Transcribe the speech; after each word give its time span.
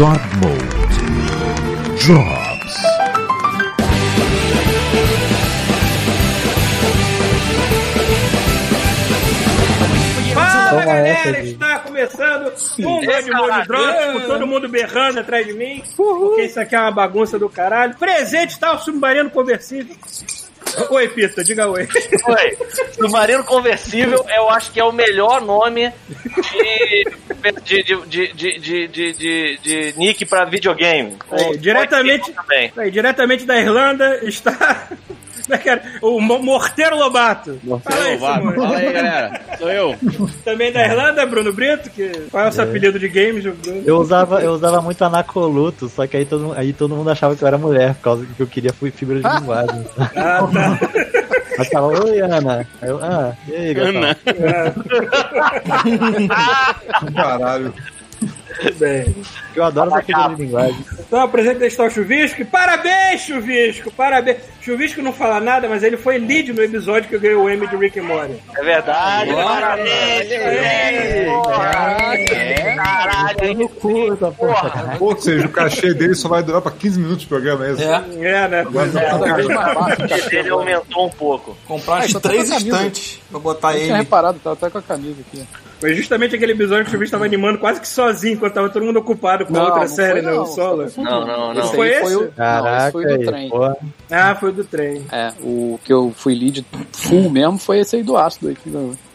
God 0.00 0.18
Mode 0.40 0.64
drops. 2.02 2.74
Fala 10.32 10.84
galera, 10.86 11.40
está 11.42 11.80
começando 11.80 12.50
um 12.78 13.00
grande 13.00 13.30
molho 13.30 13.66
drop, 13.66 14.12
com 14.14 14.20
todo 14.20 14.46
mundo 14.46 14.68
berrando 14.70 15.20
atrás 15.20 15.46
de 15.46 15.52
mim, 15.52 15.82
porque 15.94 16.44
isso 16.44 16.58
aqui 16.58 16.74
é 16.74 16.80
uma 16.80 16.92
bagunça 16.92 17.38
do 17.38 17.50
caralho. 17.50 17.94
Presente 17.98 18.52
está 18.52 18.72
o 18.72 18.78
submarino 18.78 19.28
conversível. 19.28 19.94
Oi, 20.88 21.08
Pita, 21.08 21.44
diga 21.44 21.68
oi. 21.68 21.86
Oi. 22.26 22.58
Submarino 22.92 23.44
Conversível, 23.44 24.24
eu 24.34 24.48
acho 24.48 24.72
que 24.72 24.80
é 24.80 24.84
o 24.84 24.92
melhor 24.92 25.40
nome 25.40 25.92
de, 26.08 27.04
de, 27.64 27.82
de, 27.82 28.06
de, 28.06 28.32
de, 28.34 28.88
de, 28.88 29.12
de, 29.12 29.58
de 29.62 29.94
nick 29.98 30.24
pra 30.26 30.44
videogame. 30.44 31.16
Aí, 31.30 31.56
diretamente, 31.58 32.32
Também. 32.32 32.72
aí, 32.76 32.90
diretamente 32.90 33.44
da 33.44 33.58
Irlanda 33.58 34.20
está 34.24 34.88
é 35.50 35.80
o 36.02 36.20
Mo- 36.20 36.38
Morteiro 36.38 36.96
Lobato. 36.96 37.58
Fala 37.82 38.04
aí, 38.04 38.14
Lobato. 38.14 38.38
Simone. 38.40 38.56
Fala 38.56 38.76
aí, 38.76 38.92
galera. 38.92 39.40
Sou 39.58 39.68
eu. 39.70 39.96
Também 40.44 40.70
da 40.72 40.84
Irlanda, 40.84 41.26
Bruno 41.26 41.52
Brito, 41.52 41.90
que 41.90 42.08
qual 42.30 42.44
é 42.44 42.48
o 42.48 42.52
seu 42.52 42.62
apelido 42.64 42.98
de 43.00 43.08
games, 43.08 43.42
Bruno? 43.44 43.82
Eu 43.84 43.96
usava, 43.96 44.40
eu 44.42 44.52
usava 44.52 44.80
muito 44.80 45.02
Anacoluto, 45.04 45.88
só 45.88 46.06
que 46.06 46.16
aí 46.16 46.24
todo, 46.24 46.44
mundo- 46.44 46.54
aí 46.58 46.72
todo 46.72 46.94
mundo 46.94 47.10
achava 47.10 47.34
que 47.34 47.42
eu 47.42 47.48
era 47.48 47.58
mulher, 47.58 47.94
por 47.94 48.02
causa 48.02 48.26
que 48.36 48.40
eu 48.40 48.46
queria 48.46 48.72
fui 48.72 48.90
fibra 48.92 49.18
de 49.20 49.26
linguagem. 49.40 49.84
Ah, 50.14 50.46
tá. 50.52 50.78
Aí 51.58 51.70
tava, 51.70 51.86
oi 51.86 52.20
Ana. 52.20 52.66
Aí 52.80 52.88
eu, 52.88 52.98
ah, 53.02 53.34
e 53.48 53.54
aí, 53.54 53.74
gatão? 53.74 54.02
Ana. 54.02 54.16
Caralho. 57.14 57.74
Bem. 58.78 59.14
Eu 59.54 59.64
adoro 59.64 59.90
essa 59.90 60.02
fibra 60.02 60.28
de 60.34 60.42
linguagem. 60.42 60.76
Então, 60.98 61.20
apresenta 61.20 61.66
está 61.66 61.84
o 61.84 61.90
Chuvisco. 61.90 62.42
e 62.42 62.44
Parabéns, 62.44 63.22
Chuvisco! 63.22 63.90
Parabéns! 63.92 64.38
Chuvisco 64.60 65.02
não 65.02 65.12
fala 65.12 65.40
nada, 65.40 65.68
mas 65.68 65.82
ele 65.82 65.96
foi 65.96 66.18
lead 66.18 66.52
no 66.52 66.62
episódio 66.62 67.08
que 67.08 67.16
eu 67.16 67.20
ganhei 67.20 67.36
o 67.36 67.48
M 67.48 67.66
de 67.66 67.76
Rick 67.76 67.98
and 67.98 68.04
Morty. 68.04 68.34
É 68.56 68.62
verdade. 68.62 69.32
Parabéns. 69.32 70.30
É. 70.30 71.26
Caralho. 72.76 73.54
No 73.56 73.68
cu 73.68 74.12
essa 74.12 74.30
porra. 74.30 74.96
Ou 75.00 75.16
seja, 75.18 75.46
o 75.46 75.50
cachê 75.50 75.94
dele 75.94 76.14
só 76.14 76.28
vai 76.28 76.42
durar 76.42 76.60
pra 76.62 76.70
15 76.72 76.98
minutos 77.00 77.22
de 77.22 77.26
programa, 77.26 77.66
é 77.66 77.72
isso? 77.72 77.82
É, 77.82 78.04
É, 78.20 78.48
né? 78.48 78.66
Pois 78.70 78.94
é. 78.94 79.10
Que 80.06 80.28
dele 80.30 80.50
aumentou 80.50 81.06
um 81.06 81.10
pouco. 81.10 81.56
comprar 81.66 81.96
Ah, 81.96 82.04
uns 82.04 82.12
só 82.12 82.20
tá 82.20 82.28
três 82.28 82.50
estantes 82.50 83.20
pra 83.30 83.38
botar 83.40 83.72
Eu 83.72 83.80
tinha 83.80 83.86
ele. 83.86 83.96
reparado, 83.98 84.38
tava 84.38 84.54
até 84.54 84.70
com 84.70 84.78
a 84.78 84.82
camisa 84.82 85.20
aqui. 85.26 85.44
Foi 85.80 85.94
justamente 85.94 86.36
aquele 86.36 86.52
episódio 86.52 86.84
que 86.84 86.90
o 86.90 86.92
Chuvisco 86.92 87.12
tava 87.12 87.24
animando 87.24 87.58
quase 87.58 87.80
que 87.80 87.88
sozinho, 87.88 88.34
enquanto 88.34 88.52
tava 88.52 88.68
todo 88.68 88.84
mundo 88.84 88.98
ocupado 88.98 89.46
com 89.46 89.56
a 89.56 89.64
outra 89.64 89.88
série, 89.88 90.20
né? 90.20 90.30
O 90.32 90.44
Solo. 90.44 90.86
Não, 90.98 91.26
não, 91.26 91.54
não. 91.54 91.62
Esse 91.62 91.74
Foi 91.74 91.94
aí 91.94 92.00
foi 92.02 92.12
esse? 92.12 92.16
o, 92.16 92.20
não, 92.20 92.26
esse 92.26 92.36
Caraca, 92.36 92.92
foi 92.92 93.06
do 93.06 93.24
trem. 93.24 93.48
porra. 93.48 93.76
Ah, 94.10 94.34
foi 94.34 94.52
do 94.52 94.64
trem. 94.64 95.06
É, 95.10 95.32
o 95.40 95.80
que 95.82 95.90
eu 95.90 96.12
fui 96.14 96.34
lead 96.34 96.66
full 96.92 97.30
mesmo 97.30 97.58
foi 97.58 97.78
esse 97.78 97.96
aí 97.96 98.02
do 98.02 98.14
ácido 98.16 98.48
aí. 98.48 98.56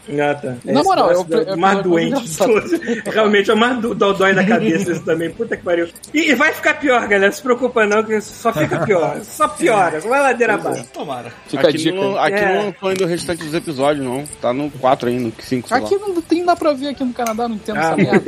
Ah, 0.08 0.34
tá. 0.34 0.54
Na 0.64 0.82
moral, 0.82 1.10
Esse 1.12 1.20
é 1.32 1.36
o- 1.36 1.40
é 1.40 1.44
o 1.44 1.48
é 1.50 1.54
o 1.54 1.58
mais 1.58 1.82
doente 1.82 2.22
de 2.22 2.36
todos. 2.36 2.72
Realmente 3.12 3.50
é 3.50 3.54
o 3.54 3.56
mais 3.56 3.78
do, 3.80 3.94
dói 3.94 4.34
da 4.34 4.44
cabeça 4.46 4.92
isso 4.92 5.02
também. 5.04 5.30
Puta 5.30 5.56
que 5.56 5.62
pariu. 5.62 5.88
E, 6.14 6.30
e 6.30 6.34
vai 6.34 6.52
ficar 6.52 6.74
pior, 6.74 7.00
galera. 7.02 7.26
Não 7.26 7.32
se 7.32 7.42
preocupa 7.42 7.84
não, 7.86 8.02
que 8.04 8.20
só 8.20 8.52
fica 8.52 8.80
pior. 8.84 9.20
Só 9.22 9.48
piora. 9.56 10.00
Vai 10.00 10.20
ladeira 10.22 10.54
abaixo. 10.54 10.84
Tomara. 10.92 11.32
Fica 11.48 11.66
a 11.66 11.70
Aqui, 11.70 11.78
dica. 11.78 11.96
não, 11.96 12.16
aqui 12.18 12.34
É. 12.36 12.62
não 12.62 12.72
foi 12.72 12.94
do 12.94 13.06
restante 13.06 13.42
dos 13.44 13.54
episódios, 13.54 14.04
não. 14.04 14.24
Tá 14.40 14.52
no 14.52 14.70
4 14.70 15.08
ainda, 15.08 15.32
5, 15.40 15.68
sei 15.68 15.80
lá. 15.80 15.84
Aqui 15.86 15.96
não 15.96 16.20
tem 16.22 16.44
nada 16.44 16.56
pra 16.58 16.72
ver 16.72 16.88
aqui 16.88 17.04
no 17.04 17.12
Canadá, 17.12 17.48
não 17.48 17.56
entendo 17.56 17.76
Ah, 17.78 17.80
essa 17.86 17.96
merda. 17.96 18.22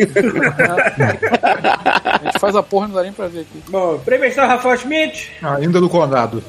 a 0.84 2.20
gente 2.24 2.38
faz 2.40 2.56
a 2.56 2.62
porra, 2.62 2.88
não 2.88 2.94
dá 2.96 3.02
nem 3.02 3.12
pra 3.12 3.26
ver 3.28 3.40
aqui. 3.40 3.62
Bom, 3.68 3.98
premestral 4.04 4.48
Rafael 4.48 4.76
Schmidt. 4.76 5.30
Ainda 5.42 5.80
do 5.80 5.88
condado. 5.88 6.42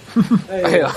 Aí, 0.50 0.81
ó. 0.81 0.89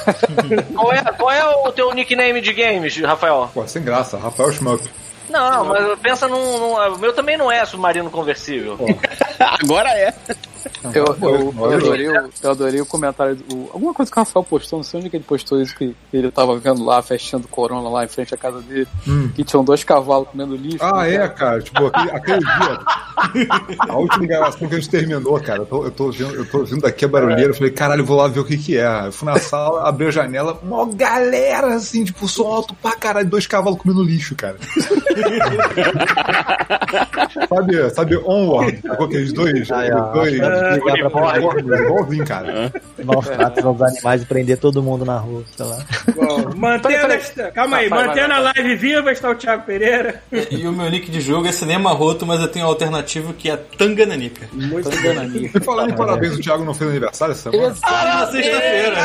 Qual 0.74 0.92
é, 0.92 1.02
qual 1.02 1.30
é 1.30 1.44
o 1.68 1.72
teu 1.72 1.92
nickname 1.94 2.40
de 2.40 2.52
games, 2.52 2.96
Rafael? 3.00 3.50
Pô, 3.52 3.66
sem 3.66 3.82
graça. 3.82 4.16
Rafael 4.22 4.52
Schmuck. 4.52 4.88
Não, 5.28 5.64
mas 5.66 5.98
pensa 6.00 6.28
num, 6.28 6.58
num- 6.58 6.74
O 6.94 6.98
meu 6.98 7.12
também 7.14 7.36
não 7.36 7.50
é 7.50 7.64
submarino 7.64 8.10
conversível. 8.10 8.78
Agora 9.38 9.88
é. 9.90 10.14
Eu, 10.94 11.04
eu, 11.22 11.54
eu 11.56 11.72
adorei, 11.76 12.08
o- 12.08 12.30
eu 12.42 12.50
adorei 12.50 12.80
o 12.80 12.86
comentário. 12.86 13.36
do- 13.36 13.70
alguma 13.72 13.94
coisa 13.94 14.10
que 14.10 14.18
o 14.18 14.20
Rafael 14.20 14.44
postou, 14.44 14.78
não 14.78 14.84
sei 14.84 15.00
onde 15.00 15.10
que 15.10 15.16
ele 15.16 15.24
postou 15.24 15.60
isso, 15.60 15.74
que 15.76 15.94
ele 16.12 16.30
tava 16.30 16.56
vendo 16.58 16.84
lá 16.84 16.98
a 16.98 17.02
festinha 17.02 17.38
do 17.40 17.48
Corona 17.48 17.88
lá 17.88 18.04
em 18.04 18.08
frente 18.08 18.34
à 18.34 18.36
casa 18.36 18.60
dele, 18.60 18.86
que 19.34 19.44
tinham 19.44 19.64
dois 19.64 19.84
cavalos 19.84 20.28
comendo 20.28 20.56
lixo. 20.56 20.78
Ah, 20.84 21.02
né, 21.04 21.14
é, 21.14 21.28
cara. 21.28 21.60
Tipo, 21.60 21.86
aquele, 21.86 22.10
aquele 22.10 22.38
dia. 22.38 22.78
A 23.88 23.96
última 23.96 24.26
gravação 24.26 24.68
que 24.68 24.74
a 24.74 24.78
gente 24.78 24.90
terminou, 24.90 25.38
cara. 25.40 25.60
Eu 25.60 25.66
tô, 25.66 25.84
eu 25.84 25.90
tô, 25.90 26.10
vendo, 26.10 26.34
eu 26.34 26.46
tô 26.50 26.64
vindo 26.64 26.80
daqui 26.80 27.04
a 27.04 27.08
barulheira. 27.08 27.50
Eu 27.50 27.54
falei, 27.54 27.70
caralho, 27.70 28.00
eu 28.00 28.06
vou 28.06 28.16
lá 28.16 28.26
ver 28.26 28.40
o 28.40 28.44
que 28.44 28.56
que 28.56 28.76
é. 28.78 29.06
Eu 29.06 29.12
fui 29.12 29.28
na 29.28 29.38
sala, 29.38 29.86
abri 29.88 30.06
a 30.06 30.10
janela, 30.10 30.58
mó 30.62 30.84
galera, 30.86 31.74
assim, 31.74 32.04
tipo, 32.04 32.26
som 32.26 32.46
alto 32.46 32.74
pra 32.74 32.96
caralho, 32.96 33.28
dois 33.28 33.46
cavalos 33.46 33.78
comendo 33.78 34.02
lixo, 34.02 34.34
cara. 34.34 34.56
sabe, 37.48 37.90
sabe, 37.90 38.16
Onward? 38.18 38.82
Com 38.82 39.04
aqueles 39.04 39.32
dois, 39.32 39.70
Ah, 39.70 40.10
dois, 40.12 40.40
ligar 40.74 41.10
pra 41.10 41.38
dois, 41.38 41.80
igualzinho, 41.80 42.24
cara. 42.26 42.72
maus 43.04 43.26
tratos 43.28 43.64
aos 43.64 43.82
animais 43.82 44.22
e 44.22 44.26
prender 44.26 44.58
todo 44.58 44.82
mundo 44.82 45.04
na 45.04 45.18
rua, 45.18 45.42
sei 45.56 45.66
lá. 45.66 45.78
Bom, 46.14 46.50
mantendo 46.56 47.12
esta- 47.12 47.50
Calma 47.52 47.78
aí, 47.78 47.88
mantendo 47.90 48.32
a 48.34 48.38
live 48.38 48.76
viva 48.76 49.10
está 49.12 49.30
o 49.30 49.34
Thiago 49.34 49.64
Pereira. 49.64 50.22
E, 50.32 50.56
e 50.56 50.66
o 50.66 50.72
meu 50.72 50.88
nick 50.90 51.10
de 51.10 51.20
jogo 51.20 51.46
é 51.46 51.52
Cinema 51.52 51.92
Roto, 51.92 52.24
mas 52.26 52.40
eu 52.40 52.48
tenho 52.48 52.66
um 52.66 52.68
alternativo 52.68 53.32
que 53.34 53.50
é 53.50 53.56
Tangananica. 53.56 54.48
Muito 54.52 54.88
E 54.90 55.48
falando 55.60 55.90
em 55.90 55.94
parabéns, 55.96 56.36
o 56.36 56.40
Thiago 56.40 56.64
não 56.64 56.74
fez 56.74 56.90
aniversário 56.90 57.32
essa 57.32 57.50
semana? 57.50 57.74
Ah, 57.82 58.28
sexta-feira! 58.30 58.96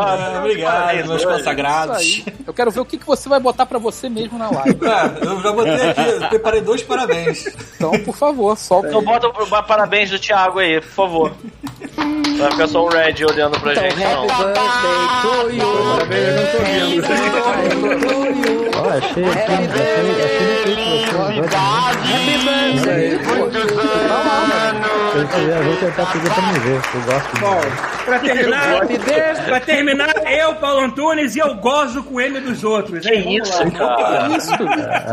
Ah, 0.00 0.38
Obrigado, 0.40 1.06
meus 1.08 1.24
consagrados. 1.24 2.22
Eu 2.46 2.52
quero 2.54 2.70
ver 2.70 2.80
o 2.80 2.84
que, 2.84 2.96
que 2.98 3.06
você 3.06 3.28
vai 3.28 3.38
botar 3.40 3.66
pra 3.66 3.78
você 3.78 4.08
mesmo 4.08 4.38
na 4.38 4.50
live. 4.50 4.78
Ah, 4.90 5.10
eu 5.22 5.40
já 5.42 5.52
botei 5.52 5.90
aqui, 5.90 6.00
eu 6.22 6.28
preparei 6.28 6.60
dois 6.60 6.82
parabéns. 6.82 7.46
Então, 7.76 7.90
por 8.04 8.16
favor, 8.16 8.56
solta. 8.58 8.88
Então 8.88 9.02
bota 9.02 9.28
o 9.28 9.62
parabéns 9.62 10.10
do 10.10 10.18
Thiago 10.18 10.58
aí, 10.58 10.80
por 10.80 10.90
favor. 10.90 11.32
Vai 12.38 12.50
ficar 12.52 12.68
só 12.68 12.84
o 12.84 12.88
Red 12.88 13.24
olhando 13.28 13.58
pra 13.60 13.74
gente, 13.74 13.96
não. 13.96 14.26
Ó, 18.76 18.88
achei 18.88 19.24
aqui, 19.24 19.52
achei, 19.52 20.10
achei 20.24 20.48
no 20.48 20.64
Twitter, 20.64 21.14
Eu 23.10 23.28
vou- 23.34 24.69
eu 25.20 25.62
vou 25.64 25.76
tentar 25.76 26.06
pedir 26.12 26.32
pra 26.34 26.42
me 26.52 26.58
ver, 26.60 26.80
eu 26.94 27.00
gosto 27.02 27.34
de 27.34 27.40
Bom, 27.40 27.60
pra 28.04 28.18
terminar, 28.20 28.86
pra 29.46 29.60
terminar, 29.60 30.32
eu, 30.32 30.54
Paulo 30.56 30.80
Antunes, 30.80 31.36
e 31.36 31.38
eu 31.38 31.54
gozo 31.56 32.02
com 32.04 32.14
o 32.14 32.20
M 32.20 32.40
dos 32.40 32.64
outros. 32.64 33.04
Que 33.06 33.14
hein? 33.14 33.38
Isso, 33.38 33.58
lá. 33.64 33.70
cara? 33.70 34.28
Isso, 34.36 34.52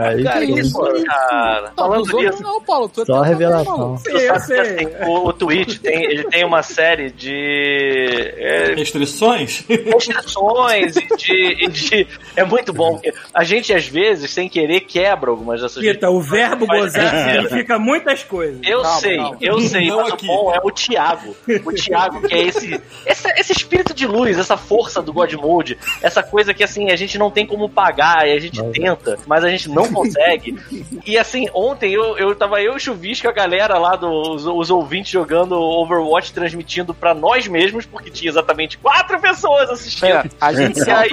Aí 0.02 0.24
Que 0.48 0.60
isso, 0.62 0.80
cara? 1.06 1.62
Não, 1.78 1.86
Falando 1.86 2.18
nisso, 2.18 2.44
não, 2.44 2.62
Paulo. 2.62 2.90
Tu 2.90 3.02
é 3.02 3.06
Só 3.06 3.22
revelação. 3.22 3.98
Sim, 3.98 4.12
eu 4.18 4.34
que 4.34 4.40
sei. 4.42 4.88
o, 5.06 5.28
o 5.28 5.34
Twitch 5.34 5.80
tem, 5.80 6.04
ele 6.04 6.24
tem 6.26 6.46
uma 6.46 6.64
série 6.64 7.12
de 7.12 8.34
é, 8.38 8.74
Restrições? 8.76 9.64
restrições 9.68 10.96
e 10.96 11.16
de, 11.18 11.66
e 11.66 11.68
de- 11.70 12.08
É 12.36 12.44
muito 12.44 12.72
bom, 12.74 12.94
porque 12.94 13.14
a 13.34 13.44
gente, 13.44 13.74
às 13.74 13.88
vezes, 13.88 14.32
sem 14.32 14.48
querer, 14.50 14.82
quebra 14.82 15.30
algumas 15.30 15.62
dessas 15.62 15.82
Pita, 15.84 16.10
o 16.10 16.22
verbo 16.22 16.66
gozar 16.66 17.32
significa 17.32 17.78
muitas 17.80 18.24
coisas. 18.24 18.60
Eu 18.64 18.82
Calma, 18.82 19.00
sei, 19.00 19.18
calma. 19.18 19.38
eu 19.42 19.60
sei, 19.62 19.88
Não 19.98 20.04
mas 20.04 20.14
aqui. 20.14 20.26
o 20.26 20.28
bom 20.28 20.54
é 20.54 20.60
o 20.64 20.72
Thiago. 20.72 21.36
O 21.66 21.74
Thiago, 21.74 22.22
que 22.28 22.34
é 22.34 22.42
esse, 22.44 22.82
essa- 23.06 23.30
esse 23.38 23.52
espírito 23.52 23.94
de 23.94 24.06
luz, 24.08 24.38
essa 24.38 24.58
força 24.58 25.02
do 25.02 25.12
God 25.14 25.34
Mode, 25.34 25.78
essa 26.02 26.22
coisa 26.24 26.54
que 26.54 26.64
assim, 26.64 26.90
a 26.92 26.96
gente 26.96 27.18
não 27.18 27.30
tem 27.32 27.46
como 27.46 27.70
pagar, 27.70 28.28
e 28.28 28.32
a 28.34 28.40
gente 28.40 28.62
tenta, 28.72 29.18
mas 29.26 29.44
a 29.44 29.50
gente 29.50 29.70
não 29.70 29.88
consegue. 29.94 30.58
E 31.06 31.18
assim, 31.18 31.48
ontem 31.54 31.92
eu, 31.94 32.18
eu 32.18 32.36
tava 32.36 32.62
eu 32.62 32.74
e 32.74 32.76
o 32.76 32.80
Chuvisco, 32.80 33.28
a 33.28 33.32
galera 33.32 33.78
lá 33.78 33.96
dos 33.96 34.46
os 34.46 34.70
ouvintes 34.70 35.12
jogando 35.12 35.56
Overwatch, 35.60 36.34
transmitindo 36.34 36.94
pra 36.94 37.14
nós 37.14 37.48
mesmos, 37.48 37.86
porque 37.86 38.10
tinha 38.10 38.30
exatamente 38.30 38.78
quatro 38.78 39.20
pessoas 39.20 39.70
assistindo. 39.70 40.08
É, 40.08 40.24
a 40.40 40.54
gente 40.54 40.80
E 40.80 40.84
se 40.84 40.92
aí, 40.92 41.10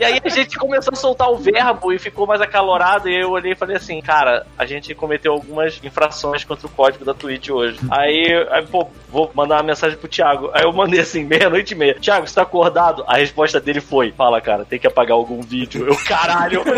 e 0.00 0.04
aí 0.04 0.20
a 0.24 0.28
gente 0.28 0.56
começou 0.56 0.92
a 0.92 0.96
soltar 0.96 1.30
o 1.30 1.36
verbo 1.36 1.92
e 1.92 1.98
ficou 1.98 2.26
mais 2.26 2.40
acalorado. 2.40 3.08
E 3.08 3.20
eu 3.22 3.30
olhei 3.30 3.52
e 3.52 3.56
falei 3.56 3.76
assim, 3.76 4.00
cara, 4.00 4.46
a 4.58 4.64
gente 4.66 4.94
cometeu 4.94 5.32
algumas 5.32 5.80
infrações 5.82 6.44
contra 6.44 6.66
o 6.66 6.70
código 6.70 7.04
da 7.04 7.14
Twitch 7.14 7.48
hoje. 7.50 7.61
Aí, 7.90 8.46
aí, 8.50 8.66
pô, 8.66 8.86
vou 9.08 9.30
mandar 9.34 9.56
uma 9.56 9.62
mensagem 9.62 9.96
pro 9.98 10.08
Thiago. 10.08 10.50
Aí 10.52 10.62
eu 10.64 10.72
mandei 10.72 11.00
assim, 11.00 11.24
meia-noite 11.24 11.74
e 11.74 11.76
meia. 11.76 11.94
Thiago, 12.00 12.26
você 12.26 12.34
tá 12.34 12.42
acordado? 12.42 13.04
A 13.06 13.16
resposta 13.16 13.60
dele 13.60 13.80
foi: 13.80 14.12
Fala, 14.12 14.40
cara, 14.40 14.64
tem 14.64 14.78
que 14.78 14.86
apagar 14.86 15.16
algum 15.16 15.40
vídeo. 15.40 15.86
Eu, 15.86 15.96
caralho. 16.04 16.62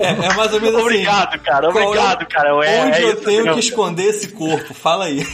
É, 0.00 0.12
é 0.12 0.34
mais 0.34 0.50
ou 0.54 0.60
menos 0.60 0.76
assim. 0.76 0.82
obrigado, 0.86 1.38
cara. 1.40 1.70
Qual 1.70 1.84
é- 1.84 1.86
Obrigado, 1.88 2.26
cara. 2.26 2.48
É, 2.64 2.84
Onde 2.84 2.98
é 2.98 3.04
eu 3.04 3.12
isso 3.12 3.22
tenho 3.22 3.52
que 3.52 3.60
esconder 3.60 4.04
esse 4.04 4.28
corpo? 4.32 4.72
Fala 4.72 5.04
aí. 5.04 5.26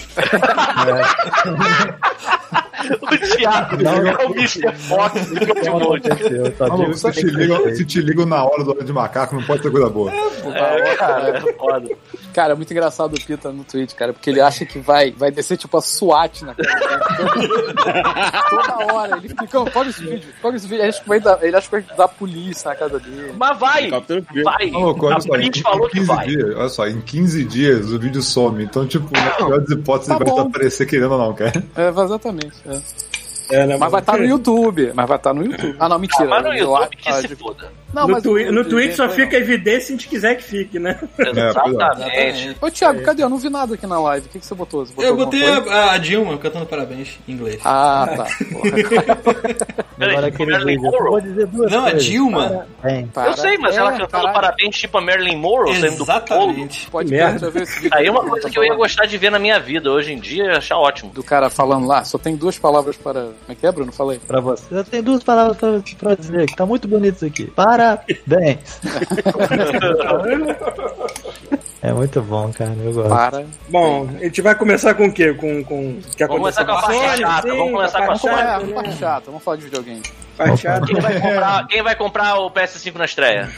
O 3.00 3.18
Thiago 3.18 3.76
é 3.82 4.26
o 4.26 4.30
Mr. 4.32 4.72
Fox 4.76 5.26
do 5.30 5.46
God 5.46 5.66
Não 6.68 6.76
digo 6.78 6.94
se 6.94 7.12
te, 7.12 7.26
ligam, 7.26 7.62
ser 7.62 7.74
se 7.76 7.84
te 7.84 8.00
ligam 8.00 8.26
na 8.26 8.44
hora 8.44 8.62
do 8.62 8.70
olho 8.70 8.84
de 8.84 8.92
macaco, 8.92 9.34
não 9.34 9.42
pode 9.42 9.62
ter 9.62 9.70
coisa 9.70 9.88
boa. 9.88 10.12
É, 10.12 10.94
cara, 10.96 11.36
é 11.38 11.52
foda. 11.54 11.88
Cara, 12.36 12.52
é 12.52 12.54
muito 12.54 12.70
engraçado 12.70 13.14
o 13.14 13.18
Pita 13.24 13.50
no 13.50 13.64
Twitch, 13.64 13.94
cara, 13.94 14.12
porque 14.12 14.28
ele 14.28 14.42
acha 14.42 14.66
que 14.66 14.78
vai, 14.78 15.10
vai 15.10 15.30
descer 15.30 15.56
tipo 15.56 15.74
a 15.78 15.80
SWAT 15.80 16.42
na 16.44 16.54
casa 16.54 16.68
dele. 17.16 17.72
Toda 18.50 18.92
hora. 18.94 19.16
Ele 19.16 19.28
fica, 19.30 19.64
pode 19.70 19.88
esse 19.88 20.02
vídeo, 20.04 20.28
pode 20.42 20.56
esse 20.58 20.66
vídeo. 20.66 20.82
Ele 20.82 20.88
acha 20.90 21.00
que 21.02 21.08
vai 21.08 21.18
dar, 21.20 21.42
ele 21.42 21.56
acha 21.56 21.66
que 21.70 21.80
vai 21.86 21.96
dar 21.96 22.08
polícia 22.08 22.68
na 22.68 22.76
casa 22.76 23.00
dele. 23.00 23.32
Mas 23.38 23.58
vai! 23.58 23.88
Vai! 23.90 24.70
Olha 24.74 25.16
a 25.16 25.20
só, 25.22 25.34
em 25.36 25.62
falou 25.62 25.88
que 25.88 25.94
15 26.00 26.06
vai. 26.06 26.26
dias, 26.26 26.56
olha 26.56 26.68
só, 26.68 26.86
em 26.86 27.00
15 27.00 27.44
dias 27.44 27.90
o 27.90 27.98
vídeo 27.98 28.20
some. 28.20 28.62
Então, 28.62 28.86
tipo, 28.86 29.08
na 29.12 29.30
pior 29.30 29.58
das 29.60 29.70
hipóteses, 29.70 30.08
Tá 30.08 30.16
ele 30.16 30.24
vai 30.30 30.34
bom. 30.34 30.48
aparecer 30.50 30.84
querendo 30.86 31.12
ou 31.12 31.18
não, 31.18 31.32
cara. 31.34 31.64
É, 31.74 31.88
exatamente. 31.88 32.52
é. 32.66 32.80
É, 33.48 33.64
né, 33.64 33.76
Mas 33.78 33.92
vai 33.92 34.00
estar 34.00 34.16
no 34.18 34.24
YouTube. 34.24 34.92
Mas 34.92 35.08
vai 35.08 35.16
estar 35.16 35.32
no 35.32 35.44
YouTube. 35.44 35.76
Ah, 35.78 35.88
não, 35.88 35.98
mentira. 36.00 36.28
Mas 36.28 36.42
no 36.42 36.48
Eu 36.52 36.70
YouTube 36.72 36.96
que 36.96 37.08
ah, 37.08 37.12
se 37.20 37.28
de- 37.28 37.36
foda. 37.36 37.70
Não, 37.96 38.06
no, 38.06 38.12
mas 38.12 38.22
twi 38.22 38.50
no 38.50 38.62
Twitch 38.64 38.94
só 38.94 39.08
fica 39.08 39.36
evidência 39.38 39.80
se 39.86 39.92
a 39.92 39.96
gente 39.96 40.08
quiser 40.08 40.34
que 40.36 40.44
fique, 40.44 40.78
né? 40.78 41.00
Exatamente. 41.18 42.48
não. 42.60 42.68
Ô, 42.68 42.70
Thiago, 42.70 43.02
cadê? 43.02 43.22
Eu 43.22 43.28
não 43.30 43.38
vi 43.38 43.48
nada 43.48 43.74
aqui 43.74 43.86
na 43.86 43.98
live. 43.98 44.26
O 44.26 44.28
que, 44.28 44.38
que 44.38 44.46
você 44.46 44.54
botou? 44.54 44.84
Você 44.84 44.92
botou 44.92 45.04
Eu 45.08 45.16
botei 45.16 45.44
a, 45.44 45.92
a 45.92 45.98
Dilma 45.98 46.36
cantando 46.36 46.66
parabéns 46.66 47.18
em 47.26 47.32
inglês. 47.32 47.60
Ah, 47.64 48.06
tá. 48.16 48.24
Porra. 48.52 50.08
Agora 50.08 50.26
aquele. 50.26 50.52
Eu 50.54 50.80
Monroe? 50.82 51.08
vou 51.10 51.20
dizer 51.20 51.46
duas 51.46 51.72
Não, 51.72 51.78
a 51.80 51.82
coisas. 51.90 52.04
Dilma. 52.04 52.66
Para- 53.12 53.28
Eu 53.28 53.36
sei, 53.36 53.56
mas 53.58 53.76
ela 53.76 53.94
É, 53.94 53.98
cantando 53.98 54.32
parabéns 54.32 54.76
tipo 54.76 54.98
a 54.98 55.00
Marilyn 55.00 55.36
Monroe 55.36 55.74
saindo 55.80 55.96
do. 55.96 56.02
Exatamente. 56.02 56.90
Pode 56.90 57.10
Merda. 57.10 57.50
Aí 57.92 58.06
é 58.06 58.10
uma 58.10 58.24
coisa 58.28 58.50
que 58.50 58.58
eu 58.58 58.64
ia 58.64 58.74
gostar 58.74 59.06
de 59.06 59.16
ver 59.16 59.30
na 59.30 59.38
minha 59.38 59.58
vida 59.58 59.90
hoje 59.90 60.12
em 60.12 60.18
dia 60.18 60.44
e 60.44 60.50
achar 60.56 60.76
ótimo. 60.76 61.12
Do 61.12 61.22
cara 61.22 61.48
falando 61.48 61.86
lá, 61.86 62.04
só 62.04 62.18
tem 62.18 62.36
duas 62.36 62.58
palavras 62.58 62.96
para. 62.96 63.20
Como 63.22 63.34
é 63.48 63.54
que 63.54 63.66
é, 63.66 63.72
Bruno? 63.72 63.92
Falei. 63.92 64.20
Pra 64.26 64.40
você. 64.40 64.62
Eu 64.74 64.84
tenho 64.84 65.02
duas 65.02 65.22
palavras 65.22 65.56
pra, 65.56 65.80
pra 65.98 66.14
dizer, 66.14 66.46
que 66.46 66.56
tá 66.56 66.66
muito 66.66 66.86
bonito 66.86 67.16
isso 67.16 67.24
aqui. 67.26 67.44
Parabéns. 67.86 68.80
é 71.82 71.92
muito 71.92 72.20
bom, 72.22 72.52
cara. 72.52 72.74
Eu 72.82 72.92
gosto. 72.92 73.08
Para. 73.08 73.44
Bom, 73.68 74.08
a 74.16 74.24
gente 74.24 74.42
vai 74.42 74.54
começar 74.54 74.94
com 74.94 75.06
o 75.06 75.12
quê? 75.12 75.32
Com, 75.34 75.64
com... 75.64 76.00
Quer 76.16 76.26
Vamos 76.26 76.42
começar 76.42 76.64
com 76.64 76.72
a 76.72 76.82
parte 76.82 77.18
chata, 77.18 77.48
sim, 77.48 77.56
vamos 77.56 77.72
começar 77.72 77.98
com 77.98 78.04
a 78.04 78.06
parte 78.06 78.20
Sony. 78.20 78.36
Chata, 78.36 78.58
uma 78.58 78.66
né? 78.66 78.74
parte 78.74 78.98
chata, 78.98 79.26
vamos 79.26 79.42
falar 79.42 79.56
de 79.56 79.64
videogame. 79.64 80.02
Parte 80.36 80.62
chata. 80.62 80.86
Quem 80.86 81.00
vai 81.00 81.20
comprar, 81.20 81.66
quem 81.66 81.82
vai 81.82 81.96
comprar 81.96 82.38
o 82.40 82.50
PS5 82.50 82.94
na 82.96 83.04
estreia? 83.04 83.48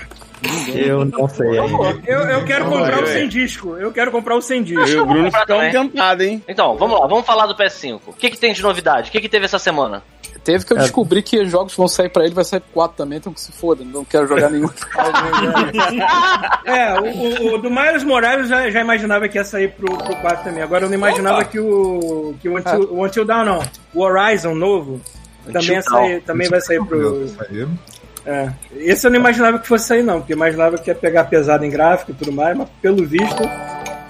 Eu 0.73 1.05
não 1.05 1.29
sei 1.29 1.59
ainda. 1.59 2.01
Eu, 2.07 2.21
eu 2.21 2.45
quero 2.45 2.65
Vamos 2.65 2.81
comprar 2.81 3.03
o 3.03 3.07
sem 3.07 3.29
disco. 3.29 3.77
Eu 3.77 3.93
quero 3.93 4.13
comprar 4.13 4.37
o 4.37 4.43
sem 4.43 4.63
disco. 4.63 4.83
Eu 4.83 4.89
e 4.89 5.01
o 5.01 5.07
Bruno 5.07 5.31
também. 5.47 5.73
tentados, 5.73 6.25
hein? 6.25 6.43
Então, 6.47 6.77
vamos 6.77 7.01
lá, 7.01 7.07
vamos 7.07 7.27
falar 7.27 7.47
do 7.47 7.57
PS5. 7.57 8.01
O 8.07 8.13
que, 8.13 8.31
que 8.31 8.39
tem 8.39 8.53
de 8.53 8.63
novidade? 8.63 9.09
O 9.09 9.13
que, 9.13 9.21
que 9.21 9.29
teve 9.29 9.47
essa 9.47 9.59
semana? 9.59 10.03
Teve 10.49 10.65
que 10.65 10.73
eu 10.73 10.79
É. 10.79 10.81
descobri 10.81 11.23
que 11.23 11.39
os 11.43 11.51
jogos 11.51 11.75
vão 11.77 11.87
sair 11.87 12.09
pra 12.09 12.25
ele, 12.25 12.33
vai 12.33 12.43
sair 12.43 12.61
pro 12.61 12.71
4 12.73 12.97
também, 12.97 13.19
então 13.19 13.35
que 13.35 13.41
se 13.41 13.53
foda, 13.53 13.85
não 13.85 14.03
quero 14.03 14.27
jogar 14.27 14.49
nenhum. 14.49 14.71
É, 16.65 16.99
o, 16.99 17.05
o- 17.05 17.55
o 17.55 17.59
do 17.59 17.71
Miles 17.71 18.03
Morales 18.03 18.49
já, 18.49 18.71
já 18.71 18.81
imaginava 18.81 19.29
que 19.29 19.37
ia 19.37 19.45
sair 19.45 19.69
pro, 19.73 19.95
pro 19.95 20.17
4 20.17 20.45
também. 20.45 20.63
Agora 20.63 20.85
eu 20.85 20.89
não 20.89 20.95
imaginava 20.97 21.37
Opa! 21.41 21.45
que 21.45 21.61
o. 21.61 22.35
que 22.41 22.49
o 22.49 22.57
Until, 22.57 22.81
o 22.93 23.05
Until 23.05 23.25
Dawn 23.27 23.45
não. 23.45 23.63
O 23.95 24.01
Horizon 24.03 24.55
novo 24.55 25.01
também, 25.53 25.73
ia 25.73 25.83
sair, 25.83 26.21
também 26.23 26.49
vai 26.49 26.61
sair 26.63 26.83
pro. 26.83 27.27
É. 28.27 28.51
Esse 28.77 29.07
eu 29.07 29.11
não 29.11 29.19
imaginava 29.19 29.59
que 29.59 29.69
fosse 29.69 29.87
sair, 29.87 30.03
não, 30.03 30.21
porque 30.21 30.33
eu 30.33 30.37
imaginava 30.37 30.77
que 30.79 30.91
ia 30.91 30.95
pegar 30.95 31.25
pesado 31.25 31.65
em 31.65 31.71
gráfico 31.71 32.11
e 32.11 32.15
tudo 32.15 32.33
mais, 32.33 32.57
mas 32.57 32.69
pelo 32.83 33.07
visto. 33.07 33.43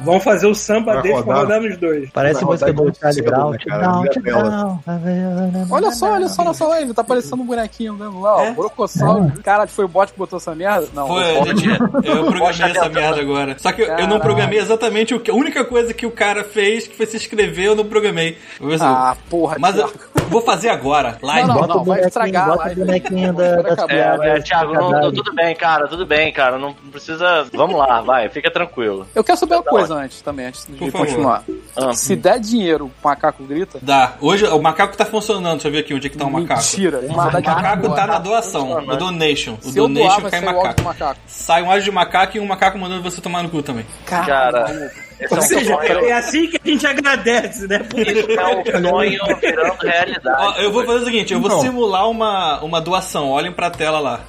Vão 0.00 0.20
fazer 0.20 0.46
o 0.46 0.54
samba 0.54 0.94
Vai 0.94 1.02
deles 1.02 1.22
pra 1.24 1.34
rodar. 1.34 1.56
rodar 1.58 1.68
nos 1.70 1.78
dois. 1.78 2.10
Parece 2.10 2.44
Vai 2.44 2.44
música 2.52 2.72
rodar 2.72 2.92
do 2.92 2.98
Charlie 2.98 3.22
Brown. 3.22 3.50
né, 3.50 3.58
cara? 3.66 3.86
A 3.88 5.74
olha 5.74 5.90
só, 5.92 6.12
olha 6.12 6.28
só 6.28 6.44
nessa 6.44 6.66
live, 6.66 6.94
tá 6.94 7.02
parecendo 7.04 7.42
um 7.42 7.46
bonequinho 7.46 7.94
vendo 7.94 8.20
lá, 8.20 8.36
ó. 8.36 8.42
É? 8.44 8.50
Brocossauro. 8.52 9.32
Caralho, 9.42 9.68
foi 9.68 9.84
o 9.84 9.88
bot 9.88 10.12
que 10.12 10.18
botou 10.18 10.36
essa 10.38 10.54
merda? 10.54 10.86
Não, 10.94 11.06
Foi, 11.06 11.24
gente, 11.44 11.68
eu 12.04 12.24
programei 12.30 12.70
essa 12.76 12.88
merda 12.88 13.20
agora. 13.20 13.56
Só 13.58 13.72
que 13.72 13.82
eu- 13.82 13.86
eu 13.98 14.06
não 14.06 14.20
programei 14.20 14.58
exatamente 14.58 15.14
o 15.14 15.20
que. 15.20 15.30
A 15.30 15.34
única 15.34 15.64
coisa 15.64 15.92
que 15.92 16.06
o 16.06 16.10
cara 16.10 16.44
fez 16.44 16.86
que 16.86 16.96
foi 16.96 17.06
se 17.06 17.16
inscrever, 17.16 17.66
eu 17.66 17.76
não 17.76 17.84
programei. 17.84 18.38
Se- 18.58 18.78
Ah, 18.82 19.16
porra, 19.28 19.56
Mas 19.58 19.76
eu 19.76 19.90
vou 20.28 20.40
fazer 20.40 20.68
agora, 20.68 21.18
live. 21.22 21.48
Não, 21.48 21.54
não, 21.54 21.60
Bota 21.66 21.78
o 21.78 21.84
vai 21.84 22.00
estragar 22.00 22.44
a 22.44 22.46
bota 22.50 22.58
o 22.62 22.64
live. 22.66 22.80
bonequinho 22.84 23.32
da, 23.32 23.56
das. 23.62 23.78
É, 23.78 23.86
piadas. 23.86 24.26
é, 24.26 24.40
Thiago, 24.40 24.74
não- 24.74 25.12
tudo 25.12 25.34
bem, 25.34 25.54
cara, 25.56 25.88
tudo 25.88 26.06
bem, 26.06 26.32
cara. 26.32 26.58
Não 26.58 26.72
precisa. 26.72 27.46
Vamos 27.52 27.76
lá, 27.78 28.00
vai, 28.00 28.28
fica 28.28 28.50
tranquilo. 28.50 29.06
Eu 29.14 29.24
quero 29.24 29.38
saber 29.38 29.54
uma 29.56 29.62
coisa 29.64 29.87
antes 29.90 30.20
também, 30.22 30.46
antes 30.46 30.66
de 30.66 30.74
Por 30.76 30.92
continuar. 30.92 31.42
Ah. 31.76 31.92
Se 31.92 32.14
der 32.16 32.38
dinheiro, 32.40 32.86
o 32.86 33.06
macaco 33.06 33.42
grita. 33.44 33.78
Dá. 33.82 34.14
Hoje 34.20 34.46
o 34.46 34.60
macaco 34.60 34.96
tá 34.96 35.04
funcionando. 35.04 35.54
Deixa 35.54 35.68
eu 35.68 35.72
ver 35.72 35.78
aqui 35.78 35.94
onde 35.94 36.06
é 36.06 36.10
que 36.10 36.16
tá 36.18 36.24
o 36.26 36.30
macaco. 36.30 36.60
Mentira. 36.60 37.00
O 37.00 37.16
macaco 37.16 37.88
tá 37.94 38.06
na 38.06 38.18
doação, 38.18 38.80
no 38.82 38.96
donation. 38.96 39.56
O 39.62 39.68
Se 39.68 39.74
doar, 39.74 39.88
donation 39.88 40.20
vai 40.20 40.30
cai 40.30 40.40
o 40.40 40.44
macaco. 40.44 40.82
macaco. 40.82 41.20
Sai 41.26 41.62
um 41.62 41.70
áudio 41.70 41.84
de 41.84 41.90
macaco 41.90 42.36
e 42.36 42.40
um 42.40 42.46
macaco 42.46 42.78
mandando 42.78 43.02
você 43.02 43.20
tomar 43.20 43.42
no 43.42 43.48
cu 43.48 43.62
também. 43.62 43.84
Cara, 44.06 44.90
esse 45.20 45.34
é 45.34 45.36
Ou 45.36 45.38
um 45.38 45.42
seja, 45.42 45.74
é 45.74 46.12
assim 46.12 46.46
que 46.48 46.60
a 46.64 46.70
gente 46.70 46.86
agradece, 46.86 47.66
né? 47.66 47.80
Por 47.80 47.98
Isso 48.00 48.30
é 48.30 48.46
um 48.46 48.88
sonho 48.88 49.20
virando 49.40 49.76
realidade. 49.82 50.42
Ó, 50.42 50.60
eu 50.60 50.72
vou 50.72 50.84
fazer 50.84 51.00
o 51.00 51.04
seguinte, 51.04 51.32
eu 51.32 51.40
vou 51.40 51.50
Não. 51.50 51.60
simular 51.60 52.08
uma, 52.08 52.60
uma 52.62 52.80
doação. 52.80 53.28
Olhem 53.30 53.50
pra 53.52 53.68
tela 53.70 53.98
lá. 53.98 54.20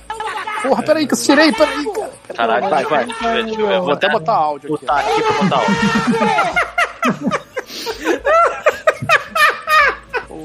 Porra, 0.62 0.84
peraí 0.84 1.08
que 1.08 1.14
eu 1.14 1.18
tirei, 1.18 1.52
peraí, 1.52 1.86
cara. 1.94 2.12
Caralho, 2.36 2.70
vai, 2.70 2.86
vai. 2.86 3.06
Deixa 3.06 3.26
eu 3.28 3.34
ver, 3.34 3.44
deixa 3.46 3.62
eu 3.62 3.68
ver. 3.68 3.80
Vou 3.82 3.92
até 3.92 4.10
botar 4.10 4.34
áudio 4.34 4.76
aqui. 4.76 4.86
botar 4.86 5.00
aqui 5.00 5.22
pra 5.22 5.34
botar 5.44 5.56
áudio. 5.58 7.32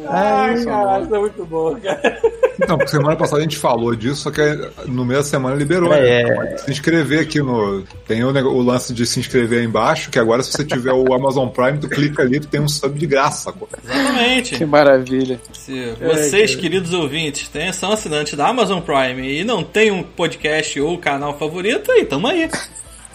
Ai, 0.08 0.64
caralho, 0.64 1.04
isso 1.04 1.14
é 1.14 1.18
muito 1.18 1.46
bom, 1.46 1.76
cara. 1.80 2.20
Não, 2.68 2.78
porque 2.78 2.90
semana 2.90 3.16
passada 3.16 3.38
a 3.38 3.42
gente 3.42 3.56
falou 3.56 3.94
disso, 3.94 4.22
só 4.22 4.30
que 4.30 4.40
no 4.86 5.04
meio 5.04 5.20
da 5.20 5.24
semana 5.24 5.56
liberou. 5.56 5.92
É, 5.92 6.24
né? 6.24 6.34
Pode 6.34 6.60
se 6.62 6.70
inscrever 6.70 7.20
aqui 7.20 7.40
no. 7.40 7.82
Tem 8.06 8.22
o, 8.24 8.28
o 8.28 8.62
lance 8.62 8.92
de 8.92 9.04
se 9.06 9.18
inscrever 9.18 9.60
aí 9.60 9.64
embaixo, 9.64 10.10
que 10.10 10.18
agora 10.18 10.42
se 10.42 10.52
você 10.52 10.64
tiver 10.64 10.92
o 10.92 11.12
Amazon 11.12 11.48
Prime, 11.48 11.78
tu 11.78 11.88
clica 11.88 12.22
ali, 12.22 12.40
tu 12.40 12.46
tem 12.46 12.60
um 12.60 12.68
sub 12.68 12.98
de 12.98 13.06
graça. 13.06 13.52
pô. 13.52 13.68
Exatamente. 13.82 14.56
Que 14.56 14.64
maravilha. 14.64 15.40
Se 15.52 15.94
vocês, 16.00 16.54
queridos 16.54 16.92
ouvintes, 16.92 17.48
têm, 17.48 17.72
são 17.72 17.92
assinantes 17.92 18.34
da 18.34 18.48
Amazon 18.48 18.80
Prime 18.80 19.40
e 19.40 19.44
não 19.44 19.62
tem 19.62 19.90
um 19.90 20.02
podcast 20.02 20.80
ou 20.80 20.98
canal 20.98 21.36
favorito, 21.36 21.90
aí 21.90 22.04
tamo 22.04 22.28
aí. 22.28 22.48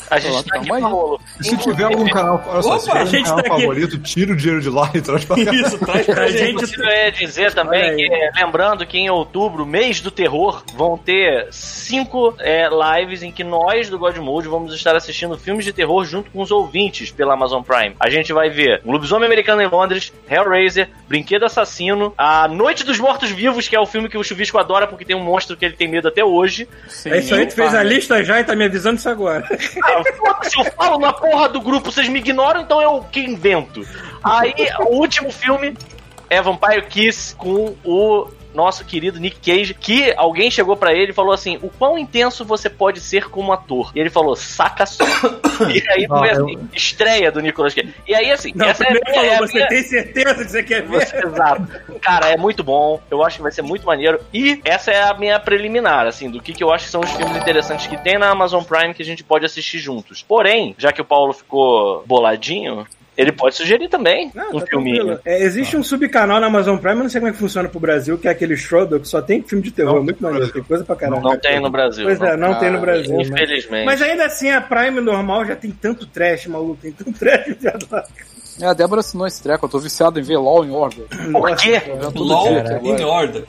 A 0.09 0.19
gente 0.19 0.44
tá 0.45 0.57
aqui 0.57 0.67
pra 0.67 0.79
rolo. 0.79 1.19
Se 1.41 1.57
tiver 1.57 1.83
algum 1.83 2.07
canal, 2.09 2.44
olha 2.47 2.61
só, 2.61 2.69
Opa, 2.69 2.79
se 2.79 2.85
tiver 2.85 2.97
a 2.97 3.00
algum 3.01 3.11
gente 3.11 3.23
canal 3.25 3.44
tá 3.44 3.53
aqui. 3.53 3.61
favorito, 3.61 3.97
tira 4.00 4.33
o 4.33 4.35
dinheiro 4.35 4.61
de 4.61 4.69
lá 4.69 4.89
e 4.94 5.01
traz 5.01 5.25
pra 5.25 5.35
cá. 5.45 5.53
Isso, 5.53 5.77
traz 5.79 6.06
pra 6.06 6.23
A 6.23 6.31
gente. 6.31 6.65
gente 6.65 6.79
Eu 6.79 6.85
ia 6.85 7.11
dizer 7.11 7.53
também 7.53 7.95
que, 7.95 8.13
é, 8.13 8.31
lembrando 8.44 8.85
que 8.85 8.97
em 8.97 9.09
outubro, 9.09 9.65
mês 9.65 10.01
do 10.01 10.09
terror, 10.11 10.63
vão 10.75 10.97
ter 10.97 11.47
cinco 11.51 12.33
é, 12.39 12.68
lives 12.69 13.23
em 13.23 13.31
que 13.31 13.44
nós 13.44 13.89
do 13.89 13.97
God 13.99 14.18
Mode 14.18 14.47
vamos 14.47 14.73
estar 14.73 14.95
assistindo 14.95 15.37
filmes 15.37 15.66
de 15.66 15.73
terror 15.73 16.04
junto 16.06 16.31
com 16.31 16.42
os 16.42 16.51
ouvintes 16.51 17.11
pela 17.11 17.33
Amazon 17.33 17.61
Prime. 17.61 17.95
A 17.99 18.09
gente 18.09 18.33
vai 18.33 18.49
ver 18.49 18.81
O 18.85 18.92
Lobisomem 18.92 19.25
Americano 19.25 19.61
em 19.61 19.68
Londres, 19.68 20.11
Hellraiser, 20.30 20.89
Brinquedo 21.07 21.45
Assassino, 21.45 22.13
A 22.18 22.47
Noite 22.47 22.83
dos 22.85 22.99
Mortos 22.99 23.30
Vivos, 23.31 23.68
que 23.68 23.75
é 23.75 23.80
o 23.80 23.85
filme 23.85 24.09
que 24.09 24.18
o 24.18 24.23
Chuvisco 24.23 24.57
adora 24.57 24.87
porque 24.87 25.06
tem 25.06 25.16
um 25.16 25.23
monstro 25.23 25.56
que 25.56 25.66
ele 25.66 25.75
tem 25.75 25.87
medo 25.87 26.07
até 26.07 26.23
hoje. 26.23 26.68
Sim, 26.87 27.09
É 27.11 27.19
isso 27.19 27.35
aí, 27.35 27.45
tu 27.45 27.56
fez 27.56 27.69
a 27.73 27.78
tá. 27.78 27.83
lista 27.83 28.23
já 28.23 28.39
e 28.39 28.44
tá 28.44 28.56
me 28.56 28.66
avisando 28.66 28.97
isso 28.97 29.09
agora. 29.09 29.45
Ah, 29.83 29.98
foda-se, 30.18 30.57
eu 30.57 30.65
falo 30.71 30.97
na 30.99 31.13
porra 31.13 31.49
do 31.49 31.61
grupo, 31.61 31.91
vocês 31.91 32.07
me 32.07 32.19
ignoram, 32.19 32.61
então 32.61 32.81
eu 32.81 33.03
que 33.11 33.19
invento. 33.19 33.85
Aí, 34.23 34.53
o 34.79 34.95
último 34.95 35.31
filme 35.31 35.77
é 36.29 36.41
Vampire 36.41 36.85
Kiss 36.87 37.35
com 37.35 37.75
o 37.83 38.27
nosso 38.53 38.83
querido 38.85 39.19
Nick 39.19 39.39
Cage, 39.39 39.73
que 39.73 40.13
alguém 40.18 40.49
chegou 40.49 40.75
pra 40.75 40.94
ele 40.94 41.11
e 41.11 41.13
falou 41.15 41.33
assim: 41.33 41.57
o 41.61 41.69
quão 41.69 41.97
intenso 41.97 42.44
você 42.45 42.69
pode 42.69 42.99
ser 42.99 43.29
como 43.29 43.53
ator? 43.53 43.91
E 43.95 43.99
ele 43.99 44.09
falou, 44.09 44.35
saca 44.35 44.85
só. 44.85 45.03
e 45.69 45.83
aí 45.91 46.07
foi 46.07 46.29
Ah, 46.29 46.33
eu- 46.33 46.45
assim, 46.45 46.69
estreia 46.73 47.31
do 47.31 47.39
Nicolas 47.41 47.73
Cage. 47.73 47.94
E 48.07 48.15
aí, 48.15 48.31
assim, 48.31 48.51
Não, 48.56 48.65
essa 48.68 48.83
é 48.83 48.87
primeiro 48.87 49.09
minha- 49.11 49.21
é 49.25 49.29
falou, 49.29 49.44
a 49.44 49.47
você 49.47 49.53
minha- 49.57 49.68
tem 49.68 49.83
certeza 49.83 50.35
que 50.35 50.51
você 50.51 50.63
quer 50.63 50.81
ver? 50.83 51.06
você- 51.06 51.18
Exato. 51.25 51.68
Cara, 52.01 52.29
é 52.29 52.37
muito 52.37 52.63
bom. 52.63 52.99
Eu 53.11 53.23
acho 53.23 53.37
que 53.37 53.44
vai 53.44 53.51
ser 53.51 53.61
muito 53.61 53.85
maneiro. 53.85 54.19
E 54.33 54.59
essa 54.65 54.91
é 54.91 55.03
a 55.03 55.13
minha 55.13 55.39
preliminar, 55.39 56.07
assim, 56.07 56.29
do 56.29 56.41
que, 56.41 56.53
que 56.53 56.63
eu 56.63 56.71
acho 56.71 56.85
que 56.85 56.91
são 56.91 57.01
os 57.01 57.11
filmes 57.11 57.37
interessantes 57.37 57.87
que 57.87 57.97
tem 57.97 58.18
na 58.18 58.29
Amazon 58.29 58.63
Prime 58.63 58.94
que 58.94 59.01
a 59.01 59.06
gente 59.06 59.23
pode 59.23 59.45
assistir 59.45 59.79
juntos. 59.79 60.23
Porém, 60.27 60.75
já 60.77 60.91
que 60.91 61.01
o 61.01 61.06
Paulo 61.06 61.33
ficou 61.33 62.03
boladinho, 62.07 62.85
ele 63.19 63.31
pode 63.31 63.56
sugerir 63.56 63.88
também 63.90 64.31
Não, 64.33 64.49
um 64.56 64.59
tá 64.59 64.66
filminho. 64.68 65.19
É, 65.26 65.44
existe 65.44 65.76
um 65.76 65.83
subcanal 65.83 66.40
na 66.40 66.47
Amazon 66.47 66.78
Prime, 66.78 66.97
eu 66.97 67.04
não 67.04 67.09
sei 67.09 67.19
como 67.19 67.30
é 67.30 67.33
que 67.33 67.40
funciona 67.40 67.68
pro 67.69 67.80
Brasil, 67.80 68.18
que 68.18 68.28
é 68.28 68.31
aquele 68.31 68.56
Schroeder, 68.56 68.99
que 68.99 69.07
só 69.07 69.21
tem 69.21 69.42
filme 69.42 69.64
de 69.64 69.71
terror, 69.71 69.95
Não, 69.95 70.04
muito 70.04 70.21
maneiro, 70.23 70.52
tem 70.52 70.64
coisa 70.64 70.83
pra 70.83 70.95
caralho. 70.95 71.21
Não 71.21 71.38
tem 71.38 71.59
no 71.59 71.69
Brasil. 71.69 72.06
Pois 72.06 72.21
é, 72.21 72.38
não 72.38 72.56
tem 72.59 72.69
no 72.71 72.78
Ah, 72.78 72.81
Brasil. 72.81 73.16
né? 73.18 73.23
Infelizmente. 73.23 73.85
Mas 73.85 74.02
ainda 74.02 74.26
assim, 74.26 74.49
a 74.52 74.61
Prime 74.61 75.02
normal 75.02 75.45
já 75.45 75.56
tem 75.56 75.71
tanto 75.71 76.06
trash, 76.06 76.47
maluco, 76.47 76.80
tem 76.81 76.92
tanto 76.92 77.11
trash. 77.14 77.56
É, 78.61 78.66
a 78.66 78.73
Débora 78.73 78.99
assinou 78.99 79.25
esse 79.25 79.42
treco, 79.42 79.66
eu 79.66 79.69
tô 79.69 79.80
viciado 79.80 80.19
em 80.19 80.23
ver 80.23 80.37
Law 80.37 80.63
and 80.63 80.71
Order. 80.73 81.06
Por 81.31 81.56
quê? 81.56 81.75
Aqui 81.78 82.89
in 82.89 83.04
order. 83.04 83.45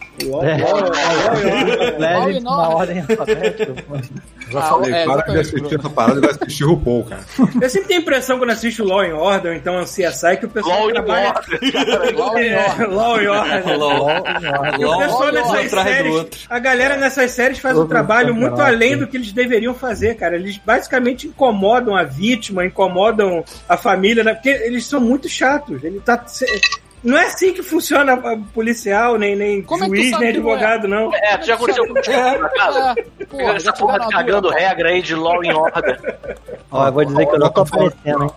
Ordem 2.74 3.00
alfabética. 3.00 3.74
pô. 3.88 3.96
Já 4.50 4.58
Ah, 4.58 4.62
falei, 4.62 4.92
é, 4.92 5.04
para 5.04 5.22
de 5.32 5.38
assistir 5.38 5.78
essa 5.78 5.88
parada 5.90 6.18
e 6.18 6.20
vai 6.22 6.30
assistir 6.30 6.64
RuPaul, 6.64 7.04
cara. 7.04 7.22
Eu 7.60 7.70
sempre 7.70 7.88
tenho 7.88 8.00
a 8.00 8.02
impressão 8.02 8.38
quando 8.38 8.50
assisto 8.50 8.84
Law 8.84 9.00
and 9.00 9.14
Order, 9.16 9.52
ou 9.52 9.56
então 9.56 9.78
a 9.78 9.84
CSI, 9.84 10.36
que 10.38 10.46
o 10.46 10.48
pessoal 10.48 10.90
in 10.90 10.92
trabalha... 10.94 11.28
order. 11.28 12.16
Law 12.18 12.38
É, 12.38 12.66
Order. 12.68 12.90
Law 12.90 13.16
and 13.16 13.30
Order. 13.30 14.80
E 14.80 14.84
o 14.84 14.98
nessas 14.98 15.14
um 15.14 15.22
atrás 15.22 15.70
do 15.70 15.82
séries, 15.82 16.14
outro. 16.14 16.40
a 16.50 16.58
galera 16.58 16.96
nessas 16.96 17.30
séries 17.30 17.58
faz 17.58 17.78
um 17.78 17.86
trabalho 17.86 18.34
muito 18.34 18.60
além 18.60 18.96
do 18.96 19.06
que 19.06 19.16
eles 19.16 19.32
deveriam 19.32 19.72
fazer, 19.74 20.16
cara. 20.16 20.34
Eles 20.34 20.58
basicamente 20.58 21.28
incomodam 21.28 21.94
a 21.94 22.02
vítima, 22.02 22.64
incomodam 22.64 23.44
a 23.68 23.76
família, 23.76 24.24
né? 24.24 24.34
porque 24.34 24.48
eles 24.48 24.84
são 24.86 24.99
muito 25.00 25.28
chatos. 25.28 25.82
Ele 25.82 26.00
tá. 26.00 26.24
Não 27.02 27.16
é 27.16 27.24
assim 27.26 27.52
que 27.54 27.62
funciona 27.62 28.12
a 28.12 28.36
policial, 28.52 29.16
nem, 29.18 29.34
nem 29.34 29.62
Como 29.62 29.84
é 29.84 29.86
juiz, 29.88 30.10
sabe 30.10 30.24
nem 30.24 30.32
não 30.34 30.50
é? 30.50 30.52
advogado, 30.54 30.88
não. 30.88 31.14
É, 31.14 31.36
tu 31.38 31.46
já 31.46 31.54
aconteceu 31.54 31.86
contigo 31.88 32.16
na 32.16 32.48
casa? 32.50 32.94
É, 33.18 33.24
porra, 33.24 33.42
Essa 33.56 33.58
já 33.60 33.72
porra 33.72 33.98
de 33.98 34.04
a 34.04 34.08
cagando 34.08 34.42
dúvida. 34.48 34.60
regra 34.60 34.88
aí 34.90 35.00
de 35.02 35.14
Law 35.14 35.42
in 35.44 35.52
Order. 35.52 36.18
Ó, 36.70 36.86
eu 36.86 36.92
vou 36.92 37.04
dizer 37.04 37.26
que 37.26 37.34
eu 37.34 37.38
não 37.38 37.48
tô 37.50 37.60
aparecendo, 37.62 38.22
hein? 38.24 38.30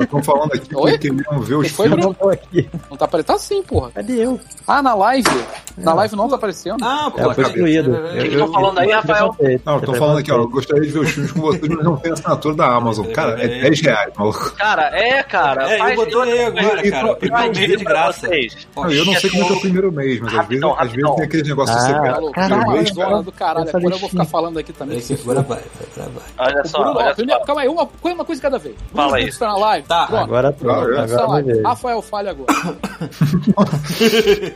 Estão 0.00 0.22
falando 0.22 0.52
aqui 0.54 0.76
Oi? 0.76 0.92
que 0.92 0.98
queriam 1.10 1.40
ver 1.40 1.54
os 1.56 1.70
foi, 1.72 1.88
filmes. 1.88 2.04
Eu 2.04 2.08
não 2.10 2.14
tô 2.14 2.28
aqui. 2.30 2.68
Não 2.90 2.96
tá 2.96 3.04
aparecendo? 3.06 3.26
Tá 3.32 3.38
sim, 3.38 3.62
porra. 3.62 3.90
Cadê 3.92 4.24
eu? 4.24 4.38
Ah, 4.66 4.82
na 4.82 4.94
live? 4.94 5.28
Na 5.76 5.94
live 5.94 6.14
não 6.16 6.28
tá 6.28 6.36
aparecendo? 6.36 6.76
Ah, 6.84 7.10
pô, 7.10 7.30
É, 7.30 7.34
foi 7.34 7.44
excluído. 7.44 7.90
O 7.92 8.12
que 8.12 8.18
que 8.20 8.28
estão 8.28 8.52
falando 8.52 8.78
aí, 8.78 8.90
Rafael? 8.92 9.34
Não, 9.64 9.78
estão 9.78 9.94
falando 9.94 10.18
aqui, 10.18 10.30
ó. 10.32 10.36
Eu 10.36 10.48
gostaria 10.48 10.82
de 10.82 10.88
ver 10.92 10.98
os 11.00 11.10
filmes 11.10 11.32
com 11.32 11.40
vocês, 11.40 11.68
mas 11.68 11.84
não 11.84 11.96
tem 11.96 12.12
assinatura 12.12 12.54
da 12.54 12.66
Amazon. 12.66 13.06
Cara, 13.12 13.42
é 13.42 13.48
10 13.62 13.80
reais, 13.80 14.12
maluco. 14.16 14.52
Cara, 14.56 14.90
é, 14.96 15.22
cara. 15.22 15.70
É, 15.72 15.92
eu 15.92 15.96
botei 15.96 16.20
aí 16.32 16.44
agora, 16.44 16.90
cara. 16.90 17.10
e- 17.12 17.16
primeiro 17.16 17.52
dia 17.52 17.76
de 17.76 17.84
pra 17.84 18.09
graça. 18.12 18.28
Não, 18.76 18.90
eu 18.92 19.04
não 19.04 19.14
sei 19.14 19.30
como 19.30 19.42
é 19.42 19.46
que 19.46 19.52
é 19.52 19.56
o 19.56 19.60
primeiro 19.60 19.92
mês, 19.92 20.20
mas 20.20 20.28
às 20.28 20.46
vezes, 20.48 20.62
Rapidão, 20.62 20.74
às 20.78 20.90
vezes 20.92 21.14
tem 21.14 21.24
aqueles 21.24 21.48
negócios 21.48 21.76
Ah, 21.76 21.80
secretos. 21.86 22.30
Caralho, 22.32 22.70
mês, 22.72 22.88
zona 22.90 23.22
do 23.22 23.32
caralho. 23.32 23.68
Agora 23.68 23.94
eu 23.94 23.98
vou 23.98 24.08
ficar 24.08 24.24
falando 24.24 24.58
aqui 24.58 24.72
também. 24.72 24.98
Esse 24.98 25.14
agora 25.14 25.42
vai, 25.42 25.60
vai, 25.96 26.06
vai. 26.08 26.22
Olha 26.48 26.64
só, 26.64 26.82
Bruno, 26.82 26.98
olha 27.00 27.14
primeiro, 27.14 27.40
só. 27.40 27.46
calma 27.46 27.60
aí, 27.62 27.68
uma, 27.68 27.86
coisa- 27.86 28.14
uma 28.14 28.24
coisa 28.24 28.42
cada 28.42 28.58
vez. 28.58 28.74
Fala 28.94 29.08
Bruno, 29.08 29.24
aí. 29.24 29.32
Você 29.32 29.38
tá 29.38 29.46
na 29.48 29.56
live? 29.56 29.86
Tá. 29.86 30.06
Pronto. 30.06 30.22
Agora 30.24 30.52
tô. 30.52 30.70
Agora, 30.70 31.06
Você. 31.42 31.62
Rafael, 31.62 32.02
fale 32.02 32.28
agora. 32.30 32.52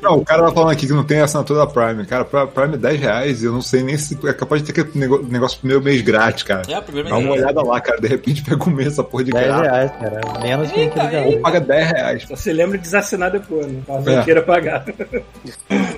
Não, 0.02 0.18
o 0.18 0.24
cara 0.24 0.42
tá 0.44 0.52
falando 0.52 0.70
aqui 0.70 0.86
que 0.86 0.92
não 0.92 1.04
tem 1.04 1.20
assinatura 1.20 1.60
da 1.60 1.66
Prime. 1.66 2.04
Cara, 2.06 2.24
Prime 2.24 2.74
é 2.74 2.78
10 2.78 3.00
reais 3.00 3.42
e 3.42 3.46
eu 3.46 3.52
não 3.52 3.62
sei 3.62 3.82
nem 3.82 3.96
se 3.96 4.18
é 4.26 4.32
capaz 4.32 4.62
de 4.62 4.72
ter 4.72 4.80
aquele 4.80 5.06
negócio 5.28 5.58
primeiro 5.58 5.82
mês 5.82 6.00
grátis, 6.02 6.42
cara. 6.42 6.62
É, 6.68 6.78
o 6.78 6.82
primeiro 6.82 7.08
Dá 7.08 7.16
uma 7.16 7.30
mês. 7.30 7.42
olhada 7.42 7.62
lá, 7.62 7.80
cara. 7.80 8.00
De 8.00 8.08
repente 8.08 8.42
pega 8.44 8.62
um 8.68 8.72
mês 8.72 8.88
essa 8.88 9.04
porra 9.04 9.24
de 9.24 9.32
10 9.32 9.46
graça. 9.46 9.62
reais, 9.62 9.90
cara. 9.92 10.20
Menos 10.42 10.70
que 10.72 10.80
Eita, 10.80 11.02
aquele 11.02 11.36
Ou 11.36 11.40
paga 11.40 11.60
10 11.60 11.90
reais. 11.90 12.24
Só 12.28 12.36
se 12.36 12.52
lembra 12.52 12.76
de 12.78 12.84
desassinar 12.84 13.30
depois, 13.30 13.43
né? 13.50 13.80
Caso 13.86 14.10
É. 14.10 14.16
não 14.16 14.24
queira 14.24 14.42
pagar. 14.42 14.84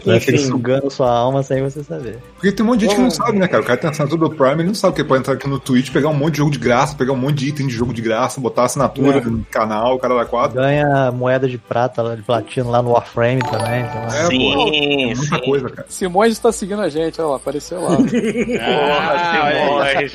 Vai 0.05 0.21
ficar 0.21 0.37
Enfim. 0.37 0.38
sugando 0.38 0.91
sua 0.91 1.11
alma 1.11 1.43
sem 1.43 1.62
você 1.62 1.83
saber. 1.83 2.19
Porque 2.35 2.53
tem 2.53 2.65
um 2.65 2.69
monte 2.69 2.81
de 2.81 2.87
gente 2.87 2.95
que 2.97 3.00
não 3.03 3.11
sabe, 3.11 3.38
né, 3.38 3.49
cara? 3.49 3.62
O 3.62 3.67
cara 3.67 3.79
tem 3.79 3.91
assinatura 3.91 4.21
do 4.29 4.31
Prime, 4.31 4.55
ele 4.55 4.65
não 4.69 4.75
sabe 4.75 4.95
que 4.97 5.05
pode 5.05 5.21
entrar 5.21 5.35
aqui 5.35 5.49
no 5.49 5.59
Twitch, 5.59 5.91
pegar 5.93 6.09
um 6.09 6.15
monte 6.15 6.33
de 6.33 6.38
jogo 6.38 6.50
de 6.50 6.59
graça, 6.59 6.95
pegar 6.97 7.12
um 7.12 7.17
monte 7.17 7.37
de 7.38 7.49
item 7.49 7.67
de 7.67 7.75
jogo 7.75 7.93
de 7.93 8.00
graça, 8.03 8.41
botar 8.41 8.65
assinatura 8.65 9.19
É. 9.19 9.21
no 9.21 9.45
canal, 9.50 9.95
o 9.95 9.99
cara 9.99 10.15
da 10.15 10.25
quatro. 10.25 10.57
Ganha 10.57 11.11
moeda 11.12 11.49
de 11.49 11.59
prata, 11.59 12.03
lá, 12.03 12.15
de 12.15 12.23
platino 12.23 12.71
lá 12.71 12.81
no 12.83 12.91
Warframe 12.93 13.41
também. 13.43 13.81
então, 13.83 14.03
É, 14.07 14.23
pô, 14.23 14.29
Sim, 14.31 15.15
muita 15.17 15.37
sim. 15.37 15.43
coisa, 15.45 15.69
cara. 15.71 15.87
Simões 15.88 16.38
tá 16.38 16.53
seguindo 16.53 16.83
a 16.83 16.88
gente, 16.88 17.21
olha 17.21 17.31
lá, 17.31 17.37
apareceu 17.37 17.81
lá. 17.81 17.97
Porra, 17.97 19.33
Simões. 19.33 20.12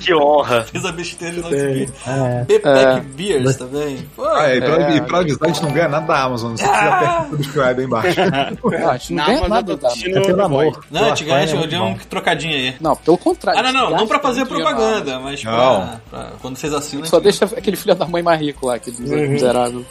Que 0.00 0.14
honra. 0.14 0.62
Fiz 0.64 0.84
a 0.84 0.92
besteira 0.92 1.34
de 1.36 1.40
não 1.42 1.48
seguir. 1.50 1.92
É. 2.06 2.44
Bepec 2.44 3.00
Beers 3.14 3.56
também. 3.56 3.98
Pô, 4.16 4.24
Ah, 4.24 4.54
e 4.54 4.60
pra, 4.60 4.92
É. 4.92 4.96
e 4.96 5.00
pra 5.02 5.18
avisar, 5.18 5.48
a 5.48 5.52
gente 5.52 5.62
não 5.62 5.72
ganha 5.72 5.88
nada 5.88 6.06
da 6.06 6.22
Amazon. 6.22 6.49
Apertar 6.54 7.26
o 7.26 7.30
subscribe 7.30 7.80
aí 7.80 7.84
embaixo. 7.84 8.20
Ah, 8.20 8.90
a 8.90 8.96
gente 8.96 9.12
não 9.12 9.18
Não, 9.24 9.26
ganha 9.26 9.40
mas 9.40 9.50
nada 9.50 9.72
eu 9.72 10.16
É 10.16 10.20
pelo 10.20 10.42
amor. 10.42 10.84
Não, 10.90 11.04
a 11.04 11.08
gente 11.08 11.24
ganha 11.24 11.38
Warframe 11.38 11.64
é 11.64 11.66
de 11.66 11.76
muito 11.78 12.04
um 12.04 12.08
trocadinho 12.08 12.54
aí. 12.54 12.74
Não, 12.80 12.96
pelo 12.96 13.18
contrário. 13.18 13.60
Ah, 13.60 13.62
não, 13.62 13.72
não, 13.72 13.90
não 13.98 14.06
pra 14.06 14.18
fazer 14.20 14.46
propaganda, 14.46 15.18
mas 15.20 15.42
pra, 15.42 15.50
Não. 15.52 16.00
pra- 16.10 16.30
quando 16.40 16.56
vocês 16.56 16.72
assinam. 16.72 17.04
Só 17.04 17.20
deixa 17.20 17.44
aquele 17.44 17.76
filho 17.76 17.94
da 17.94 18.06
mãe 18.06 18.22
mais 18.22 18.40
rico 18.40 18.66
lá, 18.66 18.74
aquele 18.76 18.96
miserável. 19.28 19.84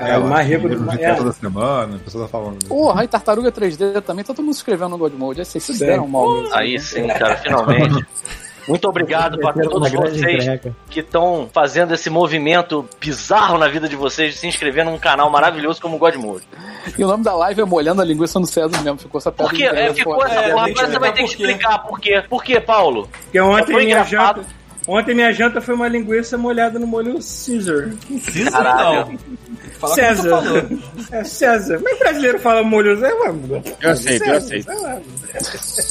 É, 0.00 0.16
o 0.18 0.24
mais 0.28 0.46
rico 0.46 0.68
do 0.68 0.90
é. 0.92 1.14
toda 1.14 1.32
semana, 1.32 1.96
a 1.96 1.98
pessoa 1.98 2.24
tá 2.24 2.30
falando. 2.30 2.64
Porra, 2.66 3.00
aí 3.02 3.08
Tartaruga 3.08 3.50
3D 3.50 4.00
também, 4.02 4.24
tá 4.24 4.32
todo 4.34 4.44
mundo 4.44 4.54
se 4.54 4.60
inscrevendo 4.60 4.90
no 4.90 4.98
God 4.98 5.12
Mode. 5.14 5.40
Aí 5.40 5.44
vocês 5.44 5.64
se 5.64 5.78
bem. 5.78 5.88
deram 5.88 6.06
mal. 6.06 6.26
Aí 6.52 6.78
sim, 6.78 7.06
cara, 7.08 7.36
finalmente. 7.36 8.06
Muito 8.68 8.88
obrigado 8.88 9.38
para 9.38 9.52
todos 9.62 9.90
vocês 9.90 10.44
encrenca. 10.44 10.76
que 10.90 11.00
estão 11.00 11.48
fazendo 11.52 11.94
esse 11.94 12.10
movimento 12.10 12.86
bizarro 13.00 13.56
na 13.58 13.66
vida 13.68 13.88
de 13.88 13.96
vocês 13.96 14.34
de 14.34 14.40
se 14.40 14.46
inscrever 14.46 14.84
num 14.84 14.98
canal 14.98 15.30
maravilhoso 15.30 15.80
como 15.80 15.96
o 15.96 15.98
God 15.98 16.14
Mode. 16.16 16.44
E 16.98 17.02
o 17.02 17.06
nome 17.08 17.24
da 17.24 17.34
live 17.34 17.60
é 17.62 17.64
Molhando 17.64 18.02
a 18.02 18.04
Linguiça 18.04 18.38
no 18.38 18.46
César 18.46 18.80
mesmo. 18.82 18.98
Ficou 18.98 19.18
essa 19.18 19.32
Por 19.32 19.50
quê? 19.52 19.64
É, 19.64 19.92
ficou 19.94 20.22
essa 20.24 20.34
É, 20.34 20.50
porra, 20.52 20.66
agora 20.70 20.86
você 20.88 20.98
vai 20.98 21.12
ter 21.12 21.24
que 21.24 21.36
quê. 21.36 21.42
explicar 21.44 21.78
por 21.80 22.00
quê. 22.00 22.22
Por 22.28 22.44
quê, 22.44 22.60
Paulo? 22.60 23.08
Porque 23.24 23.40
ontem 23.40 23.72
Foi 23.72 23.84
minha 23.84 24.04
janta. 24.04 24.44
Ontem 24.86 25.14
minha 25.14 25.32
janta 25.32 25.60
foi 25.60 25.74
uma 25.74 25.86
linguiça 25.88 26.38
molhada 26.38 26.78
no 26.78 26.86
molho 26.86 27.14
Caesar. 27.14 27.90
Precisa 28.06 28.50
Caralho. 28.50 29.06
não. 29.12 29.47
Fala 29.68 29.94
César. 29.94 30.68
É 31.12 31.24
César. 31.24 31.80
Mas 31.82 31.98
brasileiro 31.98 32.38
fala 32.40 32.62
molho 32.62 32.96
Zé, 32.96 33.12
mano. 33.14 33.62
Eu 33.80 33.90
aceito, 33.90 34.24
eu 34.24 34.36
aceito. 34.36 34.66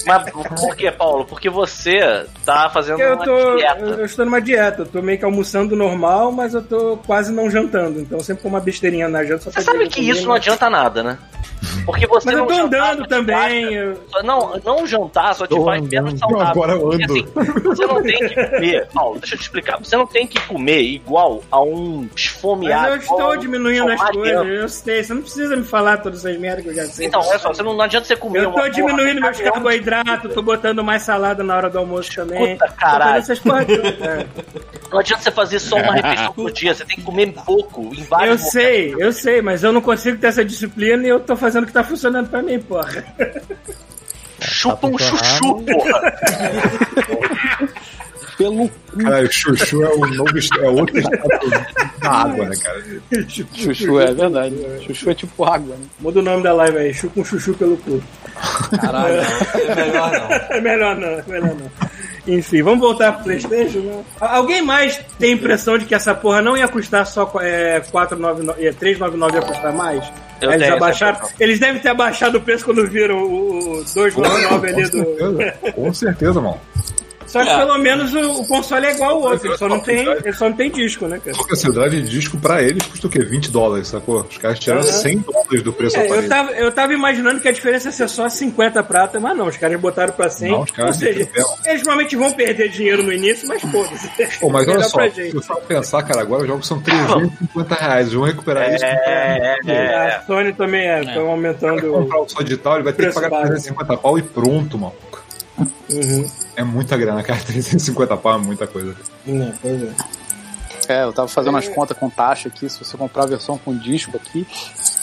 Mas 0.05 0.31
por 0.31 0.75
quê, 0.75 0.91
Paulo? 0.91 1.25
Porque 1.25 1.50
você 1.50 2.25
tá 2.46 2.69
fazendo 2.69 3.00
Eu 3.00 3.15
uma 3.15 3.24
tô. 3.24 3.31
Eu, 3.31 3.55
dieta. 3.57 3.79
eu 3.86 4.05
estou 4.05 4.25
numa 4.25 4.41
dieta. 4.41 4.81
Eu 4.81 4.86
tô 4.88 5.01
meio 5.01 5.17
que 5.19 5.25
almoçando 5.25 5.75
normal, 5.75 6.31
mas 6.31 6.53
eu 6.53 6.62
tô 6.62 6.98
quase 7.05 7.31
não 7.31 7.50
jantando. 7.50 8.00
Então 8.00 8.17
eu 8.17 8.24
sempre 8.24 8.43
como 8.43 8.55
uma 8.55 8.62
besteirinha 8.62 9.07
na 9.07 9.24
janta. 9.24 9.43
Só 9.43 9.51
Você 9.51 9.62
sabe 9.62 9.88
que 9.88 10.01
isso 10.01 10.25
não 10.27 10.34
adianta 10.36 10.69
nada, 10.69 11.03
né? 11.03 11.17
Porque 11.86 12.05
você 12.05 12.25
Mas 12.27 12.36
eu 12.36 12.41
não 12.41 12.48
tô 12.48 12.53
jantar 12.53 12.93
andando 12.93 13.07
também. 13.07 13.74
eu- 13.74 13.98
Não, 14.24 14.60
não 14.63 14.86
jantar 14.86 15.34
só 15.34 15.48
te 15.48 15.55
Tô 15.55 15.63
faz 15.65 15.81
menos 15.88 16.19
saudável. 16.19 16.48
Agora 16.48 16.74
eu 16.74 16.79
Porque, 16.81 17.03
ando. 17.03 17.13
assim, 17.13 17.62
você 17.63 17.86
não 17.86 18.03
tem 18.03 18.17
que 18.27 18.36
comer, 18.36 18.88
Paulo, 18.93 19.19
deixa 19.19 19.36
eu 19.36 19.39
te 19.39 19.43
explicar. 19.43 19.77
Você 19.79 19.98
não 19.98 20.05
tem 20.05 20.27
que 20.27 20.39
comer 20.48 20.81
igual 20.81 21.41
a 21.50 21.62
um 21.62 22.07
esfomeado. 22.15 22.84
Mas 22.84 22.91
eu 22.91 22.98
estou 23.01 23.31
um 23.31 23.39
diminuindo 23.71 23.91
as 23.91 24.09
coisas, 24.12 24.47
eu 24.47 24.69
sei. 24.69 25.03
Você 25.03 25.13
não 25.13 25.21
precisa 25.21 25.55
me 25.55 25.63
falar 25.63 25.97
todas 25.97 26.25
essas 26.25 26.39
merdas 26.39 26.63
que 26.63 26.69
eu 26.69 26.75
já 26.75 26.86
sei. 26.86 27.07
Então, 27.07 27.21
olha 27.21 27.39
só, 27.39 27.53
você 27.53 27.63
não, 27.63 27.74
não 27.74 27.81
adianta 27.81 28.05
você 28.05 28.15
comer 28.15 28.43
Eu 28.43 28.50
uma 28.50 28.62
tô 28.62 28.69
diminuindo 28.69 29.21
porra, 29.21 29.31
meus 29.31 29.41
carboidratos, 29.41 30.33
tô 30.33 30.41
botando 30.41 30.83
mais 30.83 31.03
salada 31.03 31.43
na 31.43 31.55
hora 31.55 31.69
do 31.69 31.77
almoço 31.77 32.13
também. 32.15 32.57
Puta 32.57 32.71
caralho. 32.74 33.19
essas 33.19 33.39
porra 33.39 33.65
todas, 33.65 34.01
é. 34.01 34.27
Não 34.89 35.00
adianta 35.00 35.21
você 35.24 35.31
fazer 35.31 35.59
só 35.59 35.75
uma 35.75 35.93
refeição 35.93 36.33
por 36.33 36.51
dia, 36.51 36.74
você 36.74 36.86
tem 36.86 36.95
que 36.95 37.03
comer 37.03 37.33
pouco, 37.45 37.93
em 37.93 38.00
Eu 38.00 38.05
vários 38.05 38.41
sei, 38.51 38.95
eu 38.97 39.12
sei, 39.12 39.41
mas 39.41 39.62
eu 39.62 39.74
não 39.74 39.81
consigo 39.81 40.17
ter 40.17 40.27
essa 40.27 40.45
disciplina 40.45 41.05
e 41.05 41.09
eu 41.09 41.19
tô 41.19 41.36
fazendo 41.36 41.65
o 41.65 41.67
que 41.67 41.74
tá 41.74 41.83
funcionando 41.83 42.29
pra 42.29 42.41
mim, 42.41 42.57
porra. 42.59 43.03
Chupa 44.39 44.88
um 44.88 44.95
Tá 44.95 45.03
chuchu, 45.03 45.65
porra. 45.65 46.13
Pelo 48.38 48.70
Cara, 49.01 49.25
o 49.25 49.32
chuchu 49.32 49.84
é 49.84 49.89
o 49.89 50.06
novo 50.06 50.38
é 50.62 50.70
outro 50.70 51.00
estado 51.00 51.27
da 52.00 52.10
água, 52.10 52.46
né, 52.46 52.56
cara? 52.56 52.84
chuchu, 53.53 54.00
é 54.00 54.13
verdade. 54.13 54.56
Chuchu 54.86 55.10
é 55.10 55.13
tipo 55.15 55.44
água, 55.44 55.75
né? 55.75 55.86
Muda 56.00 56.20
o 56.20 56.24
nome 56.24 56.44
da 56.44 56.53
live 56.53 56.77
aí, 56.77 56.94
chupa 56.94 57.20
um 57.20 57.25
chuchu 57.25 57.53
pelo 57.56 57.77
cu. 57.77 58.01
Caralho, 58.79 59.15
não. 59.15 59.62
É 59.62 59.75
melhor 59.75 60.12
não. 60.12 60.27
É 60.58 60.62
melhor 60.62 60.96
não, 60.96 61.08
é 61.08 61.24
melhor 61.27 61.56
não. 61.56 61.72
Enfim, 62.27 62.62
vamos 62.62 62.79
voltar 62.79 63.13
pro 63.13 63.24
Playstation? 63.24 63.79
né? 63.79 64.03
Alguém 64.20 64.62
mais 64.62 65.00
tem 65.17 65.32
a 65.32 65.34
impressão 65.34 65.77
de 65.77 65.86
que 65.86 65.96
essa 65.96 66.13
porra 66.13 66.41
não 66.41 66.58
ia 66.58 66.67
custar 66.67 67.06
só 67.08 67.32
é, 67.39 67.79
499, 67.91 68.65
é, 68.65 68.72
399 68.74 69.36
ia 69.36 69.41
custar 69.41 69.74
mais? 69.74 70.12
Eu 70.41 70.51
Eles 70.51 70.70
abaixaram, 70.70 71.20
eles 71.39 71.60
devem 71.60 71.82
ter 71.82 71.89
abaixado 71.89 72.38
o 72.38 72.41
preço 72.41 72.65
quando 72.65 72.86
viram 72.88 73.17
o, 73.24 73.79
o 73.79 73.84
299 73.84 74.67
ali 74.67 74.75
Com 74.75 74.98
do. 74.98 75.06
certeza, 75.06 75.72
com 75.74 75.94
certeza, 75.94 76.41
mano. 76.41 76.62
Só 77.27 77.43
que 77.43 77.50
É. 77.50 77.57
pelo 77.57 77.77
menos 77.77 78.13
o, 78.13 78.41
o 78.41 78.48
console 78.48 78.86
é 78.88 78.93
igual 78.96 79.12
ao 79.12 79.22
outro, 79.22 79.48
ele 79.48 79.57
só 79.57 79.67
não 79.67 79.79
tem, 79.79 80.00
ele 80.07 80.34
só 80.34 80.50
não 80.50 80.55
tem 80.55 80.72
disco, 80.72 81.07
né, 81.07 81.19
cara? 81.24 81.36
Porque 81.38 81.53
assim, 81.53 81.69
o 81.69 81.74
drive 81.74 82.01
de 82.01 82.10
disco 82.10 82.38
pra 82.38 82.63
eles 82.63 82.84
custa 82.88 83.07
o 83.07 83.10
quê? 83.10 83.19
20 83.24 83.51
dólares, 83.51 83.88
sacou? 83.89 84.25
Os 84.29 84.38
caras 84.38 84.60
tiraram 84.60 84.81
Aham. 84.81 84.91
100 84.91 85.17
dólares 85.19 85.63
do 85.63 85.74
preço 85.74 85.98
É, 85.98 86.10
eu, 86.10 86.27
tava, 86.29 86.51
eu 86.51 86.72
tava 86.72 86.93
imaginando 86.93 87.39
que 87.39 87.48
a 87.48 87.51
diferença 87.51 87.89
ia 87.89 87.91
ser 87.91 88.07
só 88.10 88.27
50 88.29 88.81
prata, 88.84 89.19
mas 89.19 89.38
não, 89.38 89.48
os 89.48 89.57
caras 89.57 89.79
botaram 89.79 90.13
pra 90.13 90.29
100. 90.29 90.51
Não, 90.51 90.62
os 90.62 90.72
caras 90.72 90.96
Ou 90.96 91.01
seja, 91.01 91.29
eles 91.65 91.81
provavelmente 91.81 92.15
vão 92.15 92.31
perder 92.31 92.69
dinheiro 92.69 93.03
no 93.03 93.12
início, 93.12 93.48
mas 93.48 93.62
foda-se. 93.62 94.10
Pô, 94.39 94.50
mas 94.50 94.67
olha 94.67 94.84
só, 94.84 95.10
se 95.10 95.31
você 95.31 95.53
pensar, 95.67 96.03
cara, 96.03 96.22
agora 96.22 96.43
os 96.43 96.48
jogos 96.48 96.67
são 96.67 96.79
350 96.81 97.75
reais. 97.75 98.01
Eles 98.07 98.13
vão 98.13 98.24
recuperar 98.24 98.74
isso. 98.74 98.86
É, 98.86 99.57
é. 99.65 100.15
A 100.15 100.22
Sony 100.25 100.53
também 100.53 100.88
é, 100.88 101.01
estão 101.01 101.27
aumentando. 101.27 101.81
comprar 101.91 102.22
o 102.22 102.29
só 102.29 102.41
digital, 102.41 102.75
ele 102.75 102.84
vai 102.84 102.93
ter 102.93 103.10
que 103.10 103.13
pagar 103.13 103.29
básico. 103.29 103.50
350 103.50 103.98
pau 103.98 104.17
e 104.17 104.22
pronto, 104.22 104.77
mano. 104.77 104.93
Uhum. 105.89 106.29
É 106.56 106.63
muita 106.63 106.98
grana, 106.98 107.24
cara. 107.24 107.39
350 107.46 108.17
pau 108.17 108.36
é 108.36 108.38
muita 108.38 108.67
coisa. 108.67 108.96
Não, 109.25 109.53
pois 109.62 109.84
é. 109.84 109.91
É, 110.88 111.03
eu 111.03 111.13
tava 111.13 111.27
fazendo 111.27 111.58
as 111.58 111.67
contas 111.67 111.98
com 111.98 112.10
taxa 112.10 112.48
aqui. 112.50 112.70
Se 112.70 112.84
você 112.84 112.98
comprar 112.98 113.24
a 113.24 113.27
versão 113.27 113.58
com 113.58 113.75
disco 113.77 114.15
aqui, 114.17 114.46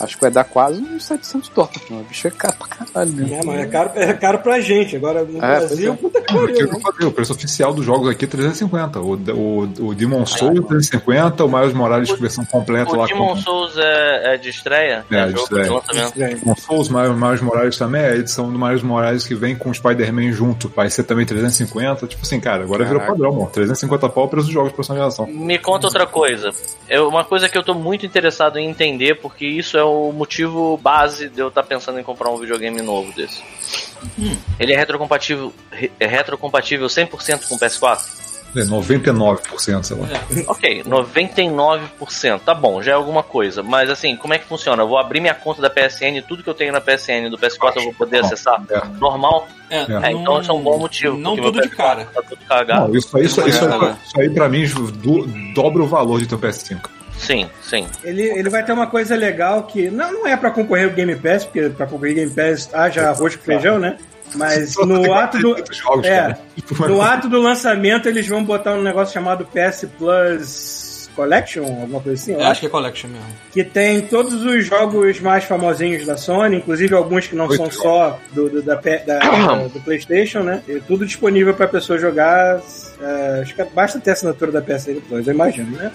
Acho 0.01 0.17
que 0.17 0.23
vai 0.23 0.31
dar 0.31 0.43
quase 0.43 0.81
uns 0.83 1.05
700 1.05 1.49
dólares. 1.51 1.81
O 1.89 2.03
bicho 2.03 2.27
é 2.27 2.31
caro 2.33 2.55
pra 2.59 2.67
caralho 2.67 3.13
mesmo. 3.13 3.33
É, 3.37 3.45
mas 3.45 3.61
é 3.61 3.67
caro, 3.67 3.91
é 3.95 4.13
caro 4.15 4.39
pra 4.41 4.61
gente. 4.61 4.97
Agora 4.97 5.23
no 5.25 5.37
É, 5.39 5.59
Brasil, 5.59 5.97
pois 6.01 6.13
puta 6.13 6.21
que 6.21 6.35
O 6.37 6.47
que 6.49 6.53
pariu. 6.55 6.69
eu 6.73 6.81
falei, 6.81 7.09
o 7.09 7.13
preço 7.13 7.33
oficial 7.33 7.73
dos 7.73 7.85
jogos 7.87 8.09
aqui 8.09 8.25
é 8.25 8.29
350. 8.29 9.01
O, 9.01 9.13
o, 9.15 9.61
o 9.91 9.95
Demon 9.95 10.27
Souls 10.27 10.67
350, 10.67 11.45
o 11.45 11.49
Miles 11.49 11.73
Morales 11.73 12.11
com 12.11 12.17
versão 12.17 12.45
completa 12.45 12.91
O 12.93 12.97
lá 12.97 13.07
Demon 13.07 13.29
com. 13.29 13.37
Souls 13.37 13.77
é, 13.79 14.35
é 14.35 14.37
de 14.37 14.49
estreia? 14.49 15.05
É, 15.09 15.27
de 15.27 15.31
jogo 15.31 15.43
estreia. 15.45 15.73
lançamento. 15.73 16.15
Demon 16.41 16.57
Souls, 16.57 16.89
Miles, 16.89 17.17
Miles 17.17 17.41
Morales 17.41 17.79
também, 17.79 18.03
é 18.03 18.09
a 18.11 18.17
edição 18.17 18.53
do 18.53 18.59
Miles 18.59 18.83
Morales 18.83 19.25
que 19.25 19.35
vem 19.37 19.55
com 19.55 19.71
o 19.71 19.75
Spider-Man 19.75 20.33
junto. 20.33 20.69
Vai 20.75 20.91
ser 20.91 21.05
também 21.05 21.25
350. 21.25 22.05
Tipo 22.09 22.23
assim, 22.23 22.41
cara, 22.41 22.65
agora 22.65 22.83
virou 22.85 22.99
Caraca. 22.99 23.17
padrão, 23.17 23.31
amor. 23.33 23.51
350 23.51 24.09
pau 24.09 24.27
para 24.29 24.41
os 24.41 24.47
jogos 24.49 24.71
de 24.71 24.75
próxima 24.75 24.97
geração. 24.97 25.27
Me 25.29 25.57
conta 25.59 25.74
outra 25.87 26.07
coisa. 26.07 26.51
É 26.89 27.01
uma 27.01 27.25
coisa 27.25 27.49
que 27.49 27.57
eu 27.57 27.63
tô 27.63 27.75
muito 27.75 28.05
interessado 28.07 28.59
em 28.59 28.69
entender, 28.69 29.17
porque 29.17 29.47
isso 29.47 29.77
é 29.77 29.85
o 29.85 30.13
motivo 30.13 30.77
base 30.77 31.29
de 31.29 31.41
eu 31.41 31.49
estar 31.49 31.63
pensando 31.63 31.99
em 31.99 32.03
comprar 32.03 32.31
um 32.31 32.37
videogame 32.39 32.81
novo 32.83 33.13
desse. 33.13 33.43
Ele 34.61 34.73
é 34.73 34.77
retrocompatível, 34.77 35.53
re- 35.71 35.91
é 35.99 36.07
retrocompatível 36.07 36.87
100% 36.87 37.49
com 37.49 37.55
o 37.55 37.59
PS4? 37.59 38.24
É, 38.57 38.61
99%, 38.65 39.83
sei 39.83 39.97
lá. 39.97 40.09
Ok, 40.49 40.83
99%. 40.85 42.41
Tá 42.45 42.55
bom, 42.55 42.83
já 42.83 42.93
é 42.93 42.95
alguma 42.95 43.23
coisa. 43.23 43.63
Mas 43.63 43.91
assim, 43.91 44.17
como 44.17 44.35
é 44.35 44.39
que 44.39 44.47
funciona? 44.47 44.83
Eu 44.83 44.89
vou 44.89 44.99
abrir 44.99 45.21
minha 45.21 45.35
conta 45.35 45.61
da 45.63 45.71
PSN, 45.71 46.23
tudo 46.27 46.43
que 46.43 46.49
eu 46.51 46.55
tenho 46.55 46.73
na 46.73 46.81
PSN 46.81 47.29
do 47.31 47.39
PS4 47.39 47.77
eu 47.77 47.83
vou 47.85 47.95
poder 47.95 48.19
Não, 48.21 48.27
acessar? 48.27 48.63
é. 48.71 48.81
Normal? 48.99 49.49
É, 49.71 49.79
É, 49.79 50.13
então 50.13 50.41
isso 50.41 50.51
é 50.51 50.55
um 50.55 50.63
bom 50.63 50.79
motivo. 50.79 51.17
Não 51.17 51.37
tudo 51.37 51.61
de 51.61 51.69
cara. 51.69 52.05
Tá 52.15 52.23
tudo 52.23 52.45
cagado. 52.49 52.89
Não, 52.89 52.97
isso, 52.97 53.19
isso, 53.19 53.41
isso, 53.41 53.49
isso, 53.49 53.97
isso 54.05 54.21
aí 54.21 54.31
pra 54.31 54.49
mim 54.49 54.65
do- 54.67 55.27
dobra 55.55 55.83
o 55.83 55.87
valor 55.87 56.21
de 56.21 56.27
ter 56.27 56.35
um 56.35 56.39
PS5. 56.39 56.81
Sim, 57.17 57.49
sim. 57.63 57.87
Ele, 58.03 58.23
ele 58.23 58.51
vai 58.51 58.65
ter 58.65 58.73
uma 58.73 58.87
coisa 58.89 59.15
legal 59.15 59.63
que 59.65 59.89
não, 59.89 60.13
não 60.13 60.27
é 60.27 60.37
pra 60.37 60.51
concorrer 60.51 60.89
o 60.89 60.91
Game 60.91 61.15
Pass, 61.17 61.45
porque 61.45 61.71
pra 61.71 61.87
concorrer 61.87 62.13
o 62.13 62.17
Game 62.17 62.31
Pass 62.31 62.69
haja 62.75 63.09
arroz 63.11 63.37
com 63.37 63.43
feijão, 63.43 63.79
né? 63.79 63.97
Mas 64.35 64.75
no 64.77 65.13
ato 65.13 65.39
do. 65.39 65.57
Jogos, 65.73 66.07
É, 66.07 66.37
no 66.89 67.01
ato 67.01 67.29
do 67.29 67.41
lançamento 67.41 68.09
eles 68.09 68.27
vão 68.27 68.45
botar 68.45 68.75
um 68.75 68.83
negócio 68.83 69.15
chamado 69.15 69.47
PS 69.47 69.87
Plus 69.99 70.94
Collection, 71.15 71.63
alguma 71.65 72.01
coisa 72.01 72.21
assim, 72.23 72.33
eu 72.33 72.41
acho. 72.41 72.51
acho 72.51 72.61
que 72.61 72.67
é 72.67 72.69
Collection 72.71 73.09
mesmo. 73.11 73.27
que 73.53 73.65
tem 73.65 74.01
todos 74.03 74.43
os 74.45 74.65
jogos 74.67 75.21
mais 75.21 75.45
famosinhos 75.45 76.07
da 76.07 76.17
Sony, 76.17 76.57
inclusive 76.57 76.95
alguns 76.95 77.27
que 77.27 77.35
não 77.37 77.47
Oito 77.47 77.57
são 77.57 77.71
só 77.71 78.19
do, 78.33 78.49
do, 78.51 78.63
da, 78.63 78.75
da- 78.75 78.97
da- 78.99 79.67
do 79.73 79.81
PlayStation, 79.81 80.41
né? 80.41 80.63
E 80.69 80.81
tudo 80.81 81.05
disponível 81.07 81.55
pra 81.55 81.67
pessoa 81.69 81.99
jogar. 81.99 82.61
é, 83.01 83.41
acho 83.43 83.55
que 83.55 83.65
basta 83.65 83.99
ter 84.01 84.13
assinatura 84.13 84.51
da 84.53 84.61
PSN 84.63 85.01
Plus, 85.09 85.27
eu 85.27 85.35
imagino, 85.35 85.77
né? 85.77 85.93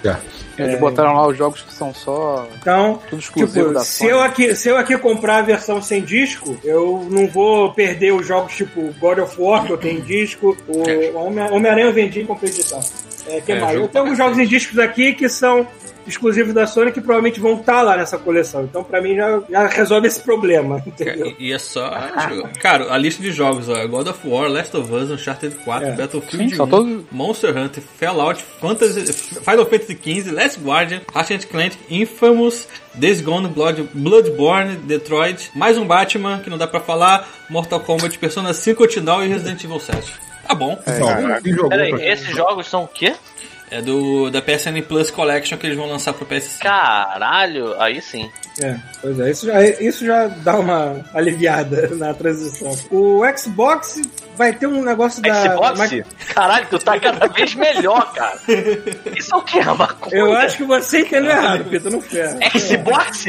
Eles 0.58 0.78
botaram 0.78 1.14
lá 1.14 1.26
os 1.26 1.36
jogos 1.38 1.62
que 1.62 1.72
são 1.72 1.94
só 1.94 2.46
Então, 2.60 3.00
tudo 3.08 3.18
exclusivo 3.20 3.60
tipo, 3.68 3.72
da 3.74 3.80
se 3.80 3.98
Sony. 3.98 4.10
eu, 4.10 4.20
aqui, 4.20 4.54
se 4.54 4.68
eu 4.68 4.76
aqui 4.76 4.96
comprar 4.98 5.38
a 5.38 5.42
versão 5.42 5.80
sem 5.80 6.02
disco, 6.02 6.58
eu 6.62 7.06
não 7.10 7.26
vou 7.26 7.72
perder 7.72 8.12
os 8.12 8.26
jogos 8.26 8.54
tipo 8.54 8.92
God 9.00 9.18
of 9.20 9.40
War, 9.40 9.64
que 9.64 9.72
eu 9.72 9.78
tenho 9.78 9.98
em 9.98 10.02
disco, 10.02 10.54
o 10.68 11.16
Homem- 11.18 11.50
Homem-Aranha 11.50 11.86
eu 11.86 11.92
vendi 11.94 12.20
e 12.20 12.24
comprei 12.26 12.50
digital. 12.50 12.80
É, 13.26 13.40
que 13.40 13.52
É, 13.52 13.60
mais? 13.60 13.76
Eu 13.76 13.88
tenho 13.88 14.04
alguns 14.04 14.18
jogos 14.18 14.38
em 14.38 14.46
discos 14.46 14.78
aqui 14.78 15.12
que 15.12 15.28
são 15.28 15.66
exclusivos 16.06 16.52
da 16.54 16.66
Sony 16.66 16.90
que 16.90 17.00
provavelmente 17.00 17.38
vão 17.38 17.60
estar 17.60 17.82
lá 17.82 17.96
nessa 17.96 18.18
coleção. 18.18 18.64
Então, 18.64 18.82
pra 18.82 19.00
mim, 19.00 19.14
já, 19.14 19.40
já 19.48 19.66
resolve 19.66 20.08
esse 20.08 20.20
problema, 20.20 20.82
entendeu? 20.86 21.34
E, 21.38 21.48
e 21.48 21.52
é 21.52 21.58
só. 21.58 21.90
Cara, 22.60 22.92
a 22.92 22.98
lista 22.98 23.22
de 23.22 23.30
jogos, 23.30 23.68
ó. 23.68 23.86
God 23.86 24.08
of 24.08 24.18
War, 24.26 24.48
Last 24.48 24.76
of 24.76 24.92
Us, 24.92 25.10
Uncharted 25.10 25.54
4, 25.64 25.88
É. 25.88 25.92
Battlefield 25.92 26.50
Sim, 26.50 26.56
são 26.56 26.66
1, 26.66 26.68
todos- 26.68 27.04
Monster 27.12 27.56
Hunter, 27.56 27.82
Fallout, 27.98 28.42
Fantasy, 28.60 29.12
Final 29.12 29.66
Fantasy 29.66 29.98
XV, 30.02 30.30
Last 30.32 30.58
Guardian, 30.60 31.00
Ratchet 31.14 31.46
Clank, 31.46 31.76
Infamous, 31.90 32.66
Days 32.94 33.20
Gone, 33.20 33.46
Blood, 33.48 33.88
Bloodborne, 33.94 34.76
Detroit, 34.76 35.50
mais 35.54 35.76
um 35.78 35.86
Batman, 35.86 36.40
que 36.42 36.50
não 36.50 36.58
dá 36.58 36.66
pra 36.66 36.80
falar, 36.80 37.28
Mortal 37.48 37.78
Kombat, 37.80 38.18
Persona 38.18 38.52
5 38.52 38.82
Original 38.82 39.22
e 39.24 39.28
Resident 39.28 39.62
Evil 39.62 39.78
7. 39.78 40.12
Tá 40.46 40.54
bom. 40.54 40.78
Quem 41.42 41.52
jogou 41.52 41.68
Peraí, 41.70 41.90
pra- 41.90 42.04
esses 42.04 42.28
jogos 42.34 42.66
são 42.68 42.84
o 42.84 42.88
quê? 42.88 43.14
É 43.70 43.80
do 43.80 44.30
da 44.30 44.42
PSN 44.42 44.82
Plus 44.82 45.12
Collection 45.12 45.56
que 45.56 45.64
eles 45.66 45.76
vão 45.78 45.86
lançar 45.86 46.12
pro 46.12 46.26
PS5. 46.26 46.58
Caralho, 46.60 47.80
aí 47.80 48.02
sim. 48.02 48.28
É, 48.60 48.76
pois 49.00 49.20
é, 49.20 49.30
isso 49.30 49.46
já, 49.46 49.64
isso 49.64 50.04
já 50.04 50.26
dá 50.26 50.56
uma 50.58 51.04
aliviada 51.14 51.88
na 51.94 52.12
transição. 52.12 52.76
O 52.90 53.22
Xbox 53.36 54.00
vai 54.40 54.52
ter 54.54 54.66
um 54.66 54.82
negócio 54.82 55.20
da. 55.22 55.34
Xbox? 55.52 55.80
Caralho, 56.34 56.66
tu 56.70 56.78
tá 56.78 56.98
cada 56.98 57.26
vez 57.28 57.54
melhor, 57.54 58.10
cara. 58.14 58.38
Isso 59.14 59.34
é 59.34 59.36
o 59.36 59.42
que? 59.42 59.58
É 59.58 59.64
maconha? 59.64 60.16
Eu 60.16 60.32
acho 60.34 60.56
que 60.56 60.64
você 60.64 61.00
entendeu 61.00 61.30
errado, 61.30 61.64
Pita, 61.64 61.90
não 61.90 62.00
ferra. 62.00 62.38
Xbox? 62.58 63.24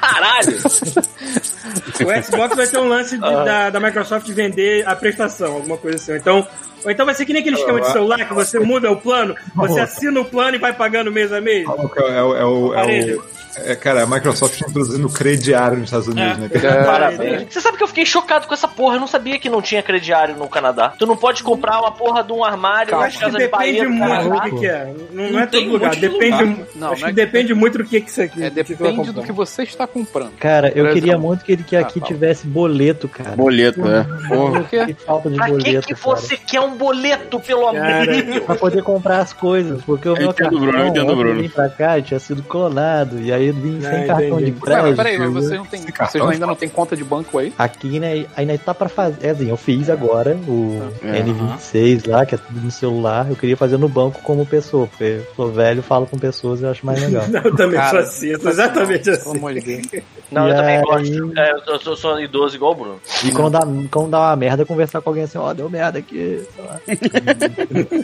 Caralho! 0.00 0.56
O 0.56 2.22
Xbox 2.22 2.56
vai 2.56 2.66
ter 2.66 2.78
um 2.78 2.88
lance 2.88 3.18
de- 3.18 3.24
Ah. 3.24 3.44
da, 3.44 3.70
da 3.70 3.80
Microsoft 3.80 4.26
vender 4.30 4.86
a 4.88 4.94
prestação, 4.96 5.52
alguma 5.54 5.76
coisa 5.76 5.96
assim. 5.96 6.14
Então, 6.16 6.46
ou 6.84 6.90
então 6.90 7.04
vai 7.06 7.14
ser 7.14 7.24
que 7.24 7.32
nem 7.32 7.40
aquele 7.42 7.56
esquema 7.56 7.80
de 7.80 7.90
celular 7.92 8.18
que 8.26 8.34
você 8.34 8.58
muda 8.58 8.90
o 8.90 8.96
plano, 8.96 9.34
você 9.54 9.80
assina 9.80 10.20
o 10.20 10.24
plano 10.24 10.56
e 10.56 10.58
vai 10.58 10.72
pagando 10.72 11.10
mês 11.12 11.32
a 11.32 11.40
mês. 11.40 11.66
É 11.66 11.70
o, 11.70 12.08
é 12.08 12.22
o, 12.22 12.36
é 12.36 12.44
o, 12.44 12.72
Aparelho. 12.72 13.24
é, 13.56 13.74
cara, 13.74 14.02
a 14.02 14.06
Microsoft 14.06 14.58
tá 14.58 14.66
introduzindo 14.68 15.08
crediário 15.08 15.78
nos 15.78 15.86
Estados 15.86 16.08
Unidos, 16.08 16.38
né? 16.38 16.48
cara? 16.48 16.80
É, 16.80 16.84
Parabéns. 16.84 17.46
Você 17.52 17.60
sabe 17.60 17.78
que 17.78 17.82
eu 17.82 17.88
fiquei 17.88 18.04
chocado 18.04 18.46
com 18.46 18.52
essa 18.54 18.68
porra. 18.68 18.96
Eu 18.96 19.00
não 19.00 19.06
sabia 19.06 19.38
que 19.38 19.48
não 19.48 19.62
tinha 19.62 19.82
crediário 19.82 20.36
no 20.36 20.46
Canadá. 20.54 20.94
Tu 20.98 21.04
não 21.06 21.16
pode 21.16 21.42
comprar 21.42 21.80
uma 21.80 21.90
porra 21.92 22.22
de 22.22 22.32
um 22.32 22.42
armário 22.44 22.92
Eu 22.94 23.00
na 23.00 23.08
que 23.10 23.18
casa 23.18 23.32
de 23.32 23.38
depende 23.44 23.50
Bahia. 23.50 23.88
muito 23.88 24.04
do 24.04 24.08
Canadá. 24.30 24.40
que, 24.50 24.58
que 24.60 24.66
é. 24.66 24.94
Não, 25.12 25.24
não 25.24 25.32
Não 25.32 25.40
é 25.40 25.46
todo 25.46 25.68
lugar. 25.70 25.96
Depende, 25.96 26.44
lugar. 26.44 26.66
Não, 26.76 26.92
acho 26.92 27.02
não 27.02 27.08
é 27.08 27.12
que 27.12 27.20
que- 27.20 27.26
depende 27.26 27.54
muito 27.54 27.78
do 27.78 27.84
que, 27.84 28.00
que 28.00 28.10
você 28.10 28.28
que, 28.28 28.42
É, 28.42 28.50
que 28.50 28.54
você 28.64 28.74
depende 28.74 29.12
do 29.12 29.22
que 29.22 29.32
você 29.32 29.62
está 29.64 29.86
comprando. 29.86 30.32
Cara, 30.38 30.72
eu 30.74 30.92
queria 30.92 31.18
muito 31.18 31.44
que, 31.44 31.52
ele, 31.52 31.62
que 31.64 31.76
aqui 31.76 32.00
Ah, 32.02 32.06
tivesse 32.06 32.46
boleto, 32.46 33.08
cara. 33.08 33.32
Boleto, 33.36 33.80
né? 33.82 34.06
Porra. 34.28 34.62
Que 34.64 34.94
falta 34.94 35.28
de 35.30 35.36
Pra 35.36 35.46
que, 35.46 35.52
boleto, 35.52 35.86
que 35.88 35.94
cara. 35.94 36.16
você 36.16 36.36
quer 36.36 36.60
um 36.60 36.76
boleto, 36.76 37.40
pelo 37.40 37.66
amor 37.68 38.06
de 38.06 38.22
Deus? 38.22 38.44
Pra 38.44 38.54
poder 38.54 38.82
comprar 38.82 39.18
as 39.18 39.32
coisas, 39.32 39.82
porque 39.84 40.08
o 40.08 40.12
Eu 40.14 40.18
meu 40.18 40.34
cartão, 40.34 40.58
Bruno, 40.60 40.78
eu 40.78 40.86
entendo, 40.86 41.16
Bruno. 41.16 41.40
vir 41.42 41.50
pra 41.50 41.68
cá, 41.68 42.00
tinha 42.00 42.20
sido 42.20 42.42
clonado, 42.42 43.20
e 43.20 43.32
aí 43.32 43.48
eu 43.48 43.54
vim 43.54 43.78
Ah, 43.84 43.90
sem 43.90 44.06
cartão 44.06 44.26
entendi. 44.40 44.50
de 44.52 44.60
crédito. 44.60 44.96
peraí, 44.96 45.18
mas 45.18 45.32
vocês, 45.32 45.58
não 45.58 45.66
tem, 45.66 45.80
vocês 45.80 46.24
ainda 46.24 46.46
não 46.46 46.54
tem 46.54 46.68
conta 46.68 46.96
de 46.96 47.02
banco 47.04 47.38
aí? 47.38 47.52
Aqui, 47.58 47.98
né, 47.98 48.26
ainda 48.36 48.56
tá 48.58 48.74
pra 48.74 48.88
fazer. 48.88 49.26
É 49.26 49.30
assim, 49.30 49.48
eu 49.48 49.56
fiz 49.56 49.88
agora 49.90 50.36
o 50.46 50.82
É. 51.02 51.22
N26 51.22 52.08
lá, 52.08 52.24
que 52.26 52.34
é 52.34 52.38
tudo 52.38 52.60
no 52.60 52.70
celular. 52.70 53.26
Eu 53.28 53.36
queria 53.36 53.56
fazer 53.56 53.76
no 53.78 53.88
banco 53.88 54.20
como 54.22 54.44
pessoa, 54.46 54.86
porque 54.86 55.04
eu 55.04 55.26
sou 55.36 55.52
velho, 55.52 55.82
falo 55.82 56.06
com 56.06 56.18
pessoas 56.18 56.60
e 56.60 56.64
eu 56.64 56.70
acho 56.70 56.84
mais 56.86 57.00
legal. 57.00 57.24
Eu 57.44 57.54
também 57.56 57.78
Cara, 57.78 57.90
sou 57.90 57.98
assim, 58.00 58.26
eu 58.28 58.40
sou 58.40 58.50
exatamente 58.50 59.10
assim. 59.10 59.32
Deus. 59.38 60.04
Não, 60.30 60.46
E 60.46 60.50
eu 60.50 60.56
também 60.56 60.76
aí- 60.78 60.82
gosto. 60.82 61.38
É, 61.38 61.52
eu 61.52 61.78
sou, 61.80 61.96
sou- 61.96 62.20
idoso 62.20 62.56
igual 62.56 62.72
o 62.72 62.74
Bruno. 62.74 63.00
E 63.24 63.30
quando 63.32 63.52
dá, 63.52 63.60
quando 63.90 64.10
dá 64.10 64.20
uma 64.20 64.36
merda, 64.36 64.64
conversar 64.64 65.00
com 65.00 65.10
alguém 65.10 65.24
assim, 65.24 65.38
ó, 65.38 65.52
deu 65.52 65.68
merda 65.70 65.98
aqui, 65.98 66.42
sei 66.54 66.64
lá. 66.64 66.80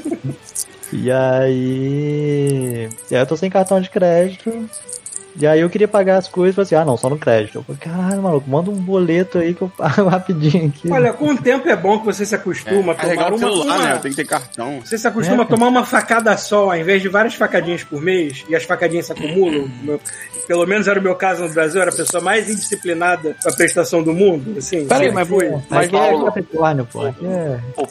e 0.93 1.11
aí. 1.11 2.89
E 3.11 3.15
aí 3.15 3.21
eu 3.23 3.27
tô 3.27 3.37
sem 3.37 3.51
cartão 3.51 3.81
de 3.81 3.91
crédito. 3.91 4.51
E 5.37 5.47
aí 5.47 5.61
eu 5.61 5.71
queria 5.71 5.89
pagar 5.89 6.19
as 6.19 6.29
coisas 6.29 6.53
e 6.53 6.57
falei 6.57 6.65
assim, 6.67 6.75
ah 6.75 6.85
não, 6.85 6.97
só 6.97 7.09
no 7.09 7.19
crédito. 7.19 7.59
Eu 7.59 7.63
falei, 7.63 7.81
caralho, 7.81 8.23
maluco, 8.23 8.49
manda 8.51 8.71
um 8.71 8.75
boleto 8.75 9.39
aí 9.39 9.55
que 9.55 9.63
eu 9.63 9.69
pago 9.69 10.09
rapidinho 10.11 10.69
aqui. 10.69 10.91
Olha, 10.91 11.13
com 11.13 11.27
o 11.31 11.37
tempo 11.37 11.69
é 11.69 11.77
bom 11.77 11.99
que 12.01 12.07
você 12.07 12.25
se 12.27 12.35
acostuma 12.35 12.93
a 12.93 12.95
Carregar 12.97 13.27
tomar 13.31 13.37
uma, 13.37 13.39
celular, 13.39 13.77
uma- 13.79 13.89
né? 13.95 13.99
Tem 14.03 14.11
que 14.11 14.17
ter 14.17 14.27
cartão. 14.27 14.81
Você 14.85 14.99
se 14.99 15.07
acostuma 15.07 15.43
É, 15.43 15.47
a 15.47 15.49
tomar 15.49 15.69
uma 15.69 15.85
facada 15.85 16.37
só, 16.37 16.71
ao 16.71 16.77
invés 16.77 17.01
de 17.03 17.09
várias 17.09 17.35
facadinhas 17.35 17.85
por 17.85 18.01
mês, 18.01 18.45
e 18.49 18.55
as 18.57 18.65
facadinhas 18.65 19.07
se 19.07 19.13
acumulam. 19.13 19.69
Pelo 20.47 20.67
menos 20.67 20.89
era 20.89 20.99
o 20.99 21.03
meu 21.03 21.15
caso 21.15 21.45
no 21.45 21.49
Brasil, 21.55 21.81
era 21.81 21.91
a 21.91 21.95
pessoa 21.95 22.21
mais 22.23 22.51
indisciplinada 22.51 23.37
pra 23.43 23.53
prestação 23.53 24.03
do 24.03 24.13
mundo. 24.13 24.59
Assim, 24.59 24.87
Peraí, 24.87 25.13
mas 25.13 25.29
fui. 25.29 25.49
Mas, 25.49 25.63
Mas 25.71 25.87
é 25.87 25.91
Paulo- 25.91 26.25
Capricórnio, 26.27 26.89
pô. 26.91 27.07
É... 27.07 27.13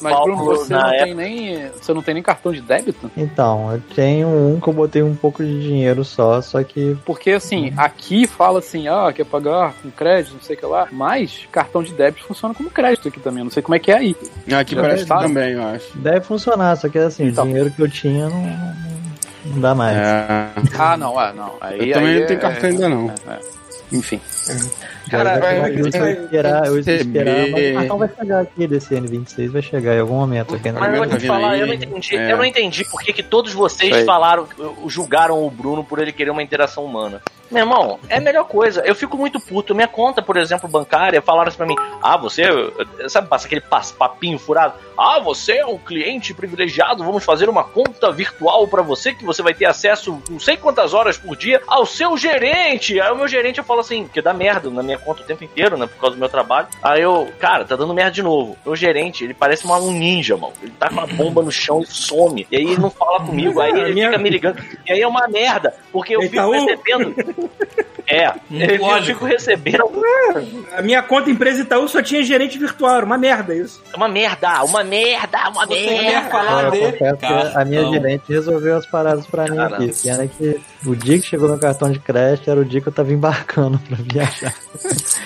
Mas 0.02 0.20
Bruno, 0.22 0.44
você 0.46 0.74
não, 0.74 0.80
época. 0.88 1.04
tem 1.06 1.16
nem, 1.16 1.68
você 1.82 1.94
não 1.94 2.02
tem 2.02 2.14
nem 2.16 2.24
cartão 2.24 2.52
de 2.52 2.62
débito? 2.62 3.10
Então, 3.16 3.72
eu 3.74 3.82
tenho 3.96 4.28
um 4.28 4.60
que 4.60 4.68
eu 4.68 4.74
botei 4.74 5.02
um 5.02 5.16
pouco 5.16 5.44
de 5.44 5.62
dinheiro 5.62 6.04
só, 6.04 6.42
só 6.42 6.62
que 6.64 6.98
Porque 7.06 7.39
assim, 7.40 7.74
aqui 7.76 8.28
fala 8.28 8.60
assim, 8.60 8.88
ah, 8.88 9.12
quer 9.14 9.26
pagar 9.26 9.74
com 9.82 9.90
crédito, 9.92 10.34
não 10.36 10.42
sei 10.42 10.56
o 10.56 10.60
que 10.60 10.66
lá, 10.66 10.88
mas 10.92 11.48
cartão 11.52 11.82
de 11.84 11.92
débito 11.94 12.24
funciona 12.26 12.54
como 12.54 12.70
crédito 12.70 13.08
aqui 13.08 13.20
também. 13.20 13.44
Não 13.44 13.52
sei 13.52 13.64
como 13.64 13.76
é 13.76 13.80
que 13.80 13.92
é 13.92 13.96
aí. 13.98 14.16
Aqui 14.56 14.76
Já 14.76 14.82
parece 14.82 14.96
que 15.04 15.10
testaram? 15.10 15.22
também, 15.28 15.54
eu 15.54 15.64
acho. 15.68 15.98
deve 15.98 16.22
funcionar, 16.22 16.76
só 16.78 16.88
que 16.88 16.98
assim, 17.00 17.26
Então. 17.28 17.44
o 17.46 17.48
dinheiro 17.48 17.72
que 17.72 17.82
eu 17.82 17.90
tinha 17.90 18.30
não, 18.30 18.42
não- 18.42 19.60
dá 19.62 19.74
mais. 19.76 19.98
É. 19.98 20.50
Ah, 20.78 20.96
não, 20.98 21.18
ah, 21.18 21.34
não. 21.34 21.54
Aí, 21.62 21.90
Eu 21.90 21.94
também 21.96 22.10
aí 22.14 22.20
não 22.20 22.28
tenho 22.28 22.38
é- 22.38 22.42
cartão 22.42 22.70
ainda 22.70 22.90
não. 22.90 23.10
é, 23.28 23.32
é. 23.34 23.40
Enfim. 23.92 24.22
Cara, 25.10 25.40
vai- 25.40 25.58
eu 25.76 25.92
vai- 25.92 26.12
esperar, 26.14 26.66
eu 26.68 26.76
ia 26.76 26.80
esperar, 26.80 27.26
mas 27.36 27.44
receber. 27.46 27.72
o 27.72 27.76
cartão 27.80 27.98
vai 27.98 28.10
chegar 28.18 28.40
aqui 28.42 28.68
desse 28.68 28.96
N26, 28.96 29.52
vai 29.52 29.62
chegar 29.62 29.96
em 29.96 30.00
algum 30.00 30.16
momento 30.16 30.56
aqui 30.56 30.72
na 30.72 30.80
Mas 30.80 30.94
eu 30.94 31.04
vou 31.10 31.18
te 31.18 31.28
falar, 31.28 31.58
eu 31.58 31.68
não 31.68 31.74
entendi. 31.74 32.16
É. 32.16 32.32
Eu 32.32 32.38
não 32.38 32.46
entendi 32.46 32.86
por 32.86 33.02
que, 33.02 33.14
que 33.14 33.24
todos 33.24 33.54
vocês 33.54 33.94
aí. 33.94 34.06
falaram, 34.06 34.48
julgaram 34.88 35.46
o 35.46 35.50
Bruno 35.50 35.84
por 35.84 36.00
ele 36.00 36.12
querer 36.12 36.30
uma 36.32 36.44
interação 36.44 36.84
humana. 36.86 37.22
Meu 37.52 37.64
irmão, 37.64 38.00
é 38.08 38.18
a 38.18 38.22
melhor 38.22 38.44
coisa. 38.46 38.82
Eu 38.86 38.94
fico 38.94 39.18
muito 39.18 39.40
puto. 39.40 39.74
Minha 39.74 39.88
conta, 39.88 40.22
por 40.22 40.38
exemplo, 40.38 40.70
bancária, 40.70 41.20
falaram 41.20 41.48
assim 41.48 41.58
pra 41.58 41.66
mim: 41.66 41.76
Ah, 42.00 42.16
você. 42.16 42.44
Sabe, 43.08 43.28
passa 43.28 43.48
aquele 43.48 43.64
papinho 43.98 44.38
furado. 44.38 44.76
Ah, 44.96 45.20
você 45.20 45.54
é 45.54 45.66
um 45.66 45.80
cliente 45.80 46.32
privilegiado. 46.32 47.04
Vamos 47.04 47.24
fazer 47.26 47.50
uma 47.50 47.64
conta 47.64 48.12
virtual 48.12 48.68
pra 48.68 48.84
você 48.84 49.16
que 49.16 49.26
você 49.26 49.42
vai 49.42 49.56
ter 49.56 49.66
acesso 49.66 50.22
não 50.30 50.40
sei 50.40 50.58
quantas 50.58 50.94
horas 50.94 51.18
por 51.18 51.36
dia 51.36 51.60
ao 51.66 51.88
seu 51.88 52.16
gerente. 52.16 53.02
Aí 53.02 53.12
o 53.12 53.16
meu 53.16 53.28
gerente 53.28 53.58
eu 53.58 53.64
falo 53.64 53.80
assim: 53.80 54.08
Que 54.08 54.22
dá 54.22 54.32
merda 54.32 54.70
na 54.70 54.84
minha 54.84 54.99
conta 55.00 55.22
o 55.22 55.26
tempo 55.26 55.44
inteiro, 55.44 55.78
né? 55.78 55.88
Por 55.88 55.98
causa 56.00 56.16
do 56.16 56.20
meu 56.20 56.30
trabalho. 56.30 56.68
Aí 56.84 57.02
eu, 57.02 57.28
cara, 57.40 57.66
tá 57.66 57.76
dando 57.76 57.94
merda 57.94 58.12
de 58.12 58.22
novo. 58.24 58.58
Meu 58.66 58.76
gerente, 58.76 59.24
ele 59.24 59.34
parece 59.34 59.66
uma- 59.66 59.78
um 59.80 59.92
ninja, 59.92 60.38
mano. 60.38 60.54
Ele 60.62 60.72
tá 60.78 60.88
com 60.90 60.94
uma 60.96 61.08
bomba 61.08 61.42
no 61.42 61.52
chão 61.52 61.82
e 61.82 61.86
some. 61.88 62.46
E 62.52 62.56
aí 62.58 62.64
ele 62.64 62.78
não 62.78 62.90
fala 62.90 63.20
comigo. 63.26 63.60
Aí 63.60 63.72
ele 63.72 63.94
Minha- 63.94 64.10
fica 64.12 64.22
me 64.22 64.30
ligando. 64.30 64.64
E 64.88 64.92
aí 64.92 65.02
é 65.02 65.08
uma 65.08 65.28
merda. 65.28 65.74
Porque 65.92 66.16
eu 66.16 66.22
fico 66.22 66.36
Itaú? 66.36 66.66
É, 68.10 68.28
eu, 68.28 68.34
eu 68.76 68.82
Lógico. 68.82 69.06
fico 69.20 69.26
recebendo. 69.26 69.84
A 70.76 70.82
minha 70.82 71.02
conta 71.02 71.30
empresa 71.30 71.62
Itaú 71.62 71.88
só 71.88 72.02
tinha 72.02 72.24
gerente 72.24 72.58
virtual, 72.58 72.96
era 72.98 73.06
uma 73.06 73.18
merda 73.18 73.54
isso. 73.56 73.82
É 73.94 73.96
uma 73.98 74.10
merda, 74.10 74.64
uma 74.64 74.84
merda, 74.84 75.50
uma 75.50 75.66
Você 75.68 75.86
merda. 75.86 76.30
falar 76.30 76.64
Eu 76.76 76.92
confesso 76.92 77.18
que 77.18 77.26
a 77.58 77.66
minha 77.66 77.90
gerente 77.92 78.24
resolveu 78.30 78.78
as 78.78 78.86
paradas 78.86 79.26
pra 79.28 79.46
mim 79.46 79.58
aqui. 79.60 79.92
Pena 80.04 80.28
que 80.28 80.60
o 80.86 80.96
dia 80.96 81.20
que 81.20 81.26
chegou 81.28 81.48
meu 81.50 81.60
cartão 81.60 81.92
de 81.92 82.00
crédito 82.00 82.50
era 82.50 82.60
o 82.60 82.66
dia 82.66 82.82
que 82.82 82.88
eu 82.88 82.94
tava 82.94 83.12
embarcando 83.14 83.78
pra 83.88 83.98
viajar. 84.02 84.54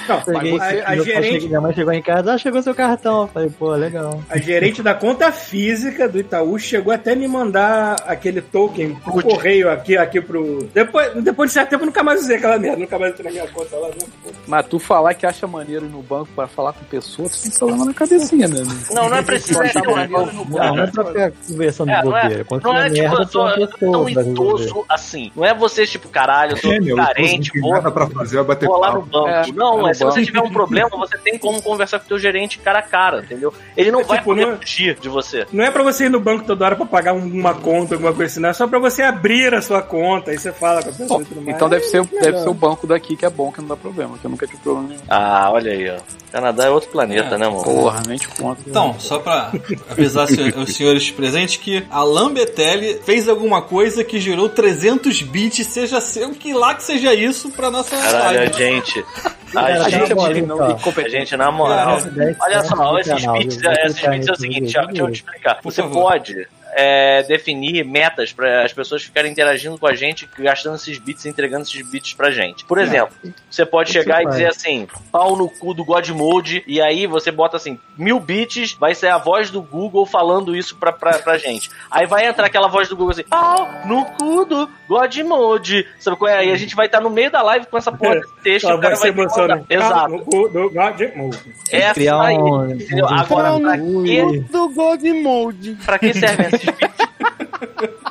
Não, 0.07 0.21
Peguei, 0.21 0.59
a, 0.59 0.65
a 0.65 0.83
pai 0.85 0.99
gerente, 1.01 1.31
chegou- 1.33 1.47
minha 1.49 1.61
mãe 1.61 1.73
chegou 1.73 1.93
em 1.93 2.01
casa, 2.01 2.33
ah, 2.33 2.37
chegou 2.37 2.61
seu 2.61 2.75
cartão. 2.75 3.21
Eu 3.23 3.27
falei, 3.27 3.49
pô, 3.49 3.71
legal. 3.75 4.21
a 4.29 4.37
gerente 4.37 4.81
da 4.83 4.93
conta 4.93 5.31
física 5.31 6.07
do 6.09 6.19
Itaú 6.19 6.57
chegou 6.59 6.93
até 6.93 7.15
me 7.15 7.27
mandar 7.27 7.95
aquele 8.07 8.41
token 8.41 8.95
por 8.95 9.23
correio 9.23 9.69
aqui, 9.69 9.95
aqui 9.97 10.19
pro. 10.21 10.63
Depois, 10.73 11.13
depois 11.23 11.49
de 11.49 11.53
certo 11.53 11.69
tempo 11.69 11.83
eu 11.83 11.87
nunca 11.87 12.03
mais 12.03 12.21
usei 12.21 12.37
aquela 12.37 12.57
merda, 12.59 12.72
nunca 12.79 12.99
mais 12.99 13.13
entrei 13.13 13.25
na 13.31 13.31
minha 13.41 13.47
conta 13.53 13.75
lá. 13.77 13.87
Não. 13.89 14.31
Mas 14.47 14.65
tu 14.67 14.79
falar 14.79 15.13
que 15.13 15.25
acha 15.25 15.47
maneiro 15.47 15.85
ir 15.85 15.89
no 15.89 16.01
banco 16.01 16.29
pra 16.35 16.47
falar 16.47 16.73
com 16.73 16.83
pessoa, 16.85 17.29
tu 17.29 17.41
tem 17.41 17.51
problema 17.51 17.85
na 17.85 17.93
cabecinha, 17.93 18.47
né? 18.47 18.63
Não, 18.91 19.09
não 19.09 19.17
é 19.17 19.21
preciso 19.21 19.61
Achar 19.61 19.81
ser 19.81 19.87
maneiro 19.91 20.25
no 20.27 20.33
Não, 20.33 20.45
banco. 20.45 20.75
não 20.75 20.83
é 20.83 20.87
pra 20.87 21.05
ficar 21.05 21.31
conversando 21.47 21.91
É, 21.91 21.99
de 22.01 22.05
não 22.05 22.17
é, 22.17 22.21
bobeira. 22.23 22.45
Quando 22.45 22.63
não 22.63 22.75
é 22.77 22.89
tipo, 22.89 22.99
merda, 22.99 23.15
eu 23.33 23.41
uma 23.41 23.67
tão 23.67 24.03
resolver. 24.03 24.31
idoso 24.31 24.85
assim. 24.89 25.31
Não 25.35 25.45
é 25.45 25.53
você, 25.53 25.85
tipo, 25.85 26.09
caralho, 26.09 26.53
eu 26.57 26.61
tô 26.61 26.71
É, 26.71 26.79
meu, 26.79 26.95
carente, 26.97 27.47
não 27.47 27.53
tem 27.53 27.61
vou, 27.61 27.71
nada 27.71 27.91
pra 27.91 28.07
fazer, 28.07 28.35
vai 28.37 28.45
bater 28.45 28.65
vou 28.67 28.77
lá 28.79 28.93
no 28.93 29.01
banco. 29.03 29.27
É, 29.27 29.43
não, 29.53 29.87
é 29.87 29.93
se 29.93 30.03
você 30.03 30.23
tiver 30.25 30.41
um 30.41 30.51
problema, 30.51 30.89
você 30.89 31.17
tem 31.17 31.37
como 31.37 31.61
conversar 31.61 31.99
com 31.99 32.05
o 32.05 32.07
teu 32.09 32.19
gerente 32.19 32.59
cara 32.59 32.79
a 32.79 32.83
cara, 32.83 33.19
entendeu? 33.21 33.53
Ele 33.77 33.91
não 33.91 34.01
É 34.01 34.03
vai 34.03 34.17
tipo, 34.17 34.29
poder 34.29 34.45
não 34.45 34.53
é- 34.53 34.57
fugir 34.57 34.95
de 34.99 35.09
você. 35.09 35.45
Não 35.51 35.63
é 35.63 35.71
pra 35.71 35.83
você 35.83 36.05
ir 36.05 36.09
no 36.09 36.19
banco 36.19 36.43
toda 36.45 36.65
hora 36.65 36.75
pra 36.75 36.85
pagar 36.85 37.13
um- 37.13 37.19
uma 37.25 37.53
conta, 37.53 37.95
alguma 37.95 38.13
coisa 38.13 38.31
assim, 38.31 38.39
não. 38.41 38.49
É 38.49 38.53
só 38.53 38.67
pra 38.67 38.79
você 38.79 39.01
abrir 39.03 39.53
a 39.53 39.61
sua 39.61 39.81
conta. 39.81 40.31
Aí 40.31 40.37
você 40.37 40.51
fala 40.51 40.81
com 40.83 40.89
a 40.89 40.93
pessoa 40.93 41.21
e 41.21 41.25
tudo 41.25 41.41
mais. 41.41 41.55
Então 41.55 41.69
deve 41.69 41.83
ser, 41.85 42.01
É 42.01 42.21
deve 42.21 42.39
ser 42.39 42.49
o 42.49 42.53
banco 42.67 42.87
daqui 42.87 43.15
que 43.17 43.25
é 43.25 43.29
bom, 43.29 43.51
que 43.51 43.59
não 43.61 43.67
dá 43.67 43.75
problema, 43.75 44.17
que 44.17 44.25
eu 44.25 44.31
nunca 44.31 44.47
tive 44.47 44.59
problema 44.61 44.87
nenhum. 44.89 45.01
Ah, 45.09 45.49
olha 45.51 45.71
aí, 45.71 45.89
ó. 45.89 45.97
Canadá 46.31 46.65
é 46.65 46.69
outro 46.69 46.89
planeta, 46.89 47.35
É. 47.35 47.37
né, 47.37 47.47
mano? 47.47 47.63
Porra, 47.63 48.01
nem 48.07 48.17
te 48.17 48.27
conto. 48.29 48.61
Então, 48.65 48.95
só 48.99 49.19
pra 49.19 49.51
avisar 49.89 50.27
os 50.57 50.73
senhores 50.75 51.11
presentes 51.11 51.57
que 51.57 51.85
a 51.91 52.03
Lambetelli 52.03 52.99
fez 53.05 53.27
alguma 53.29 53.61
coisa 53.61 54.03
que 54.03 54.19
gerou 54.19 54.49
300 54.49 55.21
bits, 55.21 55.67
seja 55.67 55.99
seu 56.01 56.31
que 56.31 56.53
lá 56.53 56.73
que 56.73 56.83
seja 56.83 57.13
isso, 57.13 57.49
pra 57.51 57.69
nossa 57.69 57.95
Caralho, 57.97 58.39
a 58.39 58.41
live. 58.41 58.53
gente. 58.57 59.05
Cara, 59.51 59.85
A 59.85 59.89
gente, 59.89 60.13
uma 60.13 60.23
olhada, 60.23 60.47
não 60.47 60.63
a 60.65 61.09
gente, 61.09 61.37
na 61.37 61.51
moral. 61.51 61.97
Olha 62.41 62.63
só, 62.63 62.97
esses 62.99 63.25
bits? 63.25 63.61
Vou 63.61 63.71
esses 63.73 64.07
bits 64.07 64.27
é 64.27 64.31
o 64.31 64.35
seguinte, 64.35 64.61
deixa 64.73 64.81
eu 64.95 65.11
te 65.11 65.13
explicar. 65.17 65.59
Você 65.63 65.83
pode 65.83 66.47
é, 66.75 67.23
definir 67.23 67.85
metas 67.85 68.31
para 68.31 68.63
as 68.63 68.73
pessoas 68.73 69.03
ficarem 69.03 69.31
interagindo 69.31 69.77
com 69.77 69.87
a 69.87 69.95
gente, 69.95 70.29
gastando 70.37 70.75
esses 70.75 70.97
bits, 70.97 71.25
entregando 71.25 71.63
esses 71.63 71.89
bits 71.89 72.13
pra 72.13 72.31
gente. 72.31 72.65
Por 72.65 72.77
exemplo, 72.77 73.15
você 73.49 73.65
pode 73.65 73.91
O 73.91 73.93
que 73.93 73.99
chegar 73.99 74.23
e 74.23 74.27
dizer 74.27 74.47
assim, 74.47 74.87
pau 75.11 75.35
no 75.35 75.49
cu 75.49 75.73
do 75.73 75.85
God 75.85 76.07
Mode, 76.09 76.63
e 76.67 76.81
aí 76.81 77.07
você 77.07 77.31
bota 77.31 77.57
assim, 77.57 77.79
mil 77.97 78.19
bits, 78.19 78.73
vai 78.73 78.95
ser 78.95 79.07
a 79.07 79.17
voz 79.17 79.49
do 79.49 79.61
Google 79.61 80.05
falando 80.05 80.55
isso 80.55 80.75
pra, 80.77 80.91
pra, 80.91 81.19
pra 81.19 81.37
gente. 81.37 81.69
Aí 81.89 82.05
vai 82.05 82.25
entrar 82.25 82.47
aquela 82.47 82.67
voz 82.67 82.87
do 82.89 82.95
Google 82.95 83.11
assim, 83.11 83.23
pau 83.23 83.67
no 83.85 84.05
cu 84.05 84.45
do 84.45 84.69
God 84.99 85.17
Mode. 85.19 85.87
Sabe 85.99 86.17
qual 86.17 86.29
é? 86.31 86.37
Aí 86.37 86.51
a 86.51 86.55
gente 86.55 86.75
vai 86.75 86.85
estar 86.87 87.01
no 87.01 87.09
meio 87.09 87.29
da 87.31 87.41
live 87.41 87.65
com 87.67 87.77
essa 87.77 87.91
porra 87.91 88.15
desse 88.15 88.33
texto, 88.43 88.67
Ela 88.67 88.77
o 88.77 88.81
cara 88.81 88.95
vai 88.95 89.11
vai 89.11 89.11
se 89.11 89.13
ter 89.13 89.13
que 89.13 89.17
mandar. 89.39 89.55
emocionando. 89.55 89.65
Exato. 89.69 90.09
No 90.37 90.49
do 90.49 90.69
God 90.69 91.15
Mode. 91.15 91.39
Essa 91.71 91.93
Criar 91.93 92.21
aí, 92.21 92.37
um- 92.37 92.71
entendeu? 92.71 93.07
Agora, 93.07 93.57
pra 93.59 93.77
que, 93.77 94.39
Do 94.51 94.69
God 94.69 95.03
Mode. 95.03 95.77
pra 95.85 95.99
que 95.99 96.13
servem 96.13 96.47
esses 96.47 96.61
bits? 96.65 98.02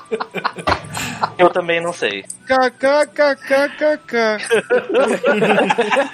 Eu 1.38 1.50
também 1.50 1.80
não 1.82 1.92
sei. 1.92 2.24
KKKKKK. 2.46 4.16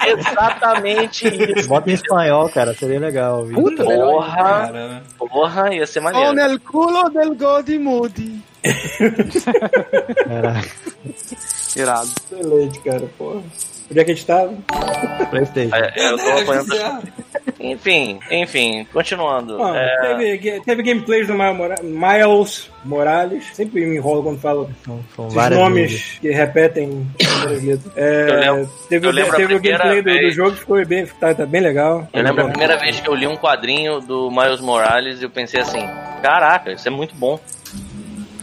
Exatamente 0.07 1.27
isso. 1.59 1.67
Bota 1.69 1.89
em 1.89 1.93
espanhol, 1.93 2.49
cara, 2.49 2.73
seria 2.73 2.99
legal. 2.99 3.45
Puta. 3.53 3.83
Porra, 3.83 5.03
porra, 5.17 5.73
ia 5.73 5.85
ser 5.85 5.99
Oh, 5.99 6.03
maneiro. 6.03 6.33
nel 6.33 6.59
culo 6.59 7.09
del 7.09 7.35
God 7.35 7.69
Mode. 7.69 8.41
Caraca, 10.25 10.69
Irado. 11.75 12.09
Excelente, 12.31 12.79
cara, 12.81 13.07
porra. 13.17 13.41
Onde 13.89 13.99
é 13.99 14.03
que 14.03 14.11
a 14.11 14.13
gente 14.13 14.25
tava? 14.25 14.53
Playstation. 15.29 15.75
É, 15.75 16.09
eu 16.11 16.17
tô 16.17 16.23
é, 16.29 16.41
apanhando. 16.41 17.09
Enfim, 17.59 18.19
enfim, 18.31 18.87
continuando. 18.93 19.61
É, 19.75 20.15
teve, 20.17 20.61
teve 20.61 20.83
gameplays 20.83 21.27
do 21.27 21.33
Miles 21.33 21.57
Mora- 21.57 21.75
Miles 21.83 22.69
Morales. 22.85 23.43
Sempre 23.53 23.85
me 23.85 23.97
enrolo 23.97 24.23
quando 24.23 24.39
falo 24.39 24.69
São, 24.85 24.99
são 25.15 25.27
esses 25.27 25.57
nomes 25.57 25.91
vezes. 25.91 26.19
que 26.21 26.29
repetem. 26.31 27.07
É, 27.95 28.27
Eu 28.29 28.35
lembro- 28.39 28.69
teve 28.89 29.05
eu 29.07 29.09
o- 29.11 29.13
lembro 29.13 29.33
a 29.33 29.35
teve 29.37 29.55
o 29.55 29.59
gameplay 29.61 30.01
do, 30.01 30.09
do 30.11 30.17
vez- 30.19 30.35
jogo, 30.35 30.55
ficou 30.57 30.85
bem, 30.85 31.05
tá, 31.05 31.33
tá 31.33 31.45
bem 31.45 31.61
legal. 31.61 32.07
eu 32.13 32.21
lembro 32.21 32.45
a 32.45 32.49
primeira 32.49 32.77
vez 32.77 32.99
que 32.99 33.09
eu 33.09 33.15
li 33.15 33.25
um 33.27 33.37
quadrinho 33.37 34.01
do 34.01 34.29
Miles 34.29 34.59
Morales 34.59 35.21
e 35.21 35.23
eu 35.23 35.29
pensei 35.29 35.61
assim: 35.61 35.79
caraca, 36.21 36.71
isso 36.73 36.87
é 36.87 36.91
muito 36.91 37.15
bom. 37.15 37.39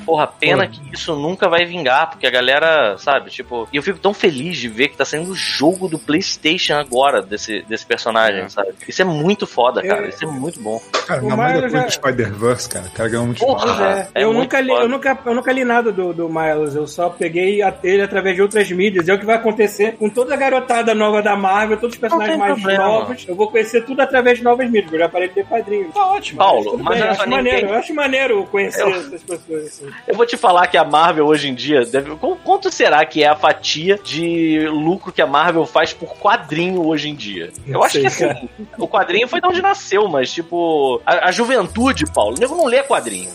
Porra, 0.07 0.27
pena 0.27 0.66
que 0.69 0.81
isso 0.92 1.14
nunca 1.16 1.49
vai 1.49 1.64
vingar, 1.66 2.09
porque 2.11 2.27
a 2.27 2.31
galera, 2.31 2.97
sabe, 2.97 3.29
tipo. 3.31 3.69
E 3.73 3.77
eu 3.77 3.83
fico 3.83 3.99
tão 3.99 4.14
feliz 4.14 4.57
de 4.57 4.69
ver 4.69 4.88
que 4.88 4.97
tá 4.97 5.05
saindo 5.05 5.33
o 5.33 5.35
jogo 5.35 5.88
do 5.88 5.99
PlayStation 5.99 6.75
agora 6.75 7.21
desse, 7.21 7.62
desse 7.69 7.85
personagem, 7.85 8.49
sabe? 8.49 8.69
Isso 8.88 9.03
é 9.03 9.05
muito 9.05 9.47
foda, 9.47 9.83
cara. 9.83 10.07
É. 10.07 10.09
Isso 10.11 10.25
é 10.25 10.29
muito 10.29 10.61
bom. 10.61 10.81
Cara, 11.07 11.23
O 11.23 11.27
Miles 11.37 11.53
depois 11.55 11.73
já- 11.73 11.81
do 11.87 11.92
Spider-Verse, 11.92 12.69
cara. 12.69 12.87
O 12.87 12.90
cara 12.92 13.09
ganhou 13.09 13.27
muito 13.27 13.38
Porra, 13.45 13.64
espaço. 13.66 13.83
É, 13.83 14.09
É 14.14 14.25
eu, 14.25 14.29
muito 14.33 14.42
nunca 14.45 14.61
li, 14.61 14.69
foda. 14.69 14.83
eu, 14.85 14.88
nunca, 14.88 15.19
eu 15.27 15.35
nunca 15.35 15.53
li 15.53 15.64
nada 15.64 15.90
do, 15.92 16.12
do 16.14 16.29
Miles, 16.29 16.75
eu 16.77 16.87
só 16.87 17.09
peguei 17.11 17.61
a- 17.62 17.75
ele 17.83 18.03
através 18.03 18.37
de 18.37 18.42
outras 18.42 18.71
mídias. 18.71 19.09
É 19.09 19.12
o 19.14 19.19
que 19.19 19.27
vai 19.27 19.37
acontecer 19.37 19.97
com 19.97 20.09
toda 20.09 20.35
a 20.35 20.37
garotada 20.37 20.95
nova 20.95 21.21
da 21.21 21.35
Marvel, 21.37 21.77
todos 21.79 21.95
os 21.97 22.01
personagens 22.01 22.38
mais 22.38 22.53
problema. 22.55 22.85
novos. 22.85 23.25
Eu 23.27 23.35
vou 23.35 23.51
conhecer 23.51 23.85
tudo 23.85 24.01
através 24.01 24.38
de 24.38 24.45
novas 24.45 24.71
mídias, 24.71 24.92
eu 24.92 24.99
já 25.01 25.09
parei 25.09 25.29
de 25.29 25.35
ter 25.35 25.47
quadrinhos. 25.47 25.92
Tá 25.92 26.07
ótimo. 26.12 26.38
Paulo, 26.38 26.79
mas 26.79 26.95
bem, 26.95 27.03
olha 27.03 27.11
acho 27.11 27.21
só, 27.25 27.27
maneiro, 27.29 27.57
ninguém- 27.57 27.71
eu 27.75 27.79
acho 27.79 27.95
maneiro 27.95 28.47
conhecer 28.51 28.83
Eu- 28.83 28.90
essas 28.95 29.23
pessoas 29.23 29.64
assim. 29.66 29.95
Eu 30.06 30.14
vou 30.16 30.24
te 30.26 30.37
falar 30.37 30.66
que 30.68 30.76
a 30.76 30.85
Marvel 30.85 31.26
hoje 31.26 31.48
em 31.48 31.54
dia 31.54 31.85
deve. 31.85 32.14
qu- 32.16 32.37
Quanto 32.44 32.70
será 32.70 33.04
que 33.04 33.22
é 33.22 33.28
a 33.28 33.35
fatia 33.37 33.98
de 34.02 34.66
lucro 34.68 35.12
que 35.12 35.20
a 35.22 35.26
Marvel 35.26 35.66
faz 35.66 35.92
por 35.92 36.14
quadrinho 36.16 36.85
hoje 36.87 37.09
em 37.09 37.14
dia? 37.14 37.50
Eu 37.66 37.74
Não 37.74 37.82
acho 37.82 37.92
sei, 37.92 38.02
que 38.02 38.06
assim, 38.06 38.48
o 38.78 38.87
quadrinho 38.88 39.26
foi 39.28 39.40
de 39.40 39.46
onde 39.48 39.61
nasceu, 39.62 40.09
mas 40.09 40.32
tipo, 40.32 41.00
a, 41.04 41.28
a 41.28 41.32
juventude, 41.32 42.04
Paulo, 42.12 42.37
o 42.37 42.40
nego 42.40 42.54
não 42.56 42.66
lê 42.66 42.82
quadrinho. 42.82 43.30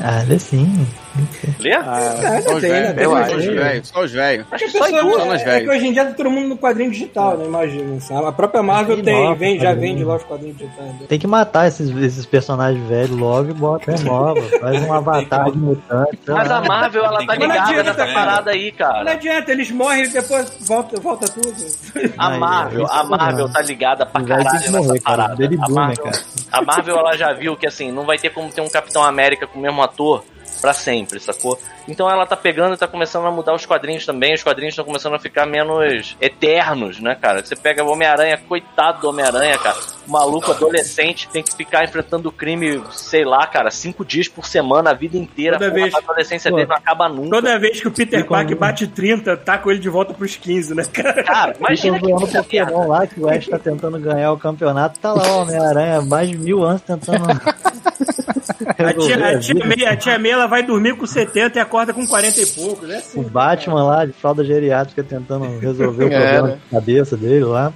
Ah, 0.00 0.22
ele 0.22 0.38
sim. 0.38 0.86
Lê? 1.58 1.72
Ah, 1.74 2.40
tem. 2.60 3.02
eu 3.02 3.10
só 3.10 3.16
acho. 3.16 3.36
os 3.36 3.44
velhos, 3.44 3.88
só 3.88 4.00
os 4.02 4.12
velhos. 4.12 4.46
Acho 4.50 4.64
que 4.72 4.78
nós 4.78 4.92
é, 5.42 5.68
hoje 5.70 5.86
em 5.86 5.92
dia 5.92 6.04
tá 6.06 6.12
todo 6.12 6.30
mundo 6.30 6.48
no 6.48 6.56
quadrinho 6.58 6.90
digital, 6.90 7.36
né? 7.36 7.44
Imagina. 7.44 8.00
sabe? 8.00 8.26
A 8.26 8.32
própria 8.32 8.62
Marvel 8.62 8.96
Tem 8.96 9.04
tem, 9.04 9.22
nova, 9.22 9.34
vem, 9.34 9.58
já 9.58 9.68
quadrinho. 9.70 9.92
vende 9.94 10.04
lá 10.04 10.16
os 10.16 10.22
quadrinhos 10.24 10.56
digitais. 10.58 10.86
né? 10.86 11.00
Tem 11.08 11.18
que 11.18 11.26
matar 11.26 11.68
esses, 11.68 11.90
esses 11.96 12.26
personagens 12.26 12.86
velhos 12.88 13.10
logo 13.18 13.50
e 13.50 13.54
bota 13.54 13.92
renova. 13.92 14.40
Faz 14.60 14.82
um 14.82 14.92
avatar 14.92 15.50
de 15.50 15.58
mutante. 15.58 16.18
Mas 16.26 16.50
a 16.50 16.60
Marvel, 16.62 17.04
ela 17.04 17.18
tá 17.26 17.34
não 17.36 17.46
ligada 17.46 17.62
adianta, 17.62 17.82
nessa 17.84 18.06
né? 18.06 18.14
parada 18.14 18.50
aí, 18.50 18.70
Não 18.70 18.78
cara. 18.78 19.10
adianta, 19.12 19.52
eles 19.52 19.70
morrem 19.70 20.04
e 20.04 20.08
depois 20.08 20.58
volta, 20.66 21.00
volta 21.00 21.26
tudo. 21.28 21.54
A 22.18 22.30
Marvel, 22.38 22.86
a 22.90 23.04
Marvel 23.04 23.46
não. 23.46 23.52
tá 23.52 23.62
ligada 23.62 24.06
pra 24.06 24.22
caralho 24.22 24.44
nessa 24.52 24.70
morrer, 24.72 25.00
cara. 25.00 25.16
parada. 25.22 25.36
Baby 25.36 25.58
A 25.62 25.68
Marvel, 25.68 26.04
cara. 26.04 26.18
a 26.52 26.62
Marvel, 26.62 26.96
ela 26.98 27.16
já 27.16 27.32
viu 27.32 27.56
que 27.56 27.66
assim, 27.66 27.90
não 27.92 28.04
vai 28.04 28.18
ter 28.18 28.30
como 28.30 28.50
ter 28.50 28.60
um 28.60 28.68
Capitão 28.68 29.02
América 29.02 29.46
com 29.46 29.58
o 29.58 29.62
mesmo 29.62 29.82
ator 29.82 30.24
Pra 30.60 30.72
sempre, 30.72 31.18
sacou? 31.18 31.58
Então 31.88 32.08
ela 32.08 32.24
tá 32.26 32.36
pegando 32.36 32.74
e 32.74 32.76
tá 32.78 32.86
começando 32.86 33.26
a 33.26 33.30
mudar 33.30 33.54
os 33.54 33.66
quadrinhos 33.66 34.06
também. 34.06 34.34
Os 34.34 34.42
quadrinhos 34.42 34.72
estão 34.72 34.84
começando 34.84 35.14
a 35.14 35.18
ficar 35.18 35.44
menos 35.46 36.16
eternos, 36.20 37.00
né, 37.00 37.16
cara? 37.20 37.44
Você 37.44 37.56
pega 37.56 37.82
o 37.82 37.90
Homem-Aranha, 37.90 38.38
coitado 38.48 39.00
do 39.00 39.08
Homem-Aranha, 39.08 39.58
cara. 39.58 39.76
O 40.06 40.10
maluco 40.12 40.50
adolescente 40.52 41.28
tem 41.32 41.42
que 41.42 41.54
ficar 41.54 41.84
enfrentando 41.84 42.30
crime, 42.30 42.82
sei 42.92 43.24
lá, 43.24 43.46
cara, 43.46 43.70
cinco 43.70 44.04
dias 44.04 44.28
por 44.28 44.46
semana, 44.46 44.90
a 44.90 44.94
vida 44.94 45.16
inteira. 45.16 45.58
Toda 45.58 45.70
vez- 45.72 45.94
A 45.94 45.98
adolescência 45.98 46.50
Pô. 46.50 46.56
dele 46.56 46.68
não 46.68 46.76
acaba 46.76 47.08
nunca. 47.08 47.30
Toda 47.30 47.58
vez 47.58 47.80
que 47.80 47.88
o 47.88 47.92
Peter 47.92 48.24
Parker 48.26 48.56
bate 48.56 48.86
30, 48.86 49.36
tá 49.36 49.58
com 49.58 49.70
ele 49.70 49.80
de 49.80 49.88
volta 49.88 50.14
pros 50.14 50.36
15, 50.36 50.74
né, 50.74 50.84
cara? 50.84 51.22
Cara, 51.24 51.56
imagina 51.58 51.98
que 51.98 52.12
o. 52.12 52.18
Pokémon 52.42 52.88
lá, 52.88 53.06
que 53.06 53.20
o 53.20 53.28
Ash 53.28 53.46
tá 53.48 53.58
tentando 53.58 53.98
ganhar 53.98 54.32
o 54.32 54.38
campeonato, 54.38 54.98
tá 55.00 55.12
lá 55.12 55.22
o 55.36 55.42
Homem-Aranha, 55.42 56.02
mais 56.02 56.28
de 56.30 56.38
mil 56.38 56.62
anos 56.62 56.80
tentando. 56.82 57.26
A 58.66 58.92
tia, 58.94 59.16
a, 59.24 59.30
a 59.30 59.38
tia. 59.38 59.54
May, 59.66 59.84
a 59.86 59.96
tia 59.96 60.18
May, 60.18 60.30
ela 60.30 60.46
vai 60.46 60.62
dormir 60.62 60.96
com 60.96 61.06
70 61.06 61.58
e 61.58 61.60
acorda 61.62 61.92
com 61.92 62.06
40 62.06 62.40
e 62.40 62.46
poucos, 62.46 62.88
né? 62.88 63.02
O 63.14 63.22
Batman 63.22 63.84
lá, 63.84 64.04
de 64.04 64.12
fralda 64.12 64.44
geriátrica, 64.44 65.02
tentando 65.02 65.44
resolver 65.58 66.04
o 66.04 66.12
É, 66.12 66.18
problema 66.20 66.48
né? 66.48 66.58
de 66.64 66.70
cabeça 66.70 67.16
dele 67.16 67.44
lá. 67.44 67.72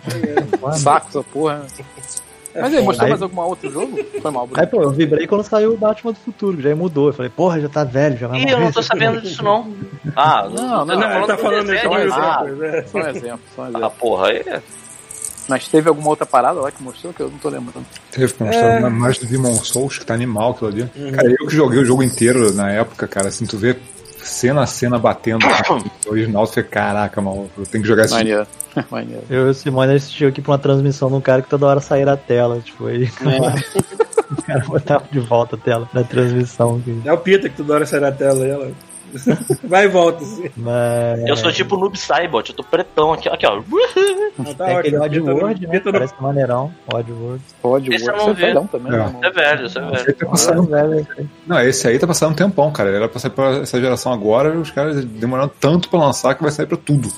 Mano. 0.61 0.77
Saco 0.77 1.09
essa 1.09 1.23
porra. 1.23 1.59
né? 1.59 1.67
Mas 2.59 2.73
aí, 2.73 2.83
mostrou 2.83 3.05
Aí- 3.05 3.11
mais 3.11 3.21
algum 3.23 3.41
outro 3.43 3.71
jogo? 3.71 3.99
Foi 4.23 4.31
mal, 4.31 4.47
Bruno. 4.47 4.59
Aí, 4.63 4.67
pô, 4.67 4.83
eu 4.83 4.91
vibrei 4.91 5.27
quando 5.27 5.43
saiu 5.45 5.75
o 5.75 5.77
Batman 5.77 6.13
do 6.13 6.19
futuro, 6.21 6.57
que 6.57 6.63
já 6.63 6.75
mudou. 6.75 7.09
Eu 7.09 7.13
falei, 7.13 7.31
porra, 7.31 7.61
já 7.61 7.69
tá 7.69 7.85
velho, 7.85 8.17
já 8.17 8.29
vai 8.29 8.39
Ih, 8.39 8.43
morrer. 8.45 8.55
eu 8.55 8.61
não 8.61 8.73
tô 8.73 8.83
sabendo 8.83 9.21
disso, 9.21 9.43
não. 9.43 9.71
Ah, 10.17 10.49
Não, 10.51 10.87
não, 10.87 10.97
Não, 10.97 11.13
ele 11.19 11.27
tá 11.27 11.37
do 11.37 11.43
falando 11.43 11.75
isso. 11.75 11.89
desenho. 11.89 11.91
desenho, 12.01 12.15
Ah, 12.15 12.45
né? 12.45 12.85
Só 12.91 12.99
um 12.99 13.07
exemplo, 13.09 13.41
só 13.55 13.61
um 13.63 13.65
ah, 13.67 13.69
exemplo. 13.69 13.93
porra, 13.99 14.29
aí. 14.29 14.37
é- 14.47 14.63
Mas 15.49 15.69
teve 15.69 15.89
alguma 15.89 16.09
outra 16.09 16.27
parada 16.27 16.61
lá 16.61 16.71
que 16.71 16.83
mostrou 16.83 17.13
que 17.13 17.21
eu 17.21 17.31
não 17.31 17.39
tô 17.39 17.49
lembrando. 17.49 17.87
Teve 18.11 18.33
pra 18.33 18.47
mostrar 18.47 18.81
na 18.81 18.91
mais 18.91 19.19
do 19.19 19.27
Demon 19.27 19.55
Souls, 19.55 19.99
que 19.99 20.05
tá 20.05 20.15
animal 20.15 20.53
aquilo 20.53 20.71
ali. 20.71 21.13
Cara, 21.13 21.29
eu 21.29 21.47
que 21.47 21.55
joguei 21.55 21.81
o 21.81 21.85
jogo 21.85 22.03
inteiro 22.03 22.53
na 22.53 22.71
época, 22.71 23.07
cara, 23.07 23.29
assim, 23.29 23.47
tu 23.47 23.57
vê 23.57 23.77
cena 24.27 24.63
a 24.63 24.67
cena 24.67 24.99
batendo 24.99 25.47
no 26.05 26.13
original, 26.13 26.47
tu 26.47 26.55
fica, 26.55 26.69
caraca, 26.69 27.21
maluco, 27.21 27.51
eu 27.59 27.67
tenho 27.67 27.83
que 27.83 27.89
jogar 27.89 28.05
esse 28.05 28.15
jogo. 28.15 28.25
Maneiro. 28.25 28.47
Maneiro. 28.91 29.23
Eu 29.31 29.47
e 29.47 29.51
o 29.51 29.55
Simone 29.55 29.95
assistiu 29.95 30.29
aqui 30.29 30.43
pra 30.43 30.53
uma 30.53 30.59
transmissão 30.59 31.09
de 31.09 31.15
um 31.15 31.21
cara 31.21 31.43
que 31.43 31.49
toda 31.49 31.67
hora 31.67 31.81
saía 31.81 32.05
da 32.05 32.17
tela. 32.17 32.61
Tipo, 32.61 32.87
aí. 32.87 33.05
o 34.31 34.43
cara 34.43 34.65
botava 34.67 35.05
de 35.11 35.21
volta 35.21 35.57
a 35.57 35.59
tela 35.59 35.89
da 35.93 36.05
transmissão. 36.05 36.77
aqui. 36.77 37.01
É 37.05 37.13
o 37.13 37.19
Peter 37.19 37.51
que 37.51 37.57
toda 37.57 37.75
hora 37.75 37.87
sai 37.87 38.01
da 38.01 38.13
tela 38.13 38.45
aí, 38.45 38.51
ela. 38.51 38.73
Vai 39.65 39.85
e 39.85 39.89
volta, 39.89 40.23
assim. 40.23 40.51
Mas. 40.57 41.25
Eu 41.27 41.37
sou 41.37 41.53
tipo 41.53 41.77
noob 41.77 41.97
cybot, 41.99 42.51
eu 42.51 42.57
tô 42.57 42.63
pretão 42.65 43.13
aqui, 43.13 43.29
aqui 43.29 43.47
ó. 43.47 43.57
Não, 44.39 44.55
tá 44.55 44.65
Tem 44.67 44.77
aquele 44.77 44.99
Peter 45.69 45.87
né? 45.87 45.93
Parece 45.93 46.15
maneirão. 46.21 46.73
Oddworld. 46.93 47.43
Pode, 47.63 47.95
Esse 47.95 48.09
eu 48.09 48.15
o 48.15 48.17
não 48.17 48.31
é 48.31 48.35
vi. 48.35 48.41
velhão 48.43 48.67
também, 48.67 48.93
É. 48.93 48.97
né, 48.97 49.05
irmão? 49.05 49.21
Isso 49.21 49.27
é 49.27 49.33
velho, 49.33 49.67
isso 49.67 49.79
é 49.79 49.83
Esse 49.83 49.91
velho. 49.93 50.07
aí 50.09 50.15
tá 50.15 50.27
passando- 50.27 50.63
velho. 50.69 51.07
Não, 51.47 51.61
esse 51.61 51.89
aí 51.89 51.99
tá 51.99 52.07
passando 52.07 52.33
um 52.33 52.35
tempão, 52.37 52.71
cara. 52.73 52.89
Ele 52.91 52.99
era 52.99 53.09
pra 53.09 53.19
sair 53.21 53.31
pra 53.31 53.51
essa 53.59 53.81
geração 53.81 54.13
agora, 54.13 54.55
e 54.55 54.59
os 54.59 54.71
caras 54.71 55.05
demorando 55.05 55.53
tanto 55.61 55.89
pra 55.89 55.99
lançar 56.01 56.35
que 56.35 56.43
vai 56.43 56.51
sair 56.53 56.67
pra 56.67 56.77
tudo. 56.77 57.09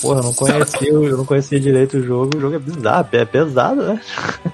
Porra, 0.00 0.20
eu 0.20 0.22
não 0.24 0.34
conhecia, 0.34 0.88
eu 0.88 1.16
não 1.16 1.24
conhecia 1.24 1.60
direito 1.60 1.98
o 1.98 2.02
jogo. 2.02 2.36
O 2.36 2.40
jogo 2.40 2.56
é 2.56 2.58
bizarro, 2.58 3.08
é 3.12 3.24
pesado, 3.24 3.82
né? 3.82 4.00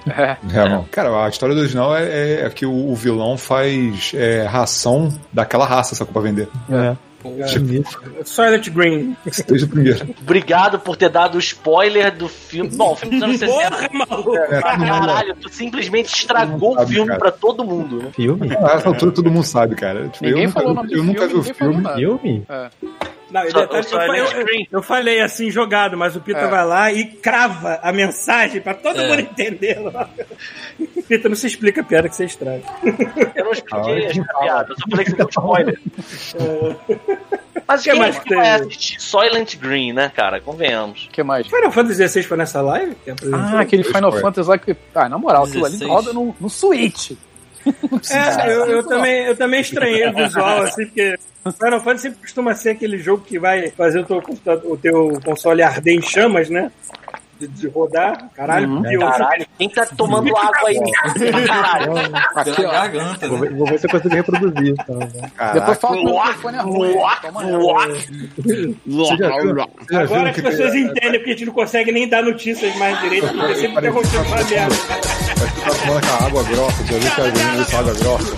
É. 0.07 0.37
É, 0.53 0.69
mano. 0.69 0.87
Cara, 0.91 1.25
a 1.25 1.29
história 1.29 1.55
do 1.55 1.61
original 1.61 1.95
é, 1.95 2.41
é 2.45 2.49
que 2.49 2.65
o, 2.65 2.91
o 2.91 2.95
vilão 2.95 3.37
faz 3.37 4.11
é, 4.13 4.43
ração 4.43 5.13
daquela 5.31 5.65
raça, 5.65 5.95
sacou 5.95 6.13
pra 6.13 6.21
vender. 6.21 6.47
É. 6.69 6.95
Tipo, 7.47 8.23
Silent 8.23 8.69
Green. 8.69 9.15
Desde 9.47 9.65
o 9.65 9.67
primeiro. 9.67 10.15
Obrigado 10.21 10.79
por 10.79 10.95
ter 10.95 11.09
dado 11.09 11.35
o 11.35 11.39
spoiler 11.39 12.15
do 12.15 12.27
filme. 12.27 12.69
Bom, 12.75 12.93
o 12.93 12.95
filme 12.95 13.15
dos 13.15 13.23
anos 13.23 13.39
60. 13.39 13.71
Porra, 13.71 13.89
maluco! 13.91 14.35
É, 14.35 14.61
caralho, 14.61 15.35
tu 15.35 15.49
simplesmente 15.49 16.13
estragou 16.13 16.79
o 16.79 16.87
filme 16.87 17.07
cara. 17.07 17.19
pra 17.19 17.31
todo 17.31 17.63
mundo, 17.63 17.97
né? 17.97 18.09
Filme? 18.15 18.55
A 18.55 18.73
essa 18.73 18.89
altura 18.89 19.11
todo 19.11 19.31
mundo 19.31 19.43
sabe, 19.43 19.75
cara. 19.75 20.07
Tipo, 20.09 20.25
Ninguém 20.25 20.43
eu 20.43 20.47
nunca, 20.47 20.59
falou 20.59 20.75
nome 20.75 20.93
eu 20.93 20.97
do 20.97 21.03
nunca 21.03 21.27
filme, 21.27 21.43
vi 21.43 21.49
o 21.49 21.53
filme. 21.53 21.83
Filme? 21.95 22.45
É. 22.47 22.69
Não, 23.31 23.49
Só- 23.49 23.59
detalhe, 23.61 23.83
só 23.83 24.01
eu, 24.01 24.27
falei, 24.27 24.67
eu, 24.71 24.83
falei 24.83 25.21
assim, 25.21 25.49
jogado, 25.49 25.97
mas 25.97 26.15
o 26.15 26.21
Peter 26.21 26.43
É. 26.43 26.47
vai 26.47 26.65
lá 26.65 26.91
e 26.91 27.05
crava 27.05 27.79
a 27.81 27.91
mensagem 27.91 28.61
pra 28.61 28.73
todo 28.73 29.01
É. 29.01 29.07
mundo 29.07 29.19
entender. 29.19 29.77
Peter, 31.07 31.27
não 31.29 31.35
se 31.35 31.47
explica 31.47 31.81
a 31.81 31.83
piada 31.83 32.07
que 32.07 32.15
você 32.15 32.25
estraga. 32.25 32.63
Eu 33.35 33.45
não 33.45 33.51
expliquei 33.51 34.07
a 34.21 34.39
piada, 34.39 34.71
eu 34.71 34.75
só 34.77 34.85
falei 34.89 35.05
que 35.05 35.11
você 35.11 35.17
deu 35.17 35.27
spoiler. 35.29 35.79
Mas 37.67 37.81
Que 37.81 37.89
quem 37.89 37.99
mais 37.99 38.15
é 38.15 38.19
que 38.19 38.29
tem? 38.29 38.37
vai 38.37 38.49
assistir 38.51 38.99
Soylent 39.01 39.55
Green, 39.57 39.91
né, 39.91 40.11
cara? 40.15 40.39
Convenhamos. 40.39 41.05
O 41.05 41.09
que 41.09 41.23
mais? 41.23 41.47
Final 41.47 41.71
Fantasy 41.71 42.07
XVI 42.07 42.23
foi 42.23 42.37
nessa 42.37 42.61
live? 42.61 42.95
Ah, 43.33 43.59
aquele 43.61 43.83
Final. 43.83 44.11
Fantasy 44.11 44.47
lá 44.49 44.57
que. 44.57 44.75
Ah, 44.93 45.09
na 45.09 45.17
moral, 45.17 45.45
aquilo 45.45 45.65
ali 45.65 45.77
16. 45.77 45.89
roda 45.91 46.13
no, 46.13 46.35
no 46.39 46.49
Switch. 46.49 47.13
É, 48.11 48.51
eu, 48.53 48.65
eu 48.65 48.87
também, 48.87 49.25
eu 49.25 49.35
também 49.35 49.61
estranhei 49.61 50.07
o 50.07 50.13
visual, 50.13 50.61
assim, 50.63 50.85
porque 50.85 51.17
Final 51.53 51.79
Fantasy 51.79 52.03
sempre 52.03 52.19
costuma 52.21 52.55
ser 52.55 52.71
aquele 52.71 52.97
jogo 52.97 53.23
que 53.23 53.39
vai 53.39 53.69
fazer 53.71 53.99
o 53.99 54.05
teu, 54.05 54.23
o 54.63 54.77
teu 54.77 55.19
console 55.23 55.61
arder 55.61 55.95
em 55.95 56.01
chamas, 56.01 56.49
né? 56.49 56.71
De, 57.39 57.47
de 57.47 57.67
rodar. 57.67 58.29
Caralho, 58.33 58.69
Uhum. 58.69 58.83
Caralho, 58.99 59.45
quem 59.57 59.69
tá 59.69 59.85
tomando 59.97 60.29
água 60.37 60.69
aí? 60.69 60.79
Caralho. 61.47 61.93
Aqui, 62.35 62.65
ó. 62.65 62.71
garganta, 62.71 63.27
Vou 63.27 63.39
né? 63.39 63.47
ver, 63.49 63.55
vou 63.55 63.67
ver 63.67 63.79
se 63.79 63.85
eu 63.87 63.91
consigo 63.91 64.15
reproduzir 64.15 64.75
também. 64.85 65.07
né? 65.09 65.31
Depois 65.53 65.77
fala 65.77 65.97
que 65.97 66.05
o 66.07 66.21
telefone 66.23 66.57
é 66.57 66.61
ruim. 66.61 66.95
Agora 69.93 70.33
que 70.33 70.41
pessoas 70.41 70.71
tem- 70.71 70.83
entendem 70.85 71.19
porque 71.19 71.29
a 71.31 71.33
gente 71.33 71.45
não 71.45 71.53
consegue 71.53 71.91
nem 71.91 72.07
dar 72.07 72.23
notícias 72.23 72.75
mais 72.77 72.99
direito, 73.01 73.27
porque 73.27 73.55
sempre 73.55 73.87
acontecendo 73.87 74.25
uma 74.27 74.35
merda. 74.37 74.75
Parece 75.37 75.53
que 75.55 75.61
tá 75.61 75.71
tomando 75.71 75.97
aquela 75.97 76.25
água 76.27 76.43
grossa. 76.43 76.85
Já 76.85 76.97
viu 76.97 77.11
que 77.11 77.21
a 77.21 77.25
gente 77.57 77.75
água 77.75 77.93
grossa? 77.93 78.35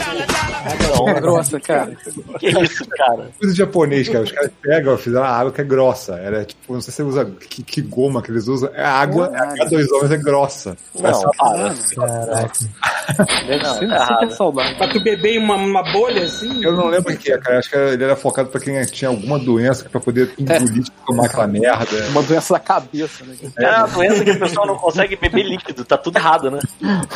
É 1.07 1.13
grossa, 1.21 1.59
cara. 1.61 1.91
Que 2.39 2.47
isso, 2.49 2.85
cara? 2.89 3.29
Coisa 3.39 3.53
de 3.53 3.57
japonês, 3.57 4.09
cara. 4.09 4.23
Os 4.23 4.31
caras 4.31 4.51
pegam, 4.61 4.97
fizeram 4.97 5.23
a 5.25 5.29
água 5.29 5.51
que 5.51 5.61
é 5.61 5.63
grossa. 5.63 6.15
Era 6.15 6.43
tipo, 6.43 6.73
não 6.73 6.81
sei 6.81 6.91
se 6.93 7.03
você 7.03 7.09
usa. 7.21 7.25
Que, 7.49 7.63
que 7.63 7.81
goma 7.81 8.21
que 8.21 8.31
eles 8.31 8.47
usam. 8.47 8.69
É 8.73 8.83
água, 8.89 9.31
é 9.59 9.65
dois 9.65 9.91
homens 9.91 10.11
é 10.11 10.17
grossa. 10.17 10.77
Não. 10.99 11.31
Caraca. 11.95 12.51
Tá 13.17 14.17
que 14.19 14.25
é 14.25 14.29
saudável. 14.29 14.75
Pra 14.77 14.87
tu 14.89 15.01
beber 15.01 15.35
em 15.35 15.39
uma, 15.39 15.55
uma 15.55 15.83
bolha 15.91 16.23
assim. 16.23 16.63
Eu 16.63 16.73
não 16.73 16.87
lembro 16.87 17.13
o 17.13 17.17
que 17.17 17.31
é, 17.31 17.37
cara. 17.37 17.59
Acho 17.59 17.69
que 17.69 17.75
ele 17.75 18.03
era 18.03 18.15
focado 18.15 18.49
pra 18.49 18.59
quem 18.59 18.79
tinha 18.85 19.09
alguma 19.09 19.39
doença 19.39 19.87
pra 19.89 19.99
poder 19.99 20.33
engolir, 20.37 20.83
tomar 21.05 21.25
aquela 21.25 21.47
merda. 21.47 22.07
Uma 22.09 22.21
doença 22.23 22.53
da 22.53 22.59
cabeça, 22.59 23.23
né? 23.23 23.35
É 23.59 23.69
uma 23.77 23.87
doença 23.87 24.23
que 24.23 24.31
o 24.31 24.39
pessoal 24.39 24.67
não 24.67 24.75
consegue 24.75 25.15
beber 25.15 25.43
líquido, 25.43 25.85
tá 25.85 25.97
tudo 25.97 26.17
errado, 26.17 26.51
né? 26.51 26.59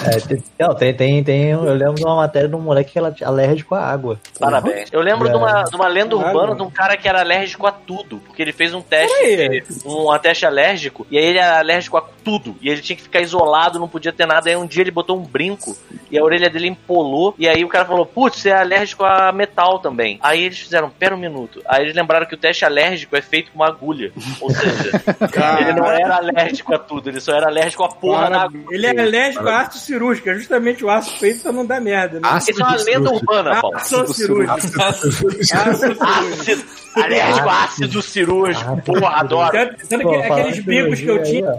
É, 0.05 0.19
tem, 0.19 0.43
não, 0.59 0.75
tem, 0.75 0.93
tem, 0.93 1.23
tem, 1.23 1.49
eu 1.49 1.73
lembro 1.73 1.95
de 1.95 2.03
uma 2.05 2.15
matéria 2.15 2.47
de 2.47 2.55
um 2.55 2.59
moleque 2.61 2.93
que 2.93 2.99
era 2.99 3.13
alérgico 3.25 3.75
à 3.75 3.81
água. 3.85 4.19
Parabéns. 4.39 4.89
Eu 4.91 5.01
lembro 5.01 5.27
É. 5.27 5.31
de, 5.31 5.37
uma, 5.37 5.63
de 5.63 5.75
uma 5.75 5.87
lenda 5.87 6.15
urbana 6.15 6.55
de 6.55 6.61
um 6.61 6.69
cara 6.69 6.97
que 6.97 7.07
era 7.07 7.19
alérgico 7.21 7.67
a 7.67 7.71
tudo. 7.71 8.17
Porque 8.25 8.41
ele 8.41 8.53
fez 8.53 8.73
um 8.73 8.81
teste, 8.81 9.63
um 9.85 10.17
teste 10.19 10.45
alérgico, 10.45 11.05
e 11.09 11.17
aí 11.17 11.25
ele 11.25 11.37
era 11.39 11.60
alérgico 11.61 11.97
a 11.97 12.01
tudo. 12.23 12.55
E 12.61 12.69
ele 12.69 12.81
tinha 12.81 12.95
que 12.95 13.03
ficar 13.03 13.21
isolado, 13.21 13.79
não 13.79 13.87
podia 13.87 14.11
ter 14.11 14.25
nada. 14.25 14.49
Aí 14.49 14.55
um 14.55 14.65
dia 14.65 14.81
ele 14.81 14.91
botou 14.91 15.17
um 15.17 15.23
brinco 15.23 15.75
e 16.09 16.17
a 16.17 16.23
orelha 16.23 16.49
dele 16.49 16.67
empolou. 16.67 17.33
E 17.37 17.47
aí 17.47 17.63
o 17.63 17.69
cara 17.69 17.85
falou: 17.85 18.05
Putz, 18.05 18.39
você 18.39 18.49
é 18.49 18.57
alérgico 18.57 19.03
a 19.03 19.31
metal 19.31 19.79
também. 19.79 20.19
Aí 20.21 20.43
eles 20.43 20.59
fizeram: 20.59 20.89
Pera 20.89 21.15
um 21.15 21.19
minuto. 21.19 21.61
Aí 21.67 21.83
eles 21.83 21.95
lembraram 21.95 22.25
que 22.25 22.35
o 22.35 22.37
teste 22.37 22.65
alérgico 22.65 23.15
é 23.15 23.21
feito 23.21 23.51
com 23.51 23.59
uma 23.59 23.67
agulha. 23.67 24.11
Ou 24.39 24.49
seja, 24.49 24.91
ele 25.61 25.73
não 25.73 25.85
era 25.85 26.17
alérgico 26.17 26.73
a 26.73 26.79
tudo, 26.79 27.09
ele 27.09 27.19
só 27.19 27.33
era 27.33 27.47
alérgico 27.47 27.83
à 27.83 27.89
porra 27.89 28.29
da 28.29 28.41
agulha. 28.43 28.65
Ele 28.69 28.87
é 28.87 28.99
alérgico 29.01 29.47
a 29.47 29.61
ácido 29.61 29.77
cirúrgico, 29.77 30.29
é 30.29 30.35
justamente 30.35 30.83
o 30.83 30.89
aço 30.89 31.17
feito 31.17 31.43
pra 31.43 31.51
não 31.51 31.65
dar 31.65 31.79
merda, 31.79 32.19
né? 32.19 32.27
Ácido 32.27 32.59
Isso 32.59 32.61
é 32.61 32.65
uma 32.65 32.83
lenda 32.83 33.11
urbana, 33.11 33.61
Paulo. 33.61 33.77
Ácido 33.77 34.13
cirúrgico. 34.13 34.81
Ácido 34.81 35.11
cirúrgico. 35.11 35.57
Ácido, 36.03 36.65
alérgico 36.95 37.49
a 37.49 37.63
ácido 37.63 38.01
cirúrgico. 38.01 38.81
Porra, 38.81 39.19
adoro. 39.19 39.51
Tanto 39.51 39.87
tanto 39.87 40.03
Pô, 40.03 40.11
que 40.11 40.27
falando 40.27 40.39
aqueles 40.39 40.65
bicos 40.65 40.99
que 40.99 41.07
eu 41.07 41.23
tinha, 41.23 41.50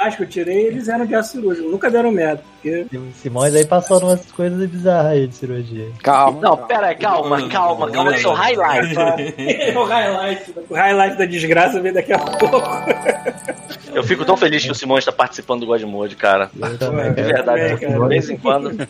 mais 0.00 0.16
que 0.16 0.22
eu 0.22 0.26
tirei, 0.26 0.66
eles 0.66 0.88
eram 0.88 1.04
de 1.04 1.22
cirúrgico. 1.26 1.68
Nunca 1.68 1.90
deram 1.90 2.10
merda. 2.10 2.42
Porque... 2.54 2.86
Simões 3.14 3.54
aí 3.54 3.66
passou 3.66 4.00
umas 4.00 4.24
coisas 4.32 4.68
bizarras 4.68 5.12
aí 5.12 5.26
de 5.26 5.34
cirurgia. 5.34 5.88
Calma. 6.02 6.40
Não, 6.40 6.56
pera 6.56 6.88
aí, 6.88 6.96
calma, 6.96 7.48
calma, 7.48 7.90
calma, 7.90 8.14
esse 8.14 8.24
é 8.24 8.28
o 8.30 8.32
highlight. 8.32 8.94
é 8.98 9.78
o 9.78 9.84
highlight. 9.84 10.54
O 10.68 10.74
highlight 10.74 11.18
da 11.18 11.26
desgraça 11.26 11.80
vem 11.80 11.92
daqui 11.92 12.12
a 12.12 12.18
pouco. 12.18 12.62
Eu 13.92 14.04
fico 14.04 14.24
tão 14.24 14.36
feliz 14.36 14.64
que 14.64 14.70
o 14.70 14.74
Simão 14.74 14.98
está 14.98 15.10
participando 15.10 15.60
do 15.60 15.66
God 15.66 15.82
Mode, 15.82 16.14
cara. 16.16 16.48
Eu 16.58 16.78
também, 16.78 17.10
De 17.10 17.16
cara. 17.16 17.26
verdade, 17.34 17.80
também, 17.80 18.00
de 18.00 18.08
vez 18.08 18.30
em 18.30 18.36
quando. 18.36 18.88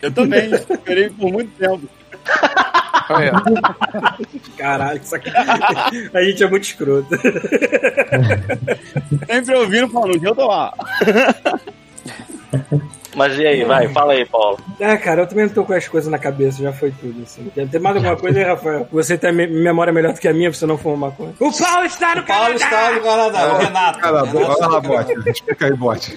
Eu 0.00 0.10
também, 0.12 0.50
esperei 0.54 1.10
por 1.10 1.30
muito 1.30 1.50
tempo. 1.58 1.82
Caralho, 4.58 5.00
que 5.00 5.06
sacanagem. 5.08 6.10
A 6.12 6.22
gente 6.22 6.42
é 6.42 6.50
muito 6.50 6.64
escroto. 6.64 7.08
Sempre 9.26 9.54
ouvindo 9.56 9.88
falando, 9.88 10.22
eu 10.24 10.34
tô 10.34 10.46
lá. 10.46 10.72
Mas 13.14 13.38
e 13.38 13.46
aí, 13.46 13.64
vai, 13.64 13.88
fala 13.88 14.12
aí, 14.12 14.26
Paulo. 14.26 14.58
Ah, 14.78 14.94
cara, 14.98 15.22
eu 15.22 15.26
também 15.26 15.46
não 15.46 15.52
tô 15.54 15.64
com 15.64 15.72
as 15.72 15.88
coisas 15.88 16.10
na 16.10 16.18
cabeça, 16.18 16.62
já 16.62 16.70
foi 16.70 16.90
tudo, 16.90 17.22
assim. 17.22 17.50
Ter 17.70 17.78
mais 17.80 17.96
alguma 17.96 18.14
coisa 18.14 18.38
aí, 18.38 18.44
Rafael? 18.44 18.86
Você 18.92 19.16
tem 19.16 19.32
me- 19.32 19.46
memória 19.46 19.90
melhor 19.90 20.12
do 20.12 20.20
que 20.20 20.28
a 20.28 20.34
minha, 20.34 20.52
você 20.52 20.66
não 20.66 20.76
fumar 20.76 21.10
maconha. 21.10 21.32
O 21.40 21.50
Paulo 21.50 21.86
está 21.86 22.14
no 22.14 22.22
Paulo 22.24 22.58
Canadá! 22.58 22.66
está 22.66 22.92
no 22.92 23.00
Canadá, 23.00 23.54
o 23.54 23.58
Renato. 23.58 23.98
Cara, 24.00 24.22
vai 24.24 24.68
lá, 24.68 24.80
bote. 24.80 25.14
Explica 25.30 25.64
aí, 25.64 25.72
bote. 25.72 26.14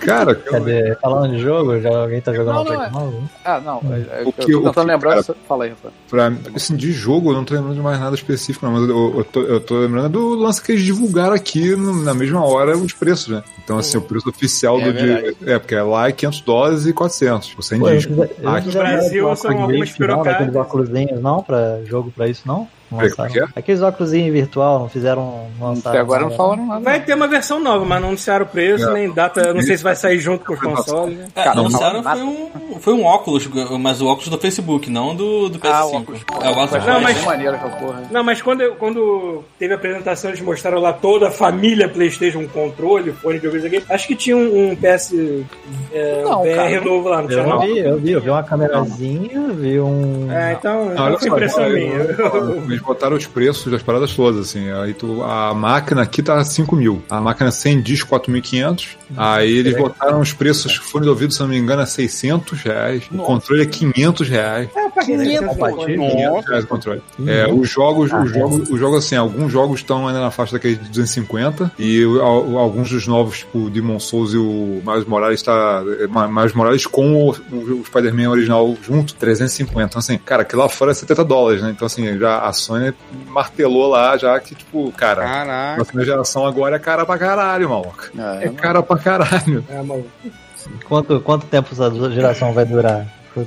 Cara, 0.00 0.32
eu- 0.32 0.36
Cadê? 0.52 0.94
Falando 0.96 1.30
de 1.34 1.38
jogo, 1.40 1.80
já 1.80 1.90
alguém 2.02 2.20
tá 2.20 2.32
jogando 2.32 2.54
Não, 2.56 2.64
não, 2.64 2.66
coisa 2.66 2.84
é. 2.84 2.90
nova? 2.90 3.16
Ah, 3.44 3.60
não. 3.60 3.80
Eu, 3.90 3.96
eu, 4.22 4.28
O 4.28 4.32
que- 4.32 4.52
eu 4.52 4.60
tô 4.62 4.68
tentando 4.68 4.86
que, 4.86 4.92
lembrar. 4.92 5.22
cara? 5.24 5.36
Fala 5.48 5.64
aí, 5.64 5.72
pra, 6.08 6.32
assim, 6.54 6.76
de 6.76 6.92
jogo, 6.92 7.30
eu 7.30 7.34
não 7.36 7.44
tô 7.44 7.54
lembrando 7.54 7.74
de 7.74 7.80
mais 7.80 8.00
nada 8.00 8.14
específico, 8.14 8.64
não, 8.66 8.72
mas 8.72 8.88
eu, 8.88 9.18
eu, 9.18 9.24
tô, 9.24 9.40
eu 9.42 9.60
tô 9.60 9.78
lembrando 9.78 10.08
do 10.10 10.34
lance 10.34 10.62
que 10.62 10.72
eles 10.72 10.84
divulgaram 10.84 11.34
aqui 11.34 11.74
no- 11.76 12.02
na 12.02 12.14
mesma 12.14 12.44
hora 12.44 12.76
os 12.76 12.92
preços, 12.92 13.28
né? 13.28 13.42
Então, 13.62 13.78
assim, 13.78 13.98
o 13.98 14.02
preço 14.02 14.28
oficial 14.28 14.80
É 14.80 14.84
do 14.84 14.92
de, 14.92 15.36
É, 15.50 15.58
porque 15.58 15.76
lá 15.76 16.08
é 16.08 16.12
500 16.12 16.40
dólares 16.40 16.86
e 16.86 16.92
400, 16.92 17.48
tipo, 17.48 17.62
sem 17.62 17.80
disco. 17.80 18.12
Ah, 18.44 18.60
que 18.60 18.66
No 18.68 18.72
Brasil 18.72 19.36
são 19.36 19.50
algumas. 19.60 19.90
Aqueles 20.26 20.56
óculosinhos, 20.56 21.20
não? 21.20 21.42
Pra 21.42 21.80
jogo 21.84 22.10
pra 22.14 22.26
isso, 22.28 22.42
não? 22.46 22.66
Não 22.90 22.98
lançaram. 22.98 23.30
é 23.30 23.32
que 23.32 23.58
Aqueles 23.58 23.82
óculos 23.82 24.10
virtual, 24.12 24.80
não 24.80 24.88
fizeram. 24.88 25.48
Não 25.58 25.68
lançaram 25.68 25.90
Até 25.90 26.00
agora 26.00 26.22
não 26.22 26.30
falaram 26.32 26.66
nada. 26.66 26.80
Vai 26.84 27.00
ter 27.00 27.14
uma 27.14 27.28
versão 27.28 27.60
nova, 27.60 27.84
mas 27.84 28.00
não 28.00 28.08
anunciaram 28.08 28.44
o 28.44 28.48
preço, 28.48 28.88
É. 28.88 28.92
nem 28.92 29.10
data. 29.12 29.40
eu 29.40 29.54
Não 29.54 29.62
sei 29.62 29.76
se 29.76 29.82
vai 29.82 29.94
sair 29.94 30.18
junto 30.18 30.44
com 30.44 30.54
os 30.54 30.60
consoles. 30.60 31.16
Né? 31.18 31.28
É, 31.34 31.42
Cara, 31.44 31.54
não 31.56 31.66
anunciaram 31.66 32.02
foi 32.02 32.22
um, 32.22 32.50
foi 32.80 32.94
um 32.94 33.04
óculos, 33.04 33.48
mas 33.78 34.00
o 34.00 34.06
óculos 34.06 34.28
do 34.28 34.38
Facebook, 34.38 34.90
não 34.90 35.14
do, 35.14 35.48
do 35.48 35.58
PS5. 35.58 35.70
Ah, 35.72 35.84
o 35.86 35.94
óculos. 35.96 36.20
É, 36.42 36.48
o 36.48 36.52
óculos 36.58 36.86
Não, 36.86 37.00
mas- 37.00 37.24
maneiro 37.24 37.58
porra. 37.58 38.02
Não, 38.10 38.24
mas 38.24 38.42
quando, 38.42 38.60
eu- 38.62 38.74
quando 38.76 39.44
teve 39.58 39.72
a 39.72 39.76
apresentação, 39.76 40.30
eles 40.30 40.40
mostraram 40.40 40.80
lá 40.80 40.92
toda 40.92 41.28
a 41.28 41.30
família 41.30 41.88
PlayStation, 41.88 42.38
um 42.40 42.48
controle, 42.48 43.12
fone 43.12 43.38
de 43.38 43.46
ouvido 43.46 43.66
aqui. 43.66 43.82
Acho 43.88 44.06
que 44.08 44.16
tinha 44.16 44.36
um, 44.36 44.70
um 44.70 44.76
PS 44.76 45.12
é, 45.92 46.22
Não, 46.22 46.40
um 46.40 46.44
VR 46.44 46.54
cara. 46.56 46.80
novo 46.80 47.08
lá, 47.08 47.20
não 47.22 47.28
tinha 47.28 47.40
Eu 47.40 47.46
não? 47.48 47.60
vi, 47.60 47.78
eu 47.78 47.98
vi, 47.98 48.12
eu 48.12 48.20
vi 48.20 48.30
uma 48.30 48.42
câmerazinha, 48.42 49.48
vi 49.54 49.80
um. 49.80 50.30
É, 50.32 50.52
então, 50.52 50.86
Não, 50.94 51.06
foi 51.18 51.28
só, 51.28 51.34
impressão 51.36 51.64
eu- 51.64 51.72
minha. 51.74 51.94
eu- 51.94 52.79
Eles 52.80 52.86
botaram 52.86 53.16
os 53.16 53.26
preços 53.26 53.70
das 53.70 53.82
paradas 53.82 54.14
todas, 54.14 54.40
assim. 54.40 54.70
Aí 54.70 54.94
tu, 54.94 55.22
a 55.22 55.52
máquina 55.52 56.02
aqui 56.02 56.22
tá 56.22 56.42
5 56.42 56.74
mil. 56.74 57.02
A 57.10 57.20
máquina 57.20 57.50
sem 57.50 57.80
disco, 57.80 58.08
4.500. 58.18 58.96
Aí 59.16 59.58
eles 59.58 59.76
botaram 59.76 60.20
os 60.20 60.32
preços, 60.32 60.76
fone 60.76 61.04
de 61.04 61.10
ouvido, 61.10 61.32
se 61.32 61.40
não 61.40 61.48
me 61.48 61.58
engano, 61.58 61.82
é 61.82 61.86
600 61.86 62.62
reais. 62.62 63.04
O 63.12 63.18
controle 63.18 63.62
é 63.62 63.66
500 63.66 64.28
reais. 64.28 64.68
É, 64.74 64.89
eu 65.00 65.16
paguei 65.16 65.18
600 65.18 65.56
compatível. 65.56 66.02
reais. 66.02 66.14
500 66.14 66.48
reais 66.48 66.64
o 66.64 66.66
controle. 66.68 67.02
É, 67.26 67.52
os 67.52 67.68
jogos, 67.68 68.12
os 68.12 68.30
jogos, 68.32 68.70
os 68.70 68.78
jogos, 68.80 69.04
assim, 69.04 69.16
alguns 69.16 69.52
jogos 69.52 69.80
estão 69.80 70.06
ainda 70.06 70.20
na 70.20 70.30
faixa 70.30 70.52
daqueles 70.52 70.78
de 70.78 70.88
250 70.88 71.72
e 71.78 72.02
alguns 72.22 72.90
dos 72.90 73.06
novos, 73.06 73.38
tipo 73.38 73.58
o 73.66 73.70
Demon 73.70 73.98
Souls 73.98 74.32
e 74.32 74.36
o 74.36 74.82
Miles 74.86 75.04
Morales 75.06 75.42
tá 75.42 75.82
é, 76.00 76.06
Miles 76.28 76.52
Morales 76.52 76.86
com 76.86 77.14
o, 77.28 77.30
o 77.30 77.84
Spider-Man 77.86 78.30
original 78.30 78.76
junto, 78.82 79.14
350. 79.14 79.82
Então 79.84 79.98
assim, 79.98 80.18
cara, 80.18 80.42
aquilo 80.42 80.62
lá 80.62 80.68
fora 80.68 80.90
é 80.90 80.94
70 80.94 81.24
dólares, 81.24 81.62
né? 81.62 81.70
Então 81.70 81.86
assim, 81.86 82.18
já 82.18 82.38
a 82.40 82.52
Sony 82.52 82.92
martelou 83.28 83.88
lá 83.88 84.16
já 84.16 84.38
que 84.40 84.54
tipo, 84.54 84.90
cara, 84.92 85.22
a 85.22 85.28
Caraca. 85.30 85.74
próxima 85.76 86.04
geração 86.04 86.46
agora 86.46 86.76
é 86.76 86.78
cara 86.78 87.04
pra 87.06 87.18
caralho, 87.18 87.68
maluco. 87.70 88.10
É, 88.18 88.46
É 88.46 88.48
cara 88.50 88.82
pra 88.82 88.98
caralho. 88.98 89.64
É, 89.68 89.82
maluco. 89.82 90.08
Quanto, 90.84 91.20
quanto 91.20 91.46
tempo 91.46 91.68
essa 91.72 91.90
geração 92.10 92.52
vai 92.52 92.64
durar? 92.64 93.06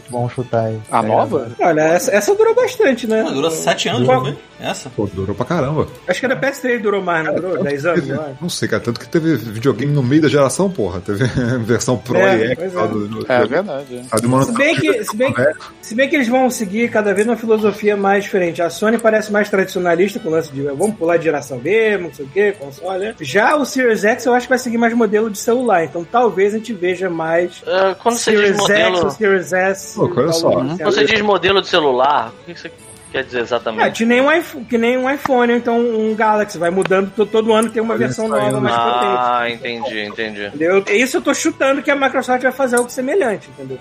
Vamos 0.10 0.34
chutar 0.34 0.66
aí. 0.66 0.80
A 0.92 1.02
nova? 1.02 1.52
Olha, 1.60 1.82
essa, 1.82 2.12
essa 2.12 2.34
durou 2.36 2.56
bastante, 2.56 3.08
né? 3.08 3.24
Ah, 3.28 3.32
durou 3.32 3.52
7 3.52 3.90
anos, 3.90 4.08
não 4.08 4.22
foi? 4.22 4.38
Essa? 4.64 4.90
Pô, 4.90 5.06
durou 5.14 5.36
pra 5.36 5.46
caramba. 5.46 5.88
Acho 6.08 6.20
que 6.20 6.26
era 6.26 6.40
PS3 6.40 6.82
durou 6.82 7.02
mais, 7.04 7.26
não 7.26 7.36
durou? 7.36 7.62
10 7.64 7.86
anos, 7.86 8.10
acho. 8.12 8.38
Não 8.42 8.50
sei, 8.50 8.68
cara, 8.70 8.82
tanto 8.82 9.00
que 9.00 9.08
teve 9.10 9.36
videogame 9.36 9.92
no 9.92 10.02
meio 10.02 10.22
da 10.22 10.30
geração, 10.30 10.70
porra. 10.72 11.02
Teve 11.02 11.26
versão 11.66 11.98
Pro 11.98 12.18
É, 12.18 12.38
e 12.38 12.48
X 12.52 12.60
é. 12.76 12.88
do, 12.88 13.08
do, 13.08 13.32
É 13.32 13.46
verdade. 13.46 13.98
é. 13.98 14.44
Se 14.46 14.54
bem, 14.54 14.76
que, 14.76 15.04
se, 15.04 15.16
bem, 15.18 15.34
que- 15.34 15.54
se 15.82 15.96
bem 15.96 16.10
que 16.10 16.16
eles 16.16 16.28
vão 16.28 16.50
seguir 16.50 16.90
cada 16.90 17.14
vez 17.14 17.28
uma 17.28 17.36
filosofia 17.36 17.98
mais 17.98 18.24
diferente. 18.24 18.62
A 18.62 18.70
Sony 18.70 18.98
parece 18.98 19.32
mais 19.32 19.50
tradicionalista 19.50 20.20
com 20.20 20.30
o 20.30 20.32
lance 20.32 20.52
de 20.52 20.62
vamos 20.62 20.96
pular 20.96 21.18
de 21.18 21.26
geração 21.26 21.58
mesmo, 21.60 22.08
não 22.08 22.14
sei 22.14 22.26
o 22.26 22.30
que, 22.30 22.52
console. 22.54 23.00
né? 23.00 23.16
Já 23.20 23.56
o 23.58 23.66
Series 23.66 24.04
X 24.06 24.26
eu 24.26 24.34
acho 24.34 24.46
que 24.48 24.50
vai 24.50 24.60
seguir 24.60 24.78
mais 24.78 24.94
modelo 24.94 25.30
de 25.30 25.38
celular. 25.38 25.84
Então 25.84 26.04
talvez 26.10 26.54
a 26.54 26.58
gente 26.58 26.72
veja 26.74 27.10
mais 27.10 27.62
Ah, 27.68 27.96
quando 28.02 28.18
você 28.18 28.32
diz 28.32 28.40
Series 28.40 28.58
X 28.58 28.62
modelo. 28.62 29.04
ou 29.04 29.10
Series 29.12 29.54
S. 29.54 29.96
Pô, 29.96 30.12
olha 30.16 30.32
só. 30.32 30.52
Quando 30.52 30.78
você 30.84 31.04
diz 31.06 31.22
modelo 31.22 31.62
de 31.62 31.68
celular, 31.68 32.32
o 32.48 32.54
que 32.54 32.60
você 32.60 32.72
quer 33.14 33.24
dizer 33.24 33.40
exatamente? 33.40 34.00
que 34.00 34.06
nem, 34.06 34.20
um 34.20 34.30
iPhone, 34.32 34.66
que 34.66 34.78
nem 34.78 34.98
um 34.98 35.10
iPhone, 35.10 35.54
então 35.54 35.80
um 35.80 36.14
Galaxy. 36.14 36.58
Vai 36.58 36.70
mudando, 36.70 37.10
to- 37.12 37.26
todo 37.26 37.54
ano 37.54 37.70
tem 37.70 37.82
uma 37.82 37.96
versão 37.96 38.28
nova 38.28 38.60
mais 38.60 38.76
potente. 38.76 39.18
Ah, 39.20 39.50
entendi, 39.50 40.00
entendi. 40.02 40.46
Entendeu? 40.48 40.84
Isso 40.90 41.18
eu 41.18 41.22
tô 41.22 41.34
chutando 41.34 41.82
que 41.82 41.90
a 41.90 41.96
Microsoft 41.96 42.42
vai 42.44 42.52
fazer 42.52 42.76
algo 42.76 42.90
semelhante, 42.90 43.50
entendeu? 43.52 43.78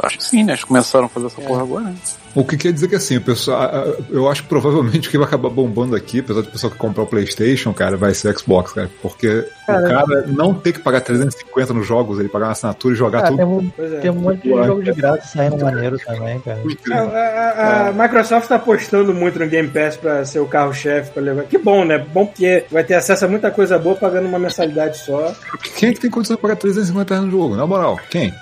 Eu 0.00 0.06
acho 0.06 0.18
que 0.18 0.24
sim, 0.24 0.44
né? 0.44 0.52
Eles 0.52 0.64
começaram 0.64 1.06
a 1.06 1.08
fazer 1.08 1.26
essa 1.26 1.40
porra 1.40 1.62
agora, 1.62 1.84
né? 1.84 1.94
O 2.34 2.44
que 2.44 2.56
quer 2.56 2.72
dizer 2.72 2.86
que 2.88 2.94
assim, 2.94 3.16
o 3.16 3.20
pessoal, 3.20 3.68
eu 4.10 4.28
acho 4.30 4.42
que 4.42 4.48
provavelmente 4.48 5.08
o 5.08 5.10
que 5.10 5.18
vai 5.18 5.26
acabar 5.26 5.48
bombando 5.48 5.96
aqui, 5.96 6.20
apesar 6.20 6.42
do 6.42 6.48
pessoal 6.50 6.70
que 6.70 6.78
comprar 6.78 7.02
o 7.02 7.06
PlayStation, 7.06 7.72
cara, 7.72 7.96
vai 7.96 8.14
ser 8.14 8.38
Xbox, 8.38 8.72
cara. 8.72 8.88
Porque 9.02 9.44
Cara, 9.66 9.80
o 9.80 9.88
cara 9.88 10.24
não 10.28 10.54
ter 10.54 10.72
que 10.74 10.78
pagar 10.78 11.00
350 11.00 11.72
nos 11.74 11.86
jogos, 11.86 12.20
ele 12.20 12.28
pagar 12.28 12.46
uma 12.46 12.52
assinatura 12.52 12.94
e 12.94 12.96
jogar 12.96 13.20
Ah, 13.20 13.26
tudo. 13.28 13.36
tem, 13.38 13.46
um, 13.46 13.72
é. 13.78 14.00
tem 14.00 14.10
um 14.10 14.14
monte 14.14 14.42
de 14.42 14.50
jogo 14.50 14.82
de 14.82 14.92
graça 14.92 15.26
saindo 15.26 15.64
maneiro 15.64 15.98
também, 15.98 16.38
cara. 16.40 16.60
A, 16.92 16.98
a- 16.98 17.88
a 17.88 17.92
Microsoft 17.92 18.46
tá 18.46 18.56
apostando 18.56 19.12
muito 19.14 19.38
no 19.38 19.46
Game 19.48 19.68
Pass 19.68 19.96
pra 19.96 20.24
ser 20.24 20.38
o 20.38 20.46
carro-chefe 20.46 21.10
pra 21.10 21.22
levar. 21.22 21.42
Que 21.44 21.58
bom, 21.58 21.84
né? 21.84 21.98
Bom 21.98 22.26
porque 22.26 22.64
vai 22.70 22.84
ter 22.84 22.94
acesso 22.94 23.24
a 23.24 23.28
muita 23.28 23.50
coisa 23.50 23.78
boa 23.78 23.96
pagando 23.96 24.28
uma 24.28 24.38
mensalidade 24.38 24.98
só. 24.98 25.34
Quem 25.76 25.88
é 25.88 25.92
que 25.94 26.00
tem 26.00 26.10
condição 26.10 26.36
de 26.36 26.42
pagar 26.42 26.56
350 26.56 27.14
reais 27.14 27.26
no 27.26 27.32
jogo? 27.32 27.56
Na 27.56 27.66
moral, 27.66 27.98
quem? 28.10 28.32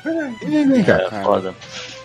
Ninguém, 0.44 0.82
cara. 0.84 1.08
É, 1.50 1.52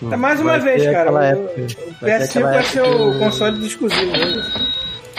foda. 0.00 0.14
É 0.14 0.16
mais 0.16 0.40
uma 0.40 0.58
vez, 0.58 0.82
cara. 0.84 1.10
O, 1.10 1.14
o 1.14 1.16
vai 1.16 1.34
ter 1.36 1.76
PS5 2.02 2.24
aquela 2.24 2.50
vai 2.52 2.62
ser 2.64 2.82
o 2.82 3.12
do- 3.12 3.18
console 3.18 3.66
exclusivo. 3.66 4.10
Né? 4.12 4.72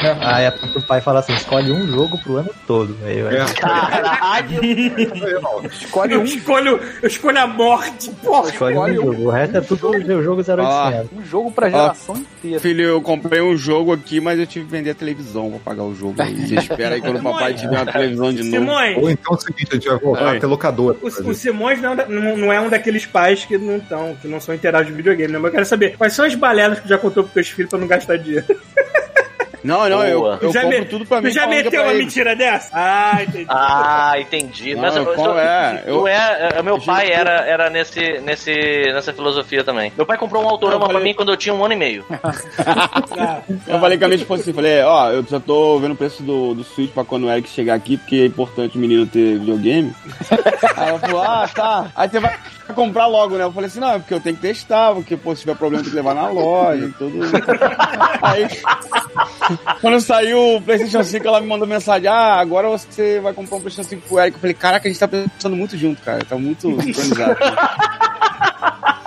A 0.21 0.39
época 0.41 0.67
que 0.67 0.77
o 0.77 0.81
pai 0.81 1.01
fala 1.01 1.19
assim: 1.19 1.33
escolhe 1.33 1.71
um 1.71 1.87
jogo 1.87 2.17
pro 2.19 2.37
ano 2.37 2.49
todo. 2.67 2.95
Aí 3.05 3.19
É. 3.19 3.45
Caralho! 3.59 4.59
Escolhe 5.71 6.13
Eu 6.13 6.21
um, 6.21 6.23
escolho, 6.23 6.79
eu 7.01 7.07
escolho 7.07 7.39
a 7.39 7.47
morte, 7.47 8.09
porra. 8.23 8.49
Escolhe 8.49 8.77
um 8.79 8.93
jogo. 8.95 9.23
O 9.23 9.29
resto 9.29 9.57
é 9.57 9.61
tudo 9.61 9.89
o 9.89 10.23
jogo 10.23 10.41
0800. 10.41 11.11
um 11.17 11.25
jogo 11.25 11.51
pra 11.51 11.69
geração 11.69 12.15
inteira. 12.15 12.59
Filho, 12.59 12.83
eu 12.85 13.01
comprei 13.01 13.41
um 13.41 13.55
jogo 13.55 13.93
aqui, 13.93 14.19
mas 14.19 14.39
eu 14.39 14.47
tive 14.47 14.65
que 14.65 14.71
vender 14.71 14.91
a 14.91 14.95
televisão 14.95 15.49
pra 15.51 15.59
pagar 15.59 15.83
o 15.83 15.95
jogo. 15.95 16.15
aí. 16.21 16.35
Você 16.47 16.55
espera 16.55 16.95
aí 16.95 17.01
quando 17.01 17.19
o 17.19 17.23
papai 17.23 17.53
tiver 17.53 17.75
uma 17.81 17.91
televisão 17.91 18.31
de 18.33 18.43
novo. 18.43 18.51
Simões, 18.65 18.97
Ou 18.97 19.09
então 19.09 19.33
é 19.33 19.35
o 19.35 19.39
seguinte, 19.39 19.67
a 19.71 19.75
gente 19.75 19.87
vai 19.89 19.97
voltar 19.99 20.29
Oi. 20.31 20.37
a 20.37 20.39
ter 20.39 20.45
locadora. 20.47 20.97
o, 21.01 21.07
o 21.07 21.33
Simões 21.33 21.81
não, 21.81 21.93
é 21.93 22.05
um 22.05 22.09
não- 22.09 22.37
não 22.37 22.53
é 22.53 22.59
um 22.59 22.69
daqueles 22.69 23.05
pais 23.05 23.45
que 23.45 23.57
não 23.57 23.77
estão, 23.77 24.15
que 24.21 24.27
não 24.27 24.39
são 24.39 24.53
inteirados 24.55 24.87
de 24.87 24.93
videogame, 24.93 25.31
né? 25.33 25.39
Mas 25.39 25.45
eu 25.47 25.51
quero 25.53 25.65
saber 25.65 25.97
quais 25.97 26.13
são 26.13 26.25
as 26.25 26.35
balelas 26.35 26.77
que 26.79 26.85
tu 26.85 26.89
já 26.89 26.97
contou 26.97 27.23
pros 27.23 27.33
teus 27.33 27.47
filhos 27.49 27.69
pra 27.69 27.79
não 27.79 27.87
gastar 27.87 28.17
dinheiro. 28.17 28.45
Não, 29.63 29.87
não, 29.89 30.03
eu, 30.03 30.19
Boa. 30.19 30.39
eu 30.41 30.51
já 30.51 30.61
compro 30.61 30.79
me- 30.79 30.85
tudo 30.85 31.05
pra 31.05 31.17
tu 31.21 31.23
mim. 31.25 31.31
já 31.31 31.41
falando 31.43 31.53
que 31.55 31.59
é 31.61 31.63
meteu 31.63 31.81
uma 31.83 31.91
eles. 31.93 32.05
mentira 32.05 32.35
dessa? 32.35 32.69
Ah, 32.73 33.23
entendi. 33.23 33.45
Ah, 33.49 34.13
entendi. 34.19 34.75
Não, 34.75 34.81
Mas 34.81 34.95
eu, 34.95 35.05
qual 35.05 35.27
eu- 35.31 35.39
é? 35.39 35.83
Eu- 35.85 36.07
é, 36.07 36.49
é, 36.57 36.61
meu 36.61 36.75
Eu 36.75 36.81
pai 36.81 37.11
era, 37.11 37.31
era 37.45 37.69
nesse, 37.69 38.19
nesse, 38.19 38.51
nessa 38.93 39.13
filosofia 39.13 39.63
também. 39.63 39.91
Meu 39.95 40.05
pai 40.05 40.17
comprou 40.17 40.43
um 40.43 40.47
autorama 40.49 40.83
Eu 40.83 40.87
falei- 40.87 41.01
pra 41.01 41.03
mim 41.09 41.13
quando 41.15 41.31
eu 41.31 41.37
tinha 41.37 41.53
um 41.55 41.63
ano 41.63 41.73
e 41.73 41.77
meio. 41.77 42.05
Eu 43.67 43.79
falei 43.79 43.97
com 43.97 44.05
a 44.05 44.07
minha 44.07 44.19
esposa 44.19 44.41
assim, 44.41 44.53
falei, 44.53 44.81
ó, 44.83 45.11
eu 45.11 45.23
já 45.23 45.39
tô 45.39 45.79
vendo 45.79 45.93
o 45.93 45.95
preço 45.95 46.21
do, 46.23 46.53
do 46.53 46.63
Switch 46.63 46.91
pra 46.91 47.03
quando 47.03 47.25
o 47.25 47.31
Eric 47.31 47.49
chegar 47.49 47.73
aqui, 47.75 47.97
porque 47.97 48.15
é 48.17 48.25
importante 48.25 48.77
o 48.77 48.81
menino 48.81 49.05
ter 49.05 49.39
videogame. 49.39 49.93
Aí 50.75 50.89
ela 50.89 50.99
falou, 50.99 51.21
ah, 51.21 51.49
tá. 51.53 51.85
Aí 51.95 52.09
você 52.09 52.19
vai 52.19 52.37
comprar 52.73 53.07
logo, 53.07 53.35
né? 53.37 53.43
Eu 53.43 53.51
falei 53.51 53.67
assim, 53.67 53.79
não, 53.79 53.91
é 53.91 53.99
porque 53.99 54.13
eu 54.13 54.19
tenho 54.21 54.35
que 54.35 54.41
testar, 54.41 54.93
porque, 54.93 55.17
pô, 55.17 55.35
se 55.35 55.41
tiver 55.41 55.55
problema 55.57 55.83
tem 55.83 55.89
que 55.91 55.95
levar 55.97 56.13
na 56.15 56.29
loja 56.29 56.85
e 56.85 56.91
tudo. 56.93 57.19
Aí, 58.21 58.47
quando 59.81 59.99
saiu 59.99 60.55
o 60.57 60.61
Playstation 60.61 61.03
5, 61.03 61.27
ela 61.27 61.41
me 61.41 61.47
mandou 61.47 61.67
mensagem, 61.67 62.07
ah, 62.07 62.35
agora 62.39 62.69
você 62.69 63.19
vai 63.19 63.33
comprar 63.33 63.57
um 63.57 63.61
Playstation 63.61 63.89
5 63.89 64.07
pro 64.07 64.19
Eric. 64.19 64.35
Eu 64.37 64.41
falei, 64.41 64.53
caraca, 64.53 64.87
a 64.87 64.91
gente 64.91 64.99
tá 64.99 65.07
pensando 65.07 65.55
muito 65.55 65.77
junto, 65.77 66.01
cara. 66.01 66.23
Tá 66.23 66.37
muito 66.37 66.69
sincronizado. 66.81 67.35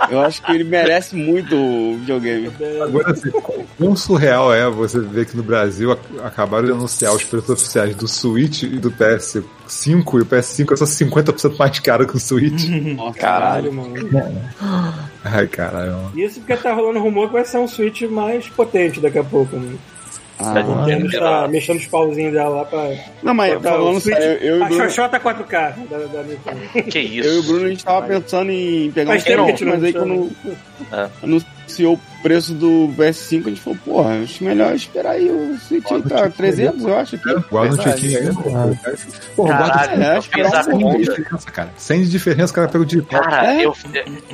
Eu 0.09 0.21
acho 0.21 0.41
que 0.41 0.51
ele 0.53 0.63
merece 0.63 1.15
muito 1.17 1.53
o 1.55 1.97
videogame. 1.97 2.49
Agora, 2.81 3.11
assim, 3.11 3.29
quão 3.77 3.93
surreal 3.95 4.53
é 4.53 4.69
você 4.69 5.01
ver 5.01 5.25
que 5.25 5.35
no 5.35 5.43
Brasil 5.43 5.91
ac- 5.91 5.99
acabaram 6.23 6.65
de 6.65 6.71
anunciar 6.71 7.13
os 7.13 7.23
preços 7.25 7.49
oficiais 7.49 7.93
do 7.93 8.07
Switch 8.07 8.63
e 8.63 8.77
do 8.79 8.89
PS5 9.67 10.19
e 10.19 10.21
o 10.21 10.25
PS5 10.25 10.73
é 10.73 10.75
só 10.75 10.85
50% 10.85 11.57
mais 11.57 11.79
caro 11.79 12.07
que 12.07 12.15
o 12.15 12.19
Switch. 12.19 12.67
Nossa, 12.95 13.19
caralho, 13.19 13.71
mano. 13.73 13.93
Ai, 15.23 15.47
caralho. 15.47 16.11
Isso 16.15 16.39
porque 16.39 16.55
tá 16.57 16.73
rolando 16.73 16.99
rumor 16.99 17.27
que 17.27 17.33
vai 17.33 17.45
ser 17.45 17.57
um 17.57 17.67
Switch 17.67 18.03
mais 18.03 18.47
potente 18.49 18.99
daqui 18.99 19.19
a 19.19 19.23
pouco, 19.23 19.55
né? 19.57 19.75
Ah, 20.39 20.51
A 20.51 20.61
Nintendo 20.63 21.07
está 21.07 21.47
mexendo 21.47 21.77
os 21.77 21.87
pauzinhos 21.87 22.31
dela 22.31 22.57
lá 22.57 22.65
pra. 22.65 22.91
não, 23.23 23.33
mas 23.33 23.59
falando 23.59 23.97
o 23.97 23.99
Switch- 23.99 24.15
sério, 24.15 24.43
eu 24.47 24.57
e 24.57 24.59
o 24.59 24.63
a 24.63 24.67
Bruno, 24.67 24.83
Xoxota 24.83 25.19
4K 25.19 25.73
da, 25.89 25.97
da 25.97 26.23
Nintendo. 26.23 26.83
Que 26.91 26.99
isso? 26.99 27.27
eu 27.27 27.33
e 27.33 27.39
o 27.39 27.43
Bruno 27.43 27.65
a 27.65 27.69
gente 27.69 27.83
tava 27.83 28.05
pensando 28.07 28.51
em 28.51 28.91
pegar 28.91 29.13
Faz 29.13 29.23
um 29.23 29.25
tempo 29.25 29.45
que 29.45 29.49
a 29.51 29.55
gente 29.55 29.57
Switch, 29.57 29.73
mas 29.73 29.83
aí 29.83 29.93
não 29.93 30.29
quando 30.29 30.93
É. 30.93 31.09
anunciou 31.23 31.95
o 31.95 31.99
preço 32.21 32.53
do 32.53 32.89
PS5, 32.97 33.45
a 33.45 33.49
gente 33.49 33.61
falou, 33.61 33.79
porra, 33.85 34.23
acho 34.23 34.43
melhor 34.43 34.73
esperar 34.75 35.11
aí 35.11 35.29
o 35.29 35.57
Switch 35.59 35.91
aí, 35.91 36.01
tá 36.03 36.29
300, 36.29 36.83
eu 36.85 36.97
acho 36.97 37.15
aqui. 37.15 37.33
Guarda 37.49 37.73
um 37.73 37.77
tiquinho 37.93 38.17
aí. 38.19 38.25
verdade. 38.25 38.79
Porra, 39.35 39.57
guarda 39.57 39.73
Caralho, 39.73 40.03
é, 40.03 40.07
eu 40.13 40.17
acho 40.17 40.29
que 40.29 40.43
fiz 40.43 40.53
a 40.53 40.63
conta. 40.63 41.51
cara. 41.51 41.69
Sem 41.77 42.03
diferença, 42.03 42.51
o 42.51 42.55
cara 42.55 42.67
pega 42.67 42.83
o 42.83 42.85
digital. 42.85 43.21
Cara, 43.21 43.53
É? 43.53 43.65
eu, 43.65 43.75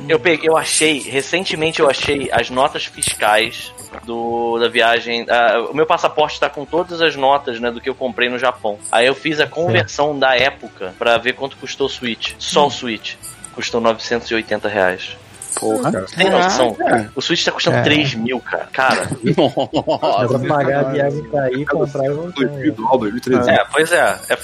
eu 0.08 0.20
peguei, 0.20 0.48
eu 0.48 0.56
achei, 0.56 0.98
recentemente 1.00 1.80
eu 1.80 1.88
achei 1.88 2.28
as 2.32 2.50
notas 2.50 2.84
fiscais 2.86 3.72
do, 4.04 4.58
da 4.58 4.68
viagem. 4.68 5.26
ah, 5.28 5.66
o 5.70 5.74
meu 5.74 5.86
passaporte 5.86 6.38
tá 6.40 6.48
com 6.50 6.64
todas 6.64 7.00
as 7.00 7.14
notas, 7.16 7.60
né, 7.60 7.70
do 7.70 7.80
que 7.80 7.88
eu 7.88 7.94
comprei 7.94 8.28
no 8.28 8.38
Japão. 8.38 8.78
Aí 8.90 9.06
eu 9.06 9.14
fiz 9.14 9.40
a 9.40 9.46
conversão 9.46 10.18
da 10.18 10.34
época 10.36 10.94
pra 10.98 11.16
ver 11.18 11.34
quanto 11.34 11.56
custou 11.56 11.86
o 11.86 11.90
Switch. 11.90 12.32
Só 12.38 12.66
o 12.66 12.70
Switch. 12.70 13.14
Custou 13.54 13.80
980 13.80 14.68
reais. 14.68 15.16
Porra. 15.58 15.92
Cara, 15.92 16.06
Tem 16.16 16.30
noção? 16.30 16.74
Caraca. 16.74 17.10
O 17.14 17.20
Switch 17.22 17.44
tá 17.44 17.52
custando 17.52 17.76
É. 17.78 17.82
3 17.82 18.14
mil, 18.14 18.40
cara. 18.40 18.68
Cara, 18.72 19.02
Dá 19.24 20.28
pra 20.28 20.48
pagar 20.48 20.80
a 20.86 20.90
viagem 20.90 21.22
pra 21.24 21.50
ir, 21.52 21.64
comprar 21.66 22.04
e 22.06 22.10
voltar. 22.10 22.32
2000 22.46 22.72
dólares, 22.72 23.14
2.300. 23.20 23.48
É, 23.48 23.64
pois 23.72 23.92
é. 23.92 24.18
É 24.30 24.36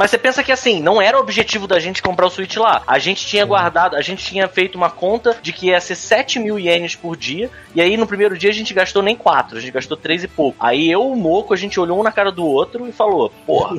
Mas 0.00 0.10
você 0.10 0.16
pensa 0.16 0.42
que 0.42 0.50
assim, 0.50 0.80
não 0.80 1.00
era 1.02 1.18
o 1.18 1.20
objetivo 1.20 1.66
da 1.66 1.78
gente 1.78 2.00
comprar 2.00 2.24
o 2.24 2.30
Switch 2.30 2.56
lá. 2.56 2.82
A 2.86 2.98
gente 2.98 3.26
tinha 3.26 3.44
guardado, 3.44 3.96
a 3.96 4.00
gente 4.00 4.24
tinha 4.24 4.48
feito 4.48 4.76
uma 4.76 4.88
conta 4.88 5.36
de 5.42 5.52
que 5.52 5.66
ia 5.66 5.78
ser 5.78 5.94
7 5.94 6.38
mil 6.38 6.58
ienes 6.58 6.94
por 6.94 7.14
dia. 7.14 7.50
E 7.74 7.82
aí 7.82 7.98
no 7.98 8.06
primeiro 8.06 8.38
dia 8.38 8.48
a 8.48 8.54
gente 8.54 8.72
gastou 8.72 9.02
nem 9.02 9.14
4, 9.14 9.58
a 9.58 9.60
gente 9.60 9.70
gastou 9.70 9.98
3 9.98 10.24
e 10.24 10.28
pouco. 10.28 10.56
Aí 10.58 10.90
eu 10.90 11.02
e 11.02 11.12
o 11.12 11.14
Moco, 11.14 11.52
a 11.52 11.56
gente 11.56 11.78
olhou 11.78 12.00
um 12.00 12.02
na 12.02 12.10
cara 12.10 12.32
do 12.32 12.46
outro 12.46 12.88
e 12.88 12.92
falou: 12.92 13.30
porra, 13.46 13.76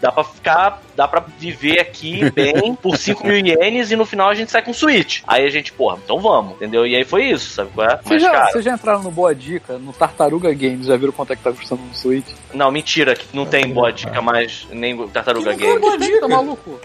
dá 0.00 0.10
pra 0.10 0.24
ficar, 0.24 0.82
dá 0.96 1.06
pra 1.06 1.24
viver 1.38 1.78
aqui 1.78 2.28
bem 2.32 2.74
por 2.74 2.96
5 2.96 3.24
mil 3.24 3.38
ienes 3.38 3.92
e 3.92 3.94
no 3.94 4.04
final 4.04 4.30
a 4.30 4.34
gente 4.34 4.50
sai 4.50 4.62
com 4.62 4.74
Switch. 4.74 5.22
Aí 5.28 5.44
a 5.44 5.48
gente, 5.48 5.72
porra, 5.72 5.96
então 6.02 6.18
vamos, 6.18 6.54
entendeu? 6.54 6.84
E 6.84 6.96
aí 6.96 7.04
foi 7.04 7.26
isso, 7.26 7.50
sabe 7.50 7.70
qual 7.72 7.88
é? 7.88 8.00
Vocês 8.02 8.20
já, 8.20 8.32
cara, 8.32 8.50
vocês 8.50 8.64
já 8.64 8.74
entraram 8.74 9.02
no 9.04 9.12
Boa 9.12 9.32
Dica, 9.32 9.78
no 9.78 9.92
Tartaruga 9.92 10.52
Games, 10.52 10.86
já 10.86 10.96
viram 10.96 11.12
quanto 11.12 11.34
é 11.34 11.36
que 11.36 11.42
tá 11.44 11.52
custando 11.52 11.82
no 11.82 11.94
Switch? 11.94 12.26
não, 12.54 12.70
mentira, 12.70 13.14
que 13.14 13.26
não 13.34 13.46
tem 13.46 13.72
boa 13.72 13.92
dica 13.92 14.20
mais, 14.20 14.66
nem 14.70 14.96
Tartaruga 15.08 15.51
Game. 15.56 16.20
Tá 16.20 16.28
maluco? 16.28 16.80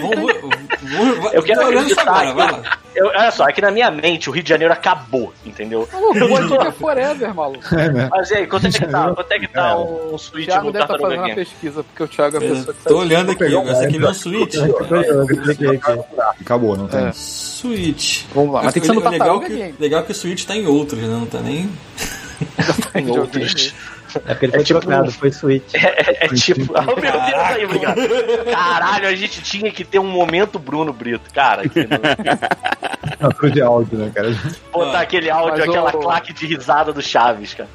Vamos, 0.00 0.32
vamos, 0.82 1.32
Eu 1.32 1.42
quero 1.42 1.60
tô 1.60 1.66
acreditar 1.66 2.28
agora. 2.28 2.62
Eu, 2.94 3.06
olha 3.06 3.30
só, 3.30 3.48
é 3.48 3.52
que 3.52 3.60
na 3.60 3.70
minha 3.70 3.90
mente 3.90 4.28
o 4.28 4.32
Rio 4.32 4.42
de 4.42 4.48
Janeiro 4.48 4.72
acabou, 4.72 5.32
entendeu? 5.44 5.88
Maluco, 5.92 6.18
Boa 6.20 6.42
Dica 6.42 6.68
é 6.68 6.72
forever, 6.72 7.34
maluco. 7.34 7.64
Mas 8.10 8.30
e 8.30 8.34
aí, 8.34 8.46
quanto 8.46 8.66
é 8.66 8.70
que 8.70 8.86
tá? 8.86 9.12
Quanto 9.14 9.32
é 9.32 9.38
que 9.38 9.48
tá 9.48 9.76
um 9.76 10.14
O 10.14 10.18
Switch 10.18 10.46
Thiago 10.46 10.64
no 10.64 10.70
estar 10.70 10.86
Tartaruga 10.86 11.16
fazendo 11.16 11.26
Game? 11.26 11.34
pesquisa, 11.44 11.84
porque 11.84 12.02
o 12.02 12.08
Thiago 12.08 12.36
é 12.36 12.40
a 12.40 12.42
Eu 12.42 12.54
pessoa 12.54 12.74
que 12.74 12.84
tô 12.84 12.98
olhando 12.98 13.30
aqui, 13.32 13.48
você 13.48 13.88
quer 13.88 13.98
ver 13.98 14.06
um 14.06 14.14
Switch? 14.14 14.54
Eu 14.54 14.72
tô 14.72 14.96
eu 14.96 15.50
aqui. 15.50 15.80
Acabou, 16.40 16.76
não 16.76 16.88
tem. 16.88 17.06
É. 17.06 17.12
Switch. 17.12 18.24
Vamos 18.34 18.52
lá, 18.54 18.62
mas 18.64 18.72
tem 18.72 18.80
que 18.80 18.86
ser 18.86 18.94
no 18.94 19.02
Tartaruga 19.02 19.48
Game. 19.48 19.74
legal 19.78 20.02
que 20.04 20.12
o 20.12 20.14
Switch 20.14 20.44
tá 20.44 20.56
em 20.56 20.66
outros, 20.66 21.00
né? 21.00 21.08
Não 21.08 21.26
tá 21.26 21.40
nem. 21.40 21.70
Em 22.94 23.10
outros. 23.10 23.74
É 24.18 24.20
porque 24.34 24.46
ele 24.46 24.52
foi 24.52 24.64
tipo- 24.64 24.80
trocado, 24.80 25.10
foi 25.12 25.32
Switch. 25.32 25.72
É, 25.74 26.26
é 26.26 26.28
tipo. 26.28 26.72
Ah, 26.76 26.82
meu 26.84 26.94
Deus, 26.96 27.34
aí, 27.34 27.64
obrigado. 27.64 28.00
Caralho, 28.50 29.08
a 29.08 29.14
gente 29.14 29.42
tinha 29.42 29.70
que 29.70 29.84
ter 29.84 29.98
um 29.98 30.06
momento 30.08 30.58
Bruno 30.58 30.92
Brito, 30.92 31.32
cara. 31.32 31.68
Que 31.68 31.80
não- 31.86 31.98
Assinatura 33.12 33.50
de 33.50 33.62
áudio, 33.62 33.98
né, 33.98 34.10
cara? 34.14 34.30
botar 34.72 34.98
Ah, 34.98 35.02
aquele 35.02 35.30
áudio, 35.30 35.64
aquela 35.64 35.90
o- 35.90 35.98
claque 36.00 36.32
de 36.32 36.46
risada 36.46 36.92
do 36.92 37.02
Chaves, 37.02 37.54
cara. 37.54 37.68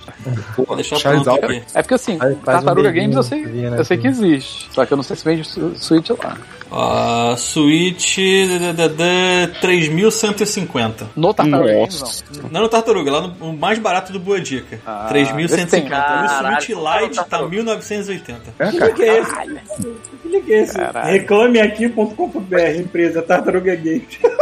Charles 0.84 1.24
pronto 1.24 1.30
Albert. 1.30 1.58
aqui. 1.58 1.64
É 1.74 1.82
porque 1.82 1.94
assim, 1.96 2.18
Tartaruga 2.44 2.90
um 2.90 2.94
Games 2.94 3.16
eu 3.16 3.24
sei, 3.24 3.46
né, 3.46 3.80
eu 3.80 3.86
sei 3.86 3.98
que 3.98 4.08
assim. 4.08 4.26
existe. 4.34 4.70
Só 4.74 4.86
que 4.86 4.94
eu 4.94 4.98
não 4.98 5.04
sei 5.04 5.16
se 5.16 5.26
vende 5.26 5.48
Switch 5.78 6.10
lá. 6.12 6.38
Ah, 6.72 7.36
Switch 7.38 8.18
da, 8.60 8.72
da, 8.72 8.88
da, 8.88 9.60
3.150. 9.62 11.06
No 11.16 11.34
Tartaruga. 11.34 11.74
Games, 11.74 12.24
não. 12.42 12.50
Não 12.50 12.62
no 12.62 12.70
Tartaruga, 12.70 13.12
lá 13.12 13.22
no 13.22 13.50
o 13.50 13.54
mais 13.58 13.80
barato 13.80 14.12
do 14.12 14.20
Boa 14.20 14.40
Dica. 14.42 14.80
Ah, 14.86 15.08
3.150. 15.10 15.90
Caralho, 15.90 16.24
E 16.24 16.26
o 16.26 16.30
Switch 16.60 16.70
Lite 16.70 17.16
tá 17.16 17.24
Tartaruga. 17.24 17.58
1.980. 17.58 18.36
É, 18.60 18.72
Que 18.72 18.78
cara. 18.78 18.92
que 18.94 19.04
é 19.04 19.20
esse? 19.20 19.36
Que 20.24 20.42
que 20.42 20.54
é 20.54 20.62
esse? 20.64 20.78
Reclameaqui.com.br, 20.78 22.80
empresa 22.80 23.22
Tartaruga 23.22 23.76
Games. 23.76 24.18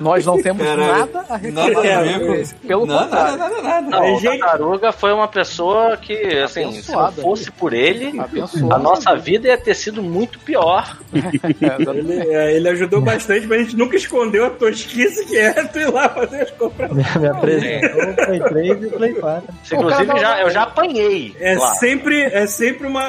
Nós 0.00 0.24
não 0.26 0.40
temos 0.40 0.64
Caralho. 0.66 0.86
nada 0.92 1.24
a 1.28 1.38
Nada 1.38 1.80
reclamar. 1.82 2.46
Pelo 2.66 2.86
Nada, 2.86 3.04
contrário. 3.04 3.36
nada, 3.38 3.54
nada, 3.62 3.62
nada. 3.62 3.90
Não, 3.90 4.14
o 4.14 4.20
gente- 4.20 4.38
Tartaruga 4.38 4.92
foi 4.92 5.12
uma 5.12 5.28
pessoa 5.28 5.96
que, 5.96 6.14
assim, 6.38 6.70
se 6.82 6.90
não 6.92 7.00
Abençoada. 7.00 7.22
fosse 7.22 7.50
por 7.50 7.72
ele, 7.72 8.18
Abençoada. 8.20 8.74
a 8.74 8.78
nossa 8.78 9.14
vida 9.16 9.48
ia 9.48 9.58
ter 9.58 9.74
sido 9.74 10.02
muito 10.02 10.38
pior. 10.40 10.96
É. 11.12 11.90
Ele, 11.98 12.20
é, 12.34 12.56
ele 12.56 12.68
ajudou 12.68 13.00
bastante, 13.00 13.46
mas 13.46 13.60
a 13.60 13.62
gente 13.62 13.76
nunca 13.76 13.96
escondeu 13.96 14.46
a 14.46 14.50
tosquice 14.50 15.24
que 15.26 15.36
é 15.36 15.52
tu 15.64 15.78
ir 15.78 15.90
lá 15.92 16.08
fazer 16.08 16.42
as 16.42 16.50
compras. 16.52 16.90
Me 16.92 17.26
apresentou 17.28 18.10
o 18.10 18.14
Play 18.14 18.40
3 18.40 18.82
e 18.82 18.86
o 18.86 18.90
Play 18.92 19.14
4. 19.14 19.54
Inclusive, 19.72 20.18
já, 20.20 20.30
não- 20.34 20.38
eu 20.40 20.50
já 20.50 20.62
apanhei. 20.62 21.36
É 21.40 21.54
lá. 21.56 21.74
sempre, 21.74 22.22
é 22.22 22.46
sempre 22.46 22.86
uma. 22.86 23.04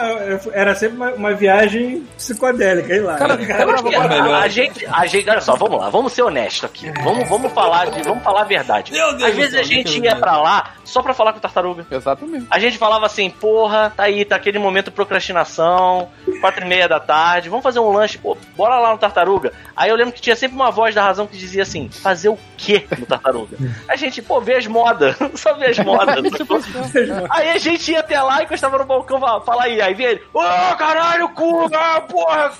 Era 0.53 0.75
sempre 0.75 0.95
uma, 0.97 1.11
uma 1.11 1.33
viagem 1.33 2.03
psicodélica, 2.17 2.93
aí 2.93 2.99
lá. 2.99 3.15
Cara, 3.15 3.35
Cara, 3.37 3.65
cara, 3.73 3.89
E 3.91 3.95
a, 3.95 4.37
a 4.39 4.47
gente, 4.47 4.85
a 4.85 5.05
gente, 5.05 5.29
olha 5.29 5.41
só, 5.41 5.55
vamos 5.55 5.79
lá, 5.79 5.89
vamos 5.89 6.13
ser 6.15 6.23
honestos 6.23 6.63
aqui. 6.63 6.91
Vamos, 7.03 7.27
vamos 7.27 7.51
falar 7.51 7.89
de, 7.91 8.01
vamos 8.03 8.23
falar 8.23 8.41
a 8.41 8.45
verdade. 8.45 8.91
Meu 8.91 9.15
Deus 9.17 9.29
Às 9.29 9.35
vezes 9.35 9.55
a 9.55 9.63
gente 9.63 9.99
Deus 9.99 10.05
ia 10.05 10.15
pra 10.15 10.37
lá 10.41 10.75
só 10.85 11.01
pra 11.01 11.13
falar 11.13 11.33
com 11.33 11.39
o 11.39 11.41
tartaruga. 11.41 11.85
Exatamente. 11.91 12.47
A 12.49 12.59
gente 12.59 12.77
falava 12.77 13.05
assim, 13.05 13.29
porra, 13.29 13.91
tá 13.95 14.03
aí, 14.03 14.23
tá 14.23 14.35
aquele 14.35 14.59
momento 14.59 14.91
procrastinação, 14.91 16.09
quatro 16.39 16.63
e 16.63 16.67
meia 16.67 16.87
da 16.87 16.99
tarde, 16.99 17.49
vamos 17.49 17.63
fazer 17.63 17.79
um 17.79 17.91
lanche, 17.91 18.17
pô, 18.17 18.37
bora 18.55 18.79
lá 18.79 18.91
no 18.91 18.97
Tartaruga. 18.97 19.51
Aí 19.75 19.89
eu 19.89 19.95
lembro 19.95 20.13
que 20.13 20.21
tinha 20.21 20.35
sempre 20.35 20.55
uma 20.55 20.71
voz 20.71 20.95
da 20.95 21.03
razão 21.03 21.27
que 21.27 21.37
dizia 21.37 21.63
assim, 21.63 21.89
fazer 21.89 22.29
o 22.29 22.37
quê 22.55 22.85
no 22.97 23.05
Tartaruga? 23.05 23.57
A 23.89 23.95
gente, 23.95 24.21
pô, 24.21 24.39
vê 24.39 24.55
as 24.55 24.67
modas, 24.67 25.15
só 25.35 25.53
vê 25.55 25.67
as 25.67 25.79
modas. 25.79 26.15
aí 27.29 27.49
a 27.49 27.57
gente 27.57 27.91
ia 27.91 27.99
até 27.99 28.21
lá 28.21 28.41
e 28.41 28.45
encostava 28.45 28.77
no 28.77 28.85
balcão, 28.85 29.19
fala 29.19 29.63
aí, 29.63 29.81
aí 29.81 29.93
vem 29.93 30.07
ele, 30.07 30.21
ô 30.33 30.39
caralho, 30.75 31.29
cu, 31.29 31.69
ah, 31.73 32.01
porra, 32.01 32.51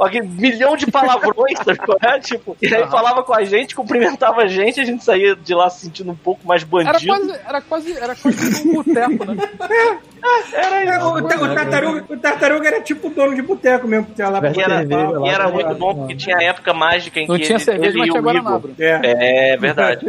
aquele 0.00 0.26
milhão 0.26 0.76
de 0.76 0.90
palavrões, 0.90 1.58
sabe 1.66 1.78
qual 1.84 1.98
é? 2.02 2.18
Tipo, 2.20 2.56
e 2.62 2.74
aí 2.74 2.86
falava 2.88 3.22
com 3.22 3.34
a 3.34 3.44
gente, 3.44 3.74
cumprimentava 3.74 4.42
a 4.42 4.46
gente, 4.46 4.80
a 4.80 4.84
gente 4.84 5.04
saía 5.04 5.36
de 5.36 5.54
lá 5.54 5.68
se 5.68 5.80
sentindo 5.84 6.10
um 6.12 6.16
pouco 6.16 6.46
mais 6.46 6.62
Era 6.62 6.68
bandido. 6.92 7.06
quase, 7.12 7.40
era 7.46 7.60
quase, 7.60 7.92
era 7.98 8.14
quase 8.16 8.68
um 8.68 8.72
boteco, 8.74 9.24
né? 9.24 9.36
Era, 10.52 11.06
o, 11.06 11.22
ta- 11.22 11.36
o 11.40 11.54
tartaruga, 11.54 12.04
o 12.08 12.16
tartaruga 12.16 12.68
era 12.68 12.80
tipo 12.80 13.08
dono 13.10 13.34
de 13.34 13.42
boteco 13.42 13.86
mesmo, 13.86 14.06
que 14.06 14.14
tinha 14.14 14.28
lá 14.28 14.40
pra 14.40 14.50
E 14.50 14.60
era, 14.60 14.78
cerveja 14.78 15.08
lá, 15.10 15.26
e 15.26 15.30
era 15.30 15.44
tá 15.44 15.50
muito 15.50 15.74
bom 15.76 15.94
porque 15.94 16.16
tinha 16.16 16.36
época 16.42 16.72
mágica 16.74 17.20
em 17.20 17.28
Não 17.28 17.36
que 17.36 17.42
tinha 17.44 17.56
ele, 17.56 17.64
cerveja, 17.64 17.88
ele 17.90 17.98
mas 17.98 18.08
e 18.08 18.10
o 18.18 18.30
Igor. 18.36 18.70
É. 18.78 19.52
É 19.52 19.56
verdade. 19.56 20.06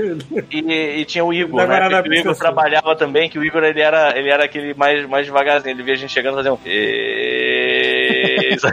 E, 0.51 0.59
e 1.01 1.05
tinha 1.05 1.23
o 1.23 1.33
Igor, 1.33 1.65
Da 1.65 1.67
né? 1.89 2.01
O 2.01 2.13
Igor 2.13 2.35
trabalhava 2.35 2.95
também, 2.95 3.29
que 3.29 3.37
o 3.37 3.43
Igor 3.45 3.63
ele 3.63 3.79
era, 3.81 4.17
ele 4.17 4.29
era 4.31 4.45
aquele 4.45 4.73
mais, 4.73 5.05
mais 5.07 5.25
devagarzinho. 5.25 5.73
Ele 5.75 5.83
via 5.83 5.93
a 5.93 5.97
gente 5.97 6.11
chegando 6.11 6.33
e 6.33 6.37
fazia 6.37 6.53
um. 6.53 6.57
"Êêêê", 6.65 7.26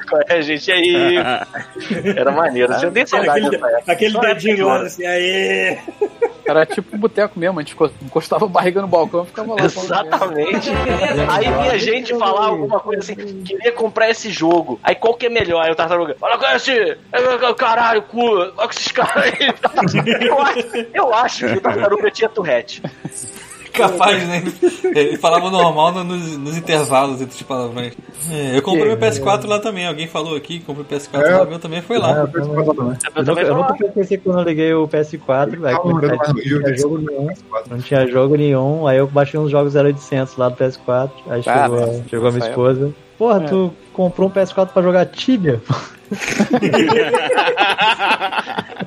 Qual 0.09 0.23
é, 0.29 0.43
gente? 0.43 0.71
Aí? 0.71 1.17
Era 2.17 2.31
maneiro. 2.31 2.73
Eu 2.75 2.91
nem 2.91 3.07
saudade 3.07 3.47
Aquele, 3.47 3.63
aquele 3.87 4.21
dedinho 4.21 4.67
lá, 4.67 4.83
assim, 4.83 5.07
aê! 5.07 5.79
Era 6.47 6.67
tipo 6.67 6.95
um 6.95 6.99
boteco 6.99 7.39
mesmo, 7.39 7.59
a 7.59 7.63
gente 7.63 7.75
encostava 8.03 8.45
a 8.45 8.49
barriga 8.49 8.83
no 8.83 8.87
balcão 8.87 9.23
e 9.23 9.27
ficava 9.27 9.55
lá. 9.55 9.65
Exatamente. 9.65 10.71
Aí 11.31 11.45
vinha 11.45 11.79
gente 11.79 12.19
falar 12.19 12.49
alguma 12.49 12.81
coisa 12.81 13.01
assim, 13.01 13.43
queria 13.43 13.73
comprar 13.73 14.11
esse 14.11 14.31
jogo. 14.31 14.79
Aí 14.83 14.95
qual 14.95 15.15
que 15.15 15.27
é 15.27 15.31
melhor? 15.31 15.65
Aí 15.65 15.73
o 15.73 15.75
Tartaruga, 15.75 16.15
olha 16.21 16.37
com 16.37 16.47
esse, 16.47 16.73
é, 16.73 17.55
caralho, 17.57 18.03
cu, 18.03 18.21
olha 18.21 18.53
com 18.53 18.71
esses 18.71 18.93
caras 18.93 19.25
aí. 19.25 19.55
Eu 20.21 20.43
acho, 20.43 20.59
eu 20.93 21.15
acho 21.15 21.47
que 21.47 21.55
o 21.55 21.61
Tartaruga 21.61 22.11
tinha 22.11 22.29
Tourette. 22.29 22.83
Capaz, 23.75 24.27
né? 24.29 24.43
Ele 24.95 25.17
falava 25.19 25.51
normal 25.51 25.93
no- 25.93 26.05
nos, 26.05 26.39
nos 26.39 26.57
intervalos 26.57 27.21
entre 27.21 27.35
os 27.35 27.43
palavrões. 27.43 27.93
É, 28.31 28.57
eu 28.57 28.63
comprei 28.63 28.85
meu 28.87 28.97
PS4 28.97 29.47
lá 29.47 29.59
também. 29.59 29.87
Alguém 29.87 30.07
falou 30.07 30.37
aqui 30.37 30.61
que 30.61 30.65
comprei 30.65 30.85
o 30.85 30.89
PS4 30.89 31.23
É. 31.27 31.37
lá, 31.39 31.45
meu 31.45 31.59
também 31.59 31.83
foi 31.83 31.99
lá. 31.99 32.13
Ah, 32.13 32.21
eu 32.21 32.29
também. 32.29 32.57
Eu 32.57 32.65
Eu 33.17 33.25
também 33.25 33.45
nunca, 33.47 33.77
eu 33.81 33.91
pensei 33.93 34.17
quando 34.19 34.39
eu 34.39 34.45
liguei 34.45 34.73
o 34.73 34.87
PS4, 34.89 35.59
velho. 35.59 35.81
Não 35.85 36.01
tinha 36.35 36.77
jogo 36.77 36.99
nenhum. 36.99 37.29
Não 37.69 37.79
tinha 37.79 38.07
jogo 38.07 38.37
nenhum. 38.37 38.87
Aí 38.87 38.99
eu 38.99 39.07
baixei 39.09 39.39
uns 39.41 39.51
jogos 39.51 39.75
0800 39.75 40.37
lá 40.37 40.49
do 40.49 40.57
PS4. 40.57 41.11
Aí 41.29 41.43
Ah, 41.47 41.63
chegou, 41.65 41.81
né? 41.87 42.03
chegou 42.09 42.29
a 42.29 42.33
minha 42.33 42.49
esposa. 42.49 42.95
Porra, 43.19 43.41
tu 43.41 43.73
comprou 43.93 44.29
um 44.29 44.33
PS4 44.33 44.69
pra 44.69 44.83
jogar 44.83 45.07
Tibia? 45.07 45.61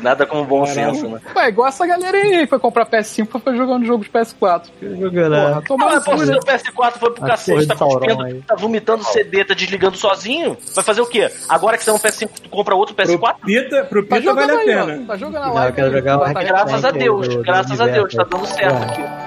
Nada 0.00 0.26
como 0.26 0.44
bom 0.44 0.64
senso, 0.66 1.08
né? 1.08 1.20
Ué, 1.36 1.48
igual 1.48 1.68
essa 1.68 1.86
galera 1.86 2.16
aí, 2.18 2.46
foi 2.46 2.58
comprar 2.58 2.86
PS5 2.86 3.26
pra 3.26 3.38
ficar 3.40 3.54
jogando 3.54 3.84
jogo 3.86 4.04
de 4.04 4.10
PS4. 4.10 4.64
Jogando, 4.80 5.34
Porra, 5.34 5.54
né? 5.56 5.62
tomar 5.66 5.96
Ah, 5.96 6.00
pô, 6.00 6.18
se 6.18 6.30
o 6.32 6.40
PS4 6.40 6.92
foi 6.98 7.10
pro 7.12 7.24
A 7.24 7.28
cacete, 7.28 7.66
tá 7.66 7.76
cuspindo, 7.76 8.22
aí. 8.22 8.42
tá 8.46 8.54
vomitando 8.54 9.04
CD, 9.04 9.44
tá 9.44 9.54
desligando 9.54 9.96
sozinho. 9.96 10.56
Vai 10.74 10.84
fazer 10.84 11.00
o 11.00 11.06
quê? 11.06 11.30
Agora 11.48 11.76
que 11.76 11.84
você 11.84 11.90
tem 11.90 11.98
um 11.98 12.02
PS5, 12.02 12.30
tu 12.42 12.48
compra 12.48 12.74
outro 12.74 12.94
Pro 12.94 13.04
PS4? 13.06 13.34
Pita, 13.44 13.84
pro 13.84 14.04
Tá 14.06 14.16
Pita 14.16 14.34
vale 14.34 14.52
a 14.52 14.58
aí, 14.58 14.66
pena. 14.66 15.00
ó. 15.02 15.06
Tá 15.06 15.16
jogando 15.16 15.42
a 15.44 15.54
Não, 15.54 15.64
eu 15.66 15.72
quero 15.72 15.86
aí, 15.88 15.92
jogar 15.92 16.18
tá- 16.18 16.42
Graças 16.42 16.84
a 16.84 16.90
Deus, 16.90 17.36
graças 17.36 17.80
a 17.80 17.86
Deus, 17.86 18.14
tá 18.14 18.24
dando 18.24 18.46
certo 18.46 18.74
É. 18.82 18.84
aqui. 18.84 19.21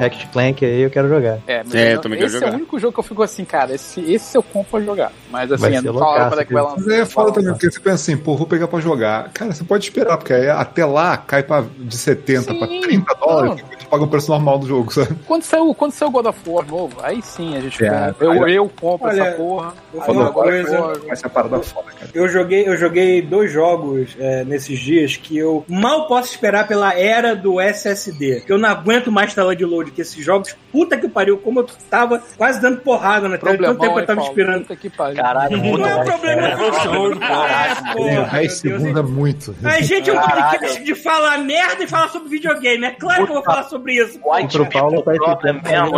Ratchet 0.00 0.28
Clank 0.32 0.64
aí, 0.64 0.80
eu 0.82 0.90
quero 0.90 1.08
jogar. 1.08 1.38
É, 1.46 1.62
mas 1.64 1.74
É, 1.74 1.88
eu- 1.88 1.92
eu 1.96 2.00
também 2.00 2.18
quero 2.18 2.26
esse 2.28 2.36
é 2.36 2.40
jogar. 2.40 2.52
o 2.52 2.56
único 2.56 2.78
jogo 2.78 2.92
que 2.94 3.00
eu 3.00 3.04
fico 3.04 3.22
assim, 3.22 3.44
cara, 3.44 3.74
esse, 3.74 4.00
esse 4.12 4.36
eu 4.36 4.42
compro 4.42 4.70
pra 4.72 4.80
jogar. 4.80 5.12
Mas 5.30 5.52
assim, 5.52 5.74
eu 5.86 5.92
loucaço, 5.92 6.28
quando 6.30 6.40
é 6.40 6.44
que 6.44 6.52
vai 6.54 6.62
viu? 6.62 6.70
lançar. 6.70 6.84
Mas 6.86 6.94
aí 6.94 7.00
é 7.00 7.06
foda 7.06 7.32
também, 7.32 7.52
porque 7.52 7.70
você 7.70 7.80
pensa 7.80 7.94
assim, 7.94 8.16
pô, 8.16 8.36
vou 8.36 8.46
pegar 8.46 8.66
pra 8.68 8.80
jogar. 8.80 9.30
Cara, 9.32 9.52
você 9.52 9.62
pode 9.64 9.84
esperar, 9.84 10.16
porque 10.16 10.32
aí 10.32 10.48
até 10.48 10.84
lá 10.84 11.16
cai 11.16 11.42
pra, 11.42 11.64
de 11.78 11.96
70 11.96 12.54
pra 12.54 12.66
Sim, 12.66 12.80
30 12.80 13.14
dólares, 13.14 13.60
gente 13.60 13.86
paga 13.86 14.04
o 14.04 14.08
preço 14.08 14.30
normal 14.30 14.58
do 14.58 14.66
jogo, 14.66 14.92
sabe? 14.92 15.14
Quando 15.26 15.42
saiu, 15.42 15.74
quando 15.74 15.92
saiu 15.92 16.08
o 16.08 16.12
God 16.12 16.26
of 16.26 16.38
War 16.46 16.66
novo, 16.66 16.96
aí 17.02 17.20
sim 17.22 17.56
a 17.56 17.60
gente 17.60 17.84
É, 17.84 17.88
compra. 17.90 18.14
Eu, 18.20 18.30
olha- 18.30 18.52
eu 18.54 18.68
compro 18.80 19.08
olha, 19.08 19.22
essa 19.22 19.36
porra. 19.36 19.72
vou 19.92 20.02
falar 20.02 20.18
uma 20.20 20.28
agora 20.28 20.50
coisa. 20.50 20.76
eu- 20.76 21.06
Vai 21.06 21.16
ser 21.16 21.26
a 21.26 21.30
parada 21.30 21.58
foda, 21.60 21.86
cara. 21.98 22.10
Eu 22.14 22.28
joguei, 22.28 22.68
eu 22.68 22.76
joguei 22.76 23.20
dois 23.22 23.50
jogos 23.52 24.16
é, 24.18 24.44
nesses 24.44 24.78
dias 24.78 25.16
que 25.16 25.36
eu 25.36 25.64
mal 25.68 26.06
posso 26.06 26.30
esperar 26.32 26.66
pela 26.68 26.94
era 26.94 27.34
do 27.34 27.60
SSD. 27.60 28.42
Que 28.46 28.52
eu 28.52 28.58
não 28.58 28.68
aguento 28.68 29.10
mais 29.10 29.34
tela 29.34 29.54
de 29.56 29.64
load, 29.64 29.89
que 29.90 30.02
esses 30.02 30.24
jogos, 30.24 30.56
puta 30.72 30.96
que 30.96 31.08
pariu, 31.08 31.38
como 31.38 31.60
eu 31.60 31.66
tava 31.88 32.20
quase 32.36 32.60
dando 32.60 32.80
porrada 32.80 33.28
na 33.28 33.38
tela, 33.38 33.56
tanto 33.58 33.80
tempo 33.80 33.98
eu 33.98 34.06
tava 34.06 34.20
esperando. 34.22 34.62
Puta 34.62 34.76
que 34.76 34.90
pariu. 34.90 35.16
Caralho, 35.16 35.56
Não 35.56 35.86
é 35.86 35.94
um 35.94 35.98
bom. 35.98 36.04
problema 36.04 36.42
É, 36.48 36.56
do 36.56 36.72
jogo, 36.82 37.20
Caralho, 37.20 37.72
é, 37.88 37.92
porra, 37.92 38.10
meu 38.12 38.22
10 38.24 38.32
Deus. 38.32 38.52
segundos 38.54 38.96
é 38.96 39.02
muito. 39.02 39.54
A 39.64 39.80
gente 39.82 40.10
é 40.10 40.12
um 40.12 40.20
podcast 40.20 40.84
de 40.84 40.94
falar 40.94 41.38
merda 41.38 41.84
e 41.84 41.86
falar 41.86 42.08
sobre 42.08 42.28
videogame. 42.28 42.84
É 42.86 42.90
claro 42.90 43.24
que 43.24 43.30
eu 43.30 43.34
vou 43.34 43.44
falar 43.44 43.64
sobre 43.64 43.94
isso. 43.94 44.18
White 44.24 44.56
Pro 44.56 44.66
Paulo 44.70 45.02
tá 45.02 45.12
esse 45.14 45.74
amigo? 45.74 45.96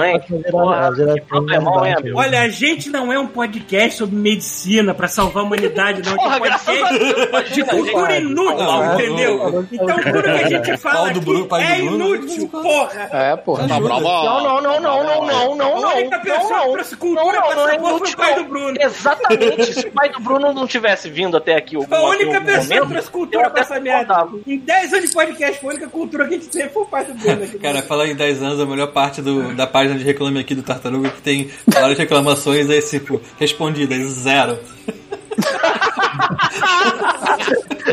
Olha, 2.14 2.42
a 2.42 2.48
gente 2.48 2.90
não 2.90 3.12
é 3.12 3.18
um 3.18 3.26
podcast 3.26 3.98
sobre 3.98 4.16
medicina 4.16 4.94
pra 4.94 5.08
salvar 5.08 5.42
a 5.42 5.46
humanidade, 5.46 6.02
não. 6.08 6.16
Porra, 6.16 6.34
é 6.34 6.38
um 6.38 6.40
podcast 6.40 6.98
Deus, 6.98 7.50
de 7.52 7.64
cultura 7.64 8.16
inútil, 8.18 8.58
Não, 8.58 8.94
entendeu? 8.94 9.38
não, 9.52 9.68
Então 9.72 9.96
tudo 9.96 10.22
que 10.22 10.30
a 10.30 10.48
gente 10.48 10.76
fala 10.78 11.10
aqui 11.10 11.20
é 11.62 11.80
inútil, 11.80 12.48
porra. 12.48 13.08
É, 13.12 13.36
porra. 13.36 13.64
Uma 13.64 13.80
prova. 13.80 14.00
Não, 14.02 14.61
não, 14.62 14.80
não, 14.80 15.02
não, 15.04 15.26
não, 15.26 15.56
não, 15.56 15.80
não, 15.80 15.90
A 15.90 15.94
única 15.94 16.16
não, 16.16 16.24
pessoa 16.24 16.60
que 16.60 16.66
não, 16.66 16.72
trouxe 16.72 16.96
cultura 16.96 17.32
não, 17.32 17.46
pra 17.46 17.54
não 17.56 17.62
essa 17.62 17.74
é 17.74 17.78
porra 17.78 17.98
foi 17.98 18.08
o 18.08 18.16
pai 18.16 18.34
não. 18.34 18.42
do 18.42 18.48
Bruno. 18.48 18.76
Exatamente. 18.80 19.74
Se 19.74 19.86
o 19.86 19.92
pai 19.92 20.08
do 20.08 20.20
Bruno 20.20 20.52
não 20.52 20.66
tivesse 20.66 21.10
vindo 21.10 21.36
até 21.36 21.56
aqui 21.56 21.76
algum, 21.76 21.94
A 21.94 22.02
única 22.08 22.36
algum 22.36 22.46
pessoa 22.46 22.62
que 22.62 22.74
momento, 22.74 22.90
trouxe 22.92 23.08
eu 23.08 23.12
cultura 23.12 23.46
até 23.46 23.50
pra 23.50 23.60
essa 23.62 23.80
merda. 23.80 24.28
Em 24.46 24.58
10 24.58 24.92
anos 24.92 25.08
de 25.08 25.14
podcast, 25.14 25.64
a 25.64 25.68
única 25.68 25.88
cultura 25.88 26.28
que 26.28 26.34
a 26.34 26.38
gente 26.38 26.48
teve 26.48 26.68
foi 26.68 26.82
o 26.82 26.86
pai 26.86 27.04
do 27.04 27.14
Bruno. 27.14 27.44
aqui. 27.44 27.58
Cara, 27.58 27.82
falar 27.82 28.08
em 28.08 28.14
10 28.14 28.42
anos, 28.42 28.60
a 28.60 28.66
melhor 28.66 28.88
parte 28.88 29.20
do, 29.20 29.54
da 29.54 29.66
página 29.66 29.98
de 29.98 30.04
reclame 30.04 30.40
aqui 30.40 30.54
do 30.54 30.62
Tartaruga 30.62 31.08
é 31.08 31.10
que 31.10 31.22
tem 31.22 31.50
várias 31.66 31.98
reclamações, 31.98 32.70
aí 32.70 32.80
tipo, 32.82 33.20
respondidas, 33.38 33.98
zero. 34.12 34.58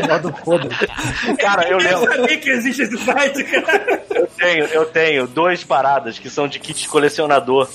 Modo 0.08 0.32
foda. 0.44 0.68
Cara, 1.38 1.64
eu 1.68 1.78
Eu 1.80 1.84
lembro. 2.00 2.14
sabia 2.16 2.36
que 2.38 2.50
existe 2.50 2.82
esse 2.82 2.98
site, 2.98 3.44
cara. 3.44 4.02
Eu 4.14 4.26
tenho, 4.26 4.64
eu 4.66 4.86
tenho 4.86 5.26
dois 5.26 5.64
paradas 5.64 6.18
que 6.18 6.28
são 6.30 6.46
de 6.48 6.58
kit 6.58 6.88
colecionador. 6.88 7.68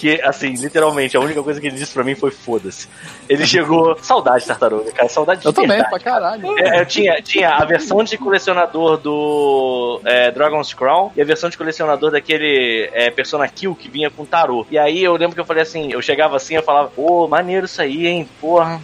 Que, 0.00 0.18
assim, 0.22 0.54
literalmente, 0.54 1.14
a 1.14 1.20
única 1.20 1.42
coisa 1.42 1.60
que 1.60 1.66
ele 1.66 1.76
disse 1.76 1.92
pra 1.92 2.02
mim 2.02 2.14
foi 2.14 2.30
foda-se. 2.30 2.88
Ele 3.28 3.46
chegou. 3.46 3.98
Saudade, 4.00 4.46
tartaruga, 4.46 4.90
cara. 4.92 5.10
Saudade 5.10 5.42
de 5.42 5.46
Eu 5.46 5.52
também, 5.52 5.84
pra 5.84 5.98
caralho. 5.98 6.58
É, 6.58 6.80
eu 6.80 6.86
tinha, 6.86 7.20
tinha 7.20 7.50
a 7.54 7.64
versão 7.66 8.02
de 8.02 8.16
colecionador 8.16 8.96
do 8.96 10.00
é, 10.06 10.30
Dragon's 10.30 10.72
Crown 10.72 11.12
e 11.14 11.20
a 11.20 11.24
versão 11.26 11.50
de 11.50 11.58
colecionador 11.58 12.10
daquele 12.10 12.88
é, 12.94 13.10
Persona 13.10 13.46
Kill 13.46 13.74
que 13.74 13.90
vinha 13.90 14.08
com 14.10 14.24
tarô. 14.24 14.66
E 14.70 14.78
aí 14.78 15.04
eu 15.04 15.12
lembro 15.16 15.34
que 15.34 15.40
eu 15.40 15.44
falei 15.44 15.62
assim, 15.64 15.92
eu 15.92 16.00
chegava 16.00 16.34
assim, 16.36 16.54
eu 16.56 16.62
falava, 16.62 16.88
pô, 16.88 17.28
maneiro 17.28 17.66
isso 17.66 17.82
aí, 17.82 18.06
hein, 18.06 18.26
porra. 18.40 18.80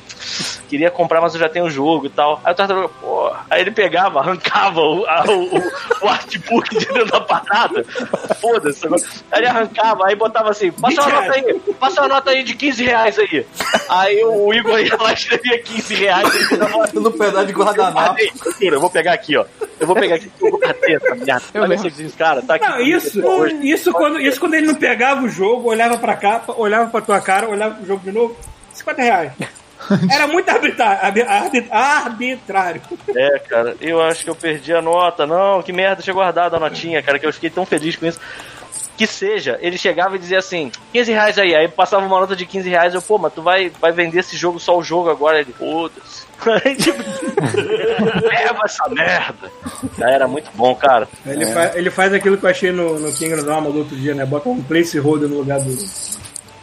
Queria 0.69 0.91
comprar, 0.91 1.21
mas 1.21 1.33
eu 1.33 1.41
já 1.41 1.49
tenho 1.49 1.65
o 1.65 1.71
jogo 1.71 2.07
e 2.07 2.11
tal. 2.11 2.41
Aí 2.45 2.53
o 2.53 2.57
tartaruga, 2.57 2.89
porra. 2.89 3.47
Aí 3.49 3.61
ele 3.63 3.71
pegava, 3.71 4.19
arrancava 4.21 4.81
o, 4.81 5.07
a- 5.07 5.25
o, 5.29 6.05
o 6.05 6.09
artbook 6.09 6.77
de 6.77 6.85
dentro 6.93 7.07
da 7.07 7.21
parada. 7.23 7.85
Foda-se. 8.41 8.87
Aí 9.31 9.39
ele 9.41 9.47
arrancava, 9.47 10.07
aí 10.07 10.17
botava 10.17 10.51
assim, 10.51 10.73
passa 10.73 11.03
uma 11.07 11.21
nota 11.23 11.33
aí, 11.35 11.61
passa 11.79 12.01
uma 12.03 12.09
nota 12.09 12.31
aí 12.31 12.43
de 12.43 12.55
15 12.55 12.85
reais 12.85 13.19
aí. 13.19 13.47
Aí 13.89 14.25
o 14.25 14.53
Igor 14.53 14.79
ia 14.81 14.97
lá 14.97 15.11
e 15.11 15.15
escrevia 15.15 15.59
15 15.63 15.95
reais. 15.95 16.29
No 16.95 17.11
pedaço 17.13 17.47
de 17.47 17.53
guardanapo. 17.53 18.17
Eu 18.61 18.81
vou 18.81 18.91
pegar 18.91 19.13
aqui, 19.13 19.37
ó. 19.37 19.45
Eu 19.79 19.87
vou 19.87 19.95
pegar 19.97 20.17
aqui, 20.17 20.31
eu 20.41 20.51
vou 20.51 20.61
bater 20.61 20.97
essa 20.97 21.15
merda. 21.15 21.43
Eu 21.55 21.63
lembro 21.65 21.87
esse 21.89 22.03
disso. 22.03 22.17
cara, 22.17 22.43
tá 22.43 22.55
aqui. 22.55 22.67
Não, 22.69 22.81
isso, 22.81 23.21
isso, 23.63 23.93
quando, 23.93 24.21
isso 24.21 24.41
quando 24.41 24.55
ele 24.55 24.67
não 24.67 24.75
pegava 24.75 25.23
o 25.25 25.29
jogo, 25.29 25.69
olhava 25.69 25.99
pra 25.99 26.17
capa, 26.17 26.55
olhava 26.57 26.91
pra 26.91 27.01
tua 27.01 27.21
cara, 27.21 27.49
olhava 27.49 27.75
pro 27.77 27.87
jogo 27.87 28.03
de 28.03 28.13
novo, 28.13 28.37
50 28.73 29.03
reais. 29.03 29.33
Era 30.11 30.27
muito 30.27 30.49
arbitrário. 30.49 31.05
arbi- 31.05 31.23
arbi- 31.23 31.69
arbitrário. 31.71 32.81
É, 33.15 33.39
cara, 33.41 33.77
eu 33.81 34.01
acho 34.01 34.25
que 34.25 34.31
eu 34.31 34.35
perdi 34.35 34.73
a 34.75 34.81
nota. 34.81 35.27
Não, 35.27 35.63
que 35.63 35.73
merda, 35.73 36.03
tinha 36.03 36.15
guardado 36.15 36.57
a 36.57 36.59
notinha, 36.59 37.03
cara, 37.03 37.19
que 37.19 37.27
eu 37.27 37.33
fiquei 37.33 37.51
tão 37.51 37.67
feliz 37.67 37.95
com 37.95 38.07
isso. 38.07 38.19
Que 38.97 39.07
seja, 39.07 39.59
ele 39.61 39.77
chegava 39.77 40.17
e 40.17 40.19
dizia 40.19 40.39
assim, 40.39 40.73
15 40.93 41.13
reais 41.13 41.39
aí, 41.39 41.55
aí 41.55 41.69
passava 41.69 42.07
uma 42.07 42.19
nota 42.19 42.35
de 42.35 42.47
15 42.47 42.69
reais, 42.69 42.95
eu, 42.95 43.03
pô, 43.03 43.19
mas 43.19 43.33
tu 43.35 43.43
vai, 43.43 43.71
vai 43.81 43.93
vender 43.93 44.21
esse 44.21 44.37
jogo, 44.37 44.59
só 44.59 44.79
o 44.79 44.83
jogo 44.83 45.11
agora? 45.11 45.39
Ele, 45.41 45.53
foda-se. 45.53 46.25
Leva 47.37 48.61
essa 48.65 48.89
merda. 48.89 49.51
Já 49.99 50.11
era 50.11 50.29
muito 50.29 50.51
bom, 50.55 50.75
cara. 50.75 51.09
Ele, 51.25 51.47
fa- 51.47 51.73
ele 51.75 51.91
faz 51.91 52.13
aquilo 52.13 52.37
que 52.39 52.45
eu 52.45 52.51
achei 52.51 52.73
no, 52.73 52.99
no 52.99 53.13
King 53.13 53.35
of 53.35 53.43
Drama 53.43 53.71
do 53.71 53.79
outro 53.79 53.97
dia, 53.97 54.15
né? 54.15 54.25
Bota 54.25 54.49
um 54.49 54.63
placeholder 54.63 55.29
no 55.29 55.39
lugar 55.39 55.61
do, 55.61 55.75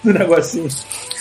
do 0.04 0.14
negocinho. 0.14 0.68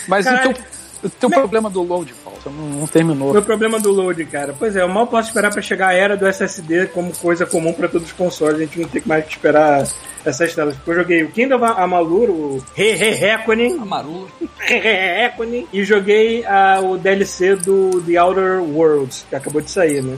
Mas 0.07 0.25
o 0.25 0.29
Caralho. 0.29 0.53
teu, 0.53 0.63
o 1.03 1.09
teu 1.09 1.29
problema 1.29 1.69
do 1.69 1.81
load, 1.83 2.13
Não, 2.49 2.79
não 2.79 2.87
terminou. 2.87 3.33
Meu 3.33 3.41
problema 3.41 3.79
do 3.79 3.91
load, 3.91 4.23
cara. 4.25 4.55
Pois 4.57 4.75
é, 4.75 4.81
eu 4.81 4.87
mal 4.87 5.07
posso 5.07 5.29
esperar 5.29 5.51
pra 5.51 5.61
chegar 5.61 5.89
a 5.89 5.93
era 5.93 6.17
do 6.17 6.27
SSD 6.27 6.87
como 6.87 7.13
coisa 7.13 7.45
comum 7.45 7.73
pra 7.73 7.87
todos 7.87 8.07
os 8.07 8.13
consoles. 8.13 8.55
A 8.55 8.59
gente 8.59 8.79
não 8.79 8.87
tem 8.87 9.01
mais 9.05 9.25
que 9.25 9.31
esperar 9.31 9.87
essas 10.25 10.53
telas. 10.53 10.75
Porque 10.75 10.91
eu 10.91 10.95
joguei 10.95 11.23
o 11.23 11.31
Kingdom 11.31 11.63
Amalur, 11.63 12.29
o 12.29 12.63
Re 12.75 12.93
Re 12.93 13.11
Reckoning, 13.11 13.79
Amarula. 13.79 14.27
Re 14.59 14.79
Re 14.79 15.23
Reckoning, 15.23 15.67
e 15.71 15.83
joguei 15.83 16.43
ah, 16.45 16.79
o 16.81 16.97
DLC 16.97 17.55
do 17.55 18.01
The 18.01 18.21
Outer 18.21 18.61
Worlds, 18.61 19.25
que 19.29 19.35
acabou 19.35 19.61
de 19.61 19.69
sair, 19.69 20.01
né? 20.01 20.17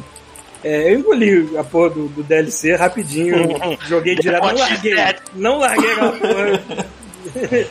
É, 0.64 0.92
eu 0.92 1.00
engoli 1.00 1.58
a 1.58 1.64
porra 1.64 1.92
do, 1.92 2.08
do 2.08 2.24
DLC 2.24 2.76
rapidinho, 2.76 3.36
joguei 3.88 4.16
direto, 4.16 4.44
não 4.44 4.56
larguei, 4.56 4.96
não 5.36 5.58
larguei 5.60 5.92
aquela 5.92 6.12
porra. 6.14 6.86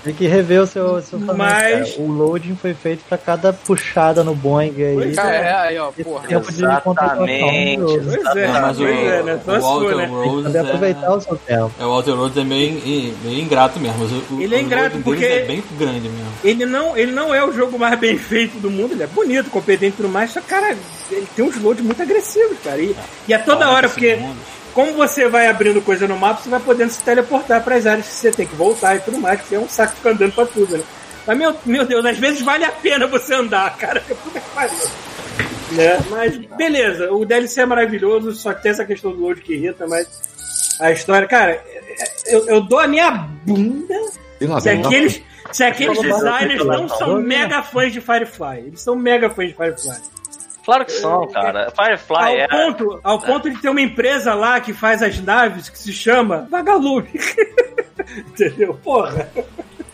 Tem 0.03 0.15
que 0.15 0.27
rever 0.27 0.63
o 0.63 0.67
seu, 0.67 1.01
seu 1.03 1.19
Mas-. 1.19 1.97
O 1.99 2.07
loading 2.07 2.55
foi 2.57 2.75
feito 2.75 3.05
pra 3.09 3.17
cada 3.19 3.53
puxada 3.53 4.23
no 4.25 4.35
Boeing 4.35 4.75
aí. 4.83 4.95
Pois 4.95 5.17
Cara, 5.17 5.35
é, 5.35 5.53
aí, 5.69 5.79
ó, 5.79 5.91
porra. 5.93 6.27
Tempo 6.29 6.51
de. 6.53 6.59
Exatamente. 6.65 7.43
maravilhoso. 7.43 8.11
Pois 8.25 8.37
é, 8.37 8.49
mas 8.61 8.81
o, 8.81 8.83
pois 8.85 8.99
é, 8.99 9.23
né? 9.23 9.41
O 9.47 9.61
Walter 9.61 9.97
né? 9.97 10.07
Rose 10.07 10.43
Saber 10.45 10.59
aproveitar 10.59 11.07
é, 11.07 11.11
o 11.11 11.21
seu 11.21 11.37
tempo. 11.37 11.71
é, 11.79 11.85
o 11.85 11.89
Walter 11.91 12.13
Rose 12.13 12.41
é 12.41 12.45
meio, 12.45 12.83
meio 13.25 13.41
ingrato 13.41 13.81
mesmo. 13.81 14.05
o- 14.31 14.41
Ele 14.41 14.55
é 14.55 14.61
ingrato 14.61 14.89
loading 14.97 15.03
porque- 15.03 15.25
é 15.25 15.45
bem 15.45 15.63
grande 15.79 16.09
mesmo. 16.09 16.33
Ele 16.43 16.67
não, 16.67 16.97
ele 16.97 17.13
não 17.13 17.35
é 17.35 17.45
o 17.45 17.53
jogo 17.53 17.79
mais 17.79 17.99
bem 17.99 18.17
feito 18.19 18.59
do 18.59 18.71
mundo, 18.71 18.93
ele 18.93 19.03
é 19.03 19.07
bonito, 19.07 19.51
competente 19.51 19.95
e 19.95 19.97
tudo 19.97 20.09
mais, 20.09 20.31
só 20.33 20.41
que, 20.41 20.47
cara, 20.49 20.77
ele 21.11 21.27
tem 21.35 21.45
uns 21.45 21.57
loads 21.61 21.85
muito 21.85 22.01
agressivos, 22.03 22.59
cara. 22.63 22.79
E, 22.81 22.95
e 23.29 23.33
é 23.35 23.39
toda 23.39 23.59
40 23.67 23.73
hora, 23.77 23.89
porque 23.89 24.15
segundos. 24.17 24.37
Como 24.75 24.93
você 24.93 25.29
vai 25.29 25.47
abrindo 25.47 25.81
coisa 25.81 26.07
no 26.09 26.19
mapa, 26.19 26.43
você 26.43 26.51
vai 26.51 26.61
podendo 26.61 26.91
se 26.91 27.03
teleportar 27.03 27.63
para 27.63 27.77
as 27.77 27.87
áreas 27.87 28.09
que 28.09 28.15
você 28.15 28.33
tem 28.33 28.47
que 28.47 28.57
voltar 28.57 28.97
e 28.97 29.01
tudo 29.01 29.21
mais, 29.21 29.41
porque 29.41 29.55
é 29.55 29.61
um 29.61 29.69
saco 29.69 29.95
ficar 29.95 30.11
andando 30.11 30.33
pra 30.33 30.47
tudo, 30.47 30.77
né? 30.77 30.85
Mas, 31.27 31.39
meu, 31.39 31.57
meu 31.65 31.87
Deus, 31.87 32.05
às 32.05 32.19
vezes 32.19 32.43
vale 32.43 32.65
a 32.65 32.73
pena 32.73 33.07
você 33.07 33.35
andar, 33.35 33.77
cara, 33.79 34.01
que 34.01 34.13
puta 34.15 34.41
que 34.41 34.51
pariu. 34.51 34.79
Né? 35.71 36.05
Mas, 36.11 36.37
beleza, 36.57 37.13
o 37.13 37.25
DLC 37.25 37.63
é 37.63 37.67
maravilhoso, 37.67 38.33
só 38.33 38.53
que 38.53 38.63
tem 38.63 38.73
essa 38.73 38.85
questão 38.85 39.13
do 39.13 39.21
load 39.21 39.41
que 39.41 39.55
irrita, 39.55 39.87
mas 39.87 40.09
a 40.81 40.91
história, 40.91 41.27
cara, 41.27 41.63
eu, 42.27 42.47
eu 42.49 42.61
dou 42.61 42.81
a 42.81 42.87
minha 42.87 43.11
bunda 43.11 43.95
se 44.61 44.69
aqueles, 44.69 45.23
se 45.53 45.65
aqueles 45.65 46.01
designers 46.01 46.65
não 46.65 46.89
são 46.89 47.21
mega 47.21 47.63
fãs 47.63 47.93
de 47.93 48.01
Firefly. 48.01 48.59
Eles 48.67 48.81
são 48.81 48.97
mega 48.97 49.31
fãs 49.31 49.49
de 49.49 49.55
Firefly. 49.55 49.97
Claro 50.65 50.85
que 50.85 50.93
são, 50.93 51.29
cara. 51.29 51.71
Firefly 51.71 52.17
Ao 52.17 52.37
é. 52.37 52.49
ponto, 52.49 53.01
ao 53.03 53.21
ponto 53.21 53.51
de 53.51 53.61
ter 53.61 53.69
uma 53.69 53.81
empresa 53.81 54.35
lá 54.35 54.61
que 54.61 54.73
faz 54.73 55.03
as 55.03 55.21
naves 55.21 55.69
que 55.69 55.79
se 55.79 55.93
chama 55.93 56.49
Vagalume. 56.51 57.11
Entendeu? 58.17 58.75
Porra. 58.83 59.29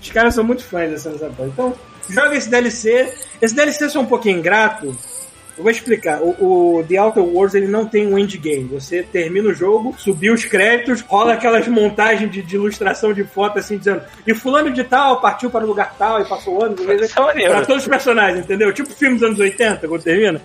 Os 0.00 0.10
caras 0.10 0.34
são 0.34 0.44
muito 0.44 0.64
fãs 0.64 0.90
dessa 0.90 1.10
porra. 1.10 1.48
Então, 1.48 1.74
joga 2.08 2.36
esse 2.36 2.48
DLC. 2.48 3.12
Esse 3.42 3.54
DLC 3.54 3.84
é 3.84 3.88
só 3.88 4.00
um 4.00 4.06
pouquinho 4.06 4.38
ingrato. 4.38 4.96
Eu 5.58 5.64
vou 5.64 5.70
explicar. 5.70 6.22
O, 6.22 6.78
o 6.78 6.84
The 6.84 6.96
Outer 6.98 7.22
Worlds 7.22 7.54
ele 7.54 7.66
não 7.66 7.84
tem 7.84 8.06
um 8.06 8.18
endgame. 8.18 8.64
Você 8.64 9.02
termina 9.02 9.50
o 9.50 9.52
jogo, 9.52 9.94
subiu 9.98 10.32
os 10.32 10.42
créditos, 10.44 11.02
rola 11.02 11.34
aquelas 11.34 11.68
montagens 11.68 12.30
de, 12.30 12.40
de 12.40 12.56
ilustração 12.56 13.12
de 13.12 13.24
foto 13.24 13.58
assim, 13.58 13.76
dizendo 13.76 14.02
e 14.26 14.32
fulano 14.32 14.70
de 14.70 14.82
tal 14.84 15.20
partiu 15.20 15.50
para 15.50 15.64
o 15.64 15.68
lugar 15.68 15.94
tal 15.98 16.18
e 16.20 16.24
passou 16.24 16.64
anos. 16.64 16.80
É. 16.80 17.48
Pra 17.48 17.66
todos 17.66 17.82
os 17.82 17.88
personagens, 17.88 18.44
entendeu? 18.44 18.72
Tipo 18.72 18.90
filme 18.94 19.16
dos 19.18 19.22
anos 19.22 19.38
80, 19.38 19.86
quando 19.86 20.02
termina. 20.02 20.40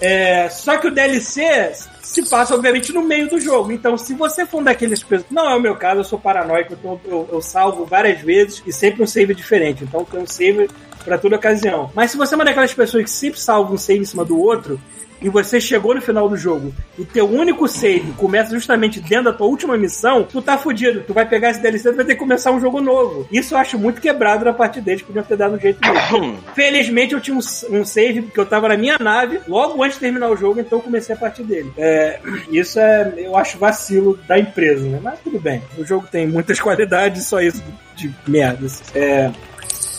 É, 0.00 0.48
só 0.48 0.76
que 0.78 0.86
o 0.86 0.90
DLC 0.90 1.72
se 2.02 2.28
passa, 2.28 2.54
obviamente, 2.54 2.92
no 2.92 3.02
meio 3.02 3.28
do 3.28 3.38
jogo. 3.38 3.70
Então, 3.70 3.98
se 3.98 4.14
você 4.14 4.46
for 4.46 4.60
um 4.60 4.64
daqueles 4.64 5.02
pessoas. 5.02 5.30
Não 5.30 5.50
é 5.50 5.54
o 5.54 5.60
meu 5.60 5.76
caso, 5.76 6.00
eu 6.00 6.04
sou 6.04 6.18
paranoico, 6.18 6.72
então 6.72 7.00
eu, 7.04 7.28
eu 7.30 7.42
salvo 7.42 7.84
várias 7.84 8.20
vezes 8.20 8.62
e 8.66 8.72
sempre 8.72 9.02
um 9.02 9.06
save 9.06 9.34
diferente. 9.34 9.84
Então 9.84 10.04
tem 10.04 10.20
um 10.20 10.26
save 10.26 10.70
pra 11.04 11.18
toda 11.18 11.36
ocasião. 11.36 11.90
Mas 11.94 12.10
se 12.10 12.16
você 12.16 12.34
é 12.34 12.36
uma 12.36 12.44
daquelas 12.44 12.74
pessoas 12.74 13.04
que 13.04 13.10
sempre 13.10 13.40
salva 13.40 13.72
um 13.72 13.78
save 13.78 14.00
em 14.00 14.04
cima 14.04 14.24
do 14.24 14.38
outro, 14.38 14.80
e 15.20 15.28
você 15.28 15.60
chegou 15.60 15.94
no 15.94 16.00
final 16.00 16.28
do 16.28 16.36
jogo 16.36 16.72
e 16.98 17.04
teu 17.04 17.28
único 17.28 17.66
save 17.66 18.12
começa 18.12 18.54
justamente 18.54 19.00
dentro 19.00 19.24
da 19.24 19.32
tua 19.32 19.46
última 19.46 19.76
missão, 19.76 20.22
tu 20.24 20.40
tá 20.40 20.56
fudido. 20.56 21.02
Tu 21.06 21.12
vai 21.12 21.28
pegar 21.28 21.50
esse 21.50 21.60
DLC 21.60 21.88
e 21.88 21.92
vai 21.92 22.04
ter 22.04 22.14
que 22.14 22.20
começar 22.20 22.52
um 22.52 22.60
jogo 22.60 22.80
novo. 22.80 23.26
Isso 23.30 23.54
eu 23.54 23.58
acho 23.58 23.78
muito 23.78 24.00
quebrado 24.00 24.44
na 24.44 24.52
parte 24.52 24.80
deles, 24.80 25.02
podiam 25.02 25.24
ter 25.24 25.36
dado 25.36 25.56
um 25.56 25.60
jeito 25.60 25.80
mesmo. 25.80 26.38
Felizmente 26.54 27.14
eu 27.14 27.20
tinha 27.20 27.36
um, 27.36 27.40
um 27.70 27.84
save 27.84 28.22
porque 28.22 28.38
eu 28.38 28.46
tava 28.46 28.68
na 28.68 28.76
minha 28.76 28.96
nave 28.98 29.40
logo 29.48 29.82
antes 29.82 29.96
de 29.96 30.00
terminar 30.00 30.30
o 30.30 30.36
jogo, 30.36 30.60
então 30.60 30.78
eu 30.78 30.82
comecei 30.82 31.14
a 31.14 31.18
partir 31.18 31.42
dele. 31.42 31.72
É, 31.76 32.20
isso 32.50 32.78
é, 32.78 33.14
eu 33.16 33.36
acho 33.36 33.58
vacilo 33.58 34.18
da 34.28 34.38
empresa, 34.38 34.86
né? 34.86 35.00
Mas 35.02 35.18
tudo 35.20 35.40
bem. 35.40 35.62
O 35.76 35.84
jogo 35.84 36.06
tem 36.10 36.26
muitas 36.26 36.58
qualidades, 36.60 37.26
só 37.26 37.40
isso 37.40 37.62
de 37.96 38.14
merda. 38.26 38.66
assim. 38.66 38.84
É, 38.94 39.30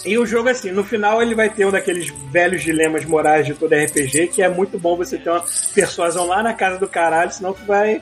e 0.06 0.18
o 0.18 0.26
jogo, 0.26 0.50
assim, 0.50 0.72
no 0.72 0.84
final 0.84 1.22
ele 1.22 1.36
vai 1.36 1.50
ter 1.50 1.66
um 1.66 1.72
daqueles 1.72 2.10
velhos 2.32 2.62
dilemas 2.62 3.06
morais 3.06 3.45
de 3.45 3.54
todo 3.54 3.76
RPG, 3.76 4.28
que 4.28 4.41
é 4.41 4.50
muito 4.50 4.80
bom 4.80 4.95
você 4.95 5.18
ter 5.18 5.30
uma 5.30 5.43
persuasão 5.74 6.28
lá 6.28 6.41
na 6.41 6.54
casa 6.54 6.78
do 6.78 6.88
caralho, 6.88 7.32
senão 7.32 7.54
tu 7.54 7.64
vai, 7.66 8.02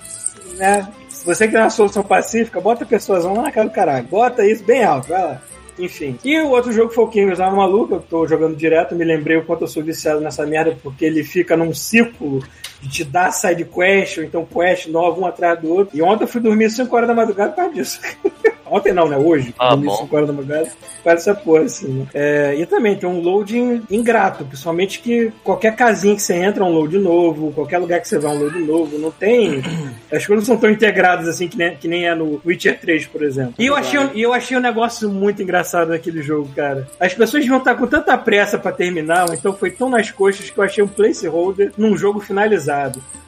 né? 0.55 0.87
Se 1.09 1.25
você 1.25 1.47
quer 1.47 1.59
uma 1.59 1.69
solução 1.69 2.03
pacífica, 2.03 2.61
bota 2.61 2.83
a 2.83 2.87
persuasão 2.87 3.35
lá 3.35 3.43
na 3.43 3.51
casa 3.51 3.69
do 3.69 3.73
caralho. 3.73 4.07
Bota 4.07 4.45
isso 4.45 4.63
bem 4.63 4.83
alto, 4.83 5.09
vai 5.09 5.21
lá. 5.21 5.41
Enfim. 5.79 6.17
E 6.23 6.39
o 6.39 6.49
outro 6.49 6.71
jogo 6.71 6.91
foi 6.91 7.03
o 7.03 7.07
King's 7.07 7.39
Arma 7.39 7.57
Maluca, 7.57 7.95
eu 7.95 7.99
tô 7.99 8.27
jogando 8.27 8.55
direto, 8.55 8.95
me 8.95 9.05
lembrei 9.05 9.37
o 9.37 9.45
quanto 9.45 9.63
eu 9.63 9.67
sou 9.67 9.83
viciado 9.83 10.19
nessa 10.21 10.45
merda, 10.45 10.77
porque 10.81 11.05
ele 11.05 11.23
fica 11.23 11.55
num 11.55 11.73
círculo 11.73 12.43
de 12.81 12.89
te 12.89 13.03
dar 13.03 13.31
side 13.31 13.65
quest, 13.65 14.17
ou 14.17 14.23
então 14.23 14.45
quest 14.45 14.87
nova, 14.87 15.19
um 15.19 15.25
atrás 15.25 15.59
do 15.59 15.69
outro. 15.73 15.97
E 15.97 16.01
ontem 16.01 16.23
eu 16.23 16.27
fui 16.27 16.41
dormir 16.41 16.69
5 16.69 16.95
horas 16.95 17.07
da 17.07 17.13
madrugada 17.13 17.49
por 17.51 17.57
causa 17.57 17.73
disso. 17.73 17.99
Ontem 18.69 18.91
não, 18.91 19.07
né? 19.07 19.15
Hoje. 19.15 19.55
Ah, 19.57 19.69
dormi 19.69 19.85
bom. 19.85 19.95
5 19.95 20.13
horas 20.13 20.27
da 20.27 20.33
madrugada. 20.33 20.67
Faz 21.01 21.21
essa 21.21 21.33
porra, 21.33 21.61
assim, 21.63 21.87
né? 21.87 22.05
É, 22.13 22.53
e 22.59 22.65
também 22.65 22.97
tem 22.97 23.07
um 23.07 23.21
loading 23.21 23.81
ingrato, 23.89 24.43
principalmente 24.43 24.99
que 24.99 25.31
qualquer 25.41 25.73
casinha 25.73 26.13
que 26.13 26.21
você 26.21 26.33
entra 26.33 26.65
é 26.65 26.67
um 26.67 26.73
load 26.73 26.97
novo, 26.97 27.53
qualquer 27.53 27.77
lugar 27.77 28.01
que 28.01 28.09
você 28.09 28.19
vai 28.19 28.29
é 28.29 28.35
um 28.37 28.39
load 28.43 28.59
novo. 28.59 28.97
Não 28.97 29.09
tem. 29.09 29.63
As 30.11 30.25
coisas 30.27 30.45
não 30.45 30.55
são 30.55 30.57
tão 30.57 30.69
integradas 30.69 31.29
assim 31.29 31.47
que 31.47 31.57
nem, 31.57 31.77
que 31.77 31.87
nem 31.87 32.09
é 32.09 32.13
no 32.13 32.41
Witcher 32.45 32.77
3, 32.77 33.05
por 33.05 33.23
exemplo. 33.23 33.53
E 33.57 33.65
eu 33.67 33.73
achei, 33.73 33.97
um- 34.01 34.09
e 34.13 34.21
eu 34.21 34.33
achei 34.33 34.57
um 34.57 34.61
negócio 34.61 35.09
muito 35.09 35.41
engraçado 35.41 35.87
naquele 35.87 36.21
jogo, 36.21 36.49
cara. 36.53 36.89
As 36.99 37.13
pessoas 37.13 37.43
deviam 37.43 37.59
estar 37.59 37.75
com 37.75 37.87
tanta 37.87 38.17
pressa 38.17 38.57
pra 38.59 38.73
terminar, 38.73 39.29
ou 39.29 39.33
então 39.33 39.53
foi 39.53 39.71
tão 39.71 39.89
nas 39.89 40.11
coxas 40.11 40.49
que 40.49 40.57
eu 40.57 40.63
achei 40.65 40.83
um 40.83 40.89
placeholder 40.89 41.71
num 41.77 41.95
jogo 41.97 42.19
finalizado. 42.19 42.66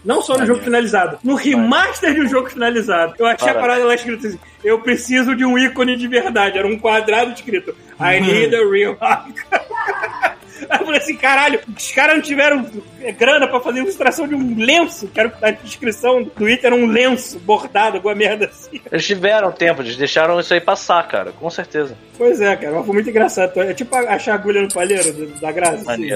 Não 0.04 0.22
só 0.22 0.38
no 0.38 0.46
jogo 0.46 0.62
finalizado, 0.62 1.20
no 1.24 1.36
remaster 1.36 2.14
de 2.14 2.22
um 2.22 2.28
jogo 2.28 2.50
finalizado. 2.50 3.16
Eu 3.20 3.26
achei 3.26 3.50
a 3.50 3.54
Parabéns. 3.54 3.62
parada 3.62 3.86
lá 3.86 3.96
escrita 3.96 4.28
assim: 4.28 4.40
eu 4.64 4.80
preciso 4.80 5.36
de 5.36 5.44
um 5.44 5.58
ícone 5.58 5.96
de 5.98 6.08
verdade. 6.08 6.58
Era 6.58 6.68
um 6.68 6.78
quadrado 6.80 7.34
escrito: 7.34 7.76
I 8.00 8.20
need 8.22 8.56
a 8.56 8.60
real 8.60 8.94
icon. 8.94 9.34
Aí 10.70 10.80
eu 10.80 10.86
falei 10.86 11.02
assim, 11.02 11.16
caralho, 11.16 11.60
os 11.76 11.92
caras 11.92 12.16
não 12.16 12.22
tiveram 12.22 12.66
grana 13.18 13.48
pra 13.48 13.60
fazer 13.60 13.80
ilustração 13.80 14.28
de 14.28 14.36
um 14.36 14.56
lenço. 14.58 15.10
Quero 15.14 15.32
que 15.32 15.44
a 15.46 15.52
descrição 15.52 16.24
do 16.24 16.30
Twitter 16.30 16.68
era 16.68 16.76
um 16.76 16.86
lenço 16.86 17.40
bordado, 17.40 17.98
alguma 17.98 18.16
merda 18.16 18.46
assim. 18.46 18.80
Eles 18.92 19.06
tiveram 19.06 19.52
tempo, 19.52 19.82
eles 19.82 19.96
deixaram 19.98 20.40
isso 20.40 20.54
aí 20.54 20.62
passar, 20.62 21.06
cara, 21.08 21.32
com 21.32 21.50
certeza. 21.50 21.96
Pois 22.18 22.40
é, 22.40 22.56
cara, 22.56 22.76
mas 22.78 22.86
foi 22.86 22.94
muito 22.94 23.10
engraçado. 23.10 23.60
É 23.62 23.74
tipo 23.74 23.96
achar 23.96 24.36
agulha 24.36 24.62
no 24.62 24.74
palheiro 24.74 25.28
da 25.42 25.52
graça. 25.52 25.92
assim. 25.92 26.10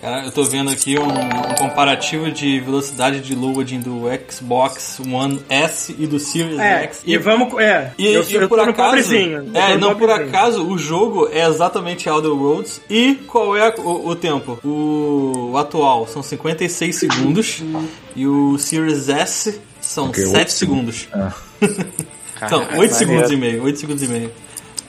Cara, 0.00 0.24
eu 0.24 0.30
tô 0.30 0.44
vendo 0.44 0.70
aqui 0.70 0.98
um, 0.98 1.06
um 1.08 1.54
comparativo 1.58 2.30
de 2.30 2.60
velocidade 2.60 3.20
de 3.20 3.34
loading 3.34 3.80
do 3.80 4.02
Xbox 4.30 5.00
One 5.00 5.40
S 5.48 5.94
e 5.98 6.06
do 6.06 6.18
Series 6.20 6.58
É, 6.58 6.82
X. 6.82 7.02
e 7.04 7.16
vamos. 7.16 7.58
É, 7.58 7.92
E, 7.98 8.06
eu, 8.08 8.22
e 8.22 8.34
eu 8.34 8.48
por 8.48 8.60
acaso, 8.60 9.14
é, 9.14 9.76
não 9.78 9.96
por 9.96 10.10
acaso 10.10 10.64
o 10.66 10.76
jogo 10.76 11.28
é 11.32 11.46
exatamente 11.46 12.08
Outer 12.08 12.30
Worlds 12.30 12.80
e 12.90 13.14
qual 13.26 13.56
é 13.56 13.74
o, 13.78 14.08
o 14.10 14.14
tempo? 14.14 14.58
O, 14.62 15.50
o 15.52 15.58
atual 15.58 16.06
são 16.06 16.22
56 16.22 16.94
segundos 16.94 17.62
e 18.14 18.26
o 18.26 18.58
Series 18.58 19.08
S 19.08 19.58
são 19.80 20.08
Ok, 20.08 20.24
7 20.24 20.36
oito 20.36 20.52
segundos. 20.52 21.08
Ah. 22.38 22.44
Então, 22.44 22.66
8 22.76 22.94
segundos 22.94 23.30
e 23.30 23.36
meio, 23.36 23.62
8 23.64 23.78
segundos 23.78 24.02
e 24.02 24.08
meio. 24.08 24.30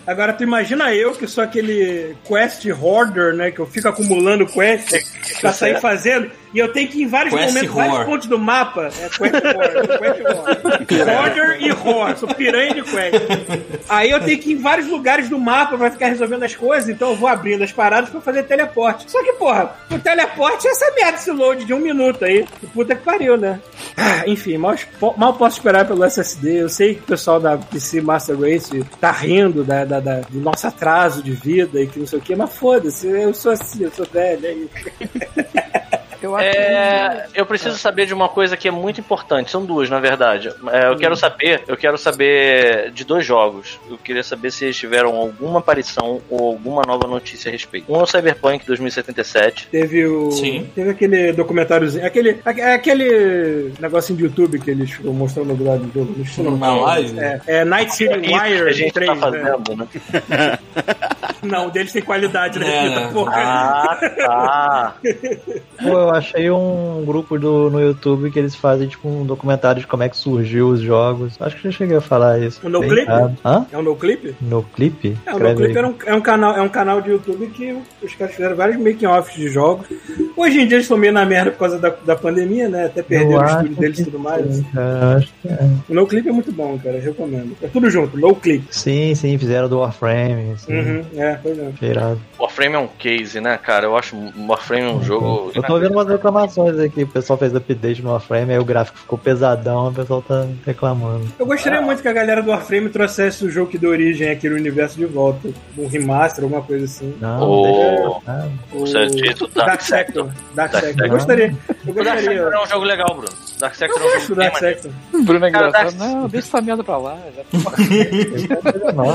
Agora, 0.08 0.32
tu 0.32 0.42
imagina 0.42 0.96
eu 0.96 1.12
que 1.12 1.28
sou 1.28 1.44
aquele 1.44 2.16
quest 2.26 2.66
hoarder, 2.66 3.34
né? 3.36 3.52
Que 3.52 3.60
eu 3.60 3.68
fico 3.68 3.90
acumulando 3.90 4.48
quest 4.48 4.90
pra 5.42 5.52
sair 5.52 5.82
fazendo. 5.82 6.32
E 6.54 6.60
eu 6.60 6.72
tenho 6.72 6.88
que 6.88 7.00
ir 7.00 7.04
em 7.04 7.08
vários 7.08 7.34
Quest 7.34 7.48
momentos, 7.48 7.76
whore. 7.76 7.88
vários 7.90 8.06
pontos 8.08 8.28
do 8.28 8.40
mapa. 8.40 8.88
É 8.88 9.10
quest 9.10 9.20
hoarder, 9.22 9.88
quest 10.00 11.02
hoarder. 11.02 11.18
Hoarder 11.18 11.58
e 11.62 11.72
whore. 11.72 12.18
Sou 12.18 12.30
piranha 12.34 12.74
de 12.74 12.82
quest. 12.84 13.16
Aí 13.90 14.10
eu 14.10 14.20
tenho 14.24 14.40
que 14.40 14.52
ir 14.52 14.54
em 14.54 14.62
vários 14.62 14.88
lugares 14.88 15.30
do 15.30 15.38
mapa 15.38 15.78
pra 15.78 15.92
ficar 15.92 16.08
resolvendo 16.08 16.44
as 16.44 16.56
coisas. 16.56 16.90
Então 16.90 17.10
eu 17.10 17.16
vou 17.16 17.28
abrindo 17.30 17.64
as 17.64 17.72
paradas 17.72 18.10
pra 18.10 18.22
fazer 18.22 18.44
teleporte. 18.44 19.10
Só 19.12 19.22
que, 19.24 19.34
porra, 19.34 19.76
o 19.92 20.00
teleporte 20.00 20.68
é 20.68 20.72
essa 20.72 20.92
merda, 20.96 21.18
esse 21.18 21.32
load 21.32 21.66
de 21.66 21.74
um 21.74 21.80
minuto 21.80 22.24
aí. 22.26 22.46
Puta 22.74 22.96
que 22.96 23.04
pariu, 23.04 23.38
né? 23.38 23.60
Ah, 23.96 24.24
Enfim, 24.28 24.58
mal, 24.58 24.76
mal 25.18 25.34
posso 25.34 25.58
esperar 25.58 25.86
pelo 25.86 26.04
SSD. 26.04 26.62
Eu 26.62 26.70
sei 26.70 26.96
que 26.96 27.02
o 27.02 27.06
pessoal 27.08 27.40
da 27.40 27.58
PC 27.58 28.02
Master 28.02 28.40
Race 28.40 28.84
tá 29.00 29.12
rindo 29.12 29.64
da, 29.64 29.84
da- 29.86 30.00
da- 30.00 30.22
do 30.30 30.40
nosso 30.40 30.66
atraso 30.68 31.22
de 31.22 31.32
vida 31.32 31.80
e 31.82 31.88
que 31.88 32.00
não 32.00 32.08
sei 32.08 32.20
o 32.20 32.22
que, 32.22 32.36
mas 32.36 32.54
foda-se, 32.56 33.08
eu 33.08 33.34
sou 33.34 33.52
assim, 33.52 33.84
eu 33.84 33.92
sou 33.92 34.06
velho. 34.06 34.46
É 34.46 34.52
isso. 34.54 34.70
Eu 36.22 36.36
acho 36.36 36.46
É, 36.48 37.28
eu 37.36 37.46
preciso 37.46 37.78
saber 37.78 38.06
de 38.06 38.14
uma 38.14 38.28
coisa 38.30 38.58
que 38.58 38.68
é 38.68 38.72
muito 38.72 39.00
importante. 39.00 39.52
São 39.52 39.64
duas, 39.66 39.90
na 39.90 40.00
verdade. 40.00 40.50
É, 40.72 40.88
eu 40.88 40.98
quero 40.98 41.16
saber, 41.16 41.64
eu 41.68 41.78
quero 41.78 41.98
saber 41.98 42.92
de 42.92 43.04
dois 43.06 43.26
jogos. 43.26 43.80
Eu 43.90 43.98
queria 43.98 44.24
saber 44.24 44.52
se 44.52 44.66
eles 44.66 44.78
tiveram 44.78 45.16
alguma 45.16 45.60
aparição 45.60 46.22
ou 46.30 46.48
alguma 46.48 46.82
nova 46.86 47.08
notícia 47.08 47.50
a 47.50 47.52
respeito. 47.52 47.92
Um 47.92 48.00
é 48.00 48.04
o 48.04 48.08
Cyberpunk 48.08 48.66
2077. 48.66 49.68
Teve 49.68 50.06
o. 50.06 50.32
Sim. 50.32 50.70
Teve 50.74 50.90
aquele 50.92 51.34
documentáriozinho, 51.34 52.06
aquele, 52.06 52.40
aque- 52.46 52.62
aquele 52.62 53.74
negocinho 53.80 54.18
de 54.18 54.24
YouTube 54.26 54.60
que 54.60 54.72
eles 54.72 54.92
ficam 54.92 55.14
mostrando 55.14 55.56
do 55.56 55.64
lado 55.64 55.84
do 55.84 56.24
jogo. 56.24 56.50
Não. 56.50 56.56
Uma 56.56 56.76
live? 56.82 57.20
É, 57.20 57.42
é 57.48 57.66
Night 57.66 57.94
City 57.94 58.14
É 58.14 58.20
que 58.20 58.34
a 58.34 58.44
Wire 58.44 58.74
gente 58.74 58.94
3. 58.94 59.08
tá 59.08 59.16
né? 59.16 59.22
fazendo, 59.22 59.76
né? 59.76 60.60
Não, 61.44 61.68
o 61.68 61.72
deles 61.72 61.94
tem 61.94 62.02
qualidade, 62.02 62.58
né? 62.60 62.68
É, 62.68 62.90
Fita, 62.90 63.00
né? 63.26 63.34
Ah, 63.36 63.98
tá. 64.18 64.96
Pô, 65.84 66.07
eu 66.08 66.14
achei 66.16 66.50
um 66.52 67.04
grupo 67.06 67.38
do, 67.38 67.70
no 67.70 67.80
YouTube 67.80 68.32
que 68.32 68.40
eles 68.40 68.56
fazem 68.56 68.88
tipo 68.88 69.08
um 69.08 69.26
documentário 69.26 69.82
de 69.82 69.88
como 69.88 70.04
é 70.04 70.10
que 70.10 70.18
surgiu 70.18 70.70
os 70.70 70.80
jogos. 70.82 71.36
Acho 71.40 71.56
que 71.58 71.64
já 71.64 71.72
cheguei 71.72 71.98
a 71.98 72.02
falar 72.02 72.40
isso. 72.40 72.60
O 72.66 72.70
No 72.70 72.80
Bem 72.80 72.90
Clip? 72.90 73.08
raro. 73.08 73.34
Hã? 73.44 73.66
É 73.72 73.78
um 73.78 73.82
no 73.82 73.96
clip? 73.96 74.36
No 74.42 74.64
clipe? 74.64 75.18
É, 75.26 75.34
o 75.36 75.40
NoClip 75.40 75.78
era 75.78 75.88
um, 75.88 75.96
é, 76.06 76.14
um 76.16 76.22
canal, 76.22 76.56
é 76.56 76.62
um 76.62 76.70
canal 76.70 77.02
de 77.02 77.10
YouTube 77.12 77.48
que 77.48 77.78
os 78.02 78.14
caras 78.16 78.36
fizeram 78.36 78.56
vários 78.56 78.78
making-offs 78.78 79.36
de 79.36 79.50
jogos. 79.50 79.88
Hoje 80.36 80.60
em 80.62 80.68
dia 80.68 80.76
eles 80.78 80.86
estão 80.86 80.98
meio 80.98 81.14
na 81.14 81.26
merda 81.26 81.52
por 81.52 81.60
causa 81.60 81.80
da, 81.80 81.90
da 81.90 82.16
pandemia, 82.16 82.70
né? 82.70 82.86
Até 82.86 83.02
perderam 83.02 83.42
o 83.42 83.46
estúdio 83.46 83.76
deles 83.76 84.00
e 84.00 84.04
tudo 84.06 84.20
mais. 84.20 84.56
sim, 84.56 84.64
cara, 84.74 85.16
acho 85.18 85.34
que 85.42 85.48
é. 85.48 85.70
O 85.90 85.94
NoClip 85.94 86.28
é 86.28 86.32
muito 86.32 86.52
bom, 86.52 86.78
cara. 86.78 86.98
Eu 86.98 87.02
recomendo. 87.04 87.56
É 87.62 87.68
tudo 87.68 87.90
junto, 87.90 88.18
NoClip. 88.18 88.66
Sim, 88.72 89.14
sim, 89.16 89.38
fizeram 89.38 89.68
do 89.70 89.80
Warframe. 89.80 90.52
Assim, 90.54 90.74
Uhum, 90.78 91.06
é, 91.16 91.40
pois 91.42 91.58
é. 91.58 91.72
cheirado. 91.80 92.20
Warframe 92.40 92.76
é 92.76 92.80
um 92.80 92.88
case, 92.88 93.40
né, 93.42 93.58
cara? 93.58 93.86
Eu 93.86 93.96
acho 93.98 94.16
o 94.16 94.48
Warframe 94.48 94.88
um 94.88 95.04
jogo. 95.04 95.52
Eu 95.56 95.64
tô 95.64 95.80
vendo 95.80 95.94
umas 95.98 96.08
reclamações 96.08 96.80
aqui. 96.80 97.04
O 97.04 97.08
pessoal 97.08 97.38
fez 97.38 97.54
update 97.56 98.02
no 98.02 98.12
Warframe, 98.12 98.54
aí 98.54 98.60
o 98.60 98.66
gráfico 98.66 98.98
ficou 99.00 99.18
pesadão, 99.18 99.90
o 99.90 99.94
pessoal 99.94 100.22
tá 100.22 100.46
reclamando. 100.66 101.28
Eu 101.40 101.46
gostaria 101.46 101.82
muito 101.82 102.02
que 102.02 102.08
a 102.08 102.14
galera 102.14 102.42
do 102.42 102.52
Warframe 102.52 102.90
trouxesse 102.90 103.46
o 103.46 103.50
jogo 103.50 103.70
que 103.72 103.78
deu 103.78 103.90
origem 103.92 104.30
àquele 104.30 104.56
universo 104.56 104.98
de 104.98 105.06
volta. 105.06 105.50
Um 105.78 105.88
remaster, 105.88 106.44
alguma 106.44 106.62
coisa 106.62 106.86
assim. 106.86 107.14
Não, 107.22 107.42
O- 107.50 107.64
deixa. 107.64 108.48
O 108.74 108.84
o 108.84 109.48
Dark, 109.54 109.82
Sector. 109.82 110.30
Dark, 110.56 110.74
Sector. 110.74 111.06
Eu 111.06 111.10
gostaria. 111.10 111.46
Eu 111.48 111.92
O 111.92 112.04
Dark 112.04 112.16
gostaria. 112.16 112.22
Sector 112.22 112.54
é 112.54 112.64
um 112.64 112.68
jogo 112.68 112.86
legal, 112.86 113.08
Bruno. 113.16 113.34
Dark 113.60 113.76
Sector 113.76 114.02
Eu 114.02 114.10
é 114.14 114.18
um 114.18 114.22
jogo 114.22 114.36
Dark. 114.36 114.58
Sector. 114.58 114.92
O 115.14 115.24
Bruno 115.24 115.46
é 115.46 115.50
engraçado. 115.50 115.72
Dark- 115.72 115.96
Não, 115.98 116.28
deixa 116.28 116.48
essa 116.48 116.62
merda 116.62 116.84
pra 116.84 116.98
lá. 116.98 117.18
Já... 117.34 117.44
não, 118.94 119.06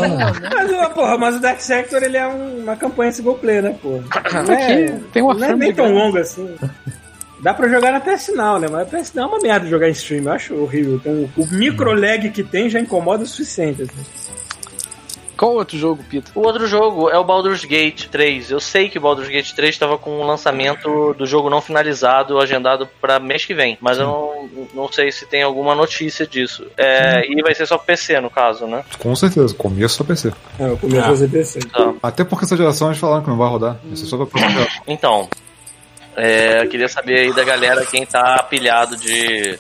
Mas, 0.79 0.93
porra, 0.95 1.19
mas 1.19 1.37
o 1.37 1.41
Dark 1.41 1.61
Sector 1.61 2.03
ele 2.03 2.17
é 2.17 2.27
um- 2.27 2.63
uma 2.63 2.77
campanha 2.77 3.13
single 3.13 3.35
player, 3.37 3.63
né, 3.63 3.77
porra? 3.83 4.03
Não 4.47 4.55
é, 4.55 4.99
tem 5.13 5.23
um 5.23 5.33
não 5.35 5.45
é 5.47 5.55
nem 5.57 5.73
tão 5.75 5.93
longo 5.93 6.19
assim. 6.19 6.55
Dá 7.41 7.53
pra 7.53 7.69
jogar 7.69 7.91
na 7.93 8.01
PS 8.01 8.29
Now, 8.37 8.59
né? 8.59 8.69
Mas 8.71 8.83
a 8.83 8.85
PS 8.99 9.15
Now 9.15 9.25
é 9.25 9.29
uma 9.29 9.41
merda 9.41 9.67
jogar 9.67 9.89
em 9.89 9.93
stream, 9.93 10.25
eu 10.25 10.33
acho 10.33 10.55
horrível. 10.55 10.95
Então, 10.95 11.29
o 11.37 11.47
micro 11.53 11.93
lag 11.93 12.31
que 12.31 12.43
tem 12.45 12.71
já 12.71 12.79
incomoda 12.79 13.25
o 13.25 13.27
suficiente. 13.27 13.83
assim. 13.83 14.33
Qual 15.37 15.55
outro 15.55 15.77
jogo, 15.77 16.05
Pita? 16.09 16.31
O 16.37 16.41
outro 16.47 16.69
jogo 16.69 17.11
é 17.11 17.19
o 17.19 17.25
Baldur's 17.25 17.65
Gate 17.65 18.07
3. 18.07 18.53
Eu 18.53 18.61
sei 18.61 18.89
que 18.89 18.97
o 18.99 19.01
Baldur's 19.01 19.29
Gate 19.29 19.51
3 19.55 19.71
estava 19.75 19.99
com 19.99 20.21
o 20.21 20.25
lançamento 20.25 21.15
do 21.15 21.27
jogo 21.27 21.51
não 21.51 21.61
finalizado, 21.61 22.39
agendado 22.39 22.89
para 23.01 23.19
mês 23.19 23.45
que 23.45 23.53
vem. 23.53 23.77
Mas 23.81 23.99
eu 23.99 24.07
não, 24.07 24.49
não 24.73 24.93
sei 24.93 25.11
se 25.11 25.27
tem 25.27 25.43
alguma 25.43 25.75
notícia 25.75 26.25
disso. 26.25 26.65
É, 26.77 27.27
e 27.29 27.43
vai 27.43 27.57
ser 27.57 27.67
só 27.67 27.77
PC, 27.77 28.21
no 28.21 28.31
caso, 28.31 28.69
né? 28.69 28.85
Com 29.01 29.17
certeza, 29.17 29.53
começo 29.55 29.97
só 29.97 30.05
PC. 30.05 30.29
É, 30.61 30.77
comecei 30.77 31.01
a 31.01 31.03
Ah. 31.03 31.09
fazer 31.09 31.29
PC. 31.29 31.59
Tá. 31.59 31.93
Até 32.01 32.23
porque 32.23 32.45
essa 32.45 32.57
geração 32.57 32.87
eles 32.89 33.01
falaram 33.01 33.25
que 33.25 33.31
não 33.31 33.37
vai 33.39 33.49
rodar. 33.49 33.79
Isso 33.93 34.05
é 34.05 34.09
só 34.09 34.17
pra 34.19 34.27
próxima 34.27 34.65
Então, 34.87 35.29
é, 36.17 36.63
eu 36.63 36.69
queria 36.69 36.89
saber 36.89 37.21
aí 37.21 37.33
da 37.35 37.45
galera 37.45 37.85
quem 37.87 38.05
tá 38.07 38.43
pilhado 38.49 38.97
de 38.97 39.59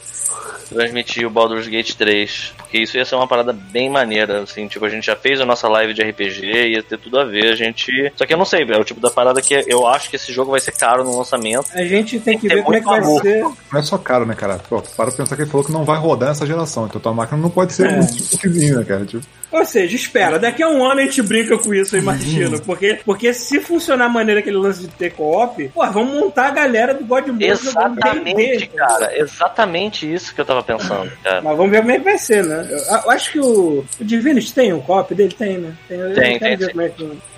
transmitir 0.69 1.27
o 1.27 1.31
Baldur's 1.31 1.69
Gate 1.69 1.95
3. 1.95 2.55
Porque 2.57 2.79
isso 2.79 2.97
ia 2.97 3.05
ser 3.05 3.15
uma 3.17 3.27
parada 3.27 3.53
bem 3.53 3.91
maneira, 3.91 4.41
assim, 4.43 4.67
tipo, 4.67 4.85
a 4.87 4.89
gente 4.89 5.05
já 5.05 5.15
fez 5.15 5.39
a 5.41 5.45
nossa 5.45 5.69
live 5.69 5.93
de 5.93 6.03
RPG, 6.03 6.69
ia 6.71 6.83
ter 6.83 6.99
tudo 6.99 7.21
a 7.21 7.25
ver, 7.25 7.53
a 7.53 7.55
gente... 7.55 8.11
Só 8.17 8.25
que 8.25 8.33
eu 8.33 8.39
não 8.39 8.47
sei, 8.47 8.63
é 8.63 8.79
o 8.79 8.85
tipo 8.85 8.99
da 9.01 9.11
parada 9.11 9.43
que 9.43 9.53
eu 9.69 9.87
acho 9.87 10.09
que 10.09 10.17
esse 10.17 10.33
jogo 10.33 10.51
vai 10.53 10.61
ser 10.61 10.73
caro 10.73 11.05
no 11.05 11.17
lançamento. 11.19 11.67
A 11.75 11.85
gente 11.85 12.19
tem 12.19 12.39
que 12.39 12.49
Tem 12.49 12.57
ver 12.57 12.63
como 12.63 12.77
é 12.77 12.81
que 12.81 12.87
vai 12.87 13.05
ser. 13.05 13.41
Não 13.43 13.79
é 13.79 13.83
só 13.83 13.99
caro, 13.99 14.25
né, 14.25 14.35
cara? 14.35 14.59
Pô, 14.69 14.81
para 14.81 15.11
pensar 15.13 15.37
que 15.37 15.43
ele 15.43 15.51
falou 15.51 15.67
que 15.67 15.73
não 15.73 15.85
vai 15.85 15.99
rodar 15.99 16.31
essa 16.31 16.47
geração. 16.47 16.87
Então 16.87 16.99
tua 17.01 17.13
máquina 17.13 17.39
não 17.39 17.51
pode 17.51 17.75
ser 17.75 17.89
É. 17.91 17.97
muito 17.99 18.25
pequenininha, 18.31 18.77
né, 18.79 18.85
cara? 18.85 19.05
Tipo, 19.05 19.23
Ou 19.53 19.65
seja, 19.67 19.95
espera, 19.95 20.39
daqui 20.39 20.63
a 20.63 20.69
um 20.69 20.85
ano 20.85 21.01
a 21.01 21.05
gente 21.05 21.21
brinca 21.23 21.59
com 21.59 21.75
isso, 21.75 21.95
eu 21.95 22.01
imagino. 22.01 22.61
Porque, 22.63 23.01
porque 23.05 23.35
se 23.35 23.61
funcionar 23.61 24.07
a 24.07 24.09
maneira 24.09 24.41
que 24.41 24.49
ele 24.49 24.57
lance 24.57 24.81
de 24.81 24.89
ter 24.89 25.13
co-op, 25.13 25.69
pô, 25.69 25.87
vamos 25.91 26.19
montar 26.19 26.47
a 26.47 26.51
galera 26.51 26.95
do 26.95 27.05
God 27.05 27.27
Mode 27.29 27.45
jogando 27.45 27.99
Exatamente, 27.99 28.67
cara. 28.69 29.19
Exatamente 29.19 30.13
isso 30.13 30.35
que 30.35 30.41
eu 30.41 30.45
tava 30.45 30.63
pensando, 30.63 31.13
cara. 31.23 31.43
Mas 31.43 31.57
vamos 31.57 31.71
ver 31.71 31.81
como 31.81 31.91
é 31.93 31.99
que 31.99 32.05
vai 32.05 32.19
ser, 32.19 32.45
né? 32.45 32.67
Eu, 32.71 32.79
eu 32.79 33.11
acho 33.11 33.31
que 33.33 33.41
o, 33.41 33.85
o 34.01 34.05
Divinity 34.05 34.53
tem 34.55 34.73
um 34.73 34.81
co-op 34.81 35.15
dele? 35.15 35.35
Tem, 35.37 35.59
né? 35.59 35.75
Tem, 35.89 35.99
eu 35.99 36.15
Tem, 36.15 36.39
quero 36.39 36.41
tem, 36.41 36.57
ver 36.57 36.67
tem. 36.67 36.69
como 36.71 36.83
é 36.83 36.89
que... 36.89 37.33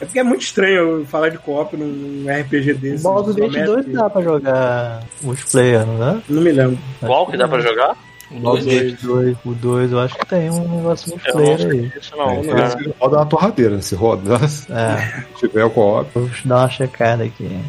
É 0.00 0.04
porque 0.06 0.18
é 0.18 0.22
muito 0.22 0.42
estranho 0.42 0.74
eu 1.00 1.06
falar 1.06 1.28
de 1.28 1.38
co-op 1.38 1.76
num, 1.76 2.24
RPG 2.26 2.72
O 2.72 2.74
desse. 2.78 3.04
Gate 3.04 3.28
isométrico. 3.28 3.66
2 3.66 3.86
dá 3.92 4.10
pra 4.10 4.22
jogar 4.22 5.02
multiplayer, 5.20 5.86
não 5.86 5.98
dá? 5.98 6.18
Não 6.28 6.42
me 6.42 6.50
lembro. 6.52 6.78
Qual 7.00 7.26
que 7.30 7.36
dá 7.36 7.46
pra 7.46 7.60
jogar? 7.60 7.96
O 8.30 8.34
dois 8.34 8.42
Baldur's 8.42 8.64
deles. 8.66 8.92
Gate 8.92 9.02
2, 9.02 9.36
o 9.44 9.54
2 9.54 9.92
eu 9.92 10.00
acho 10.00 10.14
que 10.16 10.26
tem 10.26 10.50
um 10.50 10.76
negócio 10.76 11.10
não 11.10 11.16
multiplayer 11.16 11.60
aí. 11.60 11.80
sei 11.90 12.00
disso 12.00 12.16
não, 12.16 12.30
é, 12.30 12.70
se 12.70 12.94
roda 13.00 13.16
uma 13.16 13.26
torradeira. 13.26 13.82
Se 13.82 13.94
roda, 13.94 14.48
se 14.48 14.72
É, 14.72 15.24
tiver 15.36 15.64
o 15.64 15.70
co-op. 15.70 16.08
vou 16.14 16.30
dar 16.44 16.56
uma 16.58 16.68
checada 16.68 17.24
aqui. 17.24 17.60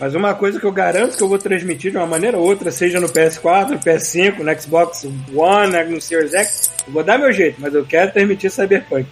Mas 0.00 0.14
uma 0.14 0.34
coisa 0.34 0.58
que 0.58 0.66
eu 0.66 0.72
garanto 0.72 1.16
que 1.16 1.22
eu 1.22 1.28
vou 1.28 1.38
transmitir 1.38 1.90
de 1.92 1.96
uma 1.96 2.06
maneira 2.06 2.36
ou 2.36 2.44
outra, 2.44 2.70
seja 2.70 2.98
no 3.00 3.08
PS4, 3.08 3.70
no 3.70 3.78
PS5, 3.78 4.38
no 4.40 4.60
Xbox 4.60 5.06
One, 5.34 5.72
né, 5.72 5.84
no 5.84 6.00
Series 6.00 6.34
X, 6.34 6.72
eu 6.86 6.92
vou 6.92 7.04
dar 7.04 7.16
meu 7.18 7.32
jeito, 7.32 7.60
mas 7.60 7.74
eu 7.74 7.84
quero 7.86 8.12
transmitir 8.12 8.50
Cyberpunk. 8.50 9.06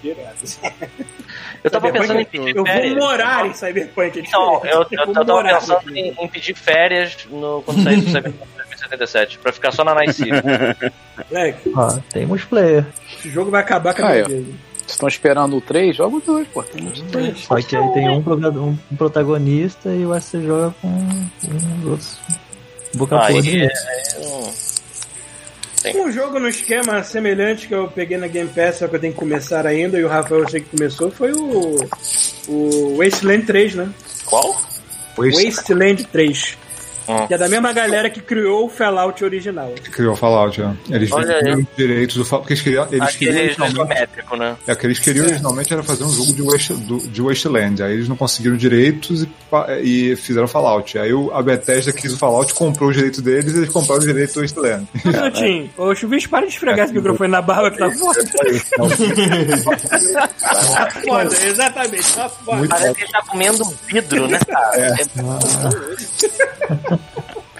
Eu 1.65 1.71
tava 1.71 1.87
Cyberpunk, 1.87 1.93
pensando 1.93 2.19
em 2.19 2.23
eu- 2.23 2.27
pedir 2.27 2.49
Eu 2.51 2.55
vou 2.57 2.67
férias. 2.67 2.95
morar 2.97 3.47
em 3.47 3.55
Cyberpunk. 3.55 4.19
é 4.19 4.23
Então, 4.23 4.61
eu, 4.65 4.71
eu, 4.71 4.87
vou 5.07 5.15
eu 5.15 5.25
tava 5.25 5.43
pensando 5.45 5.97
em, 5.97 6.09
em 6.21 6.29
pedir 6.29 6.55
férias 6.57 7.17
no, 7.31 7.63
quando 7.63 7.83
sair 7.85 7.97
do 8.01 8.07
Cyberpunk 8.11 8.49
2077, 8.73 9.39
pra 9.39 9.53
ficar 9.53 9.71
só 9.71 9.85
na 9.85 9.95
Night 9.95 10.13
City. 10.15 10.31
Moleque, 11.31 11.73
Ó, 11.77 11.99
tem 12.13 12.27
multiplayer. 12.27 12.85
esse 13.19 13.31
jogo 13.31 13.51
vai 13.51 13.61
acabar 13.61 13.95
com 13.95 14.03
a 14.03 14.07
Ah, 14.07 14.11
minha 14.11 14.23
é. 14.25 14.29
vida. 14.29 14.53
Vocês 14.83 14.93
estão 14.97 15.09
esperando 15.09 15.57
o 15.57 15.61
3? 15.61 15.97
Joga 15.97 16.17
o 16.17 16.21
2, 16.21 16.49
pô. 16.49 16.63
Tem 16.63 16.83
muito 16.83 17.03
três. 17.05 17.39
Só 17.41 17.57
que 17.57 17.77
aí 17.77 17.93
tem 17.93 18.09
um, 18.11 18.23
proga- 18.23 18.51
um 18.51 18.77
protagonista 18.99 19.89
e 19.91 20.05
o 20.05 20.09
você 20.09 20.43
joga 20.43 20.75
com 20.83 20.89
uns 20.89 21.87
outros 21.87 22.19
boca 22.95 23.19
Aí, 23.25 23.35
podre. 23.35 23.63
é, 23.65 23.69
hum, 25.97 26.05
Um 26.07 26.13
jogo 26.13 26.39
no 26.39 26.49
esquema 26.49 27.03
semelhante 27.03 27.67
que 27.69 27.75
eu 27.75 27.89
peguei 27.89 28.19
na 28.19 28.27
Game 28.27 28.49
Pass, 28.51 28.77
só 28.79 28.89
que 28.89 28.97
eu 28.97 29.01
tenho 29.01 29.13
que 29.13 29.19
começar 29.19 29.67
ainda, 29.67 29.99
e 29.99 30.05
o 30.05 30.09
Rafael 30.09 30.43
eu 30.43 30.49
sei 30.49 30.61
que 30.61 30.77
começou, 30.77 31.11
foi 31.11 31.33
o, 31.33 31.77
o 32.49 32.97
Wasteland 32.99 33.47
3, 33.47 33.75
né? 33.77 33.91
Qual? 34.27 34.53
Waste 35.17 35.45
Wasteland 35.47 36.05
3. 36.05 36.59
Hum. 37.09 37.27
Que 37.27 37.35
é 37.35 37.39
da 37.39 37.49
mesma 37.49 37.73
galera 37.73 38.11
que 38.11 38.21
criou 38.21 38.67
o 38.67 38.69
Fallout 38.69 39.23
original. 39.25 39.73
criou 39.93 40.15
o 40.15 40.17
Fallout, 40.17 40.61
né? 40.61 40.77
Eles 40.91 41.11
venderam 41.11 41.55
aí. 41.55 41.61
os 41.63 41.67
direitos 41.77 42.17
do 42.17 42.25
Fallout. 42.25 42.43
Porque 42.49 42.53
eles 42.55 42.63
queriam, 42.63 42.87
eles 42.91 43.17
queriam 43.17 43.35
Aquele 43.35 43.47
originalmente, 43.49 43.93
isométrico, 43.93 44.37
né? 44.37 44.57
é, 44.67 44.73
o 44.73 44.77
que 44.77 44.87
eles 44.87 44.99
queriam 44.99 45.27
originalmente 45.27 45.73
era 45.73 45.83
fazer 45.83 46.05
um 46.05 46.11
jogo 46.11 46.33
de, 46.33 46.43
Waste, 46.43 46.75
do- 46.75 47.09
de 47.09 47.23
Wasteland. 47.23 47.83
Aí 47.83 47.93
eles 47.95 48.09
não 48.09 48.17
conseguiram 48.17 48.57
direitos 48.57 49.23
e, 49.23 49.29
e 50.13 50.17
fizeram 50.17 50.49
Fallout. 50.49 50.99
Aí 50.99 51.13
o- 51.13 51.31
a 51.35 51.43
Bethesda 51.43 51.93
quis 51.93 52.13
o 52.13 52.19
Fallout, 52.19 52.53
comprou 52.55 52.91
os 52.91 52.97
direitos 52.97 53.21
deles 53.21 53.55
e 53.55 53.59
eles 53.59 53.71
compraram 53.71 54.01
os 54.01 54.07
direitos 54.07 54.35
do 54.35 54.41
Wasteland. 54.43 54.87
Um 55.05 55.11
minutinho. 55.11 55.71
Ô, 55.77 55.95
Chuvisco, 55.95 56.31
para 56.31 56.47
de 56.47 56.53
esfregar 56.53 56.85
esse 56.87 56.95
microfone 56.95 57.31
na 57.31 57.43
barba 57.43 57.71
que 57.71 57.79
tá 57.79 57.91
foda. 57.91 58.21
Tá 60.73 60.91
foda, 61.05 61.47
exatamente, 61.47 62.15
tá 62.15 62.29
foda. 62.29 62.67
Parece 62.69 62.95
que 62.95 63.03
ele 63.05 63.13
tá 63.13 63.23
comendo 63.23 63.65
vidro, 63.87 64.29
né, 64.29 64.39
cara? 64.47 64.77
É. 64.77 64.97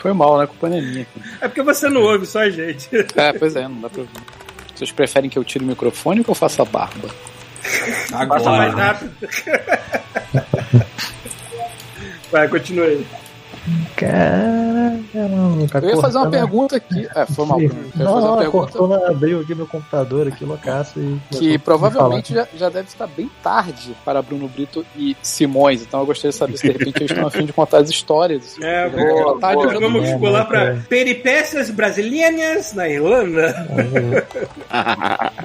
Foi 0.03 0.13
mal, 0.13 0.37
né? 0.37 0.49
Culpa 0.49 0.69
não 0.69 0.79
é 0.79 0.81
minha. 0.81 1.07
É 1.41 1.47
porque 1.47 1.63
você 1.63 1.89
não 1.89 2.03
ouve, 2.03 2.27
só 2.27 2.41
a 2.41 2.51
gente. 2.51 2.89
É, 3.15 3.33
pois 3.33 3.55
é, 3.55 3.63
não 3.69 3.81
dá 3.81 3.89
pra 3.89 4.01
ouvir. 4.01 4.13
Vocês 4.75 4.91
preferem 4.91 5.31
que 5.31 5.39
eu 5.39 5.45
tire 5.45 5.65
o 5.65 5.69
microfone 5.69 6.19
ou 6.19 6.25
que 6.25 6.31
eu 6.31 6.35
faça 6.35 6.63
a 6.63 6.65
barba? 6.65 7.09
Passa 8.11 8.51
mais 8.51 8.73
Agora. 8.73 8.85
rápido. 8.85 9.13
Vai, 12.33 12.49
continua 12.49 12.87
aí. 12.87 13.07
Caraca, 13.97 15.29
não, 15.29 15.67
tá 15.69 15.79
Eu 15.79 15.91
ia 15.91 15.97
fazer 15.99 16.19
uma 16.19 16.31
pergunta 16.31 16.77
aqui. 16.77 17.09
É, 17.15 17.27
foi 17.27 17.47
mal, 17.47 17.59
Bruno. 17.59 17.75
Eu 17.75 17.85
ia 17.87 17.91
fazer 17.93 18.05
Não, 18.05 18.13
uma 18.15 18.21
não, 18.21 18.39
pergunta 18.39 18.73
cortou, 18.73 18.89
na- 18.89 19.09
abriu 19.09 19.41
aqui 19.41 19.55
meu 19.55 19.67
computador 19.67 20.27
aqui, 20.29 20.45
loucaço. 20.45 20.99
E 20.99 21.19
que 21.37 21.59
provavelmente 21.59 22.35
já, 22.35 22.47
já 22.57 22.69
deve 22.69 22.89
estar 22.89 23.07
bem 23.07 23.31
tarde 23.43 23.95
para 24.05 24.21
Bruno 24.23 24.49
Brito 24.49 24.85
e 24.97 25.17
Simões. 25.23 25.83
Então 25.83 26.01
eu 26.01 26.07
gostaria 26.07 26.31
de 26.33 26.37
saber 26.37 26.57
se 26.57 26.67
de 26.67 26.73
repente 26.73 26.99
eles 26.99 27.11
estão 27.13 27.27
a 27.27 27.31
fim 27.31 27.45
de 27.47 27.53
contar 27.53 27.79
as 27.79 27.91
histórias. 27.91 28.57
É, 28.63 28.89
Boa, 28.89 29.39
tarde 29.41 29.63
boa. 29.63 29.81
vamos 29.81 30.09
É, 30.09 30.19
pular 30.19 30.49
é. 30.55 30.77
peripécias 30.89 31.71
brasileiras 31.71 32.73
na 32.75 32.89
Irlanda. 32.89 33.67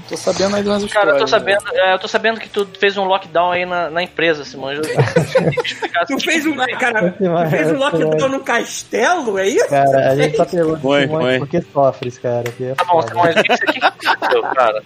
Tô 0.07 0.15
sabendo 0.18 0.55
aí 0.55 0.63
histórias. 0.84 0.93
Cara, 0.93 1.11
eu 1.11 1.15
tô 1.18 1.24
né? 1.24 1.28
sabendo, 1.28 1.61
é, 1.74 1.93
eu 1.93 1.99
tô 1.99 2.07
sabendo 2.07 2.39
que 2.39 2.49
tu 2.49 2.68
fez 2.80 2.95
um 2.97 3.03
lockdown 3.03 3.51
aí 3.51 3.65
na, 3.65 3.89
na 3.89 4.03
empresa, 4.03 4.43
explicar 5.65 6.05
Tu 6.05 6.20
fez 6.20 6.45
um, 6.45 6.55
cara, 6.80 7.11
tu 7.11 7.49
fez 7.49 7.72
um 7.72 7.78
lockdown 7.78 8.07
no 8.30 8.39
castelo, 8.41 9.38
é 9.38 9.47
isso? 9.47 9.68
Cara, 9.70 10.12
a 10.12 10.16
gente 10.16 10.38
só 10.38 10.45
pergunta 10.45 10.80
Foi, 10.80 11.01
Simões 11.03 11.24
foi. 11.24 11.39
por 11.39 11.47
que 11.47 11.62
sofres, 11.74 12.18
cara. 12.20 12.43
Que 12.51 12.64
é 12.66 12.74
Tá 12.76 12.84
bom, 12.86 13.01
foda. 13.01 13.08
Simão, 13.08 13.24
o 13.26 13.43
que 13.43 13.58
você 13.58 13.80
aconteceu, 13.86 14.41
cara? 14.43 14.84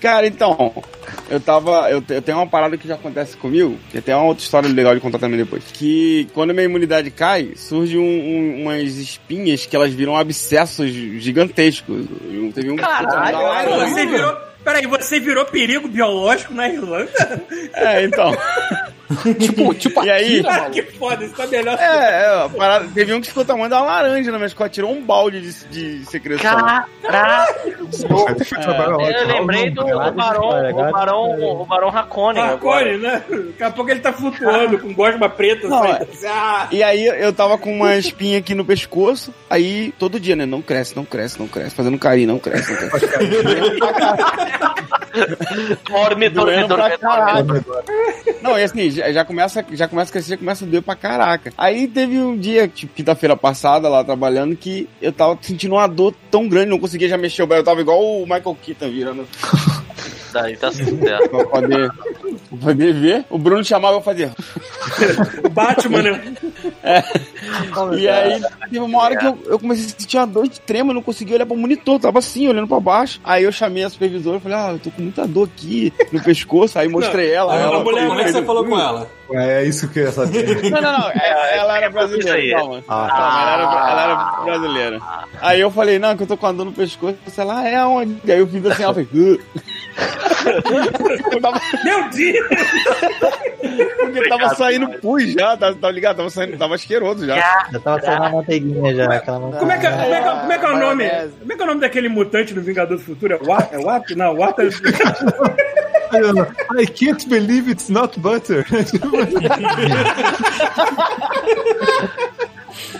Cara, 0.00 0.26
então, 0.28 0.72
eu 1.28 1.40
tava. 1.40 1.90
Eu, 1.90 2.00
eu 2.08 2.22
tenho 2.22 2.38
uma 2.38 2.46
parada 2.46 2.76
que 2.76 2.86
já 2.86 2.94
acontece 2.94 3.36
comigo, 3.36 3.76
que 3.90 4.00
tem 4.00 4.14
uma 4.14 4.24
outra 4.26 4.44
história 4.44 4.68
legal 4.68 4.94
de 4.94 5.00
contar 5.00 5.18
também 5.18 5.36
depois. 5.38 5.64
Que 5.72 6.28
quando 6.34 6.50
a 6.50 6.52
minha 6.52 6.66
imunidade 6.66 7.10
cai, 7.10 7.50
surge 7.56 7.98
um- 7.98 8.02
um- 8.02 8.62
umas 8.62 8.82
espinhas 8.96 9.66
que 9.66 9.74
elas 9.74 9.92
viram 9.92 10.16
abscessos 10.16 10.88
gigantescos. 10.90 12.06
Eu- 12.32 12.52
Teve 12.52 12.70
um 12.70 12.76
Caralho, 12.76 13.08
Caralho, 13.38 13.88
você 13.92 14.06
virou. 14.06 14.36
Peraí, 14.62 14.86
você 14.86 15.18
virou 15.18 15.44
perigo 15.46 15.88
biológico 15.88 16.54
na 16.54 16.68
Irlanda? 16.68 17.10
É, 17.74 18.04
então. 18.04 18.32
Tipo, 19.38 19.74
tipo 19.74 20.04
E 20.04 20.10
aí? 20.10 20.42
Ah, 20.46 20.68
que 20.70 20.82
foda, 20.82 21.24
isso 21.24 21.34
tá 21.34 21.46
melhor. 21.46 21.78
É, 21.78 21.84
é, 21.84 22.44
a 22.44 22.48
parada, 22.48 22.88
teve 22.92 23.14
um 23.14 23.20
que 23.20 23.28
ficou 23.28 23.42
o 23.42 23.46
tamanho 23.46 23.70
da 23.70 23.80
laranja 23.80 24.30
na 24.30 24.38
minha 24.38 24.46
escola, 24.46 24.68
tirou 24.68 24.92
um 24.92 25.02
balde 25.02 25.40
de, 25.40 25.52
de 25.98 26.04
secreção. 26.06 26.50
Trabalhar 26.50 26.86
lá, 28.96 29.10
Eu 29.10 29.26
lembrei 29.26 29.70
do, 29.70 29.82
do 29.82 30.12
Barão, 30.12 30.48
o 30.48 30.92
Barão, 30.92 31.60
o 31.62 31.64
Barão 31.64 31.88
Racone. 31.90 32.38
Marconi, 32.38 32.98
né? 32.98 33.22
Daqui 33.28 33.62
a 33.62 33.70
pouco 33.70 33.90
ele 33.90 34.00
tá 34.00 34.12
flutuando 34.12 34.78
com 34.78 34.92
gosma 34.92 35.28
preta. 35.28 35.68
Não, 35.68 35.82
assim. 35.82 36.26
Ah, 36.26 36.68
E 36.70 36.82
aí 36.82 37.06
eu 37.06 37.32
tava 37.32 37.56
com 37.56 37.72
uma 37.72 37.96
espinha 37.96 38.38
aqui 38.38 38.54
no 38.54 38.64
pescoço, 38.64 39.32
aí 39.48 39.92
todo 39.98 40.20
dia, 40.20 40.36
né? 40.36 40.44
Não 40.44 40.60
cresce, 40.60 40.94
não 40.94 41.04
cresce, 41.04 41.38
não 41.38 41.48
cresce, 41.48 41.74
fazendo 41.74 41.98
carinho, 41.98 42.28
não 42.28 42.38
cresce, 42.38 42.72
não 42.72 42.88
cresce. 42.90 43.08
Dorme, 45.88 46.28
dorme, 46.28 46.68
dorme, 46.68 46.96
dorme. 46.98 47.62
Não, 48.42 48.58
e 48.58 48.62
assim, 48.62 48.97
já, 49.12 49.24
começa, 49.24 49.64
já 49.72 49.88
começa 49.88 50.10
a 50.10 50.12
crescer, 50.12 50.30
já 50.30 50.36
começa 50.36 50.64
a 50.64 50.68
doer 50.68 50.82
pra 50.82 50.94
caraca. 50.94 51.52
Aí 51.56 51.86
teve 51.88 52.18
um 52.18 52.36
dia, 52.36 52.68
tipo, 52.68 52.94
quinta-feira 52.94 53.36
passada, 53.36 53.88
lá 53.88 54.04
trabalhando, 54.04 54.56
que 54.56 54.88
eu 55.00 55.12
tava 55.12 55.38
sentindo 55.40 55.74
uma 55.74 55.86
dor 55.86 56.14
tão 56.30 56.48
grande, 56.48 56.70
não 56.70 56.78
conseguia 56.78 57.08
já 57.08 57.16
mexer 57.16 57.42
o 57.42 57.46
braço. 57.46 57.60
Eu 57.60 57.64
tava 57.64 57.80
igual 57.80 58.00
o 58.00 58.22
Michael 58.22 58.56
Keaton 58.62 58.90
virando 58.90 59.26
Daí 60.32 60.56
tá 60.56 60.70
certo. 60.70 61.30
pra 61.30 61.44
poder, 61.46 61.90
pra 62.34 62.58
poder 62.58 62.92
ver. 62.94 63.24
O 63.30 63.38
Bruno 63.38 63.64
chamava 63.64 63.96
eu 63.96 64.00
fazia. 64.02 64.32
o 65.44 65.48
Batman, 65.48 66.02
né? 66.02 66.34
E 67.98 68.08
aí, 68.08 68.40
teve 68.64 68.78
uma 68.80 68.98
hora 69.02 69.16
que 69.16 69.26
eu, 69.26 69.38
eu 69.46 69.58
comecei 69.58 69.86
a 69.86 69.88
sentir 70.00 70.16
uma 70.16 70.26
dor 70.26 70.44
extrema, 70.46 70.90
eu 70.90 70.94
não 70.94 71.02
conseguia 71.02 71.36
olhar 71.36 71.46
pro 71.46 71.56
monitor, 71.56 71.94
eu 71.96 72.00
tava 72.00 72.18
assim, 72.18 72.48
olhando 72.48 72.68
pra 72.68 72.80
baixo. 72.80 73.20
Aí 73.24 73.44
eu 73.44 73.52
chamei 73.52 73.84
a 73.84 73.90
supervisora 73.90 74.36
e 74.36 74.40
falei, 74.40 74.58
ah, 74.58 74.70
eu 74.72 74.78
tô 74.78 74.90
com 74.90 75.02
muita 75.02 75.26
dor 75.26 75.48
aqui 75.54 75.92
no 76.12 76.22
pescoço. 76.22 76.78
Aí 76.78 76.88
mostrei 76.88 77.30
ela. 77.32 77.54
Aí 77.54 77.60
ela 77.62 77.74
ela, 77.74 77.84
mulher- 77.84 78.06
como 78.08 78.20
é 78.20 78.24
que 78.24 78.32
você 78.32 78.42
falou 78.44 78.64
com 78.64 78.78
ela? 78.78 79.08
É 79.30 79.62
isso 79.64 79.88
que 79.88 79.98
eu 80.00 80.04
ia 80.04 80.12
saber. 80.12 80.62
Não, 80.70 80.80
não, 80.80 80.98
não. 80.98 81.10
Ela, 81.10 81.46
ela 81.50 81.76
era 81.76 81.90
brasileira, 81.90 82.56
calma. 82.56 82.82
Ah. 82.88 83.06
Calma, 83.08 83.42
ela 83.42 83.52
era, 83.52 83.62
ela 83.90 84.02
era 84.02 84.14
brasileira. 84.44 84.98
Aí 85.42 85.60
eu 85.60 85.70
falei, 85.70 85.98
não, 85.98 86.16
que 86.16 86.22
eu 86.22 86.26
tô 86.26 86.36
com 86.36 86.46
a 86.46 86.52
dor 86.52 86.64
no 86.64 86.72
pescoço. 86.72 87.16
Ela, 87.36 87.60
ah, 87.60 87.68
é 87.68 87.84
onde? 87.84 88.32
Aí 88.32 88.38
eu 88.38 88.46
fiz 88.46 88.64
assim, 88.64 88.82
ela 88.82 88.94
fez. 88.94 89.06
Eu 89.12 89.38
tava, 91.40 91.60
Meu 91.84 92.08
Deus! 92.10 92.46
porque 93.98 94.28
tava 94.28 94.54
saindo 94.54 94.88
pus 95.00 95.32
já, 95.32 95.56
tá, 95.56 95.74
tá 95.74 95.90
ligado? 95.90 96.16
Tava 96.16 96.30
saindo, 96.30 96.56
tava 96.56 96.74
asqueroso 96.74 97.26
já. 97.26 97.66
Já 97.70 97.80
tava 97.80 98.00
saindo 98.00 98.22
a 98.24 98.30
manteiguinha 98.30 98.94
já, 98.94 99.12
aquela 99.12 99.40
manteiga. 99.40 99.58
Como 99.58 99.72
é, 99.72 99.78
que, 99.78 99.86
é- 99.86 99.90
como, 99.90 100.14
é 100.14 100.20
que, 100.20 100.28
é- 100.28 100.40
como 100.40 100.52
é 100.52 100.58
que 100.58 100.64
é 100.64 100.68
o 100.68 100.78
nome? 100.78 101.08
Como 101.40 101.52
é 101.52 101.56
que 101.56 101.60
é 101.60 101.64
o 101.64 101.66
nome 101.66 101.80
daquele 101.80 102.08
mutante 102.08 102.54
do 102.54 102.62
Vingador 102.62 102.96
do 102.96 103.02
Futuro? 103.04 103.34
É 103.34 103.38
Wat? 103.46 103.74
É 103.74 103.78
Wat? 103.78 104.14
Não, 104.14 104.34
Wat 106.10 106.76
é... 106.76 106.82
I 106.82 106.86
can't 106.86 107.28
believe 107.28 107.68
it's 107.68 107.88
not 107.88 108.18
butter. 108.20 108.64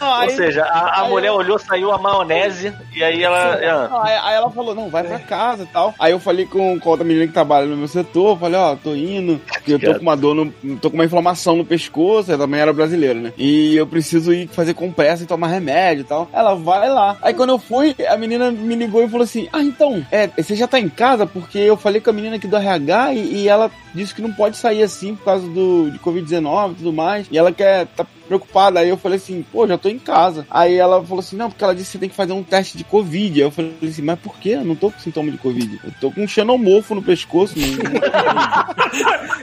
Aí- 0.01 0.29
Ou 0.31 0.37
seja, 0.37 0.65
a, 0.65 1.01
a 1.03 1.09
mulher 1.09 1.29
eu- 1.29 1.35
olhou, 1.35 1.59
saiu 1.59 1.93
a 1.93 1.99
maionese 1.99 2.73
e 2.95 3.03
aí 3.03 3.23
ela. 3.23 3.55
aí, 4.03 4.15
aí 4.23 4.35
ela 4.35 4.51
falou, 4.51 4.75
não, 4.75 4.89
vai 4.89 5.05
pra 5.05 5.19
casa 5.19 5.63
e 5.65 5.67
tal. 5.67 5.95
Aí 5.99 6.13
eu 6.13 6.21
falei 6.21 6.47
com, 6.47 6.79
com 6.79 6.91
outra 6.91 7.05
menina 7.05 7.27
que 7.27 7.33
trabalha 7.33 7.67
no 7.67 7.77
meu 7.77 7.89
setor, 7.89 8.39
falei, 8.39 8.59
ó, 8.59 8.77
tô 8.77 8.95
indo, 8.95 9.41
eu 9.67 9.79
tô 9.79 9.95
com 9.95 10.03
uma 10.03 10.17
dor, 10.17 10.35
no, 10.35 10.53
tô 10.81 10.91
com 10.91 10.97
uma 10.97 11.05
inflamação 11.05 11.57
no 11.57 11.65
pescoço, 11.65 12.31
ela 12.31 12.45
também 12.45 12.61
era 12.61 12.73
brasileira, 12.73 13.15
né? 13.19 13.33
E 13.37 13.77
eu 13.77 13.87
preciso 13.87 14.33
ir 14.33 14.49
fazer 14.49 14.75
compressa 14.75 15.23
e 15.23 15.27
tomar 15.27 15.49
remédio 15.49 16.03
e 16.03 16.05
tal. 16.05 16.29
Ela 16.33 16.55
vai 16.55 16.89
lá. 16.89 17.17
Aí 17.23 17.35
quando 17.35 17.51
eu 17.51 17.59
fui, 17.59 17.95
a 18.09 18.17
menina 18.17 18.51
me 18.51 18.75
ligou 18.75 19.03
e 19.03 19.09
falou 19.09 19.25
assim, 19.25 19.49
ah, 19.53 19.63
então, 19.63 20.05
é, 20.11 20.29
você 20.29 20.55
já 20.55 20.67
tá 20.67 20.79
em 20.79 20.89
casa? 20.89 21.27
Porque 21.27 21.59
eu 21.59 21.77
falei 21.77 22.01
com 22.01 22.11
a 22.11 22.13
menina 22.13 22.37
aqui 22.37 22.47
do 22.47 22.57
RH 22.57 23.15
e, 23.15 23.35
e 23.43 23.49
ela 23.49 23.71
disse 23.95 24.15
que 24.15 24.23
não 24.23 24.33
pode 24.33 24.57
sair 24.57 24.83
assim 24.83 25.15
por 25.15 25.25
causa 25.25 25.47
do, 25.49 25.91
de 25.91 25.99
Covid-19 25.99 26.73
e 26.73 26.75
tudo 26.77 26.93
mais. 26.93 27.27
E 27.31 27.39
ela 27.39 27.53
quer, 27.53 27.87
tá 27.87 28.05
preocupada. 28.29 28.81
Aí 28.81 28.89
eu 28.89 28.97
falei 28.97 29.17
assim, 29.17 29.45
pô, 29.51 29.67
já 29.67 29.77
tô 29.77 29.89
em 29.89 29.99
casa. 29.99 30.47
Aí 30.51 30.77
ela 30.77 31.03
falou 31.03 31.21
assim, 31.21 31.37
não, 31.37 31.51
porque 31.51 31.65
ela 31.65 31.75
disse 31.75 31.87
que 31.87 31.93
você 31.93 31.99
tem 31.99 32.09
que 32.09 32.15
fazer 32.15 32.33
um 32.33 32.43
teste 32.43 32.77
de 32.77 32.85
Covid. 32.85 33.41
Aí 33.41 33.47
eu 33.47 33.51
falei 33.51 33.75
assim, 33.83 34.03
mas 34.03 34.19
por 34.19 34.39
quê? 34.39 34.51
Eu 34.51 34.65
não 34.65 34.77
tô 34.77 34.91
com 34.91 35.01
sintoma 35.01 35.31
de 35.31 35.39
Covid. 35.39 35.81
Eu 35.85 35.93
tô 36.01 36.13
com 36.13 36.23
um 36.23 36.29
xenomorfo 36.29 36.95
no 36.95 37.03
pescoço. 37.03 37.55
Não, 37.59 37.67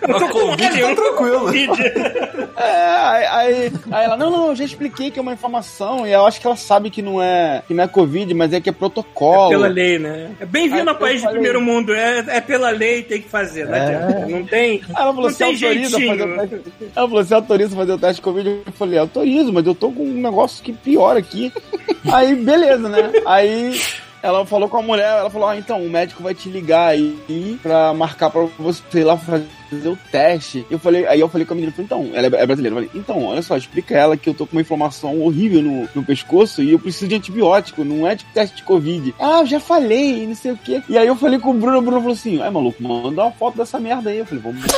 Eu 0.08 0.20
tô 0.20 0.30
com 0.30 0.40
Covid 0.56 0.82
tá 0.82 0.96
tranquilo. 0.96 1.50
É, 2.58 2.62
aí, 2.62 3.26
aí, 3.26 3.72
aí 3.92 4.06
ela, 4.06 4.18
não, 4.18 4.30
não, 4.30 4.48
eu 4.48 4.56
já 4.56 4.64
expliquei 4.64 5.12
que 5.12 5.20
é 5.20 5.22
uma 5.22 5.34
inflamação. 5.34 6.08
E 6.08 6.12
eu 6.12 6.26
acho 6.26 6.40
que 6.40 6.48
ela 6.48 6.56
sabe 6.56 6.90
que 6.90 7.02
não 7.02 7.22
é, 7.22 7.64
que 7.68 7.74
não 7.74 7.84
é 7.84 7.88
Covid, 7.88 8.34
mas 8.34 8.54
é 8.54 8.62
que 8.62 8.70
é 8.70 8.72
protocolo. 8.72 9.50
Pela 9.50 9.68
lei, 9.68 10.00
né? 10.00 10.32
É 10.40 10.46
bem-vindo 10.46 10.82
Aí 10.82 10.88
a 10.88 10.92
eu 10.92 10.96
país 10.96 11.22
de 11.22 11.30
primeiro 11.30 11.62
mundo. 11.62 11.94
É, 11.94 12.24
é 12.28 12.42
pela 12.42 12.70
lei, 12.70 13.04
tem 13.04 13.22
que 13.22 13.30
fazer. 13.30 13.66
Não, 13.66 13.74
adianta. 13.74 14.26
não 14.28 14.46
tem. 14.46 14.82
Ela 14.90 14.98
falou, 14.98 15.24
Não 15.24 15.30
você 15.30 15.44
autoriza 15.44 16.00
jeitinho. 16.00 16.18
fazer 16.18 16.24
o 16.24 16.48
teste? 16.48 16.72
Ela 16.96 17.08
falou, 17.08 17.24
você 17.24 17.34
autoriza 17.34 17.76
fazer 17.76 17.92
o 17.92 17.98
teste 17.98 18.16
de 18.16 18.22
Covid? 18.22 18.62
Eu 18.76 18.78
falei, 18.78 19.00
autorizo, 19.00 19.54
mas 19.54 19.66
eu 19.66 19.74
tô 19.74 19.90
com 19.90 20.04
um 20.04 20.22
negócio 20.22 20.62
que 20.62 20.74
pior 20.74 21.16
aqui. 21.16 21.52
aí, 22.12 22.36
beleza, 22.36 22.90
né? 22.90 23.10
Aí 23.26 23.80
ela 24.22 24.46
falou 24.46 24.68
com 24.68 24.78
a 24.78 24.82
mulher, 24.82 25.20
ela 25.20 25.30
falou, 25.30 25.48
ah, 25.48 25.58
então, 25.58 25.82
o 25.82 25.90
médico 25.90 26.22
vai 26.22 26.36
te 26.36 26.50
ligar 26.50 26.90
aí 26.90 27.58
pra 27.64 27.94
marcar 27.94 28.30
pra 28.30 28.46
você 28.60 28.82
ir 29.00 29.04
lá 29.06 29.18
fazer 29.18 29.48
o 29.72 29.98
teste. 30.12 30.66
Eu 30.70 30.80
falei, 30.80 31.06
aí 31.08 31.20
eu 31.20 31.30
falei 31.30 31.46
com 31.46 31.54
a 31.54 31.56
menina, 31.56 31.72
falei, 31.74 31.86
então, 31.86 32.10
ela 32.14 32.28
é 32.28 32.46
brasileira, 32.46 32.76
eu 32.78 32.84
falei, 32.86 33.02
então, 33.02 33.24
olha 33.26 33.42
só, 33.42 33.56
explica 33.58 33.96
ela 33.96 34.18
que 34.18 34.30
eu 34.30 34.34
tô 34.34 34.46
com 34.46 34.56
uma 34.56 34.62
inflamação 34.62 35.22
horrível 35.22 35.62
no, 35.62 35.88
no 35.96 36.04
pescoço 36.04 36.62
e 36.62 36.72
eu 36.72 36.80
preciso 36.80 37.08
de 37.08 37.16
antibiótico, 37.16 37.84
não 37.84 38.08
é 38.08 38.16
de 38.16 38.26
teste 38.26 38.58
de 38.58 38.64
Covid. 38.64 39.14
Ah, 39.20 39.40
eu 39.42 39.46
já 39.46 39.60
falei, 39.60 40.26
não 40.28 40.36
sei 40.36 40.52
o 40.52 40.58
quê. 40.58 40.82
E 40.90 40.98
aí 40.98 41.08
eu 41.08 41.16
falei 41.16 41.40
com 41.40 41.52
o 41.52 41.54
Bruno, 41.54 41.78
o 41.78 41.82
Bruno 41.82 42.00
falou 42.00 42.14
assim, 42.14 42.42
ai, 42.42 42.50
maluco, 42.50 42.82
manda 42.82 43.24
uma 43.24 43.32
foto 43.32 43.58
dessa 43.58 43.80
merda 43.80 44.10
aí. 44.10 44.20
Eu 44.20 44.26
falei, 44.26 44.44
vamos 44.44 44.62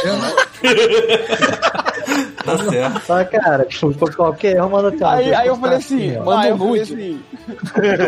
Tá 2.43 2.57
certo. 2.57 3.05
Só, 3.05 3.23
cara, 3.25 3.65
tipo, 3.65 4.15
qualquer 4.15 4.61
manda 4.63 4.91
ter 4.91 5.03
uma 5.03 5.15
Aí, 5.15 5.33
aí 5.33 5.47
eu 5.47 5.55
falei 5.57 5.77
assim, 5.77 6.15
ó. 6.17 6.23
manda 6.23 6.41
aí 6.41 6.53
um 6.53 6.53
eu 6.53 6.57
falei 6.57 6.79
nude. 6.79 6.93
assim, 6.93 7.19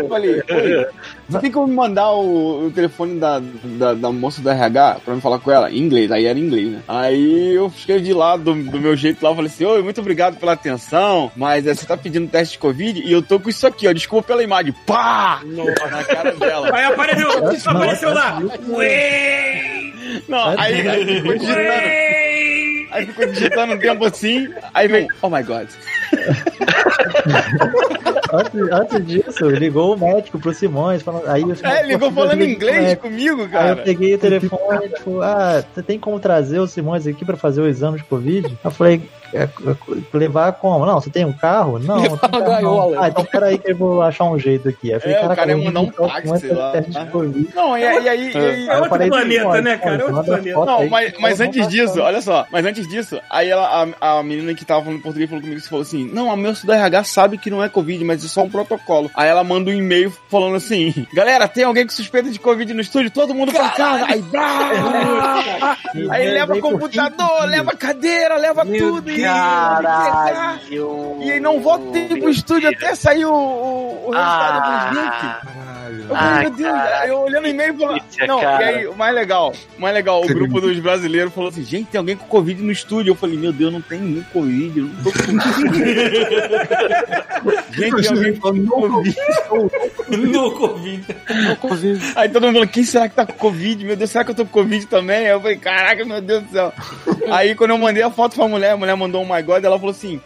eu 0.02 0.08
falei, 0.08 0.34
"Oi, 0.48 0.86
você 1.28 1.38
tem 1.40 1.52
como 1.52 1.66
me 1.66 1.74
mandar 1.74 2.10
o, 2.12 2.66
o 2.66 2.70
telefone 2.70 3.18
da, 3.20 3.40
da, 3.78 3.94
da 3.94 4.10
moça 4.12 4.40
do 4.40 4.48
RH 4.48 5.00
pra 5.04 5.14
me 5.14 5.20
falar 5.20 5.38
com 5.38 5.50
ela? 5.50 5.70
Em 5.70 5.78
inglês, 5.78 6.10
aí 6.10 6.24
era 6.26 6.38
em 6.38 6.42
inglês, 6.42 6.69
né? 6.70 6.82
Aí 6.88 7.54
eu 7.54 7.66
escrevi 7.66 8.12
lá 8.12 8.36
do, 8.36 8.54
do 8.54 8.80
meu 8.80 8.96
jeito 8.96 9.22
lá, 9.22 9.30
eu 9.30 9.34
falei 9.34 9.50
assim, 9.50 9.64
oi, 9.64 9.82
muito 9.82 10.00
obrigado 10.00 10.36
pela 10.36 10.52
atenção, 10.52 11.30
mas 11.36 11.66
eh, 11.66 11.74
você 11.74 11.84
tá 11.86 11.96
pedindo 11.96 12.30
teste 12.30 12.52
de 12.52 12.58
Covid 12.58 13.00
e 13.00 13.12
eu 13.12 13.22
tô 13.22 13.38
com 13.38 13.50
isso 13.50 13.66
aqui, 13.66 13.86
ó, 13.86 13.92
desculpa 13.92 14.28
pela 14.28 14.42
imagem, 14.42 14.74
pá! 14.86 15.40
Na 15.44 16.04
cara 16.04 16.32
dela. 16.32 16.70
Aí 16.72 16.84
apareceu, 16.84 17.30
apareceu 17.66 18.14
lá. 18.14 18.40
Ué! 18.68 19.92
Não, 20.28 20.58
aí, 20.58 20.88
aí 20.88 21.04
ficou 21.06 21.38
digitando, 21.38 21.60
Ué! 21.60 22.86
aí 22.90 23.06
ficou 23.06 23.26
digitando 23.26 23.74
um 23.74 23.78
tempo 23.78 24.04
assim, 24.04 24.48
aí 24.74 24.88
vem, 24.88 25.08
oh 25.22 25.28
my 25.28 25.42
god. 25.42 25.68
Antes, 28.32 28.72
antes 28.72 29.06
disso, 29.06 29.48
ligou 29.48 29.94
o 29.94 29.98
médico 29.98 30.38
pro 30.38 30.52
Simões, 30.54 31.02
falando. 31.02 31.26
Aí 31.28 31.42
É, 31.62 31.82
ligou 31.86 32.08
"Pô, 32.10 32.20
falando 32.22 32.42
inglês 32.42 32.82
médico." 32.84 33.02
comigo, 33.08 33.40
Aí 33.40 33.46
eu 33.46 33.48
cara. 33.50 33.76
peguei 33.76 34.14
o 34.14 34.18
telefone, 34.18 34.88
tipo, 34.88 35.20
ah, 35.20 35.62
você 35.74 35.82
tem 35.82 35.98
como 35.98 36.18
trazer 36.20 36.58
o 36.60 36.66
Simões 36.66 37.06
aqui 37.06 37.24
pra 37.24 37.36
fazer 37.36 37.60
o 37.60 37.68
exame 37.68 37.98
de 37.98 38.04
Covid? 38.04 38.56
Eu 38.62 38.70
falei, 38.70 39.02
"É, 39.34 39.42
é, 39.44 39.48
levar 40.12 40.52
como? 40.52 40.84
Não, 40.86 41.00
você 41.00 41.10
tem 41.10 41.24
um 41.24 41.32
carro? 41.32 41.78
Não, 41.78 41.96
Levar 42.02 42.28
uma 42.28 42.38
não. 42.38 42.46
gaiola. 42.46 42.96
Ah, 43.04 43.08
então 43.08 43.24
peraí 43.24 43.58
que 43.58 43.70
eu 43.72 43.76
vou 43.76 44.02
achar 44.02 44.24
um 44.24 44.38
jeito 44.38 44.68
aqui. 44.68 44.92
Aí 44.92 45.00
falei, 45.00 45.14
É, 45.16 45.18
o 45.18 45.22
"Caraca, 45.22 45.40
cara 45.40 45.52
ia 45.52 45.58
eu 45.58 45.64
mandar 45.64 45.80
um 45.80 45.84
o 45.88 45.92
táxi, 46.08 46.38
sei 46.38 46.52
lá. 46.52 46.72
Covid. 47.10 47.48
Não, 47.54 47.76
e 47.78 47.84
aí, 47.86 48.04
e 48.04 48.08
aí, 48.08 48.32
e 48.32 48.36
aí- 48.36 48.68
É 48.68 48.74
outro 48.76 48.90
falei, 48.90 49.08
planeta, 49.08 49.40
"Simões, 49.42 49.64
né, 49.64 49.76
cara? 49.78 49.96
Simões, 49.98 50.16
Outro 50.16 50.24
planeta. 50.32 50.64
Não, 50.64 50.78
aí 50.80 50.88
mas, 50.90 51.12
que 51.12 51.22
mas 51.22 51.40
antes 51.40 51.58
passar." 51.58 51.70
disso, 51.70 52.00
olha 52.00 52.20
só, 52.22 52.46
mas 52.50 52.66
antes 52.66 52.88
disso, 52.88 53.20
aí 53.30 53.48
ela, 53.48 53.86
a, 54.00 54.18
a 54.18 54.22
menina 54.22 54.54
que 54.54 54.64
tava 54.64 54.82
falando 54.84 55.02
português 55.02 55.28
falou 55.28 55.42
comigo 55.42 55.60
e 55.60 55.62
falou 55.68 55.82
assim: 55.82 56.08
Não, 56.12 56.30
a 56.30 56.36
moça 56.36 56.66
do 56.66 56.72
RH 56.72 57.04
sabe 57.04 57.38
que 57.38 57.50
não 57.50 57.62
é 57.62 57.68
Covid, 57.68 58.02
mas 58.04 58.24
é 58.24 58.28
só 58.28 58.42
um 58.42 58.50
protocolo. 58.50 59.10
Aí 59.14 59.28
ela 59.28 59.42
manda 59.44 59.70
um 59.70 59.74
e-mail 59.74 60.12
falando 60.28 60.56
assim: 60.56 61.06
Galera, 61.12 61.46
tem 61.48 61.64
alguém 61.64 61.84
com 61.86 61.92
suspeita 61.92 62.30
de 62.30 62.38
Covid 62.38 62.72
no 62.74 62.80
estúdio? 62.80 63.10
Todo 63.10 63.34
mundo 63.34 63.52
pra 63.52 63.68
casa. 63.70 64.06
Aí, 64.06 64.20
brá! 64.22 65.76
aí 66.10 66.30
leva 66.30 66.58
computador, 66.60 67.44
leva 67.46 67.72
cadeira, 67.72 68.36
leva 68.36 68.64
tudo. 68.64 69.10
E, 69.20 69.24
Caralho! 69.24 71.16
e 71.20 71.32
aí 71.32 71.40
não 71.40 71.60
volta 71.60 71.98
pro 72.18 72.30
estúdio 72.30 72.68
até 72.70 72.94
sair 72.94 73.24
o, 73.24 73.32
o, 73.32 74.08
o 74.08 74.10
resultado 74.10 74.92
dos 74.92 75.02
links. 75.02 75.79
Ah, 75.90 75.90
Caralho. 75.90 76.00
Eu 76.00 76.08
falei, 76.08 76.22
Ai, 76.22 76.40
meu 76.42 76.50
Deus, 76.50 76.72
cara. 76.72 77.06
eu 77.08 77.18
olhando 77.18 77.44
o 77.44 77.48
e-mail 77.48 77.74
e 77.74 77.78
falando. 77.78 78.02
Não, 78.26 78.40
cara. 78.40 78.62
e 78.62 78.64
aí, 78.74 78.86
o 78.86 78.94
mais 78.94 79.14
legal, 79.14 79.52
o 79.76 79.80
mais 79.80 79.94
legal, 79.94 80.20
o 80.20 80.26
Você 80.26 80.34
grupo 80.34 80.60
dos 80.60 80.78
brasileiros 80.78 81.32
falou 81.32 81.48
assim: 81.50 81.64
gente, 81.64 81.88
tem 81.88 81.98
alguém 81.98 82.16
com 82.16 82.26
Covid 82.26 82.62
no 82.62 82.70
estúdio. 82.72 83.10
Eu 83.10 83.14
falei, 83.16 83.36
meu 83.36 83.52
Deus, 83.52 83.72
não 83.72 83.80
tem 83.80 84.22
com 84.22 84.40
Covid, 84.40 84.78
eu 84.78 84.84
não 84.86 85.02
tô 85.02 85.12
com 85.12 85.18
Gente, 87.72 88.02
tem 88.02 88.10
alguém 88.16 88.34
com 88.34 88.40
Covid. 88.40 88.66
No 90.10 90.52
Covid. 90.52 91.06
Não 91.30 91.30
Covid. 91.56 92.00
Aí 92.16 92.28
todo 92.28 92.42
mundo 92.44 92.54
falou, 92.54 92.68
quem 92.68 92.84
será 92.84 93.08
que 93.08 93.14
tá 93.14 93.24
com 93.24 93.32
Covid? 93.34 93.84
Meu 93.84 93.96
Deus, 93.96 94.10
será 94.10 94.24
que 94.24 94.30
eu 94.30 94.34
tô 94.34 94.44
com 94.44 94.50
Covid 94.50 94.86
também? 94.86 95.18
Aí 95.18 95.28
eu 95.28 95.40
falei, 95.40 95.56
caraca, 95.56 96.04
meu 96.04 96.20
Deus 96.20 96.42
do 96.44 96.50
céu. 96.50 96.72
Aí 97.30 97.54
quando 97.54 97.70
eu 97.70 97.78
mandei 97.78 98.02
a 98.02 98.10
foto 98.10 98.34
pra 98.36 98.48
mulher, 98.48 98.72
a 98.72 98.76
mulher 98.76 98.96
mandou 98.96 99.22
um 99.22 99.34
my 99.34 99.42
god, 99.42 99.64
ela 99.64 99.78
falou 99.78 99.92
assim. 99.92 100.20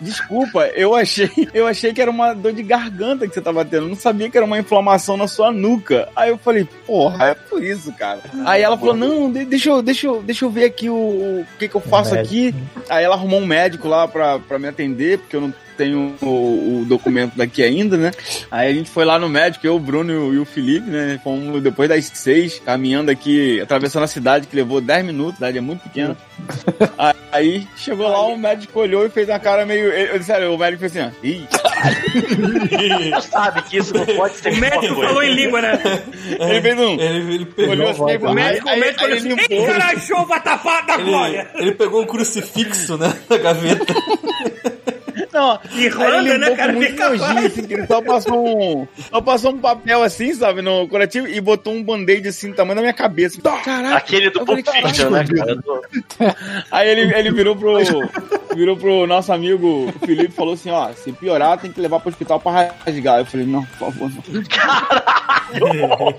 Desculpa, 0.00 0.66
eu 0.74 0.94
achei, 0.94 1.30
eu 1.54 1.66
achei 1.66 1.92
que 1.92 2.00
era 2.02 2.10
uma 2.10 2.34
dor 2.34 2.52
de 2.52 2.62
garganta 2.62 3.26
que 3.26 3.32
você 3.34 3.40
tava 3.40 3.64
tendo. 3.64 3.84
Eu 3.84 3.88
não 3.88 3.96
sabia 3.96 4.28
que 4.30 4.36
era 4.36 4.44
uma 4.46 4.58
inflamação 4.58 5.16
na 5.16 5.26
sua 5.26 5.50
nuca. 5.50 6.08
Aí 6.14 6.30
eu 6.30 6.38
falei, 6.38 6.68
porra, 6.86 7.28
é 7.28 7.34
por 7.34 7.62
isso, 7.62 7.92
cara. 7.92 8.20
Aí 8.44 8.62
ela 8.62 8.76
falou, 8.78 8.94
não, 8.96 9.30
de- 9.32 9.44
deixa 9.44 9.70
eu, 9.70 9.82
deixa 9.82 10.06
eu, 10.06 10.22
deixa 10.22 10.44
eu 10.44 10.50
ver 10.50 10.64
aqui 10.64 10.88
o, 10.90 10.94
o 10.94 11.46
que 11.58 11.68
que 11.68 11.74
eu 11.74 11.80
faço 11.80 12.14
aqui. 12.20 12.54
Aí 12.88 13.04
ela 13.04 13.14
arrumou 13.14 13.40
um 13.40 13.46
médico 13.46 13.88
lá 13.88 14.06
pra, 14.06 14.38
pra 14.38 14.58
me 14.58 14.68
atender, 14.68 15.18
porque 15.18 15.36
eu 15.36 15.40
não 15.40 15.54
tenho 15.76 16.14
o, 16.20 16.80
o 16.80 16.84
documento 16.86 17.34
daqui 17.36 17.62
ainda, 17.62 17.96
né? 17.96 18.12
Aí 18.50 18.70
a 18.70 18.74
gente 18.74 18.90
foi 18.90 19.04
lá 19.04 19.18
no 19.18 19.28
médico, 19.28 19.66
eu, 19.66 19.76
o 19.76 19.80
Bruno 19.80 20.12
e 20.12 20.16
o, 20.16 20.34
e 20.34 20.38
o 20.38 20.44
Felipe, 20.44 20.88
né? 20.90 21.20
Fomos 21.22 21.62
depois 21.62 21.88
das 21.88 22.04
seis, 22.14 22.60
caminhando 22.64 23.10
aqui, 23.10 23.60
atravessando 23.60 24.04
a 24.04 24.08
cidade, 24.08 24.46
que 24.46 24.56
levou 24.56 24.80
10 24.80 25.04
minutos, 25.04 25.34
a 25.34 25.36
cidade 25.36 25.58
é 25.58 25.60
muito 25.60 25.82
pequena. 25.82 26.16
Aí 27.32 27.66
chegou 27.76 28.08
lá, 28.08 28.22
o 28.26 28.38
médico 28.38 28.80
olhou 28.80 29.04
e 29.04 29.10
fez 29.10 29.28
uma 29.28 29.38
cara 29.38 29.66
meio. 29.66 29.88
Eu, 29.88 30.22
sério, 30.22 30.54
o 30.54 30.58
médico 30.58 30.80
fez 30.80 30.96
assim, 30.96 31.06
ó. 31.06 31.26
Ih, 31.26 31.46
sabe 33.22 33.62
que 33.62 33.78
isso 33.78 33.92
não 33.94 34.06
pode 34.06 34.36
ser 34.36 34.52
O 34.52 34.56
médico 34.56 34.94
falou 34.94 35.22
em 35.22 35.34
língua, 35.34 35.60
né? 35.60 35.78
ele 36.40 36.60
fez 36.62 36.78
um. 36.78 37.00
Ele, 37.00 37.34
ele 37.34 37.46
pegou, 37.46 37.72
Olhou 37.72 37.90
assim, 37.90 38.02
O 38.02 38.06
aí, 38.06 38.34
médico, 38.34 38.66
o 38.66 38.70
aí, 38.70 38.80
médico 38.80 39.04
aí 39.04 39.10
falou 39.10 39.16
ele 39.16 39.18
assim: 39.18 39.28
limpou. 39.28 39.56
Ei, 39.56 39.66
caralho, 39.66 40.00
chuva 40.00 40.40
tapada 40.40 40.86
da 40.86 40.96
glória! 40.96 41.50
ele, 41.54 41.62
ele 41.62 41.72
pegou 41.72 42.02
um 42.02 42.06
crucifixo, 42.06 42.96
né? 42.96 43.14
Na 43.28 43.36
gaveta. 43.38 43.94
Não, 45.36 45.60
Irlanda, 45.74 46.38
né, 46.38 46.50
cara? 46.56 46.72
com 46.72 46.78
muito 46.78 46.96
nojinho, 46.98 47.46
assim, 47.46 47.66
que 47.66 47.74
ele 47.74 47.86
só 47.86 48.00
passou 48.00 48.46
um. 48.46 48.88
Só 49.10 49.20
passou 49.20 49.52
um 49.52 49.58
papel 49.58 50.02
assim, 50.02 50.32
sabe, 50.32 50.62
no 50.62 50.88
curativo 50.88 51.28
e 51.28 51.38
botou 51.42 51.74
um 51.74 51.82
band-aid 51.82 52.26
assim, 52.26 52.54
tamanho 52.54 52.76
da 52.76 52.80
minha 52.80 52.94
cabeça. 52.94 53.38
Caraca! 53.42 53.96
Aquele 53.96 54.30
do 54.30 54.46
Pulp 54.46 54.66
Fiction, 54.66 55.10
né, 55.10 55.24
cara? 55.26 56.36
Aí 56.70 56.88
ele, 56.88 57.14
ele 57.14 57.30
virou 57.30 57.54
pro. 57.54 57.76
Virou 58.54 58.74
pro 58.74 59.06
nosso 59.06 59.30
amigo 59.30 59.92
Felipe 60.04 60.32
e 60.32 60.34
falou 60.34 60.54
assim: 60.54 60.70
ó, 60.70 60.90
se 60.94 61.12
piorar, 61.12 61.58
tem 61.58 61.70
que 61.70 61.80
levar 61.80 62.00
pro 62.00 62.08
hospital 62.08 62.40
pra 62.40 62.72
rasgar. 62.86 63.18
Eu 63.18 63.26
falei, 63.26 63.46
não, 63.46 63.62
por 63.62 63.92
favor. 63.92 64.10
não. 65.60 66.14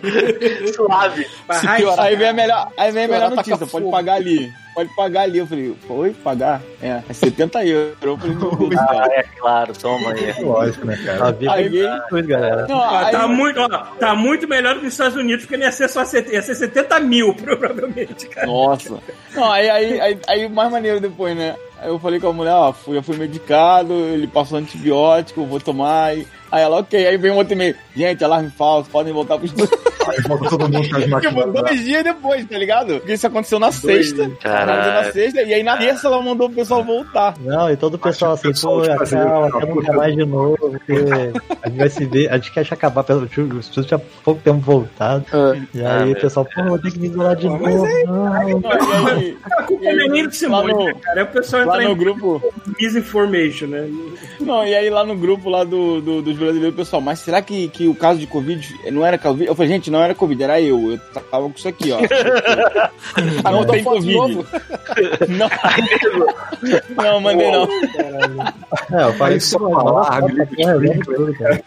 Suave. 0.73 1.27
Se 1.53 1.67
piorar, 1.75 2.05
Aí 2.05 2.15
vem 2.15 2.29
a 2.29 2.33
melhor, 2.33 2.71
aí 2.77 2.91
vem 2.91 3.05
a 3.05 3.07
melhor 3.07 3.31
notícia, 3.31 3.65
pode 3.65 3.89
pagar 3.89 4.13
ali. 4.13 4.53
Pode 4.77 4.95
pagar 4.95 5.21
ali. 5.23 5.39
Eu 5.39 5.47
falei, 5.47 5.75
oi, 5.89 6.13
pagar? 6.23 6.61
É, 6.79 7.01
é 7.09 7.11
70 7.13 7.65
euros. 7.65 7.97
Eu 7.99 8.15
falei, 8.15 8.37
céu. 8.37 8.85
Ah, 8.87 9.07
é 9.11 9.23
claro, 9.23 9.73
toma 9.73 10.11
aí. 10.11 10.43
Lógico, 10.43 10.85
né, 10.85 10.95
cara? 11.03 11.29
A 11.29 11.31
vida 11.31 11.51
Aí 11.51 11.79
é 11.79 11.99
coisa, 12.07 12.27
galera. 12.27 12.67
Não, 12.67 12.77
Ó, 12.77 12.95
aí- 12.95 13.11
tá, 13.11 13.27
muito, 13.27 13.59
ó, 13.59 13.67
tá 13.67 14.13
muito 14.15 14.47
melhor 14.47 14.75
do 14.75 14.81
que 14.81 14.85
os 14.85 14.93
Estados 14.93 15.17
Unidos, 15.17 15.45
porque 15.45 15.57
não 15.57 15.65
ia 15.65 15.71
ser 15.71 15.87
só 15.89 16.05
70, 16.05 16.35
ia 16.35 16.41
ser 16.43 16.53
70 16.53 16.99
mil, 16.99 17.33
provavelmente, 17.41 18.27
cara. 18.27 18.45
Nossa. 18.45 18.99
Não, 19.33 19.51
aí, 19.51 19.67
aí, 19.67 19.99
aí, 19.99 20.19
aí 20.27 20.47
mais 20.47 20.71
maneiro 20.71 20.99
depois, 21.01 21.35
né? 21.35 21.55
Aí 21.81 21.89
eu 21.89 21.97
falei 21.97 22.19
com 22.19 22.27
a 22.27 22.33
mulher, 22.33 22.53
ó, 22.53 22.71
fui, 22.71 22.97
eu 22.99 23.01
fui 23.03 23.17
medicado, 23.17 23.93
ele 23.93 24.27
passou 24.27 24.59
antibiótico, 24.59 25.43
vou 25.43 25.59
tomar. 25.59 26.03
Aí, 26.05 26.27
aí 26.51 26.61
ela, 26.63 26.77
ok. 26.77 27.07
Aí 27.07 27.17
vem 27.17 27.31
um 27.31 27.35
outro 27.35 27.53
e-mail. 27.53 27.75
Gente, 27.95 28.23
alarme 28.23 28.49
falso, 28.51 28.89
podem 28.89 29.13
voltar 29.13 29.37
pro 29.37 29.45
estúdio. 29.45 29.77
Aí 30.07 30.21
volta 30.25 30.49
todo 30.49 30.61
mundo 30.71 30.87
com 30.89 30.95
as 30.95 31.03
Tipo, 31.03 31.09
máquinas. 31.09 31.51
dois 31.65 31.83
dias 31.83 32.01
depois, 32.01 32.45
tá 32.45 32.57
ligado? 32.57 32.93
Porque 32.99 33.11
isso 33.11 33.27
aconteceu 33.27 33.59
na 33.59 33.73
sexta. 33.73 34.29
Caralho. 34.41 35.05
Na 35.05 35.11
sexta, 35.11 35.41
e 35.41 35.53
aí 35.53 35.61
na 35.63 35.75
terça 35.75 36.07
ela 36.07 36.21
mandou 36.21 36.47
o 36.47 36.49
pessoal 36.53 36.81
voltar. 36.81 37.33
Não, 37.41 37.69
e 37.69 37.75
todo 37.75 37.95
o 37.95 37.99
pessoal 37.99 38.31
assim, 38.31 38.53
pô, 38.53 38.83
calma, 38.83 39.51
quer 39.59 39.67
nunca 39.67 39.91
mais 39.91 40.15
de 40.15 40.23
novo, 40.25 40.55
porque 40.57 40.93
a 41.61 41.67
gente 41.67 41.77
vai 41.77 41.89
se 41.89 42.05
ver, 42.05 42.29
a 42.31 42.37
gente 42.37 42.53
quer 42.53 42.65
acabar 42.71 43.03
pelo 43.03 43.23
o 43.23 43.59
estúdio 43.59 43.83
tinha 43.83 43.99
pouco 44.23 44.39
tempo 44.41 44.61
voltado. 44.61 45.25
É. 45.33 45.61
E 45.77 45.85
Ah, 45.85 45.97
aí 45.99 46.05
meu 46.05 46.13
o 46.15 46.21
pessoal, 46.21 46.47
pô, 46.55 46.63
vou 46.63 46.79
ter 46.79 46.91
que 46.91 46.99
me 46.99 47.07
isolar 47.07 47.35
de 47.35 47.49
mas 47.49 47.59
novo. 47.61 47.85
aí- 47.85 48.03
não. 48.05 48.33
E 48.33 49.11
aí, 49.11 49.37
A 49.51 49.63
culpa 49.63 49.83
não 49.83 49.91
é 49.91 50.07
nem 50.07 50.25
do 50.25 50.33
Simone, 50.33 50.71
no- 50.71 50.85
né, 50.85 50.93
cara? 51.03 51.19
É 51.19 51.23
o 51.23 51.27
pessoal 51.27 51.63
entrar 51.63 51.81
no 51.81 51.91
em 51.91 51.97
grupo. 51.97 52.41
misinformation, 52.79 53.67
né? 53.67 53.89
Não, 54.39 54.65
e 54.65 54.73
aí 54.73 54.89
lá 54.89 55.03
no 55.03 55.17
grupo 55.17 55.49
lá 55.49 55.65
do, 55.65 55.99
do- 55.99 56.21
dos 56.37 56.45
brasileiros, 56.45 56.75
pessoal, 56.75 57.01
mas 57.01 57.19
será 57.19 57.41
que, 57.41 57.67
que 57.69 57.87
o 57.87 57.95
caso 57.95 58.19
de 58.19 58.27
Covid 58.27 58.91
não 58.91 59.05
era 59.05 59.17
Covid? 59.17 59.47
Eu 59.47 59.55
falei, 59.55 59.71
gente, 59.71 59.89
não 59.91 60.01
era 60.01 60.13
Covid, 60.15 60.43
era 60.43 60.61
eu. 60.61 60.91
Eu 60.91 60.99
tava 60.99 61.49
com 61.49 61.53
isso 61.55 61.67
aqui, 61.67 61.91
ó. 61.91 61.97
Ah, 63.43 63.51
não 63.51 63.65
tem 63.65 63.83
Covid. 63.83 64.13
novo? 64.13 64.45
Não. 65.29 65.47
Não, 66.97 67.21
mandei 67.21 67.51
não. 67.51 67.67
É, 68.91 69.03
eu 69.03 69.13
falei 69.13 69.39
só 69.39 69.59
falar, 69.59 70.21
tudo, 71.03 71.33
cara. 71.37 71.63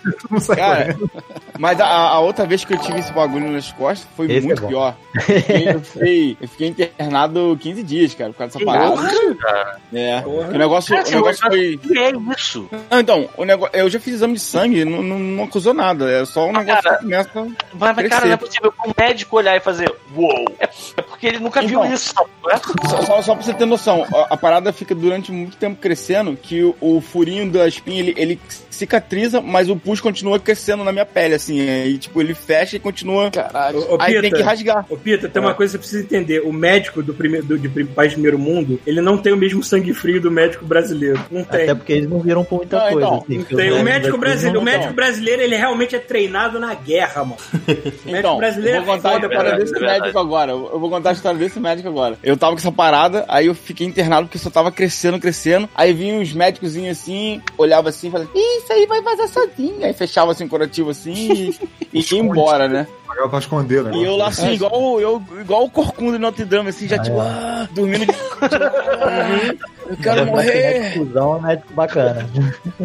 Mas 1.59 1.81
a, 1.81 1.87
a 1.87 2.21
outra 2.21 2.47
vez 2.47 2.65
que 2.65 2.75
eu 2.75 2.79
tive 2.79 2.99
esse 2.99 3.13
bagulho 3.13 3.51
nas 3.51 3.71
costas 3.73 4.09
foi 4.17 4.31
Esse 4.33 4.47
muito 4.47 4.65
é 4.65 4.67
pior. 4.67 4.97
Eu 5.15 5.81
fiquei, 5.81 6.37
eu 6.41 6.49
fiquei 6.49 6.69
internado 6.69 7.57
15 7.61 7.83
dias, 7.83 8.15
cara, 8.15 8.31
por 8.31 8.39
causa 8.39 8.59
dessa 8.59 8.65
parada. 8.65 9.37
cara. 9.37 9.79
É. 9.93 10.21
Porra. 10.23 10.49
O 10.49 10.59
negócio, 10.59 10.97
Cara, 10.97 11.09
o 11.09 11.13
negócio 11.13 11.47
foi. 11.47 11.77
Que 11.77 11.99
é 11.99 12.13
isso? 12.37 12.69
Não, 12.91 13.01
então, 13.01 13.29
o 13.37 13.45
negócio, 13.45 13.77
eu 13.77 13.89
já 13.91 14.01
fiz 14.01 14.15
exame 14.15 14.35
de 14.35 14.41
sangue, 14.41 14.60
não, 14.69 15.03
não, 15.03 15.19
não 15.19 15.45
acusou 15.45 15.75
nada. 15.75 16.11
É 16.11 16.25
só 16.25 16.47
um 16.49 16.53
negócio 16.53 16.83
cara, 16.83 16.97
que 16.97 17.03
começa. 17.05 17.47
Mas, 17.75 17.95
Crescer. 17.97 18.09
cara, 18.11 18.27
não 18.27 18.33
é 18.33 18.37
possível 18.37 18.75
um 18.87 18.93
médico 18.99 19.37
olhar 19.37 19.57
e 19.57 19.61
fazer 19.61 19.95
uou. 20.15 20.45
É, 20.59 20.65
é 20.97 21.03
porque 21.03 21.27
ele 21.27 21.39
nunca 21.39 21.61
viu 21.61 21.81
Então. 21.81 21.93
isso, 21.93 22.15
não 22.43 22.51
é? 22.51 22.57
Só, 22.89 23.03
só, 23.03 23.23
só 23.23 23.35
pra 23.35 23.45
você 23.45 23.55
ter 23.55 23.67
noção, 23.67 24.07
a, 24.13 24.35
a 24.35 24.37
parada 24.37 24.73
fica 24.73 24.95
durante 24.95 25.31
muito 25.33 25.57
tempo 25.57 25.81
crescendo, 25.81 26.37
que 26.37 26.63
o, 26.63 26.77
o 26.81 27.01
furinho 27.01 27.51
da 27.51 27.67
espinha, 27.67 28.01
ele, 28.01 28.15
ele 28.17 28.41
cicatriza, 28.81 29.41
mas 29.41 29.69
o 29.69 29.77
pus 29.77 30.01
continua 30.01 30.39
crescendo 30.39 30.83
na 30.85 30.93
minha 30.93 31.07
pele, 31.07 31.35
assim. 31.35 31.61
Aí, 31.61 31.99
tipo, 31.99 32.21
ele 32.21 32.35
fecha 32.35 32.77
e 32.77 32.81
continua. 32.81 33.31
Caralho. 33.31 33.79
Ô, 33.91 33.95
ô, 33.95 33.99
Aí 34.01 34.13
tem 34.21 34.31
que 34.31 34.37
Pita, 34.39 34.45
rasgar. 34.45 34.87
ô, 34.89 34.97
Pita, 34.97 35.29
tem 35.29 35.41
uma 35.41 35.55
coisa 35.55 35.79
que 35.79 35.85
você 35.87 35.91
precisa 35.99 36.03
entender. 36.03 36.41
O 36.41 36.53
médico 36.53 37.03
do 37.03 37.15
primeiro, 37.15 37.47
do, 37.47 37.59
de 37.59 37.69
país 37.85 38.11
de 38.11 38.17
primeiro 38.17 38.39
mundo, 38.39 38.81
ele 38.87 39.01
não 39.01 39.17
tem 39.17 39.33
o 39.33 39.37
mesmo 39.37 39.63
sangue 39.63 39.93
frio 39.95 40.21
do 40.21 40.31
médico 40.31 40.65
brasileiro. 40.65 41.21
Não 41.31 41.45
tem. 41.45 41.63
Até 41.63 41.75
porque 41.75 41.93
eles 41.93 42.09
não 42.11 42.21
viram 42.21 42.45
por 42.45 42.59
muita 42.59 42.77
Não, 42.79 42.93
coisa. 42.93 43.07
então, 43.07 43.19
assim, 43.19 43.57
tem. 43.57 43.71
os 43.71 43.81
O 43.81 43.83
médico, 43.85 44.19
brasileiro, 44.19 44.59
o 44.61 44.65
não- 44.65 44.73
médico 44.73 44.93
brasileiro, 44.95 45.43
ele 45.43 45.57
realmente 45.57 45.95
é 45.95 45.99
treinado 45.99 46.59
na 46.59 46.75
guerra, 46.75 47.25
mano. 47.25 47.37
O 47.61 48.13
médico 48.13 48.19
Então, 48.19 48.37
brasileiro 48.39 48.79
eu 48.79 48.85
vou 48.85 48.95
contar 48.97 49.11
a 49.11 49.13
é 49.13 49.21
foda 49.21 49.27
história 49.35 49.57
desse 49.59 49.71
é 49.75 49.79
verdade. 49.79 50.01
médico 50.01 50.19
agora. 50.19 50.53
Eu 50.53 50.81
vou 50.81 50.91
contar 50.91 51.11
a 51.11 51.13
história 51.13 51.39
desse 51.39 51.61
médico 51.61 51.89
agora. 51.89 52.19
Eu 52.23 52.37
tava 52.37 52.53
com 52.53 52.59
essa 52.59 52.73
parada, 52.73 53.25
aí 53.29 53.47
eu 53.47 53.55
fiquei 53.55 53.87
internado 53.87 54.27
porque 54.27 54.39
só 54.39 54.51
tava 54.51 54.71
crescendo, 54.73 55.19
crescendo. 55.19 55.69
Aí 55.75 55.93
vinham 55.93 56.21
uns 56.21 56.33
médicos 56.33 56.77
assim, 56.91 57.41
olhava 57.59 57.89
assim 57.89 58.09
e 58.09 58.11
falava, 58.11 58.31
"Ih, 58.35 58.59
isso 58.63 58.70
aí 58.73 58.87
vai 58.87 59.01
vazar 59.01 59.29
sozinho. 59.29 59.85
Aí 59.85 59.93
fechava 59.93 60.33
assim 60.33 60.45
o 60.45 60.49
curativo 60.49 60.91
assim 60.91 61.13
e, 61.13 61.59
e 61.93 62.01
ia 62.01 62.19
embora, 62.19 62.69
né? 62.69 62.87
Pagava 63.11 63.29
pra 63.29 63.39
esconder, 63.41 63.83
né? 63.83 63.91
E 63.95 64.05
eu 64.05 64.17
lá 64.17 64.29
assim, 64.29 64.53
igual, 64.53 65.01
eu, 65.01 65.21
igual 65.41 65.65
o 65.65 65.71
corcunda 65.71 66.13
de 66.13 66.19
Notre 66.19 66.45
Dame, 66.45 66.69
assim, 66.69 66.87
já 66.87 66.97
tipo, 66.99 67.19
ah, 67.21 67.67
dormindo 67.73 68.07
de. 68.07 68.13
eu 69.91 69.97
quero 70.01 70.27
morrer. 70.27 70.81
Médico 70.81 71.07
cuzão, 71.07 71.37
é 71.39 71.41
médico 71.49 71.75
bacana. 71.75 72.27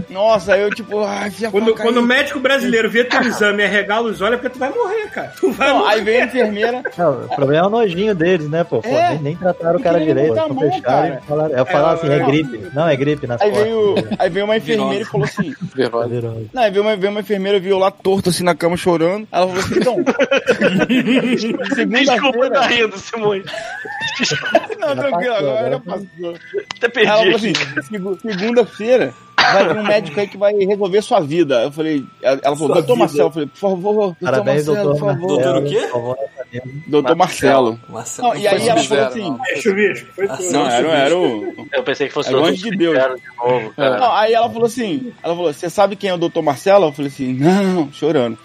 Nossa, 0.10 0.54
aí 0.56 0.62
eu 0.62 0.70
tipo, 0.72 1.00
ai, 1.04 1.30
fia 1.30 1.52
Quando, 1.52 1.76
quando 1.76 1.98
o 1.98 2.02
médico 2.02 2.40
brasileiro 2.40 2.90
vê 2.90 3.04
teu 3.04 3.22
exame 3.22 3.62
e 3.62 3.66
arregala 3.68 4.10
os 4.10 4.20
olhos, 4.20 4.34
é 4.34 4.38
porque 4.38 4.50
tu 4.50 4.60
vai 4.60 4.70
morrer, 4.72 5.08
cara. 5.12 5.32
Tu 5.40 5.52
vai 5.52 5.68
Não, 5.70 5.80
morrer. 5.80 5.94
aí 5.94 6.02
veio 6.02 6.24
a 6.24 6.26
enfermeira. 6.26 6.84
Não, 6.98 7.12
o 7.26 7.36
problema 7.36 7.66
é 7.66 7.68
o 7.68 7.70
nojinho 7.70 8.16
deles, 8.16 8.50
né, 8.50 8.64
pô? 8.64 8.82
Pô, 8.82 8.90
É. 8.90 9.10
nem, 9.12 9.20
nem 9.20 9.36
trataram 9.36 9.80
o 9.80 9.84
cara 9.84 10.00
direito. 10.00 10.34
mão, 10.36 10.58
fecharam 10.58 10.82
cara. 10.82 11.22
falaram. 11.28 11.56
Eu 11.56 11.66
falava 11.68 11.94
assim, 11.94 12.10
é 12.12 12.18
é. 12.18 12.26
gripe. 12.26 12.68
Não, 12.74 12.88
é 12.88 12.96
gripe 12.96 13.28
nas 13.28 13.40
Aí 13.42 13.50
costas. 13.52 13.68
veio, 13.70 13.96
aí 14.18 14.30
veio 14.30 14.46
uma 14.46 14.58
enfermeira 14.58 15.04
e 15.04 15.06
falou 15.06 15.26
assim. 15.26 15.54
Não, 16.52 16.62
aí 16.64 16.72
veio 16.72 16.84
uma, 16.84 16.96
veio 16.96 17.12
uma 17.12 17.20
enfermeira, 17.22 17.60
viu 17.60 17.78
lá 17.78 17.92
torto 17.92 18.30
assim 18.30 18.44
na 18.44 18.56
cama 18.56 18.76
chorando. 18.76 19.28
Ela 19.32 19.48
falou 19.48 19.62
assim: 19.64 19.76
então. 19.80 19.96
Desculpa, 21.88 22.50
tá 22.50 22.68
rindo, 22.68 22.98
Simone. 22.98 23.44
Não, 24.80 24.96
tranquilo, 24.96 25.36
agora 25.36 25.80
passou. 25.80 26.36
Até 26.82 27.02
Ela 27.02 27.18
falou 27.18 27.24
perdi 27.24 27.36
assim: 27.36 27.52
aqui. 27.52 27.82
"Segu- 27.88 28.18
segunda-feira 28.22 29.14
vai 29.38 29.68
vir 29.68 29.78
um 29.78 29.84
médico 29.84 30.20
aí 30.20 30.28
que 30.28 30.38
vai 30.38 30.54
resolver 30.54 31.02
sua 31.02 31.20
vida. 31.20 31.64
Eu 31.64 31.72
falei, 31.72 32.04
ela 32.22 32.40
falou, 32.42 32.58
Sua 32.58 32.68
doutor 32.68 32.82
vida. 32.94 32.96
Marcelo, 33.00 33.28
eu 33.28 33.32
falei, 33.32 33.48
por 33.48 33.58
favor, 33.60 33.94
doutor 33.94 34.16
Parabéns, 34.22 34.68
Marcelo, 34.68 34.76
doutor 34.90 35.00
por 35.00 35.14
favor. 35.14 35.28
Doutor 35.28 35.58
o 35.58 35.64
quê? 35.64 35.80
por 35.82 35.92
favor, 35.92 36.18
nessa 36.18 36.48
mesa. 36.52 36.66
Doutor 36.88 37.16
Marcelo. 37.16 37.80
Marcelo. 37.90 38.28
Não, 38.30 38.36
e 38.36 38.48
aí 38.48 38.68
ela 38.70 38.84
falou 38.84 39.04
Zero, 39.04 39.06
assim. 39.10 39.22
não. 39.22 39.40
É 39.48 39.56
chuvisco, 39.58 40.08
foi 40.16 40.28
tudo. 40.28 40.52
Não, 40.52 40.68
era, 40.70 40.88
era 40.90 41.18
o. 41.18 41.68
Eu 41.74 41.84
pensei 41.84 42.08
que 42.08 42.14
fosse 42.14 42.30
É 42.30 42.34
o 42.34 42.38
outro 42.38 42.52
anjo 42.54 42.64
de 42.72 42.78
Deus. 42.78 42.98
De 42.98 43.38
novo. 43.38 43.74
Não, 43.78 44.12
aí 44.16 44.34
ela 44.34 44.50
falou 44.50 44.66
assim, 44.66 45.14
ela 45.22 45.36
falou, 45.36 45.54
você 45.54 45.70
sabe 45.70 45.96
quem 45.96 46.10
é 46.10 46.14
o 46.14 46.18
doutor 46.18 46.42
Marcelo? 46.42 46.86
Eu 46.88 46.92
falei 46.94 47.12
assim, 47.12 47.34
não, 47.34 47.92
chorando. 47.92 48.38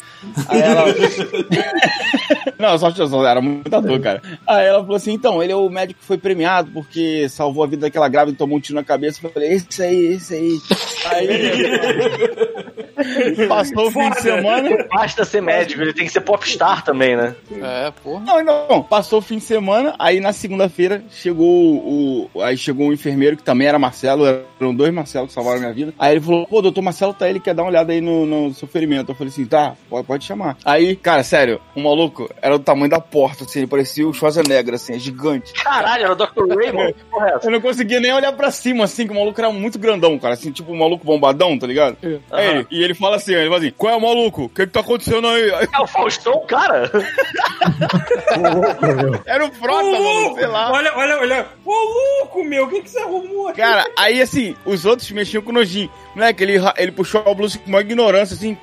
Aí 0.49 0.61
ela. 0.61 0.85
não, 2.59 2.79
só, 2.79 2.91
só 2.91 3.27
era 3.27 3.41
muita 3.41 3.81
dor, 3.81 4.01
cara. 4.01 4.23
Aí 4.47 4.67
ela 4.67 4.81
falou 4.81 4.97
assim, 4.97 5.13
então, 5.13 5.43
ele 5.43 5.53
é 5.53 5.57
o 5.57 5.69
médico 5.69 6.01
que 6.01 6.07
foi 6.07 6.19
premiado 6.19 6.71
porque 6.73 7.29
salvou 7.29 7.65
a 7.65 7.67
vida 7.67 7.83
daquela 7.83 8.09
grávida 8.09 8.35
e 8.35 8.39
tomou 8.39 8.59
um 8.59 8.61
tiro 8.61 8.77
na 8.77 8.85
cabeça. 8.85 9.21
Eu 9.23 9.31
falei, 9.31 9.53
esse 9.53 9.83
aí, 9.83 10.07
esse 10.15 10.35
aí. 10.35 10.59
Aí. 11.07 12.61
Passou 13.49 13.87
o 13.87 13.91
fim 13.91 14.11
de 14.11 14.21
semana. 14.21 14.87
Basta 14.91 15.25
ser 15.25 15.41
médico, 15.41 15.81
ele 15.81 15.93
tem 15.93 16.07
que 16.07 16.13
ser 16.13 16.21
popstar 16.21 16.85
também, 16.85 17.17
né? 17.17 17.35
É, 17.63 17.91
porra. 18.03 18.25
Não, 18.25 18.45
não, 18.45 18.83
passou 18.83 19.19
o 19.19 19.23
fim 19.23 19.39
de 19.39 19.45
semana, 19.45 19.95
aí 19.99 20.21
na 20.21 20.33
segunda-feira 20.33 21.03
chegou 21.11 21.47
o. 21.47 22.31
Aí 22.43 22.57
chegou 22.57 22.89
um 22.89 22.93
enfermeiro 22.93 23.37
que 23.37 23.43
também 23.43 23.69
era 23.69 23.79
Marcelo, 23.79 24.27
eram 24.27 24.75
dois 24.75 24.93
Marcelo 24.93 25.27
que 25.27 25.33
salvaram 25.33 25.59
a 25.59 25.61
minha 25.61 25.73
vida. 25.73 25.95
Aí 25.99 26.13
ele 26.13 26.21
falou, 26.21 26.47
pô, 26.47 26.63
doutor 26.63 26.83
Marcelo 26.83 27.15
tá 27.15 27.25
aí, 27.25 27.33
ele 27.33 27.41
quer 27.41 27.55
dar 27.55 27.63
uma 27.63 27.71
olhada 27.71 27.93
aí 27.93 28.01
no, 28.01 28.27
no 28.27 28.55
seu 28.55 28.69
ferimento. 28.69 29.11
Eu 29.11 29.15
falei 29.15 29.33
assim, 29.33 29.47
tá, 29.47 29.75
pode, 29.89 30.07
pode 30.07 30.25
chamar. 30.25 30.57
Aí, 30.65 30.97
cara, 30.97 31.23
sério, 31.23 31.61
o 31.75 31.81
maluco 31.81 32.30
era 32.41 32.59
do 32.59 32.65
tamanho 32.65 32.91
da 32.91 33.01
porta, 33.01 33.45
assim, 33.45 33.61
ele 33.61 33.69
parecia 33.69 34.07
o 34.07 34.13
Schwarzenegger, 34.13 34.75
assim, 34.75 34.95
é 34.95 34.99
gigante. 34.99 35.53
Caralho, 35.53 36.05
era 36.05 36.13
o 36.13 36.17
Dr. 36.17 36.57
Raymond. 36.57 36.95
É? 37.21 37.47
Eu 37.47 37.51
não 37.51 37.61
conseguia 37.61 38.01
nem 38.01 38.13
olhar 38.15 38.33
pra 38.33 38.51
cima, 38.51 38.85
assim, 38.85 39.07
que 39.07 39.13
o 39.13 39.17
maluco 39.17 39.39
era 39.39 39.51
muito 39.53 39.79
grandão, 39.79 40.19
cara, 40.19 40.33
assim, 40.35 40.51
tipo 40.51 40.73
um 40.73 40.79
maluco 40.79 41.05
bombadão, 41.05 41.59
tá 41.59 41.67
ligado? 41.67 41.97
Aí 42.31 42.47
ele, 42.49 42.67
e 42.71 42.83
ele 42.83 42.95
fala 42.95 43.17
assim, 43.17 43.35
ele 43.35 43.45
fala 43.49 43.59
assim, 43.59 43.73
qual 43.77 43.93
é 43.93 43.97
o 43.97 44.01
maluco? 44.01 44.45
O 44.45 44.49
que 44.49 44.67
que 44.67 44.73
tá 44.73 44.81
acontecendo 44.81 45.27
aí? 45.29 45.53
Aí, 45.55 45.69
É 45.75 45.81
o 45.83 45.87
Faustão, 45.87 46.41
cara? 46.47 46.91
Era 49.27 49.45
o 49.45 49.53
Frota, 49.53 49.83
Ô, 49.85 49.93
mano, 49.93 50.03
louco! 50.03 50.39
sei 50.39 50.47
lá. 50.47 50.73
Olha, 50.73 50.93
olha, 50.97 51.19
olha. 51.19 51.47
Ô, 51.65 51.73
louco, 52.21 52.45
meu, 52.45 52.65
o 52.65 52.69
que, 52.69 52.83
que 52.83 52.91
você 52.91 52.99
arrumou 53.01 53.49
aqui? 53.49 53.61
Cara, 53.61 53.85
aí 53.99 54.21
assim, 54.23 54.57
os 54.65 54.85
outros 54.85 55.11
mexiam 55.11 55.43
com 55.43 55.53
nojinho. 55.53 55.91
Moleque, 56.15 56.43
ele, 56.43 56.59
ra- 56.59 56.75
ele 56.77 56.93
puxou 56.93 57.23
a 57.25 57.35
blusa 57.35 57.59
com 57.59 57.69
uma 57.69 57.81
ignorância, 57.81 58.35
assim. 58.35 58.57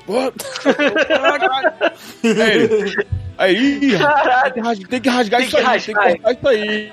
Caralho. 1.08 1.74
aí 2.24 2.52
ele. 2.52 3.08
Aí, 3.40 3.56
ih, 3.56 3.92
tem 4.90 5.00
que 5.00 5.10
rasgar, 5.10 5.40
tem 5.40 5.50
que 5.50 5.56
isso 5.56 5.58
que 5.58 5.58
aí, 5.58 5.80
tem 5.80 5.94
que 5.96 6.02
rasgar. 6.02 6.22
cortar 6.22 6.34
isso 6.34 6.48
aí. 6.48 6.92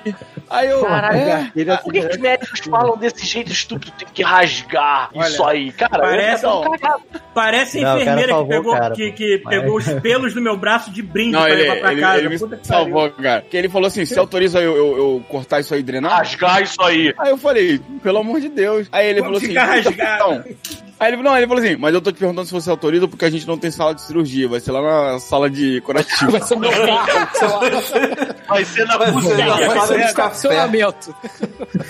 Aí 0.49 0.69
eu. 0.69 0.83
Caralho, 0.85 1.17
é, 1.17 1.51
Ele 1.55 1.71
assim, 1.71 1.83
Por 1.83 1.93
que, 1.93 2.01
que 2.01 2.07
os 2.07 2.17
médicos 2.17 2.59
falam 2.59 2.97
desse 2.97 3.25
jeito 3.25 3.51
estúpido? 3.51 3.91
Tem 3.97 4.07
que 4.13 4.23
rasgar 4.23 5.09
Olha, 5.13 5.27
isso 5.27 5.43
aí. 5.43 5.71
Cara, 5.71 5.99
parece- 5.99 6.45
eu. 6.45 6.63
Parece 7.33 7.79
a 7.79 7.81
Não, 7.81 8.01
enfermeira 8.01 8.33
que 8.35 8.45
pegou, 8.45 8.73
cara, 8.73 8.95
que, 8.95 9.11
que 9.11 9.41
Mas- 9.43 9.55
pegou 9.59 9.77
os 9.77 9.85
pelos 10.01 10.33
do 10.33 10.41
meu 10.41 10.55
braço 10.55 10.91
de 10.91 11.01
brinde 11.01 11.31
Não, 11.33 11.41
pra 11.41 11.51
ele, 11.51 11.61
levar 11.63 11.75
pra 11.79 11.91
ele, 11.91 12.01
casa. 12.01 12.17
ele 12.19 12.29
me 12.29 12.39
Puta 12.39 12.57
que 12.57 12.67
salvou, 12.67 13.09
cara. 13.11 13.41
Porque 13.41 13.57
ele 13.57 13.69
falou 13.69 13.87
assim: 13.87 14.05
você 14.05 14.17
autoriza 14.19 14.59
eu, 14.61 14.75
eu, 14.75 14.97
eu 14.97 15.25
cortar 15.27 15.59
isso 15.59 15.73
aí 15.73 15.79
e 15.81 15.83
drenar? 15.83 16.17
Rasgar 16.19 16.61
isso 16.61 16.81
aí. 16.81 17.13
Aí 17.17 17.29
eu 17.31 17.37
falei, 17.37 17.79
pelo 18.01 18.19
amor 18.19 18.39
de 18.39 18.49
Deus. 18.49 18.87
Aí 18.91 19.07
ele 19.07 19.21
Vamos 19.21 19.39
falou 19.41 19.71
assim: 19.73 19.83
ficar 19.83 19.91
rasgado. 19.93 20.33
então. 20.33 20.55
Aí 20.97 21.11
ele, 21.13 21.21
não, 21.21 21.35
ele 21.35 21.45
falou 21.45 21.61
assim, 21.61 21.75
mas 21.75 21.93
eu 21.93 22.01
tô 22.01 22.09
te 22.11 22.19
perguntando 22.19 22.47
se 22.47 22.53
você 22.53 22.69
autoriza 22.69 23.05
porque 23.07 23.25
a 23.25 23.29
gente 23.29 23.45
não 23.45 23.57
tem 23.57 23.69
sala 23.69 23.93
de 23.93 24.01
cirurgia, 24.01 24.47
vai 24.47 24.61
ser 24.61 24.71
lá 24.71 25.11
na 25.13 25.19
sala 25.19 25.49
de 25.49 25.81
curativo. 25.81 26.31
Vai 26.31 26.41
ser 26.41 26.55
meu 26.55 26.71
carro, 26.71 27.29
sei 27.35 27.47
lá, 27.47 27.59
Vai 28.47 28.65
ser 28.65 28.85
na 28.87 28.97
na 28.97 29.07
Vai 29.57 29.67
sala 29.67 29.87
ser- 29.87 29.93
de 29.93 29.99
café. 29.99 30.07
estacionamento. 30.07 31.15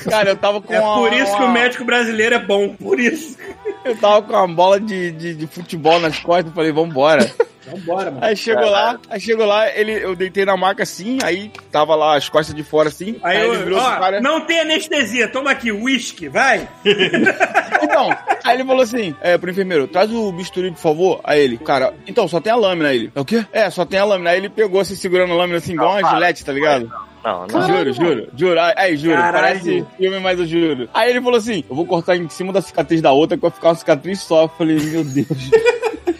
Cara, 0.10 0.30
eu 0.32 0.36
tava 0.36 0.60
com 0.60 0.74
É 0.74 0.80
uma- 0.80 0.96
por 0.98 1.14
isso 1.14 1.38
que 1.38 1.44
o 1.44 1.50
médico 1.52 1.86
brasileiro 1.86 2.36
é 2.36 2.40
bom. 2.40 2.70
Por 2.76 3.00
isso. 3.00 3.38
Eu 3.84 3.96
tava 3.98 4.24
com 4.24 4.34
uma 4.34 4.48
bola 4.48 4.80
de, 4.80 5.12
de, 5.12 5.36
de 5.36 5.48
futebol 5.48 6.00
nas 6.00 6.18
costas, 6.20 6.52
falei, 6.54 6.72
vambora. 6.72 7.32
Vambora, 7.70 8.12
mano. 8.12 8.26
Aí 8.26 8.36
chegou 8.36 8.70
lá, 8.70 9.00
aí 9.10 9.20
chegou 9.20 9.46
lá, 9.46 9.70
ele, 9.76 9.92
eu 9.94 10.16
deitei 10.16 10.46
na 10.46 10.56
maca 10.56 10.84
assim, 10.84 11.18
aí 11.24 11.52
tava 11.72 11.96
lá 11.96 12.16
as 12.16 12.30
costas 12.30 12.56
de 12.56 12.64
fora 12.64 12.90
assim, 12.90 13.18
Aí, 13.24 13.38
aí, 13.38 13.44
eu, 13.44 13.54
ele 13.54 13.64
virou 13.64 13.80
ó, 13.80 13.92
pro 13.92 14.00
cara. 14.00 14.22
não 14.22 14.42
tem 14.42 14.60
anestesia, 14.60 15.28
toma 15.28 15.52
aqui, 15.52 15.72
uísque, 15.72 16.30
vai. 16.30 16.68
Então, 17.82 18.10
aí 18.44 18.58
ele 18.58 18.66
falou 18.66 18.82
assim, 18.82 19.16
é, 19.22 19.38
pro 19.38 19.52
enfermeiro, 19.52 19.88
traz 19.88 20.12
o 20.12 20.32
bisturi, 20.32 20.72
por 20.72 20.80
favor. 20.80 21.22
Aí 21.24 21.40
ele, 21.42 21.58
cara, 21.58 21.94
então, 22.08 22.28
só 22.28 22.40
tem 22.42 22.52
a 22.52 22.56
lâmina. 22.56 22.90
Aí 22.90 22.98
ele, 22.98 23.12
é 23.14 23.20
o 23.20 23.26
quê? 23.26 23.46
É, 23.52 23.70
só 23.70 23.86
tem 23.86 24.00
a 24.00 24.06
lâmina. 24.06 24.32
Aí 24.32 24.38
ele 24.38 24.50
pegou 24.50 24.80
assim, 24.82 24.96
segurando 24.96 25.34
a 25.34 25.36
lâmina 25.36 25.58
assim, 25.58 25.74
igual 25.74 25.92
uma 25.92 26.10
gilete, 26.10 26.44
tá 26.44 26.52
ligado? 26.52 26.92
Não, 27.24 27.48
não. 27.48 27.68
Juro, 27.68 27.94
juro, 27.94 28.28
juro. 28.36 28.60
Aí, 28.60 28.74
aí, 28.78 28.98
juro, 28.98 29.16
Caralho. 29.16 29.60
parece 29.60 29.86
filme, 29.98 30.20
mas 30.20 30.40
eu 30.40 30.46
juro. 30.46 30.90
Aí 30.94 31.10
ele 31.10 31.22
falou 31.22 31.38
assim: 31.38 31.64
eu 31.68 31.76
vou 31.76 31.86
cortar 31.86 32.16
em 32.16 32.30
cima 32.30 32.54
da 32.54 32.62
cicatriz 32.62 33.02
da 33.02 33.12
outra, 33.12 33.36
que 33.36 33.42
vai 33.42 33.52
ficar 33.52 33.70
uma 33.70 33.76
cicatriz 33.76 34.20
só. 34.22 34.44
Eu 34.44 34.48
falei, 34.50 34.80
meu 34.80 35.04
Deus. 35.04 35.28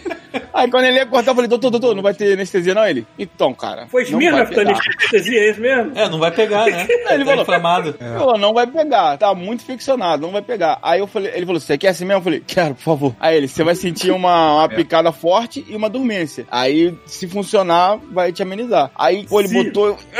Aí 0.56 0.70
quando 0.70 0.84
ele 0.86 0.96
ia 0.96 1.06
cortar, 1.06 1.30
eu 1.30 1.34
falei, 1.34 1.48
doutor, 1.48 1.70
doutor, 1.70 1.94
não 1.94 2.02
vai 2.02 2.14
ter 2.14 2.32
anestesia 2.32 2.74
não? 2.74 2.86
Ele, 2.86 3.06
então, 3.18 3.52
cara. 3.52 3.86
Foi 3.88 4.04
que 4.04 4.16
pegar. 4.16 4.70
anestesia, 4.70 5.38
é 5.40 5.50
isso 5.50 5.60
mesmo? 5.60 5.92
É, 5.94 6.08
não 6.08 6.18
vai 6.18 6.30
pegar, 6.30 6.64
né? 6.64 6.86
Ele 7.10 7.24
tá 7.24 7.30
falou- 7.30 7.42
inflamado. 7.42 7.94
Ele 8.00 8.18
falou, 8.18 8.38
não 8.38 8.54
vai 8.54 8.66
pegar, 8.66 9.18
tá 9.18 9.34
muito 9.34 9.64
ficcionado, 9.64 10.22
não 10.22 10.32
vai 10.32 10.40
pegar. 10.42 10.78
Aí 10.82 11.00
eu 11.00 11.06
falei, 11.06 11.32
ele 11.34 11.44
falou, 11.44 11.60
você 11.60 11.76
quer 11.76 11.88
assim 11.88 12.04
mesmo? 12.04 12.20
Eu 12.20 12.24
falei, 12.24 12.42
quero, 12.46 12.74
por 12.74 12.82
favor. 12.82 13.16
Aí 13.20 13.36
ele, 13.36 13.48
você 13.48 13.62
vai 13.62 13.74
sentir 13.74 14.10
uma, 14.10 14.54
uma 14.54 14.68
picada 14.74 15.12
forte 15.12 15.64
e 15.68 15.76
uma 15.76 15.90
dormência. 15.90 16.46
Aí, 16.50 16.96
se 17.06 17.28
funcionar, 17.28 17.98
vai 18.10 18.32
te 18.32 18.42
amenizar. 18.42 18.90
Aí, 18.96 19.26
pô, 19.26 19.40
ele 19.40 19.48
Sim. 19.48 19.64
botou. 19.64 19.98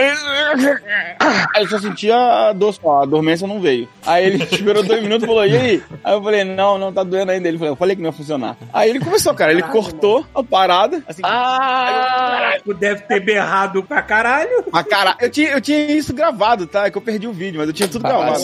Aí 1.54 1.62
eu 1.62 1.68
só 1.68 1.78
sentia 1.78 2.16
a 2.16 2.52
dor 2.52 2.72
só, 2.74 3.02
a 3.02 3.06
dormência 3.06 3.46
não 3.46 3.60
veio. 3.60 3.88
Aí 4.04 4.26
ele 4.26 4.42
esperou 4.50 4.82
dois 4.82 5.02
minutos 5.02 5.24
e 5.24 5.26
falou, 5.26 5.46
e 5.46 5.56
aí? 5.56 5.82
Aí 6.04 6.14
eu 6.14 6.22
falei, 6.22 6.44
não, 6.44 6.78
não, 6.78 6.92
tá 6.92 7.02
doendo 7.02 7.32
ainda. 7.32 7.48
Ele 7.48 7.58
falou, 7.58 7.72
eu 7.72 7.76
falei 7.76 7.96
que 7.96 8.02
não 8.02 8.08
ia 8.10 8.12
funcionar. 8.12 8.56
Aí 8.72 8.90
ele 8.90 9.00
começou, 9.00 9.34
cara, 9.34 9.52
ele 9.52 9.62
cortou 9.62 10.25
a 10.34 10.42
parada, 10.42 11.02
assim, 11.06 11.22
Ah! 11.24 12.56
Tu 12.64 12.74
deve 12.74 13.02
ter 13.02 13.20
berrado 13.20 13.82
pra 13.82 14.02
caralho. 14.02 14.64
a 14.72 14.82
cara. 14.84 15.16
Eu 15.20 15.30
tinha, 15.30 15.50
eu 15.50 15.60
tinha 15.60 15.78
isso 15.92 16.12
gravado, 16.14 16.66
tá? 16.66 16.86
É 16.86 16.90
que 16.90 16.98
eu 16.98 17.02
perdi 17.02 17.26
o 17.26 17.32
vídeo, 17.32 17.58
mas 17.58 17.68
eu 17.68 17.74
tinha 17.74 17.88
tudo 17.88 18.02
gravado. 18.02 18.40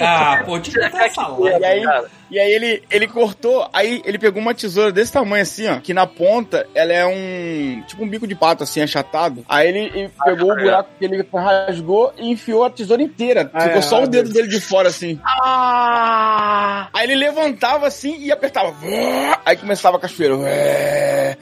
Ah, 0.00 0.42
pô, 0.44 0.58
tinha 0.58 0.78
que 0.78 0.90
botar 0.90 1.04
essa. 1.06 1.22
E 1.60 1.64
aí, 1.64 1.82
Cara. 1.82 2.04
E 2.30 2.38
aí 2.38 2.52
ele, 2.52 2.82
ele 2.90 3.06
cortou, 3.06 3.68
aí 3.72 4.02
ele 4.04 4.18
pegou 4.18 4.40
uma 4.40 4.54
tesoura 4.54 4.90
desse 4.92 5.12
tamanho 5.12 5.42
assim, 5.42 5.68
ó, 5.68 5.78
que 5.80 5.94
na 5.94 6.06
ponta 6.06 6.66
ela 6.74 6.92
é 6.92 7.04
um, 7.06 7.82
tipo 7.86 8.02
um 8.04 8.08
bico 8.08 8.26
de 8.26 8.34
pato 8.34 8.62
assim, 8.62 8.80
achatado. 8.82 9.44
Aí 9.48 9.68
ele, 9.68 9.90
ele 9.94 10.10
pegou 10.24 10.52
o 10.52 10.56
buraco 10.56 10.88
que 10.98 11.04
ele 11.04 11.24
rasgou 11.32 12.12
e 12.18 12.30
enfiou 12.30 12.64
a 12.64 12.70
tesoura 12.70 13.02
inteira. 13.02 13.50
Ah, 13.52 13.60
Ficou 13.62 13.78
é, 13.78 13.82
só 13.82 14.00
o 14.00 14.04
ah, 14.04 14.06
dedo 14.06 14.30
dele 14.32 14.48
de 14.48 14.60
fora 14.60 14.88
assim. 14.88 15.18
Ah! 15.24 16.88
Aí 16.92 17.04
ele 17.04 17.14
levantava 17.16 17.86
assim 17.86 18.16
e 18.20 18.30
apertava. 18.32 18.74
Aí 19.44 19.56
começava 19.56 19.96
a 19.96 20.00
cachoeira. 20.00 20.36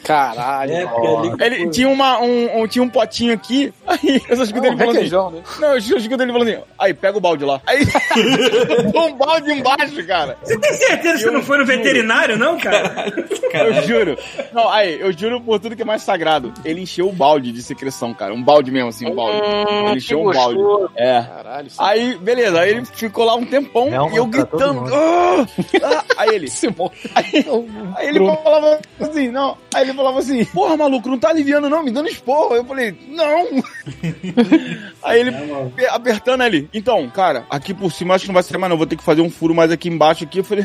Caralho. 0.05 0.72
É, 0.72 0.82
ali- 0.85 1.35
Ele 1.57 1.70
tinha, 1.70 1.89
uma, 1.89 2.20
um, 2.20 2.61
um- 2.62 2.66
tinha 2.68 2.82
um 2.82 2.89
potinho 2.89 3.32
aqui, 3.32 3.72
aí 3.87 4.20
eu 4.28 4.37
só 4.37 4.43
escutei 4.45 4.70
É 4.70 4.72
ele 4.72 4.78
falando 4.82 4.99
assim, 4.99 5.37
né? 5.37 5.43
não, 5.61 5.68
eu 5.72 5.78
escutei 5.78 6.26
ele 6.26 6.32
falando 6.32 6.49
assim, 6.49 6.62
aí 6.78 6.95
pega 6.95 7.18
o 7.18 7.20
balde 7.20 7.45
lá. 7.45 7.61
Aí 7.66 7.85
botou 8.85 9.07
um 9.09 9.14
balde 9.16 9.53
embaixo, 9.53 10.07
cara. 10.07 10.37
Você 10.75 10.79
tem 10.79 10.89
certeza 10.89 11.14
que 11.18 11.25
você 11.25 11.31
não 11.31 11.43
foi 11.43 11.59
no 11.59 11.66
veterinário, 11.66 12.37
não, 12.39 12.59
cara? 12.59 13.07
Eu 13.53 13.83
juro. 13.83 14.18
Não, 14.53 14.68
aí, 14.70 14.99
eu 15.01 15.12
juro 15.16 15.41
por 15.41 15.59
tudo 15.61 15.77
que 15.77 15.83
é 15.83 15.85
mais 15.85 16.03
sagrado. 16.03 16.53
Ele 16.64 16.81
encheu 16.81 17.09
o 17.09 17.12
balde 17.12 17.53
de 17.53 17.62
secreção, 17.62 18.12
cara. 18.12 18.35
Um 18.35 18.43
balde 18.43 18.70
mesmo, 18.70 18.89
assim, 18.89 19.07
um 19.07 19.14
balde. 19.14 19.41
Hum, 19.41 19.89
Ele 19.89 19.97
encheu 19.99 20.20
um 20.20 20.33
balde. 20.33 20.61
É. 20.97 21.22
Caralho. 21.22 21.66
isso- 21.68 21.83
Aí, 21.83 22.16
beleza, 22.18 22.61
aí 22.61 22.70
ele 22.70 22.85
ficou 22.85 23.25
lá 23.25 23.35
um 23.35 23.45
tempão 23.45 23.87
É 23.89 23.91
e 23.91 24.16
eu 24.16 24.25
todo 24.25 24.31
gritando. 24.31 24.95
"Ah!" 24.95 25.47
Ah! 25.83 26.05
Aí 26.18 26.35
ele. 26.35 26.49
Aí, 27.14 27.47
aí 27.97 28.09
ele 28.09 28.18
falava 28.27 28.81
assim, 29.01 29.29
não. 29.29 29.57
Aí 29.75 29.83
ele 29.83 29.95
falava 29.95 30.18
assim, 30.18 30.45
porra, 30.47 30.77
maluco, 30.77 31.09
não 31.09 31.18
tá 31.18 31.31
aliviando, 31.31 31.68
não, 31.68 31.83
me 31.83 31.91
dando 31.91 32.09
esporro. 32.09 32.55
Eu 32.55 32.64
falei, 32.64 32.97
não. 33.09 33.47
aí 35.03 35.20
ele 35.20 35.33
pe- 35.77 35.87
apertando 35.87 36.41
ali. 36.43 36.68
Então, 36.72 37.09
cara, 37.11 37.45
aqui 37.51 37.75
por 37.75 37.93
cima 37.93 38.14
acho 38.14 38.22
que 38.25 38.29
não 38.29 38.35
vai 38.35 38.43
ser 38.43 38.57
mais, 38.59 38.70
não. 38.70 38.77
Vou 38.77 38.87
ter 38.87 38.97
que 38.97 39.03
fazer 39.05 39.20
um 39.20 39.31
furo 39.31 39.55
mais 39.55 39.70
aqui 39.70 39.89
embaixo 39.89 40.25
aqui. 40.25 40.39
Eu 40.39 40.45
falei, 40.45 40.64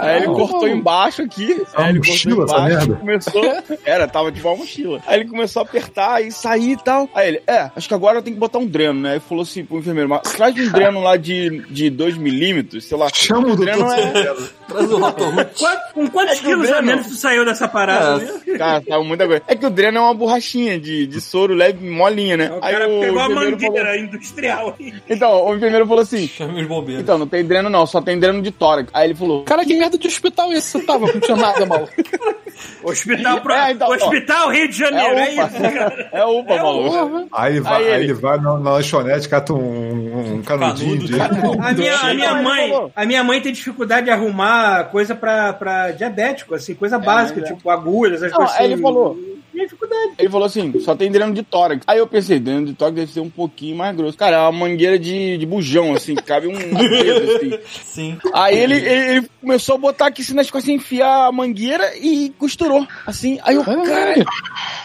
aí 0.00 0.16
ele 0.18 0.26
cortou 0.26 0.68
embaixo 0.68 1.22
aqui. 1.22 1.52
uma 1.54 1.84
Aí 1.84 1.88
ele 1.90 1.98
mochila 1.98 2.36
cortou 2.46 2.58
embaixo 2.68 2.96
começou. 2.96 3.42
Era, 3.84 4.08
tava 4.08 4.32
tipo 4.32 4.48
uma 4.48 4.56
mochila. 4.56 5.00
Aí 5.06 5.20
ele 5.20 5.28
começou 5.28 5.60
a 5.60 5.64
apertar 5.64 6.22
e 6.22 6.30
sair 6.30 6.72
e 6.72 6.76
tal. 6.76 7.08
Aí 7.14 7.28
ele, 7.28 7.42
é, 7.46 7.70
acho 7.74 7.88
que 7.88 7.94
agora 7.94 8.18
eu 8.18 8.22
tenho 8.22 8.34
que 8.36 8.40
botar 8.40 8.58
um 8.58 8.66
dreno, 8.66 9.00
né? 9.00 9.14
Aí 9.14 9.20
falou 9.20 9.42
assim 9.42 9.64
pro 9.64 9.78
enfermeiro, 9.78 10.08
mas 10.08 10.22
traz 10.22 10.54
um 10.58 10.68
dreno 10.72 11.00
lá 11.00 11.16
de, 11.16 11.62
de 11.70 11.90
2 11.90 12.16
milímetros, 12.16 12.84
sei 12.84 12.96
lá. 12.96 13.08
Chama 13.12 13.48
o 13.48 13.56
dreno 13.56 13.90
é-. 13.92 14.34
Traz 14.68 14.90
o. 14.90 14.98
Quanto- 15.58 15.92
com 15.94 16.08
quantos 16.08 16.38
É 16.38 16.40
quilos 16.42 16.70
o 16.70 16.74
a 16.74 16.80
menos 16.82 17.06
tu 17.06 17.14
saiu 17.14 17.44
dessa 17.44 17.68
parada? 17.68 18.18
né? 18.18 18.56
Cara, 18.56 18.80
tava 18.80 19.04
muita 19.04 19.26
coisa. 19.26 19.42
É 19.46 19.54
que 19.54 19.66
o 19.66 19.70
dreno 19.70 19.98
é 19.98 20.00
uma 20.00 20.14
borrachinha 20.14 20.78
de, 20.80 21.06
de 21.06 21.20
soro 21.20 21.52
leve, 21.54 21.86
molinha, 21.88 22.36
né? 22.36 22.50
O 22.52 22.60
cara 22.60 22.88
pegou 22.88 23.20
a 23.20 23.28
mangueira 23.28 23.84
falou- 23.84 23.96
industrial. 23.96 24.76
Então, 25.08 25.46
o 25.46 25.54
enfermeiro 25.56 25.86
falou 25.86 26.02
assim: 26.02 26.26
Chame 26.26 26.62
os 26.62 26.66
bombeiros. 26.66 27.02
então, 27.02 27.18
não 27.18 27.26
tem 27.26 27.44
dreno 27.44 27.68
não, 27.68 27.86
só 27.86 28.00
tem 28.00 28.18
dreno 28.18 28.40
de 28.40 28.50
tórax. 28.50 28.88
Aí 28.94 29.08
ele 29.08 29.14
falou: 29.14 29.21
Cara, 29.44 29.64
que 29.64 29.74
merda 29.74 29.96
de 29.98 30.06
hospital 30.06 30.52
é 30.52 30.56
esse? 30.56 30.68
Você 30.78 30.80
tava? 30.86 31.06
Não 31.06 31.20
tinha 31.20 31.36
nada, 31.36 31.64
maluco. 31.66 31.92
Hospital, 32.84 33.40
pro... 33.40 33.52
É, 33.52 33.72
então. 33.72 33.88
Hospital 33.90 34.50
Rio 34.50 34.68
de 34.68 34.78
Janeiro, 34.78 35.14
é, 35.18 35.34
é 35.36 35.44
upa. 35.44 35.46
isso. 35.46 35.62
É 36.12 36.24
upa, 36.24 36.56
maluco. 36.56 37.28
Aí 37.32 37.52
ele 37.52 37.60
vai, 37.60 37.82
Aí 37.84 37.92
aí 37.92 38.04
ele- 38.04 38.12
vai 38.14 38.36
na, 38.38 38.58
na 38.58 38.72
lanchonete, 38.72 39.28
cata 39.28 39.52
um, 39.52 40.34
um 40.36 40.42
canudinho 40.42 40.98
de. 40.98 41.20
A 41.20 41.28
minha, 41.72 41.96
a, 41.98 42.14
minha 42.14 42.34
mãe, 42.42 42.70
falou. 42.70 42.92
a 42.94 43.06
minha 43.06 43.24
mãe 43.24 43.40
tem 43.40 43.52
dificuldade 43.52 44.06
de 44.06 44.10
arrumar 44.10 44.84
coisa 44.84 45.14
pra, 45.14 45.52
pra 45.52 45.90
diabético, 45.92 46.54
assim, 46.54 46.74
coisa 46.74 46.98
básica, 46.98 47.40
é. 47.40 47.44
tipo 47.44 47.68
agulhas, 47.70 48.22
essas 48.22 48.32
Não, 48.32 48.38
coisas 48.38 48.56
aí 48.56 48.64
assim. 48.66 48.72
ele 48.74 48.82
falou. 48.82 49.16
Dificuldade. 49.54 50.12
Ele 50.18 50.28
falou 50.30 50.46
assim: 50.46 50.80
só 50.80 50.94
tem 50.94 51.10
dreno 51.10 51.32
de 51.34 51.42
tórax. 51.42 51.82
Aí 51.86 51.98
eu 51.98 52.06
pensei: 52.06 52.38
dreno 52.40 52.66
de 52.66 52.74
tórax 52.74 52.96
deve 52.96 53.12
ser 53.12 53.20
um 53.20 53.30
pouquinho 53.30 53.76
mais 53.76 53.94
grosso. 53.96 54.16
Cara, 54.16 54.36
é 54.36 54.40
uma 54.40 54.52
mangueira 54.52 54.98
de, 54.98 55.36
de 55.38 55.46
bujão, 55.46 55.92
assim, 55.94 56.14
que 56.14 56.22
cabe 56.22 56.46
um 56.48 56.52
dedo, 56.74 57.54
assim. 57.54 57.58
Sim. 57.84 58.18
Aí 58.32 58.58
ele, 58.58 58.74
ele, 58.76 59.10
ele 59.18 59.30
começou 59.40 59.74
a 59.74 59.78
botar 59.78 60.06
aqui 60.06 60.22
assim 60.22 60.34
nas 60.34 60.50
costas, 60.50 60.72
enfiar 60.72 61.26
a 61.26 61.32
mangueira 61.32 61.96
e 61.96 62.30
costurou. 62.38 62.86
Assim, 63.06 63.38
aí 63.42 63.54
eu, 63.56 63.64
caralho. 63.64 64.24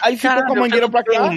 Aí 0.02 0.16
ficou 0.16 0.44
com 0.46 0.52
a 0.52 0.60
mangueira 0.60 0.88
pra 0.88 1.02
cá. 1.02 1.30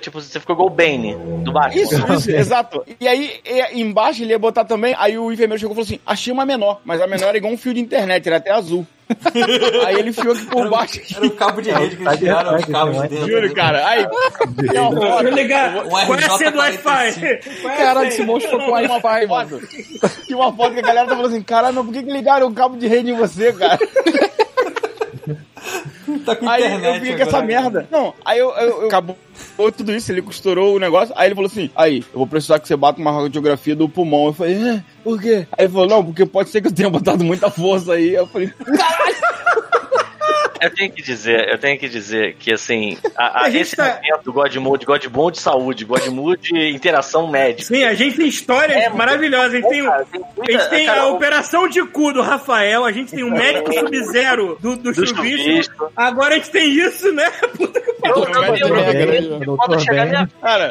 Tipo, 0.00 0.20
você 0.20 0.40
ficou 0.40 0.54
igual 0.54 0.68
o 0.68 0.70
Bane 0.70 1.14
do 1.44 1.52
Batman. 1.52 1.82
Isso, 1.82 2.12
isso, 2.12 2.30
exato. 2.30 2.82
E 3.00 3.06
aí, 3.06 3.40
e- 3.44 3.80
embaixo 3.80 4.22
ele 4.22 4.32
ia 4.32 4.38
botar 4.38 4.64
também, 4.64 4.94
aí 4.98 5.16
o 5.18 5.30
enfermeiro 5.32 5.60
chegou 5.60 5.72
e 5.72 5.76
falou 5.76 5.86
assim, 5.86 6.00
achei 6.06 6.32
uma 6.32 6.44
menor, 6.46 6.80
mas 6.84 7.00
a 7.00 7.06
menor 7.06 7.28
era 7.28 7.36
igual 7.36 7.52
um 7.52 7.56
fio 7.58 7.74
de 7.74 7.80
internet, 7.80 8.26
era 8.26 8.36
até 8.38 8.50
azul. 8.50 8.86
aí 9.86 9.96
ele 9.98 10.10
enfiou 10.10 10.34
aqui 10.34 10.46
por 10.46 10.68
baixo. 10.68 11.00
Era 11.14 11.26
o 11.26 11.30
cabo 11.30 11.60
de 11.60 11.70
rede 11.70 11.96
que 11.96 12.02
eles 12.02 12.18
tiraram 12.18 12.56
os 12.56 12.64
cabos 12.64 13.02
de 13.02 13.08
dentro. 13.08 13.28
Juro, 13.28 13.54
cara. 13.54 13.86
Aí, 13.86 14.06
Deixa 14.48 14.74
eu 15.22 15.30
ligar. 15.30 15.84
Qual 15.84 16.18
é 16.18 16.24
a 16.24 16.30
senha 16.30 16.50
do 16.50 16.58
RJ45? 16.58 16.58
Wi-Fi? 16.58 17.40
Qual 17.62 17.72
é 17.72 17.76
a 17.76 17.76
Caralho, 17.76 18.08
esse 18.08 18.22
monstro 18.22 18.50
ficou 18.50 18.66
com 18.66 18.72
Wi-Fi, 18.72 19.26
mano. 19.26 19.60
tinha 20.26 20.36
uma 20.38 20.52
foto 20.52 20.74
que 20.74 20.80
a 20.80 20.82
galera 20.82 21.08
tá 21.08 21.16
falando 21.16 21.32
assim, 21.32 21.42
caralho, 21.42 21.74
mas 21.74 21.84
por 21.84 21.92
que, 21.92 22.02
que 22.02 22.12
ligaram 22.12 22.48
o 22.48 22.54
cabo 22.54 22.76
de 22.76 22.86
rede 22.86 23.10
em 23.10 23.16
você, 23.16 23.52
cara? 23.52 23.78
Tá 26.24 26.34
com 26.36 26.48
Aí 26.48 26.64
internet 26.64 26.86
eu 26.86 26.94
fiquei 27.00 27.16
com 27.16 27.22
essa 27.22 27.42
merda. 27.42 27.86
Não, 27.90 28.12
aí 28.24 28.38
eu, 28.38 28.50
eu, 28.50 28.80
eu- 28.82 28.86
acabou 28.88 29.16
tudo 29.76 29.92
isso, 29.92 30.10
ele 30.10 30.20
costurou 30.22 30.74
o 30.74 30.78
negócio. 30.78 31.14
Aí 31.16 31.28
ele 31.28 31.34
falou 31.34 31.48
assim: 31.50 31.70
aí, 31.76 32.00
eu 32.12 32.18
vou 32.18 32.26
precisar 32.26 32.58
que 32.58 32.66
você 32.66 32.76
bata 32.76 33.00
uma 33.00 33.12
radiografia 33.12 33.74
do 33.76 33.88
pulmão. 33.88 34.26
Eu 34.26 34.32
falei, 34.32 34.54
é, 34.56 34.82
por 35.04 35.20
quê? 35.20 35.46
Aí 35.52 35.64
ele 35.64 35.72
falou, 35.72 35.86
não, 35.88 36.04
porque 36.04 36.26
pode 36.26 36.48
ser 36.50 36.60
que 36.60 36.68
eu 36.68 36.72
tenha 36.74 36.90
botado 36.90 37.22
muita 37.24 37.50
força 37.50 37.92
aí. 37.94 38.14
Eu 38.14 38.26
falei, 38.26 38.52
Eu 40.62 40.70
tenho 40.74 40.90
que 40.92 41.02
dizer, 41.02 41.48
eu 41.48 41.58
tenho 41.58 41.78
que 41.78 41.88
dizer 41.88 42.36
que 42.38 42.52
assim, 42.52 42.96
a, 43.16 43.40
a, 43.40 43.42
A 43.46 43.50
gente 43.50 43.62
esse 43.62 43.76
tá- 43.76 43.98
evento 44.02 44.22
do 44.24 44.32
Godmode, 44.32 44.86
Godmode 44.86 45.40
saúde, 45.40 45.84
Godmode 45.84 46.50
interação 46.70 47.26
médica. 47.26 47.64
Sim, 47.68 47.84
a 47.84 47.94
gente 47.94 48.16
tem 48.16 48.28
histórias 48.28 48.76
É, 48.84 48.88
maravilhosas. 48.90 49.54
A 49.54 49.56
gente 49.56 49.68
tem, 49.68 49.84
Cara, 49.84 50.04
tem 50.04 50.20
a, 50.20 50.24
muita- 50.36 50.52
gente 50.52 50.70
tem 50.70 50.86
cara, 50.86 51.00
a 51.02 51.06
operação 51.08 51.68
de 51.68 51.84
cu 51.86 52.12
do 52.12 52.22
Rafael, 52.22 52.84
a 52.84 52.92
gente 52.92 53.10
tem 53.12 53.24
o 53.24 53.30
médico 53.30 53.72
sub-zero 53.74 54.56
do, 54.60 54.76
do, 54.76 54.92
Do 54.92 55.06
chuvisco. 55.06 55.38
chuvisco. 55.44 55.92
Agora 55.96 56.34
a 56.34 56.38
gente 56.38 56.50
tem 56.50 56.70
isso, 56.70 57.10
né? 57.12 57.30
Puta 57.56 57.80
que 57.80 57.90
eu, 57.90 57.92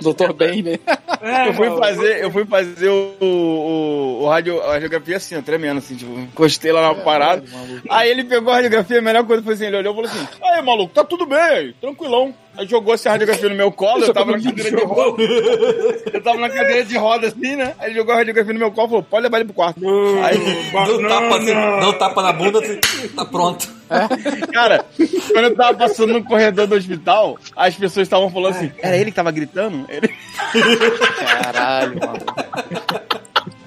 doutor 0.01 0.33
Ben, 0.33 0.61
né? 0.63 0.79
É, 1.21 1.49
Eu 1.49 1.53
fui 1.53 1.69
fazer, 1.77 2.23
eu 2.23 2.31
fui 2.31 2.45
fazer 2.45 2.89
o, 2.89 3.15
o, 3.19 4.23
o 4.23 4.27
radio, 4.29 4.61
a 4.61 4.73
radiografia 4.73 5.17
assim, 5.17 5.41
tremendo, 5.41 5.77
assim, 5.79 5.95
tipo, 5.95 6.11
encostei 6.19 6.71
lá 6.71 6.81
na 6.93 6.95
parada. 6.95 7.43
Aí 7.89 8.09
ele 8.09 8.23
pegou 8.23 8.51
a 8.51 8.55
radiografia, 8.55 8.99
a 8.99 9.01
melhor 9.01 9.25
coisa 9.25 9.43
foi 9.43 9.53
assim, 9.53 9.65
ele 9.67 9.77
olhou 9.81 9.93
e 9.93 10.07
falou 10.07 10.11
assim, 10.11 10.27
aí 10.43 10.61
maluco, 10.61 10.93
tá 10.93 11.03
tudo 11.03 11.25
bem, 11.25 11.73
tranquilão. 11.81 12.33
Aí 12.57 12.67
jogou 12.67 12.93
essa 12.93 13.09
radiografia 13.09 13.47
no 13.47 13.55
meu 13.55 13.71
colo, 13.71 14.03
eu 14.03 14.13
tava 14.13 14.31
na 14.33 14.41
cadeira 14.43 14.71
de 14.77 14.83
roda. 14.83 15.23
Eu 16.13 16.21
tava 16.21 16.37
na 16.37 16.49
cadeira 16.49 16.83
de 16.83 16.97
roda 16.97 17.27
assim, 17.27 17.55
né? 17.55 17.73
Aí 17.79 17.89
ele 17.89 17.95
jogou 17.99 18.13
a 18.13 18.17
radiografia 18.17 18.51
no 18.53 18.59
meu 18.59 18.71
colo 18.71 18.87
e 18.87 18.89
falou, 18.89 19.03
pode 19.03 19.23
levar 19.23 19.37
ele 19.37 19.45
pro 19.45 19.53
quarto. 19.53 19.79
Aí, 20.23 20.37
Dá 20.73 20.81
um 20.83 21.01
Não, 21.01 21.09
tapa 21.09 21.37
assim, 21.37 21.53
não. 21.53 21.79
dá 21.79 21.89
um 21.89 21.93
tapa 21.93 22.21
na 22.21 22.33
bunda, 22.33 22.59
assim, 22.59 22.79
tá 23.15 23.23
pronto. 23.25 23.69
cara, 24.53 24.85
quando 25.31 25.45
eu 25.45 25.55
tava 25.55 25.77
passando 25.77 26.13
no 26.13 26.23
corredor 26.23 26.67
do 26.67 26.75
hospital, 26.75 27.37
as 27.55 27.73
pessoas 27.75 28.05
estavam 28.05 28.29
falando 28.29 28.55
assim, 28.55 28.71
era 28.81 28.97
ele 28.97 29.11
que 29.11 29.15
tava 29.15 29.31
gritando? 29.31 29.85
Ele- 29.89 30.13
Caralho, 31.41 31.99
mano. 31.99 32.19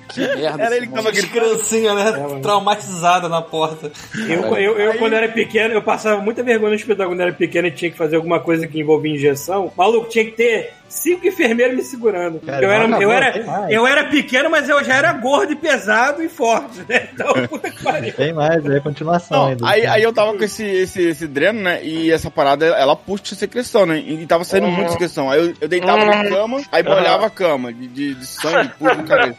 Que 0.08 0.20
merda. 0.50 0.62
Era 0.64 0.76
ele 0.76 0.86
que 0.86 0.92
tava 0.92 1.10
gritando. 1.10 1.32
criancinhas, 1.32 1.94
né? 1.94 2.40
Traumatizadas 2.42 3.30
na 3.30 3.42
porta. 3.42 3.90
Eu, 4.28 4.56
eu, 4.56 4.78
eu, 4.78 4.98
quando 4.98 5.14
era 5.14 5.28
pequeno, 5.28 5.74
eu 5.74 5.82
passava 5.82 6.20
muita 6.20 6.42
vergonha 6.42 6.70
no 6.70 6.76
hospital 6.76 7.08
quando 7.08 7.20
era 7.20 7.32
pequeno 7.32 7.68
e 7.68 7.70
tinha 7.70 7.90
que 7.90 7.96
fazer 7.96 8.16
alguma 8.16 8.40
coisa 8.40 8.66
que 8.66 8.80
envolvia 8.80 9.14
injeção. 9.14 9.72
Maluco, 9.76 10.08
tinha 10.08 10.24
que 10.24 10.32
ter 10.32 10.72
cinco 10.94 11.26
enfermeiros 11.26 11.76
me 11.76 11.82
segurando. 11.82 12.40
Cara, 12.40 12.64
eu, 12.64 12.70
era, 12.70 13.02
eu, 13.02 13.12
era, 13.12 13.70
eu 13.70 13.86
era 13.86 14.04
pequeno, 14.04 14.48
mas 14.48 14.68
eu 14.68 14.82
já 14.84 14.94
era 14.94 15.12
gordo 15.12 15.52
e 15.52 15.56
pesado 15.56 16.22
e 16.22 16.28
forte, 16.28 16.80
né? 16.88 17.08
Então, 17.12 17.32
puta 17.48 17.70
que 17.70 17.82
pariu. 17.82 18.12
Tem 18.14 18.32
mais, 18.32 18.64
é 18.64 18.80
continuação 18.80 19.38
Não, 19.38 19.48
ainda. 19.48 19.68
aí, 19.68 19.86
aí 19.86 20.02
eu 20.02 20.12
tava 20.12 20.36
com 20.36 20.44
esse, 20.44 20.64
esse, 20.64 21.02
esse 21.02 21.26
dreno, 21.26 21.60
né? 21.60 21.84
E 21.84 22.10
essa 22.10 22.30
parada, 22.30 22.66
ela 22.66 22.94
puxa 22.94 23.34
secreção, 23.34 23.84
né? 23.86 23.98
E 23.98 24.24
tava 24.26 24.44
saindo 24.44 24.68
muita 24.68 24.92
secreção. 24.92 25.30
Aí 25.30 25.40
eu, 25.40 25.54
eu 25.60 25.68
deitava 25.68 26.04
na 26.04 26.28
cama, 26.28 26.62
aí 26.70 26.82
molhava 26.82 27.26
a 27.26 27.30
cama 27.30 27.72
de, 27.72 27.88
de, 27.88 28.14
de 28.14 28.26
sangue, 28.26 28.70
puro, 28.78 29.02
cara. 29.04 29.34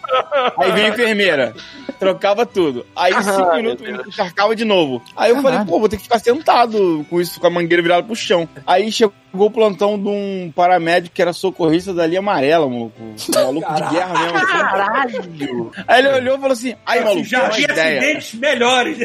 Aí 0.57 0.71
veio 0.71 0.93
enfermeira. 1.03 1.53
trocava 1.99 2.45
tudo. 2.45 2.85
Aí 2.95 3.13
Ah, 3.13 3.23
cinco 3.23 3.55
minutos 3.55 3.87
encharcava 4.07 4.55
de 4.55 4.65
novo. 4.65 5.01
Aí 5.15 5.31
eu 5.31 5.41
falei, 5.41 5.59
pô, 5.65 5.79
vou 5.79 5.89
ter 5.89 5.97
que 5.97 6.03
ficar 6.03 6.19
sentado 6.19 7.05
com 7.09 7.21
isso, 7.21 7.39
com 7.39 7.47
a 7.47 7.49
mangueira 7.49 7.81
virada 7.81 8.03
pro 8.03 8.15
chão. 8.15 8.47
Aí 8.65 8.91
chegou 8.91 9.13
o 9.43 9.51
plantão 9.51 9.97
de 9.99 10.07
um 10.07 10.51
paramédico 10.55 11.13
que 11.15 11.21
era 11.21 11.33
socorrista 11.33 11.93
da 11.93 12.05
linha 12.07 12.19
amarela, 12.19 12.67
maluco. 12.69 12.93
Um 13.01 13.15
maluco 13.33 13.73
de 13.73 13.81
guerra 13.89 14.19
mesmo. 14.19 14.37
assim. 14.37 14.45
Caralho! 14.47 15.71
Aí 15.87 15.99
ele 15.99 16.07
olhou 16.09 16.35
e 16.37 16.39
falou 16.39 16.53
assim, 16.53 16.75
aí, 16.85 17.03
maluco, 17.03 17.23
já 17.25 17.49
vi 17.49 17.65
uma 17.65 17.71
ideia. 17.71 17.99
acidentes 17.99 18.33
melhores. 18.35 18.97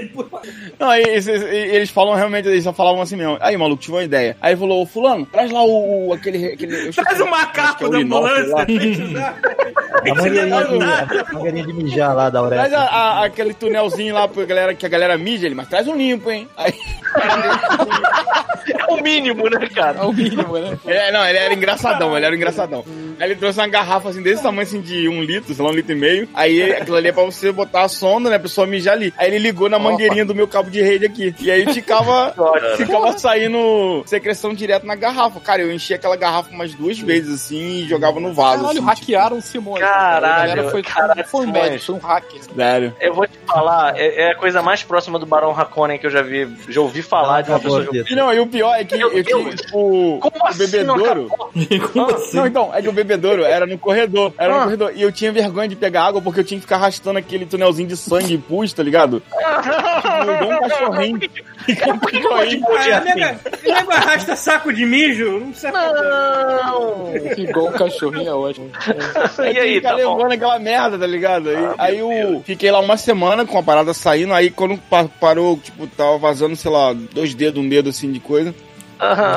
Não, 0.78 0.89
aí 0.91 1.03
eles, 1.03 1.26
eles 1.26 1.91
falam 1.91 2.14
realmente, 2.14 2.49
eles 2.49 2.64
só 2.64 2.72
falavam 2.72 3.01
assim 3.03 3.16
mesmo. 3.16 3.37
Aí, 3.41 3.57
maluco, 3.57 3.83
tive 3.83 3.97
uma 3.97 4.05
ideia. 4.05 4.37
Aí 4.41 4.53
ele 4.53 4.61
falou, 4.61 4.85
fulano, 4.87 5.26
traz 5.26 5.51
lá 5.51 5.64
o, 5.64 6.12
aquele, 6.12 6.47
aquele... 6.53 6.93
Traz 6.93 7.20
o 7.20 7.24
acho 7.24 7.24
que 7.24 7.24
macaco 7.31 7.87
é 7.87 7.91
da 7.91 7.99
ambulância. 7.99 8.55
A 10.01 10.14
mangueirinha 11.35 11.66
de, 11.66 11.72
mijar 11.72 12.14
lá 12.14 12.31
da 12.31 12.43
Traz 12.49 12.72
a- 12.72 12.78
Aurélia. 12.78 12.91
a- 12.91 13.24
aquele 13.24 13.55
tunelzinho 13.55 14.14
lá 14.14 14.26
pra 14.28 14.45
galera, 14.45 14.74
que 14.74 14.87
a 14.87 14.89
galera 14.89 15.18
mija 15.18 15.47
ele, 15.47 15.55
mas 15.55 15.68
traz 15.68 15.87
um 15.89 15.97
limpo, 15.97 16.31
hein? 16.31 16.49
Aí, 16.57 16.72
É 18.69 18.93
o 18.93 19.03
mínimo, 19.03 19.49
né, 19.49 19.69
cara? 19.75 20.01
É 20.01 20.03
o 20.03 20.13
mínimo, 20.13 20.59
né? 20.59 20.79
é, 20.87 21.13
não, 21.13 21.25
ele 21.27 21.39
era 21.39 21.55
engraçadão, 21.55 22.17
ele 22.17 22.27
era 22.27 22.35
engraçadão. 22.35 22.85
Aí 23.21 23.29
ele 23.29 23.37
trouxe 23.37 23.59
uma 23.61 23.68
garrafa 23.68 24.09
assim, 24.09 24.23
desse 24.23 24.43
tamanho 24.43 24.62
assim, 24.62 24.81
de 24.81 25.07
um 25.07 25.23
litro, 25.23 25.53
sei 25.55 25.62
lá, 25.62 25.71
um 25.71 25.75
litro 25.75 25.93
e 25.93 25.95
meio. 25.95 26.29
Aí 26.33 26.73
aquilo 26.73 26.97
ali 26.97 27.09
é 27.09 27.12
pra 27.12 27.23
você 27.23 27.53
botar 27.53 27.83
a 27.83 27.89
sonda, 27.89 28.31
né, 28.31 28.37
a 28.37 28.41
pessoa 28.41 28.66
mijar 28.66 28.95
ali. 28.95 29.12
Aí 29.18 29.29
ele 29.29 29.39
ligou 29.39 29.68
na 29.68 29.79
mangueirinha 29.79 30.25
do 30.25 30.35
meu 30.35 30.49
cabo 30.49 30.71
de 30.71 30.81
rede 30.81 31.05
aqui. 31.05 31.35
E 31.39 31.51
aí 31.51 31.71
ficava, 31.73 32.35
ficava 32.79 33.18
saindo 33.18 34.03
secreção 34.07 34.55
direto 34.55 34.87
na 34.87 34.95
garrafa. 34.95 35.39
Cara, 35.41 35.61
eu 35.61 35.71
enchi 35.71 35.93
aquela 35.93 36.16
garrafa 36.16 36.51
umas 36.51 36.73
duas 36.75 36.99
vezes 36.99 37.45
assim 37.45 37.83
e 37.83 37.89
jogava 37.89 38.18
no 38.18 38.33
vaso. 38.33 38.62
Caralho, 38.62 38.79
assim, 38.79 38.87
hackearam 38.87 39.37
o 39.37 39.43
Simões. 39.43 39.81
Caralho, 39.81 40.25
A 40.25 40.47
galera 40.47 40.71
foi, 40.71 40.83
caralho, 40.83 41.25
foi 41.27 41.47
um 41.47 41.53
médico, 41.53 41.85
foi 41.85 41.95
um 41.97 41.99
hacker. 41.99 42.41
tipo, 42.41 42.55
sério. 42.55 42.97
Eu 43.01 43.12
vou 43.12 43.27
te 43.27 43.39
falar, 43.47 43.99
é, 43.99 44.22
é 44.22 44.30
a 44.30 44.34
coisa 44.34 44.63
mais 44.63 44.83
próxima 44.83 45.18
do 45.18 45.26
Barão 45.26 45.51
Harkonnen 45.51 45.99
que 45.99 46.07
eu 46.07 46.11
já 46.11 46.22
vi, 46.22 46.49
já 46.71 46.80
ouvi 46.80 47.03
falar 47.03 47.42
de 47.42 47.51
uma 47.51 47.61
pessoa. 47.61 47.87
E 47.92 48.14
não, 48.14 48.33
e 48.33 48.41
o 48.41 48.47
pior 48.47 48.75
é 48.75 48.84
que 48.84 48.95
eu 48.95 49.11
tinha, 49.11 49.22
Deus. 49.22 49.61
o, 49.75 50.18
Como 50.21 50.37
o 50.42 50.47
assim 50.47 50.84
não 50.84 50.97
bebedouro. 50.97 51.29
Como 51.92 52.11
assim? 52.14 52.37
Não, 52.37 52.47
então, 52.47 52.75
é 52.75 52.80
que 52.80 52.88
o 52.88 52.92
bebedouro 52.92 53.09
era 53.46 53.66
no 53.66 53.78
corredor. 53.78 54.32
Era 54.38 54.54
no 54.57 54.62
corredor. 54.64 54.92
E 54.95 55.03
eu 55.03 55.11
tinha 55.12 55.32
vergonha 55.32 55.68
de 55.68 55.76
pegar 55.76 56.04
água 56.04 56.20
porque 56.22 56.41
eu 56.41 56.45
tinha 56.45 56.58
que 56.58 56.62
ficar 56.66 56.76
arrastando 56.76 57.18
aquele 57.18 57.46
tunelzinho 57.46 57.88
de 57.88 57.96
sangue 57.96 58.34
e 58.34 58.38
pus, 58.38 58.72
tá 58.72 58.82
ligado? 58.82 59.22
Tipo, 59.30 60.32
igual 60.32 60.50
um 60.50 60.68
cachorrinho. 60.68 61.20
Igual 61.68 61.95
um 61.95 61.99
cachorrinho. 61.99 62.66
Ah, 62.92 63.00
nego, 63.64 63.92
arrasta 63.92 64.37
saco 64.37 64.72
de 64.72 64.84
mijo, 64.87 65.41
não 65.41 65.54
sei 65.54 65.70
Não! 65.70 67.12
Igual 67.37 67.68
um 67.68 67.72
cachorrinho 67.72 68.28
é 68.28 68.34
ótimo. 68.34 68.70
E 69.38 69.58
aí, 69.58 69.74
ficar 69.76 69.91
tá 69.96 70.03
bom? 70.03 70.16
levando 70.16 70.32
aquela 70.32 70.58
merda, 70.58 70.99
tá 70.99 71.07
ligado? 71.07 71.49
Aí, 71.50 71.57
aí 71.78 71.99
eu 71.99 72.42
fiquei 72.45 72.70
lá 72.70 72.80
uma 72.80 72.96
semana 72.96 73.45
com 73.45 73.58
a 73.58 73.62
parada 73.62 73.92
saindo, 73.95 74.32
aí 74.32 74.50
quando 74.50 74.76
pa- 74.78 75.08
parou, 75.20 75.57
tipo, 75.58 75.87
tava 75.87 76.18
vazando, 76.18 76.57
sei 76.57 76.70
lá, 76.70 76.92
dois 76.92 77.34
dedos, 77.34 77.62
um 77.62 77.68
dedo 77.68 77.91
assim 77.91 78.11
de 78.11 78.20
coisa. 78.20 78.54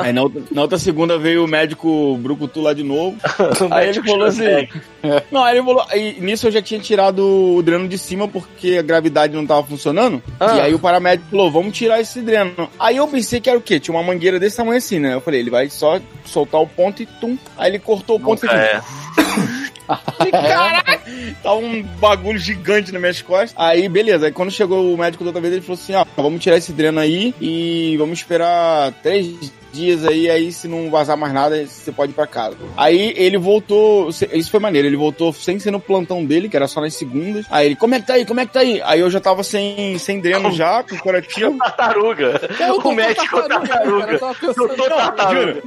Aí 0.02 0.12
na 0.12 0.22
outra, 0.22 0.42
na 0.50 0.62
outra 0.62 0.78
segunda 0.78 1.18
veio 1.18 1.44
o 1.44 1.48
médico 1.48 2.16
Brucutu 2.18 2.60
lá 2.60 2.72
de 2.72 2.82
novo. 2.82 3.16
O 3.64 3.72
Aí 3.72 3.88
ele 3.88 4.02
falou 4.02 4.26
assim. 4.26 4.44
consegue. 4.44 4.82
Não, 5.30 5.42
aí 5.44 5.56
ele 5.56 5.64
falou. 5.64 5.84
Aí, 5.88 6.20
nisso 6.20 6.46
eu 6.46 6.52
já 6.52 6.60
tinha 6.60 6.80
tirado 6.80 7.56
o 7.56 7.62
dreno 7.62 7.88
de 7.88 7.96
cima 7.96 8.26
porque 8.26 8.76
a 8.78 8.82
gravidade 8.82 9.34
não 9.34 9.46
tava 9.46 9.62
funcionando. 9.64 10.22
Ah. 10.40 10.56
E 10.56 10.60
aí 10.60 10.74
o 10.74 10.78
paramédico 10.78 11.30
falou: 11.30 11.50
vamos 11.50 11.76
tirar 11.76 12.00
esse 12.00 12.20
dreno. 12.20 12.68
Aí 12.78 12.96
eu 12.96 13.06
pensei 13.06 13.40
que 13.40 13.48
era 13.48 13.58
o 13.58 13.62
quê? 13.62 13.78
Tinha 13.78 13.96
uma 13.96 14.02
mangueira 14.02 14.38
desse 14.40 14.56
tamanho 14.56 14.78
assim, 14.78 14.98
né? 14.98 15.14
Eu 15.14 15.20
falei: 15.20 15.40
ele 15.40 15.50
vai 15.50 15.68
só 15.70 16.00
soltar 16.24 16.60
o 16.60 16.66
ponto 16.66 17.02
e 17.02 17.06
tum. 17.06 17.36
Aí 17.56 17.70
ele 17.70 17.78
cortou 17.78 18.16
o 18.16 18.20
ponto 18.20 18.44
e 18.44 18.48
fez. 18.48 18.60
É. 18.60 18.80
Falei, 19.86 20.32
Caralho! 20.32 20.84
Tá 21.42 21.54
um 21.54 21.82
bagulho 21.82 22.38
gigante 22.38 22.90
nas 22.90 23.00
minhas 23.00 23.22
costas. 23.22 23.54
Aí, 23.56 23.88
beleza. 23.88 24.26
Aí 24.26 24.32
quando 24.32 24.50
chegou 24.50 24.94
o 24.94 24.96
médico 24.96 25.22
da 25.22 25.28
outra 25.28 25.40
vez, 25.40 25.52
ele 25.52 25.62
falou 25.62 25.78
assim: 25.80 25.94
ó, 25.94 26.04
vamos 26.16 26.42
tirar 26.42 26.56
esse 26.56 26.72
dreno 26.72 26.98
aí 27.00 27.34
e 27.40 27.96
vamos 27.98 28.18
esperar 28.18 28.92
três 29.02 29.52
dias 29.74 30.04
aí, 30.04 30.30
aí 30.30 30.52
se 30.52 30.68
não 30.68 30.90
vazar 30.90 31.16
mais 31.16 31.32
nada, 31.32 31.66
você 31.66 31.90
pode 31.90 32.12
ir 32.12 32.14
pra 32.14 32.26
casa. 32.26 32.56
Aí 32.76 33.12
ele 33.16 33.36
voltou, 33.36 34.08
isso 34.08 34.50
foi 34.50 34.60
maneiro, 34.60 34.86
ele 34.86 34.96
voltou 34.96 35.32
sem 35.32 35.58
ser 35.58 35.70
no 35.70 35.80
plantão 35.80 36.24
dele, 36.24 36.48
que 36.48 36.56
era 36.56 36.68
só 36.68 36.80
nas 36.80 36.94
segundas. 36.94 37.44
Aí 37.50 37.66
ele, 37.66 37.76
como 37.76 37.94
é 37.94 38.00
que 38.00 38.06
tá 38.06 38.14
aí, 38.14 38.24
como 38.24 38.40
é 38.40 38.46
que 38.46 38.52
tá 38.52 38.60
aí? 38.60 38.80
Aí 38.84 39.00
eu 39.00 39.10
já 39.10 39.20
tava 39.20 39.42
sem, 39.42 39.98
sem 39.98 40.20
dreno 40.20 40.52
já, 40.52 40.82
com 40.82 40.96
curativo. 40.98 41.58
Tartaruga. 41.64 42.40
O 42.84 42.92
médico 42.92 43.42
tartaruga. 43.48 44.12
Eu 44.12 44.54
Doutor 44.54 44.88
tartaruga. 44.88 45.54
Juro, 45.54 45.62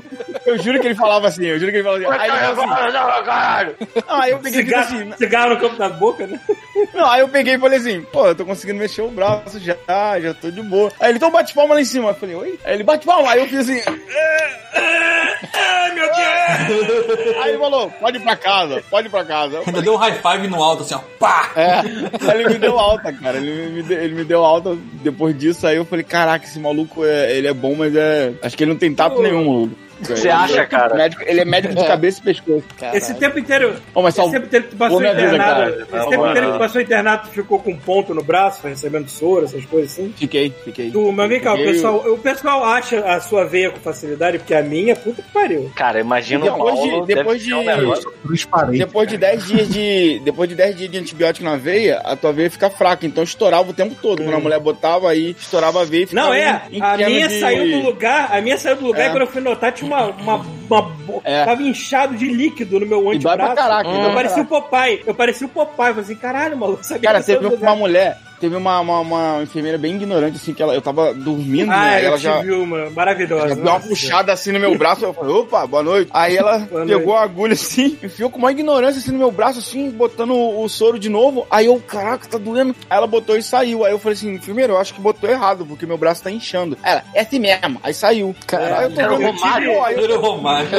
eu 0.45 0.57
juro 0.59 0.79
que 0.79 0.87
ele 0.87 0.95
falava 0.95 1.27
assim, 1.27 1.45
eu 1.45 1.59
juro 1.59 1.71
que 1.71 1.77
ele 1.77 1.83
falava 1.83 2.03
assim. 2.03 2.21
Aí 2.21 2.29
ele 2.29 2.55
falou 2.55 2.73
assim, 2.73 3.23
Caralho! 3.25 3.75
não, 4.07 4.21
aí 4.21 4.31
eu 4.31 4.39
peguei 4.39 4.63
falei 4.63 4.79
assim, 4.79 4.97
Cigarro, 4.97 5.17
cigarro 5.17 5.49
no 5.53 5.59
campo 5.59 5.75
da 5.75 5.89
boca, 5.89 6.27
né? 6.27 6.39
Não, 6.93 7.09
aí 7.09 7.21
eu 7.21 7.27
peguei 7.27 7.55
e 7.55 7.59
falei 7.59 7.79
assim, 7.79 8.01
pô, 8.01 8.27
eu 8.27 8.35
tô 8.35 8.45
conseguindo 8.45 8.79
mexer 8.79 9.01
o 9.01 9.09
braço 9.09 9.59
já, 9.59 9.75
já 10.19 10.33
tô 10.33 10.51
de 10.51 10.61
boa. 10.61 10.91
Aí 10.99 11.09
ele, 11.09 11.17
então 11.17 11.31
bate 11.31 11.53
palma 11.53 11.73
lá 11.73 11.81
em 11.81 11.85
cima. 11.85 12.09
Eu 12.09 12.15
falei, 12.15 12.35
oi? 12.35 12.59
Aí 12.63 12.75
ele 12.75 12.83
bate 12.83 13.05
palma, 13.05 13.31
aí 13.31 13.39
eu 13.39 13.47
fiz 13.47 13.59
assim. 13.59 13.81
É, 14.05 14.79
é, 14.79 15.23
é. 15.23 15.26
Ai, 15.53 15.93
meu 15.93 16.05
Deus! 16.05 17.37
Aí 17.41 17.49
ele 17.51 17.57
falou, 17.59 17.89
pode 17.99 18.17
ir 18.17 18.21
pra 18.21 18.35
casa, 18.35 18.83
pode 18.89 19.07
ir 19.07 19.09
pra 19.11 19.25
casa. 19.25 19.53
Eu 19.55 19.59
Ainda 19.59 19.65
falei, 19.71 19.81
deu 19.83 19.93
um 19.93 19.97
high 19.97 20.13
five 20.21 20.47
no 20.47 20.61
alto, 20.63 20.83
assim, 20.83 20.95
ó. 20.95 20.99
Pá! 21.19 21.51
Aí 21.55 22.39
ele 22.41 22.49
me 22.49 22.57
deu 22.59 22.77
alta, 22.79 23.11
cara. 23.13 23.37
Ele 23.37 23.69
me, 23.69 23.83
deu, 23.83 24.01
ele 24.01 24.15
me 24.15 24.23
deu 24.23 24.43
alta 24.43 24.77
depois 25.03 25.37
disso. 25.37 25.65
Aí 25.67 25.77
eu 25.77 25.85
falei, 25.85 26.03
caraca, 26.03 26.45
esse 26.45 26.59
maluco 26.59 27.05
é, 27.05 27.35
ele 27.37 27.47
é 27.47 27.53
bom, 27.53 27.75
mas 27.75 27.95
é. 27.95 28.33
Acho 28.41 28.55
que 28.57 28.63
ele 28.63 28.71
não 28.71 28.77
tem 28.79 28.93
tato 28.93 29.21
nenhum, 29.21 29.45
maluco. 29.45 29.75
Você 29.99 30.29
acha, 30.29 30.63
cara? 30.67 30.93
Médico- 30.93 31.23
ele 31.25 31.41
é 31.41 31.45
médico 31.45 31.73
de 31.73 31.83
cabeça 31.83 32.19
e 32.19 32.23
pescoço. 32.23 32.63
Esse 32.93 33.15
tempo 33.15 33.39
inteiro. 33.39 33.77
Ô, 33.95 34.03
mas 34.03 34.13
Esse 34.13 34.17
salve. 34.17 34.33
tempo 34.33 34.45
inteiro 34.45 34.65
que 34.65 34.71
tu 34.71 34.77
passou 34.77 35.01
internado. 35.03 35.37
cara. 35.39 35.69
Esse 35.71 35.91
Não, 35.91 36.09
tempo 36.11 36.17
mano. 36.21 36.29
inteiro 36.29 36.47
que 36.47 36.53
tu 36.53 36.59
passou 36.59 36.81
internado, 36.81 37.21
tu 37.27 37.31
ficou 37.33 37.59
com 37.59 37.71
um 37.71 37.77
ponto 37.79 38.13
no 38.13 38.23
braço, 38.23 38.67
recebendo 38.67 39.09
soro, 39.09 39.45
essas 39.45 39.65
coisas 39.65 39.91
assim. 39.93 40.13
Fiquei, 40.15 40.53
fiquei. 40.63 40.91
Tu, 40.91 41.11
mas 41.11 41.27
vem 41.27 41.39
cá, 41.39 41.55
o 41.55 41.57
pessoal, 41.57 41.95
o 42.13 42.17
pessoal 42.19 42.63
acha 42.63 42.99
a 42.99 43.19
sua 43.19 43.43
veia 43.45 43.71
com 43.71 43.79
facilidade, 43.79 44.37
porque 44.37 44.53
a 44.53 44.61
minha, 44.61 44.95
puta 44.95 45.23
que 45.27 45.33
pariu. 45.33 45.71
Cara, 45.75 45.99
imagina 45.99 46.39
o 46.45 46.49
Depois 46.49 46.81
de- 46.81 46.89
Paulo, 46.89 47.05
depois 47.05 47.43
ser 47.43 47.53
um 47.53 47.63
de-. 47.63 48.01
Transparente. 48.27 48.77
Depois 48.79 49.07
de 49.09 49.17
10 49.17 49.47
dias 49.47 49.69
de. 49.69 50.19
Depois 50.23 50.49
de 50.49 50.55
10 50.55 50.75
dias 50.77 50.91
de 50.91 50.97
antibiótico 50.97 51.45
na 51.45 51.55
veia, 51.55 51.99
a 51.99 52.15
tua 52.15 52.33
veia 52.33 52.49
fica 52.49 52.69
fraca. 52.69 53.05
Então 53.05 53.23
estourava 53.23 53.69
o 53.69 53.73
tempo 53.73 53.95
todo. 54.01 54.23
Quando 54.23 54.35
a 54.35 54.39
mulher 54.39 54.59
botava 54.59 55.09
aí, 55.09 55.35
estourava 55.39 55.81
a 55.81 55.85
veia 55.85 56.03
e 56.03 56.07
ficava 56.07 56.27
Não, 56.27 56.33
é, 56.33 56.63
em- 56.71 56.77
em 56.77 56.81
a 56.81 56.97
minha 56.97 57.27
de- 57.27 57.39
saiu 57.39 57.79
do 57.81 57.85
lugar, 57.87 58.29
a 58.35 58.41
minha 58.41 58.57
saiu 58.57 58.75
do 58.77 58.85
lugar 58.87 59.01
É. 59.03 59.07
e 59.07 59.09
quando 59.11 59.21
eu 59.21 59.27
fui 59.27 59.41
notar 59.41 59.71
tinha 59.71 59.87
uma, 59.87 60.05
uma, 60.07 60.45
uma 60.69 60.91
É. 61.23 61.45
tava 61.45 61.61
inchado 61.63 62.15
de 62.15 62.27
líquido 62.27 62.79
no 62.79 62.85
meu 62.85 63.13
E 63.13 63.17
antebraço. 63.17 63.53
pra 63.53 63.55
caraca, 63.55 63.89
dói 63.89 64.05
eu 64.09 64.13
parecia 64.13 64.43
o 64.43 64.45
Popeye, 64.45 65.03
eu 65.05 65.13
parecia 65.15 65.47
o 65.47 65.49
Popeye, 65.49 65.87
eu 65.89 65.93
falei 65.95 66.01
assim, 66.03 66.15
caralho, 66.15 66.57
maluco, 66.57 66.83
sabia 66.83 67.09
Cara, 67.09 67.19
que 67.19 67.25
teve 67.25 67.47
uma 67.47 67.75
mulher, 67.75 68.17
teve 68.39 68.55
uma, 68.55 68.79
uma, 68.79 68.99
uma 68.99 69.43
enfermeira 69.43 69.77
bem 69.77 69.95
ignorante, 69.95 70.37
assim, 70.37 70.53
que 70.53 70.61
ela, 70.61 70.73
eu 70.73 70.81
tava 70.81 71.13
dormindo, 71.13 71.71
Ah, 71.71 71.85
né? 71.85 72.01
eu 72.03 72.07
Ela 72.07 72.17
tive 72.17 72.29
já. 72.51 72.57
uma 72.57 72.89
maravilhosa. 72.91 73.55
Deu 73.55 73.63
uma 73.65 73.79
puxada 73.79 74.31
assim 74.33 74.51
no 74.51 74.59
meu 74.59 74.77
braço, 74.77 75.05
eu 75.05 75.13
falei, 75.13 75.33
opa, 75.33 75.65
boa 75.67 75.83
noite. 75.83 76.11
Aí 76.13 76.35
ela 76.37 76.59
Boa 76.59 76.85
pegou 76.85 77.05
noite. 77.07 77.19
a 77.19 77.21
agulha 77.23 77.53
assim, 77.53 77.97
enfiou 78.03 78.29
com 78.29 78.37
uma 78.39 78.51
ignorância 78.51 78.99
assim 78.99 79.11
no 79.11 79.17
meu 79.19 79.31
braço, 79.31 79.59
assim, 79.59 79.89
botando 79.89 80.31
o, 80.31 80.63
o 80.63 80.69
soro 80.69 80.97
de 80.99 81.09
novo. 81.09 81.45
Aí 81.49 81.65
eu, 81.65 81.79
caraca, 81.79 82.27
tá 82.27 82.37
doendo. 82.37 82.75
Aí 82.89 82.97
ela 82.97 83.07
botou 83.07 83.37
e 83.37 83.43
saiu. 83.43 83.85
Aí 83.85 83.91
eu 83.91 83.99
falei 83.99 84.13
assim, 84.15 84.33
enfermeiro, 84.33 84.73
eu 84.73 84.77
acho 84.79 84.93
que 84.93 85.01
botou 85.01 85.29
errado, 85.29 85.65
porque 85.65 85.85
meu 85.85 85.97
braço 85.97 86.23
tá 86.23 86.31
inchando. 86.31 86.77
Ela, 86.83 87.03
é 87.13 87.21
assim 87.21 87.39
mesmo. 87.39 87.79
Aí 87.83 87.93
saiu. 87.93 88.35
Aí 88.51 88.83
eu 88.83 88.89
tô 88.91 88.95
vendo, 89.17 89.31
Romário. 89.31 89.83
aí 89.83 89.95
eu 89.95 90.03
Era 90.07 90.17
o 90.17 90.21
Romário. 90.21 90.69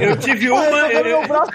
Eu 0.00 0.16
tive 0.16 0.50
uma. 0.50 0.64
eu 0.64 0.70
tô 0.70 0.88
vendo 0.88 1.08
eu- 1.08 1.18
meu 1.20 1.28
braço. 1.28 1.50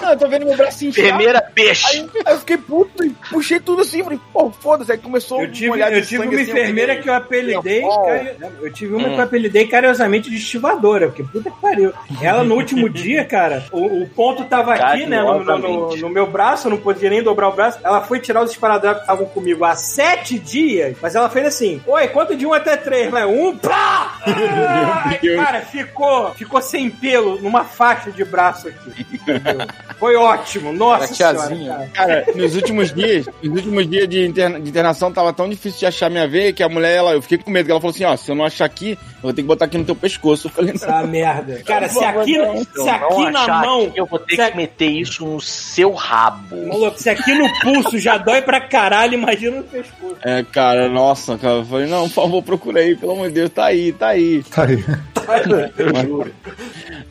Não, 0.00 0.10
eu 0.10 0.18
tô 0.18 0.28
vendo 0.28 0.46
meu 0.46 0.56
braço 0.56 0.84
inchar. 0.84 1.04
Enfermeira 1.04 1.42
peixe. 1.54 1.86
Aí, 1.88 2.08
aí 2.24 2.34
eu 2.34 2.38
fiquei 2.40 2.56
puto 2.56 3.04
e 3.04 3.10
puxei 3.30 3.60
tudo 3.60 3.82
assim, 3.82 4.02
falei, 4.02 4.13
pô, 4.32 4.50
foda-se. 4.50 4.92
Aí 4.92 4.98
começou 4.98 5.40
Eu 5.42 5.50
tive, 5.52 5.70
olhar 5.70 5.90
de 5.90 5.96
eu 5.98 6.02
tive 6.02 6.22
sangue 6.22 6.34
uma 6.36 6.42
assim, 6.42 6.50
eu 6.50 6.56
enfermeira 6.56 6.88
peguei- 6.92 7.02
que 7.02 7.08
eu 7.10 7.14
apelidei. 7.14 7.82
Oh. 7.84 8.02
cari- 8.04 8.30
Eu 8.62 8.72
tive 8.72 8.94
uma 8.94 9.08
que 9.08 9.14
eu 9.14 9.20
apelidei 9.22 9.66
carinhosamente 9.66 10.30
de 10.30 10.36
estivadora, 10.36 11.06
porque 11.08 11.22
puta 11.22 11.50
que 11.50 11.60
pariu. 11.60 11.92
Ela 12.22 12.44
no 12.44 12.54
último 12.54 12.88
dia, 12.88 13.24
cara, 13.24 13.64
o, 13.72 14.02
o 14.02 14.08
ponto 14.08 14.44
tava 14.44 14.74
aqui, 14.74 15.06
né, 15.06 15.20
no, 15.22 15.42
no- 15.44 15.58
no- 15.58 15.96
no 15.96 16.08
meu 16.08 16.26
braço, 16.26 16.66
eu 16.66 16.70
não 16.70 16.78
podia 16.78 17.10
nem 17.10 17.22
dobrar 17.22 17.48
o 17.48 17.52
braço. 17.52 17.78
Ela 17.82 18.00
foi 18.02 18.18
tirar 18.20 18.42
os 18.42 18.50
esparadrapos 18.50 18.98
que 18.98 19.04
estavam 19.04 19.26
comigo 19.26 19.64
há 19.64 19.74
sete 19.74 20.38
dias, 20.38 20.96
mas 21.00 21.14
ela 21.14 21.28
fez 21.30 21.46
assim: 21.46 21.80
Oi, 21.86 22.08
conta 22.08 22.34
de 22.36 22.46
um 22.46 22.52
até 22.52 22.76
três, 22.76 23.12
né? 23.12 23.24
Um, 23.26 23.56
pá! 23.56 24.18
Ai, 24.26 25.18
cara, 25.36 25.60
ficou, 25.62 26.32
ficou 26.34 26.60
sem 26.62 26.90
pelo 26.90 27.40
numa 27.40 27.64
faixa 27.64 28.10
de 28.10 28.24
braço 28.24 28.68
aqui. 28.68 29.06
entendeu? 29.14 29.66
Foi 29.98 30.16
ótimo, 30.16 30.72
nossa 30.72 31.04
Era 31.04 31.14
senhora. 31.14 31.36
tiazinha. 31.38 31.90
cara. 31.94 32.22
Cara, 32.24 32.26
nos 32.34 32.54
últimos 32.56 32.92
dias, 32.92 33.26
nos 33.42 33.56
últimos 33.56 33.88
dias 33.88 34.03
de, 34.06 34.24
interna- 34.26 34.60
de 34.60 34.68
internação, 34.68 35.12
tava 35.12 35.32
tão 35.32 35.48
difícil 35.48 35.80
de 35.80 35.86
achar 35.86 36.10
minha 36.10 36.26
veia 36.28 36.52
que 36.52 36.62
a 36.62 36.68
mulher, 36.68 36.96
ela, 36.96 37.12
eu 37.12 37.22
fiquei 37.22 37.38
com 37.38 37.50
medo, 37.50 37.66
que 37.66 37.70
ela 37.72 37.80
falou 37.80 37.94
assim, 37.94 38.04
ó, 38.04 38.16
se 38.16 38.30
eu 38.30 38.34
não 38.34 38.44
achar 38.44 38.64
aqui, 38.64 38.92
eu 38.92 39.22
vou 39.22 39.32
ter 39.32 39.42
que 39.42 39.48
botar 39.48 39.64
aqui 39.66 39.78
no 39.78 39.84
teu 39.84 39.94
pescoço. 39.96 40.46
Eu 40.46 40.50
falei, 40.52 40.72
não. 40.72 40.76
Essa 40.76 41.02
merda. 41.06 41.62
Cara, 41.66 41.88
se 41.88 42.04
aqui, 42.04 42.34
Se 42.34 42.38
eu 42.38 42.64
se 42.84 42.88
aqui 42.88 43.30
na 43.30 43.46
mão. 43.60 43.82
aqui, 43.86 43.92
eu 43.98 44.06
vou 44.06 44.18
ter 44.18 44.36
se 44.36 44.50
que 44.50 44.56
meter 44.56 44.88
isso 44.90 45.24
no 45.26 45.40
seu 45.40 45.92
rabo. 45.92 46.66
Maluco, 46.68 46.98
se 47.00 47.08
aqui 47.10 47.34
no 47.34 47.48
pulso 47.60 47.98
já 47.98 48.16
dói 48.18 48.42
pra 48.42 48.60
caralho, 48.60 49.14
imagina 49.14 49.58
no 49.58 49.62
pescoço. 49.64 50.16
É, 50.22 50.42
cara, 50.52 50.88
nossa, 50.88 51.36
cara, 51.38 51.54
eu 51.56 51.64
falei, 51.64 51.86
não, 51.86 52.08
por 52.08 52.14
favor, 52.14 52.42
procura 52.42 52.80
aí, 52.80 52.96
pelo 52.96 53.12
amor 53.12 53.28
de 53.28 53.34
Deus, 53.34 53.50
tá 53.50 53.66
aí, 53.66 53.92
tá 53.92 54.08
aí. 54.08 54.42
Tá 54.44 54.64
aí. 54.64 54.84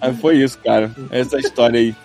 Aí 0.02 0.14
foi 0.16 0.38
isso, 0.38 0.58
cara. 0.64 0.92
Essa 1.12 1.40
história 1.40 1.80
aí. 1.80 1.96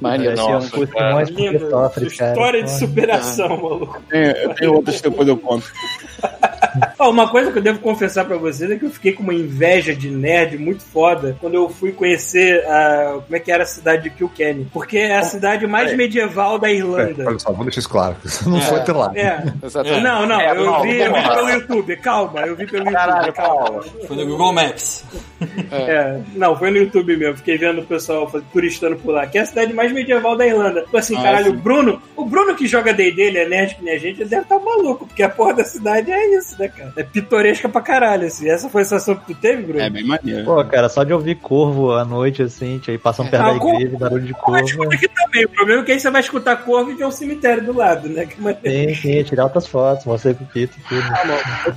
Maneiro. 0.00 0.34
Esse 0.34 0.42
é 0.42 0.44
um 0.44 0.52
Nossa, 0.52 0.70
curso 0.70 0.92
cara. 0.92 1.14
mais 1.14 1.28
Lindo. 1.30 1.70
sofre, 1.70 2.10
cara. 2.16 2.30
História 2.32 2.62
de 2.64 2.70
superação, 2.78 3.48
maluco. 3.48 4.02
Tem- 4.32 4.42
Eu 4.44 4.54
tenho 4.54 4.74
outras 4.74 4.96
que 5.00 5.08
depois 5.08 5.28
eu 5.28 5.36
conto. 5.36 5.66
Ó, 6.98 7.10
uma 7.10 7.28
coisa 7.28 7.50
que 7.52 7.58
eu 7.58 7.62
devo 7.62 7.78
confessar 7.78 8.24
pra 8.24 8.36
vocês 8.36 8.70
é 8.70 8.76
que 8.76 8.84
eu 8.84 8.90
fiquei 8.90 9.12
com 9.12 9.22
uma 9.22 9.34
inveja 9.34 9.94
de 9.94 10.10
nerd 10.10 10.58
muito 10.58 10.82
foda 10.84 11.36
quando 11.40 11.54
eu 11.54 11.68
fui 11.68 11.92
conhecer 11.92 12.64
a, 12.66 13.20
como 13.24 13.36
é 13.36 13.40
que 13.40 13.50
era 13.52 13.62
a 13.62 13.66
cidade 13.66 14.04
de 14.04 14.10
Kilkenny. 14.10 14.66
Porque 14.72 14.98
é 14.98 15.16
a 15.16 15.22
cidade 15.22 15.66
mais 15.66 15.94
medieval 15.96 16.58
da 16.58 16.68
É, 16.70 16.74
Irlanda. 16.74 17.24
olha 17.26 17.38
só, 17.38 17.50
vamos 17.50 17.66
deixar 17.66 17.80
isso 17.80 17.88
claro. 17.88 18.16
Você 18.24 18.48
não 18.48 18.60
foi 18.60 18.78
até 18.80 18.92
lá. 18.92 19.12
É. 19.14 19.42
Não, 20.00 20.26
não, 20.26 20.40
É, 20.40 20.50
eu 20.56 20.64
Paulo, 20.64 20.82
vi, 20.82 20.98
eu 20.98 21.12
vi 21.14 21.22
pelo 21.28 21.50
YouTube. 21.50 21.96
Calma, 21.96 22.40
eu 22.42 22.56
vi 22.56 22.66
pelo 22.66 22.84
YouTube. 22.84 22.94
Caralho, 22.94 23.32
calma. 23.32 23.82
Foi 24.06 24.16
no 24.16 24.26
Google 24.26 24.52
Maps. 24.52 25.04
É, 25.70 26.20
não, 26.34 26.56
foi 26.56 26.70
no 26.70 26.78
YouTube 26.78 27.16
mesmo. 27.16 27.36
Fiquei 27.36 27.56
vendo 27.58 27.80
o 27.80 27.86
pessoal 27.86 28.30
turistando 28.52 28.96
por 28.96 29.12
lá. 29.12 29.26
Que 29.26 29.38
é 29.38 29.42
a 29.42 29.46
cidade 29.46 29.72
mais 29.72 29.92
medieval 29.92 30.36
da 30.36 30.46
Irlanda. 30.46 30.82
Tipo 30.82 30.96
assim, 30.96 31.16
Ah, 31.16 31.22
caralho, 31.22 31.46
sim. 31.46 31.50
o 31.52 31.54
Bruno, 31.58 32.02
o 32.16 32.24
Bruno 32.24 32.54
que 32.54 32.66
joga 32.66 32.92
D&D, 32.92 33.22
ele 33.22 33.38
é 33.38 33.48
nerd 33.48 33.74
que 33.76 33.84
nem 33.84 33.94
a 33.94 33.98
gente, 33.98 34.20
ele 34.20 34.28
deve 34.30 34.42
estar 34.42 34.58
maluco, 34.58 35.06
porque 35.06 35.22
a 35.22 35.28
porra 35.28 35.54
da 35.54 35.64
cidade 35.64 36.10
é 36.10 36.36
isso, 36.36 36.47
né, 36.56 36.68
cara? 36.68 36.92
É 36.96 37.02
pitoresca 37.02 37.68
pra 37.68 37.80
caralho, 37.80 38.26
assim. 38.26 38.48
Essa 38.48 38.68
foi 38.68 38.82
a 38.82 38.84
sensação 38.84 39.16
que 39.16 39.34
tu 39.34 39.40
teve, 39.40 39.62
Bruno? 39.64 39.80
É 39.80 39.90
bem 39.90 40.04
maneiro. 40.06 40.44
Pô, 40.44 40.64
cara, 40.64 40.88
só 40.88 41.02
de 41.04 41.12
ouvir 41.12 41.34
corvo 41.36 41.92
à 41.92 42.04
noite, 42.04 42.42
assim, 42.42 42.80
aí 42.86 42.96
passando 42.98 43.30
perto 43.30 43.44
Ah, 43.44 43.52
da 43.52 43.58
corvo- 43.58 43.76
igreja, 43.80 43.98
barulho 43.98 44.22
de 44.26 44.32
Mas 44.32 44.40
corvo. 44.40 44.64
escuta 44.64 44.94
aqui 44.94 45.08
também. 45.08 45.44
O 45.44 45.48
problema 45.48 45.82
é 45.82 45.84
que 45.84 45.92
aí 45.92 46.00
você 46.00 46.10
vai 46.10 46.20
escutar 46.20 46.56
corvo 46.56 46.90
e 46.92 46.94
tem 46.96 47.06
um 47.06 47.10
cemitério 47.10 47.64
do 47.64 47.72
lado, 47.76 48.08
né? 48.08 48.24
Que 48.26 48.40
maneiro. 48.40 48.94
Sim, 48.94 48.94
sim, 48.94 49.22
tirar 49.24 49.44
outras 49.44 49.66
fotos, 49.66 50.04
mostrei 50.06 50.34
pro 50.34 50.46
Pito 50.46 50.78
e 50.78 50.82
tudo. 50.88 51.02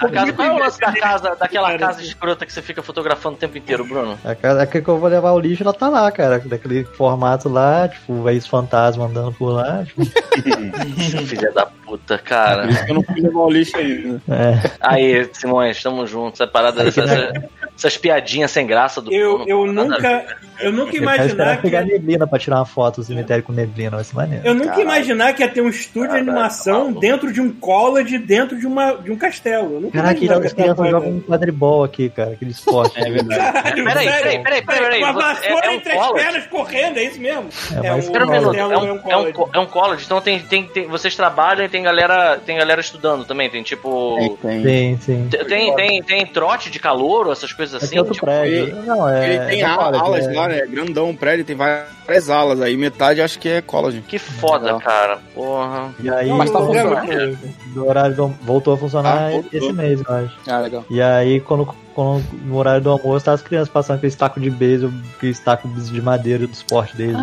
A 0.06 0.10
casa, 0.10 0.34
qual 0.34 0.48
é 0.48 0.52
o 0.52 0.58
lance 0.60 0.80
da 0.80 0.92
casa, 0.94 1.36
daquela 1.36 1.78
casa 1.78 2.02
escrota 2.02 2.46
que 2.46 2.54
você 2.54 2.62
fica 2.62 2.82
fotografando 2.84 3.36
o 3.36 3.40
tempo 3.40 3.58
inteiro, 3.58 3.84
Bruno? 3.86 4.18
A 4.24 4.36
casa 4.36 4.66
que 4.68 4.78
eu 4.88 4.98
vou 4.98 5.10
levar 5.10 5.32
o 5.32 5.40
lixo, 5.40 5.64
ela 5.64 5.74
tá 5.74 5.90
lá, 5.90 6.12
cara. 6.12 6.40
Daquele 6.40 6.84
formato 6.84 7.50
lá, 7.50 7.88
tipo, 7.88 8.28
ex-fantasma 8.30 9.06
andando 9.06 9.32
por 9.34 9.52
lá. 9.54 9.84
Tipo, 9.86 10.02
Filha 11.26 11.52
da 11.52 11.66
puta, 11.92 12.18
Por 12.18 12.24
cara. 12.24 12.70
isso 12.70 12.86
que 12.86 12.92
eu 12.92 12.96
não 12.96 13.04
fui 13.04 13.22
levar 13.22 13.40
o 13.42 13.50
lixo 13.50 13.78
ainda. 13.78 14.22
é. 14.30 14.72
Aí, 14.80 15.30
Simões, 15.34 15.82
tamo 15.82 16.06
junto. 16.08 16.34
Essa 16.36 16.48
parada, 16.48 16.88
essa- 16.88 17.02
essa- 17.02 17.34
essas 17.78 17.98
piadinhas 17.98 18.52
sem 18.52 18.66
graça 18.68 19.02
do 19.02 19.12
Eu, 19.12 19.44
eu 19.48 19.64
a 19.64 19.68
nunca, 19.68 20.26
eu 20.60 20.72
nunca 20.72 20.96
Eu 20.96 21.02
imaginar 21.02 21.56
que. 21.58 21.64
pegar 21.64 21.84
neblina 21.84 22.28
pra 22.28 22.38
tirar 22.40 22.58
uma 22.58 22.66
foto 22.66 22.98
do 23.02 23.04
cemitério 23.04 23.44
com 23.44 23.52
neblina, 23.52 23.92
vai 23.98 24.04
ser 24.04 24.16
maneiro. 24.16 24.46
Eu 24.48 24.54
nunca 24.54 24.76
ia 24.78 24.84
imaginar 24.84 25.34
que 25.34 25.42
ia 25.42 25.50
ter 25.50 25.62
um 25.62 25.70
estúdio 25.70 26.12
de 26.12 26.18
animação 26.18 26.92
dentro 26.94 27.32
de 27.34 27.42
um 27.42 27.52
college, 27.52 28.18
dentro 28.20 28.58
de, 28.60 28.68
uma, 28.68 28.94
de 28.94 29.12
um 29.12 29.18
castelo. 29.18 29.74
Eu 29.76 29.82
nunca 29.82 29.98
Caraca, 29.98 30.14
as 30.14 30.20
que 30.20 30.32
essa 30.32 30.56
crianças 30.56 30.90
jogam 30.90 31.10
um 31.10 31.22
quadribol 31.22 31.84
aqui, 31.84 32.10
cara, 32.10 32.32
aquele 32.32 32.52
esporte. 32.52 33.00
É 33.00 33.10
verdade. 33.10 33.42
Caralho, 33.54 33.84
Peraí, 33.86 34.06
peraí, 34.06 34.22
peraí, 34.44 34.62
peraí, 34.62 34.80
peraí. 34.84 35.04
Uma 35.04 35.14
Você- 35.14 35.20
vassoura 35.22 35.66
é- 35.66 35.68
é 35.68 35.70
um 35.70 35.74
entre 35.74 35.92
as 35.94 36.12
pernas 36.12 36.46
correndo, 36.48 36.98
é 36.98 37.04
isso 37.04 37.20
mesmo? 37.20 37.50
É, 37.84 37.88
É, 37.88 37.94
um, 37.94 38.00
Espera 38.00 38.28
um 38.28 38.34
é 38.34 38.40
um, 38.40 38.44
é 38.44 38.68
um, 38.68 38.72
é 38.72 38.78
um 38.78 39.02
é 39.12 39.18
um, 39.18 39.48
é 39.54 39.60
um 39.60 39.66
college, 39.66 40.04
então 40.06 40.22
tem, 40.22 40.40
tem, 40.40 40.64
tem- 40.66 40.88
vocês 40.88 41.16
trabalham 41.16 41.66
e 41.66 41.70
tem 41.70 41.81
galera, 41.84 42.40
tem 42.46 42.58
galera 42.58 42.82
estudando 42.82 43.26
também, 43.26 43.50
tem 43.50 43.64
tipo... 43.64 44.16
Tem, 44.42 44.98
tem. 44.98 45.28
Tem, 45.28 45.46
tem, 45.46 45.76
tem, 45.76 46.04
tem 46.04 46.26
trote 46.26 46.70
de 46.70 46.80
calor, 46.80 47.32
essas 47.32 47.52
coisas 47.54 47.76
Aqui 47.76 47.86
assim? 47.86 47.96
é 47.98 48.00
outro 48.00 48.14
tipo, 48.14 48.26
prédio. 48.26 48.76
Não, 48.84 49.08
é. 49.08 49.34
Ele 49.36 49.46
tem 49.46 49.62
é 49.62 49.66
alas 49.66 50.26
é- 50.28 50.32
lá, 50.34 50.48
né? 50.48 50.66
Grandão 50.68 51.10
o 51.10 51.18
prédio, 51.18 51.46
tem 51.46 51.56
várias 51.56 52.30
alas 52.30 52.62
aí. 52.62 52.76
Metade 52.78 53.22
acho 53.22 53.38
que 53.40 53.50
é 53.50 53.62
college. 53.62 54.02
Que 54.08 54.18
foda, 54.20 54.66
Legal. 54.66 54.82
cara. 54.82 55.20
Porra. 55.34 55.90
E 56.00 56.10
aí, 56.10 56.30
Mas 56.30 56.50
tá 56.52 56.60
funcionando. 56.60 57.38
do 57.74 57.88
horário 57.88 58.36
voltou 58.42 58.74
a 58.74 58.78
funcionar 58.78 59.18
Ah, 59.28 59.30
voltou. 59.32 59.50
esse 59.54 59.74
mês, 59.74 60.02
eu 60.08 60.16
acho. 60.16 60.38
Ah, 60.48 60.60
legal. 60.60 60.86
E 60.90 61.02
aí, 61.02 61.40
quando, 61.40 61.66
quando 61.94 62.24
no 62.46 62.58
horário 62.58 62.82
do 62.82 62.90
almoço, 62.90 63.26
tá 63.26 63.34
as 63.34 63.42
crianças 63.42 63.70
passando 63.70 63.98
aquele 63.98 64.14
taco 64.16 64.40
de 64.40 64.50
beisebol, 64.50 64.94
aquele 65.18 65.36
taco 65.36 65.68
de 65.68 66.02
madeira 66.02 66.46
do 66.48 66.54
esporte 66.54 66.96
deles. 66.96 67.16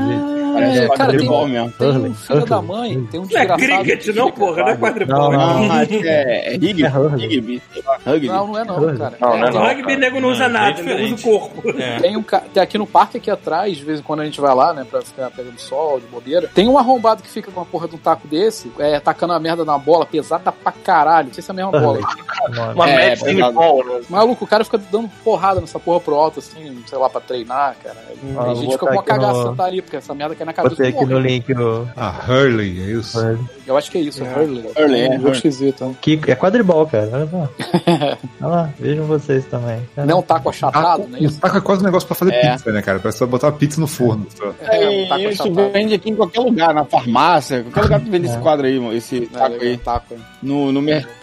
Parece 0.59 0.79
É, 0.81 0.85
é, 0.85 0.89
cara, 0.89 0.97
tem, 0.99 1.07
quadribol 1.07 1.49
mesmo. 1.49 1.73
tem 1.73 1.87
um 1.89 1.91
Hurley, 1.91 2.15
filho 2.15 2.47
da 2.47 2.63
mãe, 2.63 3.09
tem 3.11 3.21
um 3.21 3.23
Não 3.25 3.31
é 3.39 3.47
desgraçado. 3.47 3.83
cricket, 3.83 4.05
que 4.05 4.13
não, 4.13 4.31
porra, 4.33 4.63
não 4.63 4.69
é 4.69 4.77
quadribol. 4.77 5.33
Não, 5.33 5.33
Não, 5.33 5.73
acho 5.73 5.87
que 5.89 5.97
é, 6.09 6.55
é 6.55 6.57
rugby. 6.57 6.83
É 6.85 6.89
rugby. 6.89 7.63
Rugby. 8.07 8.27
Não, 8.29 8.47
não 8.49 8.59
é 8.59 8.65
não, 8.65 8.97
cara. 8.97 9.17
Não, 9.21 9.37
não 9.39 9.47
é 9.47 9.51
não. 9.51 9.61
rugby, 9.63 9.83
cara. 9.83 9.97
nego 9.99 10.21
não 10.21 10.29
usa 10.31 10.49
Não, 10.49 10.61
é 10.61 10.71
nada, 10.71 10.83
não 10.83 11.05
usa 11.05 11.15
o 11.15 11.23
corpo. 11.23 11.71
É. 11.81 11.97
Tem 12.09 12.17
um 12.17 12.23
tem 12.23 12.63
aqui 12.63 12.79
no 12.79 12.87
parque 12.87 13.19
aqui 13.19 13.31
atrás, 13.31 13.77
de 13.77 13.85
vez 13.85 14.01
em 14.01 14.03
quando 14.03 14.21
a 14.21 14.25
gente 14.25 14.41
vai 14.41 14.55
lá, 14.55 14.73
né, 14.73 14.87
pra 14.89 15.01
ficar 15.03 15.31
pegando 15.31 15.59
sol, 15.59 16.01
de 16.01 16.07
bobeira. 16.07 16.49
Tem 16.55 16.69
um 16.69 16.79
arrombado 16.79 17.23
que 17.23 17.29
fica 17.29 17.51
com 17.51 17.61
uma 17.61 17.67
porra 17.67 17.89
de 17.89 17.95
um 17.95 17.99
taco 17.99 18.27
desse, 18.29 18.71
é, 18.79 18.99
tacando 19.01 19.33
a 19.33 19.41
merda 19.41 19.65
na 19.65 19.77
bola, 19.79 20.05
pesada 20.07 20.51
pra 20.53 20.73
caralho. 20.73 21.29
Não 21.29 21.35
sei 21.35 21.43
se 21.43 21.51
é 21.51 21.53
a 21.53 21.57
mesma 21.57 21.73
bola. 21.73 22.01
Mano. 22.01 22.73
Uma 22.75 22.89
É, 22.89 23.11
Mad 23.11 23.21
pesado. 23.23 23.53
Ball, 23.53 23.85
né? 23.85 24.01
Maluco, 24.09 24.45
o 24.45 24.49
cara 24.49 24.65
fica 24.65 24.79
dando 24.79 25.09
porrada 25.23 25.61
nessa 25.61 25.79
porra 25.79 26.01
pro 26.01 26.15
alto, 26.15 26.39
assim, 26.39 26.83
sei 26.87 26.99
lá, 26.99 27.09
pra 27.11 27.21
treinar, 27.21 27.77
cara. 27.83 27.97
Ah, 28.09 28.15
Tem 28.15 28.33
vou 28.35 28.55
gente 28.57 28.67
que 28.67 28.73
fica 28.73 28.87
com 28.87 28.93
uma 28.93 29.01
aqui 29.01 29.13
no- 29.13 29.19
cagaça 29.21 29.55
tá 29.57 29.65
ali, 29.65 29.83
porque 29.83 29.97
essa 29.97 30.15
merda 30.15 30.35
cai 30.35 30.47
na 30.49 30.53
cabeça 30.55 30.75
Botei 30.77 30.93
do 30.93 30.99
aqui 30.99 31.07
no 31.07 31.19
link 31.21 31.53
o. 31.53 31.89
A 31.97 32.09
Hurley, 32.27 32.81
é 32.81 32.91
isso? 32.99 33.19
Eu 33.67 33.77
acho 33.77 33.91
que 33.91 33.99
é 33.99 34.01
isso, 34.01 34.25
é 34.25 34.27
Hurley. 34.27 34.65
Hurley, 34.77 35.01
é, 35.03 35.09
Um 35.11 35.15
Hurley. 35.19 35.33
esquisito, 35.33 35.85
né? 35.85 35.95
Que 36.01 36.19
é 36.27 36.35
quadribol, 36.35 36.87
cara. 36.87 37.09
Olha 37.13 37.29
lá. 37.33 37.49
Olha 38.41 38.49
lá, 38.51 38.71
vejam 38.79 39.05
vocês 39.07 39.45
também. 39.45 39.81
Não 39.97 40.05
é 40.09 40.15
um 40.15 40.23
taco 40.23 40.49
achatado, 40.49 41.03
Taco, 41.03 41.09
não 41.11 41.19
é 41.19 41.23
isso? 41.23 41.41
taco 41.41 41.59
é 41.59 41.61
quase 41.61 41.83
um 41.83 41.85
negócio 41.85 42.07
pra 42.07 42.17
fazer 42.17 42.33
É. 42.33 42.51
pizza, 42.53 42.73
né, 42.73 42.81
cara? 42.83 42.99
Parece 42.99 43.19
só 43.19 43.27
botar 43.27 43.49
uma 43.49 43.53
pizza 43.59 43.81
no 43.81 43.87
forno. 43.87 44.27
Só. 44.37 44.55
É, 44.63 44.89
um 45.05 45.09
taco 45.09 45.21
isso 45.23 45.43
achatado. 45.43 45.71
vende 45.73 45.95
aqui 45.95 46.11
em 46.11 46.17
qualquer 46.17 46.41
lugar, 46.41 46.73
na 46.75 46.85
farmácia, 46.85 47.63
qualquer 47.65 47.83
lugar 47.83 48.01
que 48.01 48.11
vende 48.11 48.27
esse 48.29 48.39
quadro 48.39 48.67
aí, 48.67 48.79
mano, 48.81 48.97
esse 48.97 49.25
É, 49.35 49.39
taco 49.39 49.63
aí. 49.63 49.77
taco, 49.77 50.15
é. 50.15 50.17
No, 50.43 50.73
no 50.73 50.81
mercado. 50.81 51.18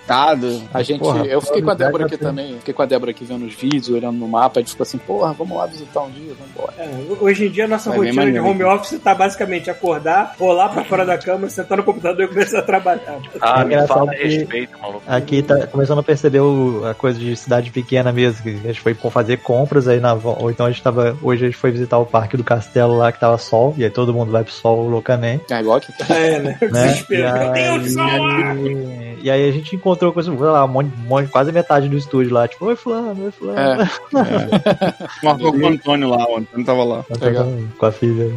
A 0.73 0.83
gente, 0.83 0.99
Porra, 0.99 1.25
eu 1.25 1.41
fiquei 1.41 1.61
com 1.61 1.71
a 1.71 1.73
Débora 1.73 2.05
aqui 2.05 2.17
também, 2.17 2.57
fiquei 2.59 2.73
com 2.73 2.81
a 2.81 2.85
Débora 2.85 3.11
aqui 3.11 3.25
vendo 3.25 3.45
os 3.45 3.53
vídeos, 3.55 3.89
olhando 3.89 4.17
no 4.17 4.27
mapa, 4.27 4.59
a 4.59 4.61
gente 4.61 4.71
ficou 4.71 4.83
assim, 4.83 4.97
porra, 4.97 5.33
vamos 5.33 5.57
lá 5.57 5.65
visitar 5.65 6.01
um 6.01 6.09
dia, 6.11 6.33
vamos 6.37 6.51
embora. 6.53 6.73
É, 6.77 7.23
hoje 7.23 7.47
em 7.47 7.49
dia, 7.49 7.65
a 7.65 7.67
nossa 7.67 7.89
Vai 7.89 7.99
rotina 7.99 8.31
de 8.31 8.39
home 8.39 8.63
office 8.63 8.99
tá 8.99 9.15
basicamente 9.15 9.69
acordar, 9.69 10.35
rolar 10.39 10.69
pra 10.69 10.83
fora 10.83 11.05
da 11.05 11.17
cama, 11.17 11.49
sentar 11.49 11.77
no 11.77 11.83
computador 11.83 12.25
e 12.25 12.27
começar 12.27 12.59
a 12.59 12.61
trabalhar. 12.61 13.17
Ah, 13.41 13.61
É 13.61 13.65
me 13.65 13.75
que- 13.75 14.23
respeito, 14.23 14.77
maluco. 14.79 15.01
Aqui 15.07 15.41
tá 15.41 15.65
começando 15.67 15.99
a 15.99 16.03
perceber 16.03 16.39
o- 16.41 16.85
a 16.85 16.93
coisa 16.93 17.19
de 17.19 17.35
cidade 17.35 17.71
pequena 17.71 18.11
mesmo. 18.11 18.43
Que 18.43 18.49
a 18.49 18.67
gente 18.67 18.81
foi 18.81 18.93
fazer 18.93 19.37
compras 19.37 19.87
aí 19.87 19.99
na 19.99 20.13
Ou 20.13 20.49
então 20.51 20.65
a 20.65 20.71
gente 20.71 20.81
tava. 20.83 21.17
Hoje 21.21 21.43
a 21.43 21.47
gente 21.47 21.57
foi 21.57 21.71
visitar 21.71 21.97
o 21.97 22.05
parque 22.05 22.37
do 22.37 22.43
castelo 22.43 22.97
lá 22.97 23.11
que 23.11 23.19
tava 23.19 23.37
sol. 23.37 23.73
E 23.77 23.83
aí 23.83 23.89
todo 23.89 24.13
mundo 24.13 24.31
vai 24.31 24.43
pro 24.43 24.51
sol 24.53 24.87
loucamente. 24.87 25.51
É 25.51 25.59
igual 25.59 25.77
aqui. 25.77 25.91
É, 26.09 26.39
né? 26.39 26.57
Né? 26.61 26.87
Desespero. 26.87 27.33
Meu 27.37 27.79
Deus, 27.79 27.93
sol! 27.93 28.57
e, 28.67 29.19
e 29.23 29.31
aí 29.31 29.49
a 29.49 29.51
gente 29.51 29.75
encontrou 29.75 29.94
coisa, 29.97 30.31
sei 30.31 30.45
lá, 30.45 30.65
um 30.65 30.67
monte, 30.67 30.93
um 30.93 31.07
monte- 31.07 31.29
quase 31.29 31.51
metade 31.51 31.87
do 31.89 31.97
estúdio 31.97 32.33
lá, 32.33 32.47
tipo, 32.47 32.65
oi 32.65 32.75
fulano, 32.75 33.25
oi 33.25 33.31
fulano. 33.31 33.59
É, 33.59 33.77
Marcou 35.23 35.51
com 35.51 35.59
o 35.59 35.67
Antônio 35.67 36.09
lá, 36.09 36.17
o 36.29 36.37
Antônio 36.37 36.65
tava 36.65 36.83
lá. 36.83 37.03
Tá 37.03 37.25
Legal. 37.25 37.47
Com 37.77 37.85
a 37.85 37.91
filha. 37.91 38.31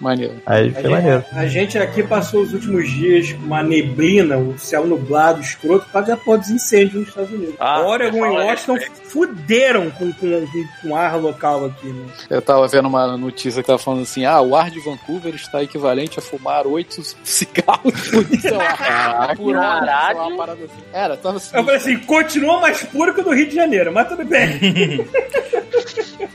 Maneiro. 0.00 0.34
Aí 0.46 0.68
A 0.68 0.72
foi 0.72 0.82
gente, 0.82 0.90
maneiro. 0.90 1.24
a 1.32 1.46
gente 1.46 1.78
aqui 1.78 2.02
passou 2.02 2.42
os 2.42 2.52
últimos 2.52 2.90
dias 2.90 3.32
com 3.32 3.44
uma 3.44 3.62
neblina, 3.62 4.36
o 4.38 4.58
céu 4.58 4.86
nublado, 4.86 5.40
escroto, 5.40 5.86
para 5.92 6.14
a 6.14 6.16
porra 6.16 6.38
dos 6.38 6.50
incêndios 6.50 6.94
nos 6.94 7.08
Estados 7.08 7.30
Unidos. 7.32 7.54
Ah, 7.58 7.80
Oregon 7.82 8.24
e 8.24 8.28
a 8.28 8.44
Washington 8.44 8.78
fuderam 9.04 9.90
com, 9.90 10.12
com, 10.12 10.46
com, 10.46 10.64
com 10.88 10.96
ar 10.96 11.16
local 11.16 11.66
aqui, 11.66 11.86
né? 11.86 12.06
Eu 12.28 12.42
tava 12.42 12.66
vendo 12.68 12.86
uma 12.88 13.16
notícia 13.16 13.62
que 13.62 13.66
tava 13.66 13.78
falando 13.78 14.02
assim: 14.02 14.24
ah, 14.24 14.40
o 14.40 14.54
ar 14.56 14.70
de 14.70 14.80
Vancouver 14.80 15.34
está 15.34 15.62
equivalente 15.62 16.18
a 16.18 16.22
fumar 16.22 16.66
oito 16.66 17.02
cigarros 17.24 18.08
por, 18.10 18.24
sei 18.40 18.50
lá, 18.50 19.34
por 19.36 19.54
hora. 19.56 19.60
lá, 19.60 19.80
Caralho. 19.84 20.18
uma 20.20 20.36
parada 20.36 20.64
assim. 20.64 20.82
Era, 20.92 21.16
tava 21.16 21.36
assim. 21.36 21.56
Eu 21.56 21.64
falei 21.64 21.76
assim, 21.76 21.98
continua 21.98 22.60
mais 22.60 22.82
puro 22.84 23.14
que 23.14 23.20
o 23.20 23.24
do 23.24 23.34
Rio 23.34 23.48
de 23.48 23.54
Janeiro, 23.54 23.92
mas 23.92 24.08
tudo 24.08 24.24
bem. 24.24 25.06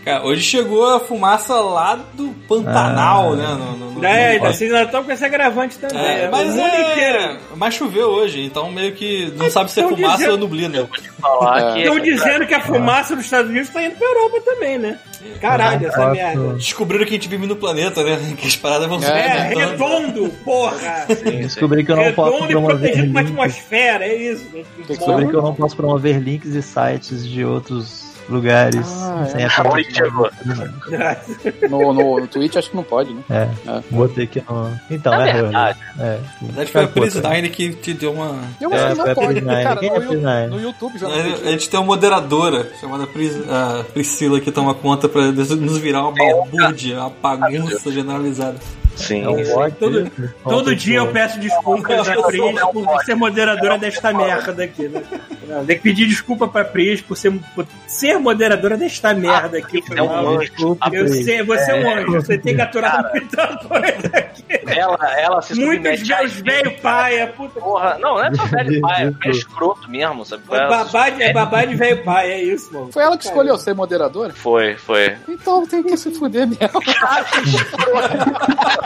Cara, 0.10 0.26
hoje 0.26 0.42
chegou 0.42 0.96
a 0.96 1.00
fumaça 1.00 1.54
lá 1.56 2.00
do 2.14 2.30
Pantanal, 2.48 3.36
né? 3.36 3.46
No, 3.48 3.78
no, 3.78 3.92
no- 3.94 4.06
é, 4.06 4.38
no- 4.40 4.44
ainda 4.46 4.54
vocês 4.54 4.72
ainda 4.72 4.86
estão 4.86 5.04
com 5.04 5.12
esse 5.12 5.26
agravante 5.26 5.78
também. 5.78 5.98
É, 6.00 6.24
É, 6.24 6.30
mas 6.30 6.58
é, 6.58 6.92
inteiro. 6.92 7.38
mas 7.56 7.74
choveu 7.74 8.08
hoje, 8.10 8.44
então 8.46 8.72
meio 8.72 8.94
que 8.94 9.32
não 9.36 9.50
sabe 9.52 9.72
se 9.72 9.80
é 9.82 9.84
fumaça 9.88 10.18
dizendo- 10.18 10.32
ou 10.32 10.38
neblina. 10.40 10.90
Falar 11.22 11.78
É. 11.78 11.82
Estão 11.82 12.00
dizendo 12.00 12.48
que 12.48 12.54
a 12.54 12.62
fumaça 12.62 13.16
dos 13.16 13.26
Estados 13.26 13.50
Unidos 13.50 13.68
está 13.68 13.84
indo 13.84 13.96
pra 13.96 14.08
Europa 14.08 14.42
também, 14.46 14.78
né? 14.78 14.98
Caralho, 15.42 15.88
essa 15.88 16.10
merda. 16.12 16.54
Descobriram 16.54 17.04
que 17.04 17.10
a 17.12 17.14
gente 17.14 17.28
vive 17.28 17.46
no 17.46 17.56
planeta, 17.56 18.02
né? 18.04 18.18
Que 18.38 18.48
as 18.48 18.56
paradas 18.56 18.88
vão 18.88 19.00
É, 19.04 19.06
É, 19.06 19.42
aumentando. 19.54 19.60
redondo, 19.72 20.30
porra! 20.46 21.06
Descobri 21.26 21.84
que 21.84 21.92
eu 21.92 21.98
não 21.98 22.14
posso 22.14 22.32
Redondo 22.32 22.46
e 22.50 22.54
promover 22.54 22.78
protegido 22.80 23.12
com 23.14 23.18
a 23.18 23.22
links. 23.22 23.38
atmosfera, 23.42 24.06
é 24.06 24.16
isso. 24.16 24.46
Descobri 24.88 25.28
que 25.28 25.36
eu 25.36 25.42
não 25.42 25.54
posso 25.54 25.76
promover 25.76 26.20
links 26.20 26.54
e 26.56 26.62
sites 26.62 27.28
de 27.28 27.44
outros 27.44 28.09
lugares 28.30 28.86
Ah, 29.02 29.26
sem 29.26 29.44
é. 29.44 29.48
a 29.48 29.64
Onde 29.70 29.84
que 29.86 29.94
chegou? 29.96 30.30
No, 31.70 31.94
no, 31.94 32.20
no 32.20 32.28
Twitch 32.28 32.56
acho 32.56 32.70
que 32.72 32.76
não 32.76 32.84
pode, 32.84 33.14
né? 33.14 33.22
É, 33.30 33.50
É. 33.68 33.82
botei 33.92 34.26
aqui 34.26 34.44
no. 34.50 34.72
Então, 34.90 35.12
Na 35.12 35.28
é 35.28 35.34
verdade. 35.34 35.80
É. 36.00 36.20
Na 36.42 36.48
verdade, 36.48 36.72
foi 36.72 36.84
a 36.84 36.88
Prisnine 36.88 37.50
que 37.50 37.74
te 37.74 37.94
deu 37.94 38.14
uma. 38.14 38.36
Eu 38.60 38.72
É, 38.74 38.78
acho 38.78 38.90
que 38.90 38.96
foi 38.96 39.06
não 39.08 39.16
pode, 39.16 39.42
cara. 39.42 39.80
Quem 39.80 39.90
No, 39.90 40.30
é 40.30 40.48
no 40.48 40.62
YouTube 40.62 40.98
já 40.98 41.08
não 41.08 41.16
A 41.16 41.52
gente 41.52 41.70
tem 41.70 41.80
uma 41.80 41.86
moderadora 41.86 42.72
chamada 42.80 43.06
Pris, 43.08 43.34
Priscila 43.94 44.40
que 44.40 44.52
toma 44.52 44.74
conta 44.74 45.08
pra 45.10 45.24
nos 45.32 45.78
virar 45.78 46.04
uma 46.04 46.12
balbúrdia, 46.14 47.00
uma 47.00 47.10
bagunça 47.10 47.92
generalizada. 47.92 48.58
Sim. 48.96 49.24
É 49.24 49.30
um 49.30 49.44
bot. 49.44 49.76
Todo, 49.76 50.12
todo 50.44 50.76
dia 50.76 50.98
eu 50.98 51.12
peço 51.12 51.40
desculpas 51.40 52.08
a 52.08 52.22
Pris 52.24 52.60
por 52.74 53.04
ser 53.04 53.16
moderadora 53.16 53.78
desta 53.78 54.14
merda 54.14 54.64
aqui, 54.64 54.88
né? 54.88 55.04
Tem 55.66 55.78
que 55.78 55.84
pedir 55.84 56.08
desculpa 56.08 56.48
pra 56.48 56.64
Pris 56.64 57.02
por 57.02 57.18
ser, 57.18 57.32
por 57.56 57.66
ser 57.88 58.20
moderadora 58.20 58.78
desta 58.78 59.14
merda 59.14 59.58
aqui. 59.58 59.82
É 59.96 60.02
um 60.02 60.30
anjo. 60.30 60.40
Desculpa, 60.40 60.90
Eu 60.94 61.08
sei, 61.08 61.44
você 61.44 61.72
é 61.72 61.76
um 61.76 61.98
anjo, 61.98 62.12
você 62.14 62.38
tem 62.38 62.56
que 62.56 62.62
aturar 62.62 63.10
muita 63.12 63.48
coisa 63.58 64.18
aqui. 64.18 64.44
Ela, 64.68 65.20
ela 65.20 65.42
se 65.42 65.56
Muitos 65.56 66.08
meus 66.08 66.34
velho 66.34 66.80
paia, 66.80 67.28
puta. 67.28 67.60
Porra, 67.60 67.98
não, 68.00 68.16
não 68.16 68.24
é 68.24 68.34
só 68.34 68.46
velho 68.46 68.82
pai, 68.82 69.16
é 69.26 69.30
escroto 69.30 69.90
mesmo, 69.90 70.26
sabe? 70.26 70.44
É 70.52 70.68
babá 70.68 71.10
de, 71.10 71.24
é 71.24 71.34
babá 71.34 71.66
de 71.66 71.76
velho 71.76 72.04
pai, 72.04 72.32
é 72.32 72.44
isso, 72.44 72.74
mano. 72.74 72.92
Foi 72.92 73.04
ela 73.04 73.18
que 73.18 73.26
escolheu 73.26 73.58
ser 73.58 73.74
moderadora? 73.74 74.34
Foi, 74.34 74.76
foi. 74.76 75.16
Então 75.28 75.66
tem 75.66 75.84
que 75.84 75.98
se 75.98 76.12
fuder 76.12 76.48
mesmo. 76.48 76.80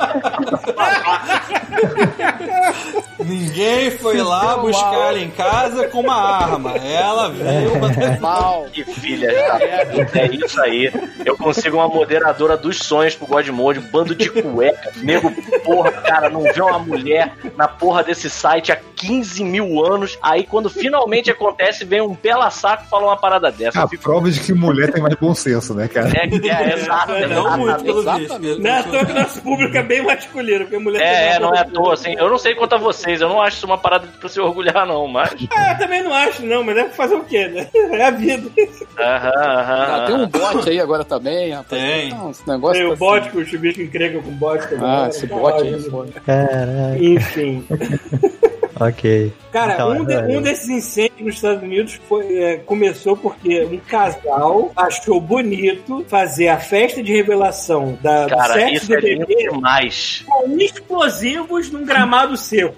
Ninguém 3.23 3.91
foi 3.91 4.21
lá 4.21 4.57
buscar 4.57 4.93
ela 4.93 5.19
em 5.19 5.29
casa 5.29 5.87
com 5.87 6.01
uma 6.01 6.15
arma. 6.15 6.71
Ela 6.71 7.29
veio. 7.29 7.73
Mal. 8.19 8.65
Que 8.71 8.83
filha 8.83 9.31
da 9.31 9.85
puta, 9.85 10.19
é 10.19 10.27
isso 10.27 10.61
aí. 10.61 10.91
Eu 11.25 11.37
consigo 11.37 11.77
uma 11.77 11.87
moderadora 11.87 12.57
dos 12.57 12.79
sonhos 12.79 13.15
pro 13.15 13.27
Godmode, 13.27 13.79
um 13.79 13.89
bando 13.89 14.15
de 14.15 14.29
cueca. 14.29 14.91
Nego, 14.97 15.31
porra, 15.63 15.91
cara, 15.91 16.29
não 16.29 16.41
vê 16.41 16.61
uma 16.61 16.79
mulher 16.79 17.33
na 17.55 17.67
porra 17.67 18.03
desse 18.03 18.29
site 18.29 18.71
há 18.71 18.77
15 18.95 19.43
mil 19.43 19.85
anos. 19.85 20.17
Aí 20.21 20.43
quando 20.43 20.69
finalmente 20.69 21.31
acontece, 21.31 21.85
vem 21.85 22.01
um 22.01 22.15
pela 22.15 22.49
saco 22.49 22.83
e 22.85 22.89
fala 22.89 23.07
uma 23.07 23.17
parada 23.17 23.51
dessa. 23.51 23.83
A 23.83 23.87
fico, 23.87 24.03
prova 24.03 24.29
de 24.29 24.39
que 24.39 24.53
mulher 24.53 24.91
tem 24.91 25.01
mais 25.01 25.15
bom 25.15 25.33
senso, 25.33 25.73
né, 25.73 25.87
cara? 25.87 26.09
é, 26.13 26.25
é, 26.25 26.73
exato, 26.73 27.13
Não 27.27 27.57
muito, 27.57 27.83
pelo 27.83 27.99
Exatamente. 28.01 28.39
visto. 28.39 28.61
Não 28.61 28.69
é 28.69 28.79
à 28.79 28.83
toa 28.83 29.05
que 29.05 29.13
nosso 29.13 29.41
público 29.41 29.77
é 29.77 29.82
bem 29.83 30.01
masculino, 30.01 30.61
porque 30.65 30.77
mulher 30.77 31.01
É, 31.01 31.35
é, 31.35 31.39
não 31.39 31.53
é 31.53 31.59
à 31.59 31.65
toa, 31.65 31.93
assim. 31.93 32.15
Eu 32.17 32.29
não 32.29 32.37
sei 32.37 32.55
quanto 32.55 32.75
a 32.75 32.77
vocês, 32.77 33.21
eu 33.21 33.29
não 33.29 33.41
acho 33.41 33.57
isso 33.57 33.65
uma 33.65 33.77
parada 33.77 34.07
pra 34.19 34.29
se 34.29 34.39
orgulhar, 34.39 34.85
não, 34.85 35.07
mas. 35.07 35.33
Ah, 35.51 35.71
eu 35.73 35.77
também 35.77 36.03
não 36.03 36.13
acho, 36.13 36.45
não, 36.45 36.63
mas 36.63 36.77
é 36.77 36.83
pra 36.83 36.93
fazer 36.93 37.15
o 37.15 37.23
quê, 37.23 37.47
né? 37.47 37.67
É 37.93 38.05
a 38.05 38.11
vida. 38.11 38.49
Aham, 38.97 39.31
aham. 39.35 39.85
Ah, 39.87 40.05
tem 40.07 40.15
um 40.15 40.27
bot 40.27 40.69
aí 40.69 40.79
agora 40.79 41.03
também, 41.03 41.51
rapaz. 41.51 41.81
Tem. 41.81 42.09
Não, 42.09 42.31
esse 42.31 42.47
negócio 42.47 42.79
Tem 42.79 42.87
tá 42.87 42.93
o 42.93 42.97
bot, 42.97 43.19
assim. 43.19 43.29
que 43.29 43.37
o 43.37 43.45
Chubisco 43.45 43.81
encrenca 43.81 44.21
com 44.21 44.31
bot 44.31 44.67
também. 44.67 44.85
Ah, 44.85 45.07
esse 45.09 45.27
bot 45.27 45.61
aí 45.61 45.73
é. 45.73 46.19
Caraca. 46.21 46.97
Enfim. 47.03 47.65
Ok. 48.79 49.31
Cara, 49.51 49.73
Então, 49.73 49.91
um, 49.91 50.05
de- 50.05 50.15
um 50.37 50.41
desses 50.41 50.67
incêndios 50.69 51.21
nos 51.21 51.35
Estados 51.35 51.61
Unidos 51.63 51.99
foi, 52.09 52.37
é, 52.37 52.57
começou 52.57 53.15
porque 53.15 53.63
um 53.65 53.77
casal 53.77 54.71
achou 54.75 55.21
bonito 55.21 56.03
fazer 56.07 56.47
a 56.47 56.57
festa 56.57 57.03
de 57.03 57.11
revelação 57.13 57.97
da, 58.01 58.23
do 58.25 58.29
Cara, 58.35 58.53
sexo 58.53 58.73
isso 58.75 58.87
do 58.87 58.93
é 58.95 59.01
bebê 59.01 59.35
demais. 59.51 60.23
com 60.25 60.57
explosivos 60.57 61.71
num 61.71 61.85
gramado 61.85 62.35
seco. 62.35 62.75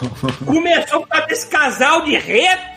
Começou 0.46 1.00
por 1.00 1.08
causa 1.08 1.26
desse 1.26 1.46
casal 1.48 2.02
de 2.02 2.16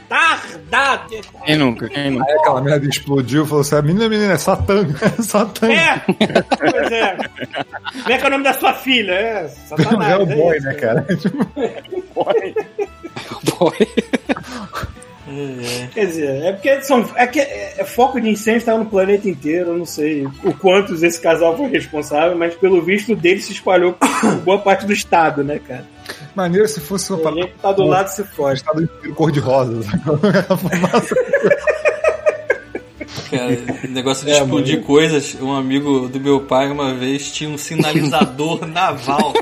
retardado. 0.09 1.15
Quem 1.45 1.55
nunca? 1.57 1.89
Quem 1.89 2.11
nunca? 2.11 2.25
Aí 2.31 2.37
aquela 2.37 2.61
merda 2.61 2.87
explodiu 2.87 3.43
e 3.43 3.47
falou 3.47 3.61
assim: 3.61 3.75
a 3.75 3.81
menina, 3.81 4.09
menina, 4.09 4.33
é 4.33 4.37
Satã. 4.37 4.87
É 5.01 5.09
Satã. 5.21 5.71
É, 5.71 6.01
pois 6.07 6.91
é. 6.91 7.17
Como 8.03 8.13
é 8.13 8.17
que 8.17 8.23
é 8.23 8.27
o 8.27 8.31
nome 8.31 8.43
da 8.43 8.53
sua 8.53 8.73
filha? 8.73 9.11
É, 9.11 9.41
Não 9.43 9.49
Satanás. 9.49 10.11
é 10.11 10.17
o 10.17 10.21
é 10.21 10.35
boy, 10.35 10.57
isso. 10.57 10.67
né, 10.67 10.73
cara? 10.75 11.05
Boy. 13.57 13.87
Quer 15.93 16.05
dizer, 16.05 16.43
é 16.43 16.51
porque 16.53 16.81
são, 16.81 17.09
é 17.15 17.25
que 17.27 17.39
é, 17.39 17.75
é 17.77 17.83
foco 17.83 18.21
de 18.21 18.29
incêndio 18.29 18.59
estava 18.59 18.77
no 18.77 18.85
planeta 18.85 19.27
inteiro, 19.27 19.71
eu 19.71 19.77
não 19.77 19.85
sei 19.85 20.25
o 20.43 20.53
quantos 20.53 21.03
esse 21.03 21.19
casal 21.19 21.57
foi 21.57 21.67
responsável, 21.67 22.37
mas 22.37 22.55
pelo 22.55 22.81
visto 22.81 23.11
o 23.13 23.15
dele 23.15 23.41
se 23.41 23.51
espalhou 23.51 23.93
por 23.93 24.35
boa 24.45 24.59
parte 24.59 24.85
do 24.85 24.93
estado, 24.93 25.43
né, 25.43 25.59
cara? 25.59 25.85
Maneiro 26.35 26.67
se 26.67 26.79
fosse 26.81 27.11
uma 27.13 27.19
parada. 27.19 27.49
tá 27.61 27.71
do 27.71 27.83
lado 27.85 28.07
se 28.09 28.23
foge. 28.23 28.55
Estado 28.61 28.83
inteiro 28.83 29.15
cor-de-rosa. 29.15 29.79
A 30.49 30.57
fumaça. 30.57 31.15
Cara, 33.29 33.57
negócio 33.89 34.25
de 34.25 34.31
É, 34.31 34.39
explodir 34.39 34.81
coisas. 34.83 35.35
Um 35.41 35.53
amigo 35.53 36.07
do 36.09 36.19
meu 36.19 36.41
pai 36.41 36.69
uma 36.69 36.93
vez 36.93 37.31
tinha 37.31 37.49
um 37.49 37.57
sinalizador 37.57 38.65
naval. 38.67 39.33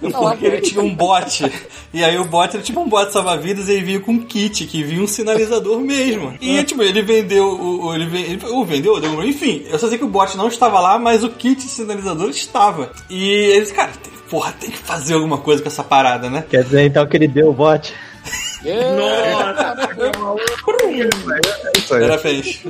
Porque 0.00 0.46
ele 0.46 0.60
tinha 0.60 0.82
um 0.82 0.94
bote. 0.94 1.50
E 1.92 2.02
aí 2.04 2.18
o 2.18 2.24
bote 2.24 2.56
era 2.56 2.64
tipo 2.64 2.80
um 2.80 2.88
bote 2.88 3.12
salva-vidas 3.12 3.68
e 3.68 3.72
ele 3.72 3.82
vinha 3.84 4.00
com 4.00 4.12
um 4.12 4.20
kit, 4.20 4.66
que 4.66 4.82
vinha 4.82 5.02
um 5.02 5.06
sinalizador 5.06 5.80
mesmo. 5.80 6.36
E 6.40 6.62
tipo, 6.64 6.82
ele 6.82 7.02
vendeu 7.02 7.44
o. 7.46 7.86
o- 7.86 7.94
ele, 7.94 8.06
ven- 8.06 8.22
ele, 8.22 8.46
ou 8.46 8.64
vendeu, 8.64 9.00
deu, 9.00 9.22
enfim, 9.24 9.64
eu 9.70 9.78
só 9.78 9.88
sei 9.88 9.96
que 9.98 10.04
o 10.04 10.08
bote 10.08 10.36
não 10.36 10.48
estava 10.48 10.80
lá, 10.80 10.98
mas 10.98 11.22
o 11.22 11.30
kit 11.30 11.62
sinalizador 11.62 12.28
estava. 12.30 12.90
E 13.08 13.24
eles, 13.30 13.70
cara, 13.72 13.92
tem, 14.02 14.12
porra, 14.34 14.52
tem 14.58 14.68
que 14.68 14.78
fazer 14.78 15.14
alguma 15.14 15.38
coisa 15.38 15.62
com 15.62 15.68
essa 15.68 15.84
parada, 15.84 16.28
né? 16.28 16.44
Quer 16.50 16.64
dizer 16.64 16.84
então 16.86 17.06
que 17.06 17.16
ele 17.16 17.28
deu 17.28 17.50
o 17.50 17.52
bot? 17.52 17.94
Nossa! 18.64 19.78
É. 21.92 22.02
Era 22.02 22.18
fez. 22.18 22.60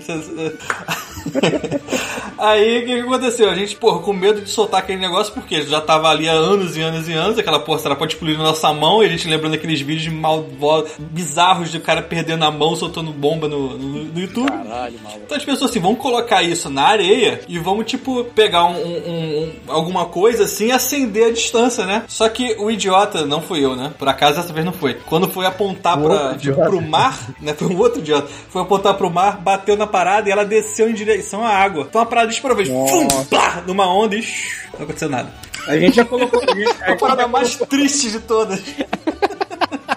Aí 2.38 2.78
o 2.78 2.86
que, 2.86 2.94
que 2.94 3.00
aconteceu? 3.00 3.48
A 3.50 3.54
gente, 3.54 3.76
porra, 3.76 4.00
com 4.00 4.12
medo 4.12 4.40
de 4.40 4.50
soltar 4.50 4.80
aquele 4.80 4.98
negócio, 4.98 5.32
porque 5.32 5.62
já 5.62 5.80
tava 5.80 6.08
ali 6.08 6.28
há 6.28 6.32
anos 6.32 6.76
e 6.76 6.82
anos 6.82 7.08
e 7.08 7.12
anos, 7.12 7.38
aquela 7.38 7.58
porra 7.60 7.80
era 7.84 7.96
pode 7.96 8.14
explodir 8.14 8.36
na 8.36 8.44
nossa 8.44 8.72
mão, 8.72 9.02
e 9.02 9.06
a 9.06 9.08
gente 9.08 9.28
lembrando 9.28 9.54
aqueles 9.54 9.80
vídeos 9.80 10.12
malvo- 10.12 10.84
bizarros 10.98 11.70
de 11.70 11.78
o 11.78 11.80
cara 11.80 12.02
perdendo 12.02 12.44
a 12.44 12.50
mão, 12.50 12.74
soltando 12.76 13.12
bomba 13.12 13.48
no, 13.48 13.78
no, 13.78 14.04
no 14.04 14.20
YouTube. 14.20 14.48
Caralho, 14.50 14.98
maluco. 15.02 15.20
Então 15.24 15.36
a 15.36 15.38
gente 15.38 15.46
pensou 15.46 15.66
assim, 15.68 15.78
vamos 15.80 15.98
colocar 16.00 16.42
isso 16.42 16.68
na 16.68 16.82
areia 16.82 17.40
e 17.48 17.58
vamos, 17.58 17.86
tipo, 17.86 18.24
pegar 18.24 18.64
um, 18.64 18.76
um- 18.76 19.42
um- 19.44 19.52
alguma 19.68 20.06
coisa 20.06 20.44
assim 20.44 20.66
e 20.66 20.72
acender 20.72 21.28
a 21.28 21.32
distância, 21.32 21.86
né? 21.86 22.02
Só 22.08 22.28
que 22.28 22.56
o 22.58 22.70
idiota, 22.70 23.24
não 23.24 23.40
fui 23.40 23.64
eu, 23.64 23.76
né? 23.76 23.92
Por 23.98 24.08
acaso 24.08 24.36
dessa 24.40 24.52
vez 24.52 24.64
não 24.66 24.72
foi. 24.72 24.94
Quando 24.94 25.28
foi 25.28 25.46
apontar 25.46 25.96
pra, 25.98 26.34
pro 26.70 26.82
mar, 26.82 27.18
né? 27.40 27.54
Foi 27.54 27.68
um 27.68 27.78
outro 27.78 28.00
idiota. 28.00 28.28
Foi 28.48 28.60
apontar 28.62 28.94
pro 28.94 29.10
mar, 29.10 29.38
bateu 29.38 29.76
na 29.76 29.86
parada 29.86 30.28
e 30.28 30.32
ela 30.32 30.44
desceu 30.44 30.88
em 30.90 30.92
direção 30.94 31.13
à 31.44 31.48
água. 31.50 31.86
Então 31.88 32.00
a 32.00 32.06
parada 32.06 32.28
disparou, 32.28 32.56
fez 32.56 32.68
fum, 32.68 33.06
plá, 33.28 33.62
numa 33.66 33.86
onda 33.92 34.16
e 34.16 34.22
shh, 34.22 34.68
não 34.74 34.84
aconteceu 34.84 35.08
nada. 35.08 35.30
A 35.66 35.76
gente 35.78 35.96
já 35.96 36.04
colocou. 36.04 36.40
A 36.46 36.54
gente, 36.54 36.82
A 36.82 36.96
parada 36.96 37.26
mais 37.28 37.56
triste 37.56 38.10
de 38.10 38.20
todas. 38.20 38.60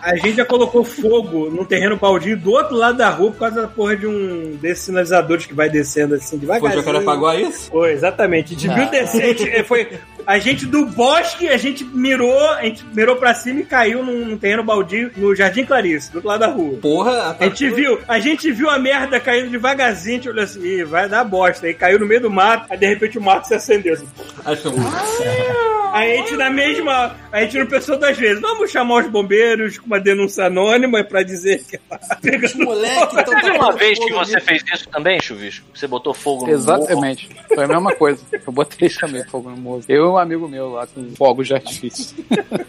a 0.02 0.16
gente 0.16 0.38
já 0.38 0.46
colocou 0.46 0.84
fogo 0.84 1.50
num 1.50 1.66
terreno 1.66 1.98
baldio 1.98 2.38
do 2.38 2.52
outro 2.52 2.76
lado 2.76 2.98
da 2.98 3.10
rua 3.10 3.32
por 3.32 3.40
causa 3.40 3.62
da 3.64 3.68
porra 3.68 3.96
de 3.98 4.08
um 4.08 4.56
desses 4.62 4.86
sinalizadores 4.86 5.46
que 5.46 5.54
vai 5.54 5.70
descendo 5.70 6.16
assim 6.16 6.30
Foi 6.32 6.40
devagarzinho. 6.40 6.84
Jacarepaguá 6.84 7.36
isso? 7.36 7.70
Foi, 7.70 7.92
exatamente. 7.92 8.56
A 8.70 8.86
descer, 8.86 9.24
a 9.24 9.28
gente- 9.28 9.64
foi 9.66 9.90
a 10.28 10.40
gente 10.40 10.66
do 10.66 10.86
bosque, 10.88 11.48
a 11.48 11.56
gente 11.56 11.86
mirou, 11.86 12.50
a 12.50 12.64
gente 12.64 12.86
mirou 12.94 13.16
pra 13.16 13.34
cima 13.34 13.62
e 13.62 13.64
caiu 13.64 14.04
num, 14.04 14.26
num 14.26 14.38
terreno 14.38 14.62
baldio 14.62 15.10
no 15.16 15.34
Jardim 15.34 15.64
Clarice, 15.64 16.12
do 16.12 16.16
outro 16.16 16.28
lado 16.28 16.42
da 16.42 16.48
rua. 16.48 16.78
Porra, 16.82 17.38
A 17.40 17.46
gente 17.46 17.70
viu, 17.70 17.98
a 18.06 18.20
gente 18.20 18.52
viu 18.52 18.70
a 18.70 18.78
merda 18.78 19.22
caindo 19.22 19.50
devagarzinho, 19.50 20.16
a 20.16 20.18
gente 20.18 20.30
olhou 20.30 20.44
assim, 20.44 20.62
Ih, 20.62 20.84
vai 20.84 21.08
dar 21.08 21.24
bosta. 21.24 21.66
Aí 21.66 21.74
caiu 21.74 21.98
no 21.98 22.06
meio 22.06 22.20
do 22.20 22.30
mato, 22.30 22.66
aí 22.70 22.78
de 22.78 22.86
repente 22.86 23.18
o 23.18 23.22
mato 23.22 23.48
se 23.48 23.54
acendeu. 23.54 23.94
Assim. 23.94 24.08
Acho 24.44 24.64
que 24.64 24.70
Aí 25.92 26.14
a 26.14 26.16
gente 26.18 26.36
na 26.36 26.50
mesma. 26.50 27.16
A 27.32 27.42
gente 27.42 27.58
não 27.58 27.66
pensou 27.66 27.98
duas 27.98 28.18
vezes. 28.18 28.42
Vamos 28.42 28.72
chamar 28.72 29.06
os 29.06 29.10
bombeiros 29.10 29.78
com 29.78 29.86
uma 29.88 30.00
denúncia 30.00 30.46
anônima 30.46 31.04
pra 31.04 31.24
dizer 31.24 31.64
que 31.64 31.80
ela 31.90 32.00
tá 32.00 32.16
pegando 32.16 32.66
moleque, 32.66 33.16
então 33.20 33.36
Teve 33.36 33.58
tá 33.58 33.66
uma 33.66 33.72
vez 33.74 34.00
que 34.00 34.14
você 34.14 34.40
fez 34.40 34.64
isso 34.74 34.90
também, 34.90 35.22
Chuvisco? 35.22 35.66
Você 35.74 35.88
botou 35.88 36.14
fogo 36.14 36.42
no 36.42 36.48
morro? 36.48 36.60
Exatamente. 36.60 37.30
Foi 37.48 37.64
a 37.64 37.68
mesma 37.68 37.96
coisa. 37.96 38.22
Eu 38.32 38.54
botei 38.54 38.90
também 38.90 39.24
fogo 39.26 39.50
no 39.50 39.58
morro. 39.58 39.84
Eu 39.88 40.17
um 40.18 40.22
amigo 40.22 40.48
meu 40.48 40.72
lá 40.74 40.88
com 40.88 41.04
fogos 41.16 41.48
de 41.48 41.54
artifício. 41.54 42.16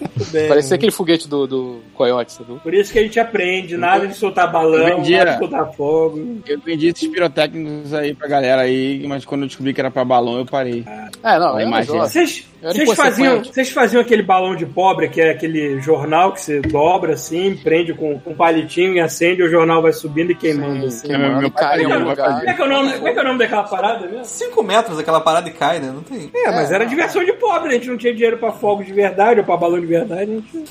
Parecia 0.48 0.74
aquele 0.74 0.90
foguete 0.90 1.28
do, 1.28 1.46
do 1.46 1.80
coiote, 1.94 2.32
sabe? 2.32 2.58
Por 2.60 2.74
isso 2.74 2.92
que 2.92 2.98
a 2.98 3.02
gente 3.02 3.20
aprende, 3.20 3.76
nada 3.76 4.06
de 4.06 4.14
soltar 4.14 4.50
balão, 4.50 4.96
Vendia. 4.96 5.18
nada 5.24 5.32
de 5.32 5.38
soltar 5.38 5.72
fogo. 5.74 6.40
Eu 6.46 6.60
vendi 6.60 6.88
esses 6.88 7.08
pirotécnicos 7.08 7.94
aí 7.94 8.14
pra 8.14 8.26
galera 8.26 8.62
aí, 8.62 9.06
mas 9.06 9.24
quando 9.24 9.42
eu 9.42 9.46
descobri 9.46 9.72
que 9.72 9.80
era 9.80 9.90
pra 9.90 10.04
balão, 10.04 10.38
eu 10.38 10.44
parei. 10.46 10.84
É, 11.22 11.38
não, 11.38 11.58
é 11.58 11.62
imagem. 11.62 11.96
Vocês, 11.98 12.46
faziam, 12.96 13.44
vocês 13.44 13.70
faziam 13.70 14.00
aquele 14.02 14.22
balão 14.22 14.56
de 14.56 14.66
pobre, 14.66 15.08
que 15.08 15.20
é 15.20 15.30
aquele 15.30 15.80
jornal 15.80 16.32
que 16.32 16.40
você 16.40 16.60
dobra 16.60 17.12
assim, 17.14 17.56
prende 17.56 17.94
com 17.94 18.18
com 18.18 18.30
um 18.30 18.34
palitinho 18.34 18.94
e 18.94 19.00
acende, 19.00 19.42
e 19.42 19.44
o 19.44 19.50
jornal 19.50 19.82
vai 19.82 19.92
subindo 19.92 20.32
e 20.32 20.34
queimando 20.34 20.86
assim. 20.86 21.12
É, 21.12 21.18
meu- 21.18 21.50
cai. 21.50 21.82
Como 21.82 22.10
é, 22.10 22.54
que 22.54 22.62
é 22.62 22.64
o 22.64 22.68
nome, 22.68 22.92
como 22.94 23.08
é 23.08 23.12
que 23.12 23.18
é 23.18 23.22
o 23.22 23.24
nome 23.24 23.38
daquela 23.38 23.64
parada 23.64 24.06
mesmo? 24.06 24.24
5 24.24 24.62
metros 24.62 24.98
aquela 24.98 25.20
parada 25.20 25.48
e 25.48 25.52
cai, 25.52 25.78
né? 25.78 25.92
Não 25.94 26.02
tem. 26.02 26.30
É, 26.34 26.50
mas 26.50 26.70
era 26.70 26.84
diversão 26.84 27.24
de 27.24 27.32
pobre, 27.38 27.70
a 27.70 27.74
gente 27.74 27.88
não 27.88 27.96
tinha 27.96 28.12
dinheiro 28.12 28.38
pra 28.38 28.52
fogo 28.52 28.82
de 28.82 28.92
verdade 28.92 29.40
ou 29.40 29.46
pra 29.46 29.56
balão 29.56 29.80
de 29.80 29.86
verdade, 29.86 30.30
a 30.30 30.34
gente 30.34 30.64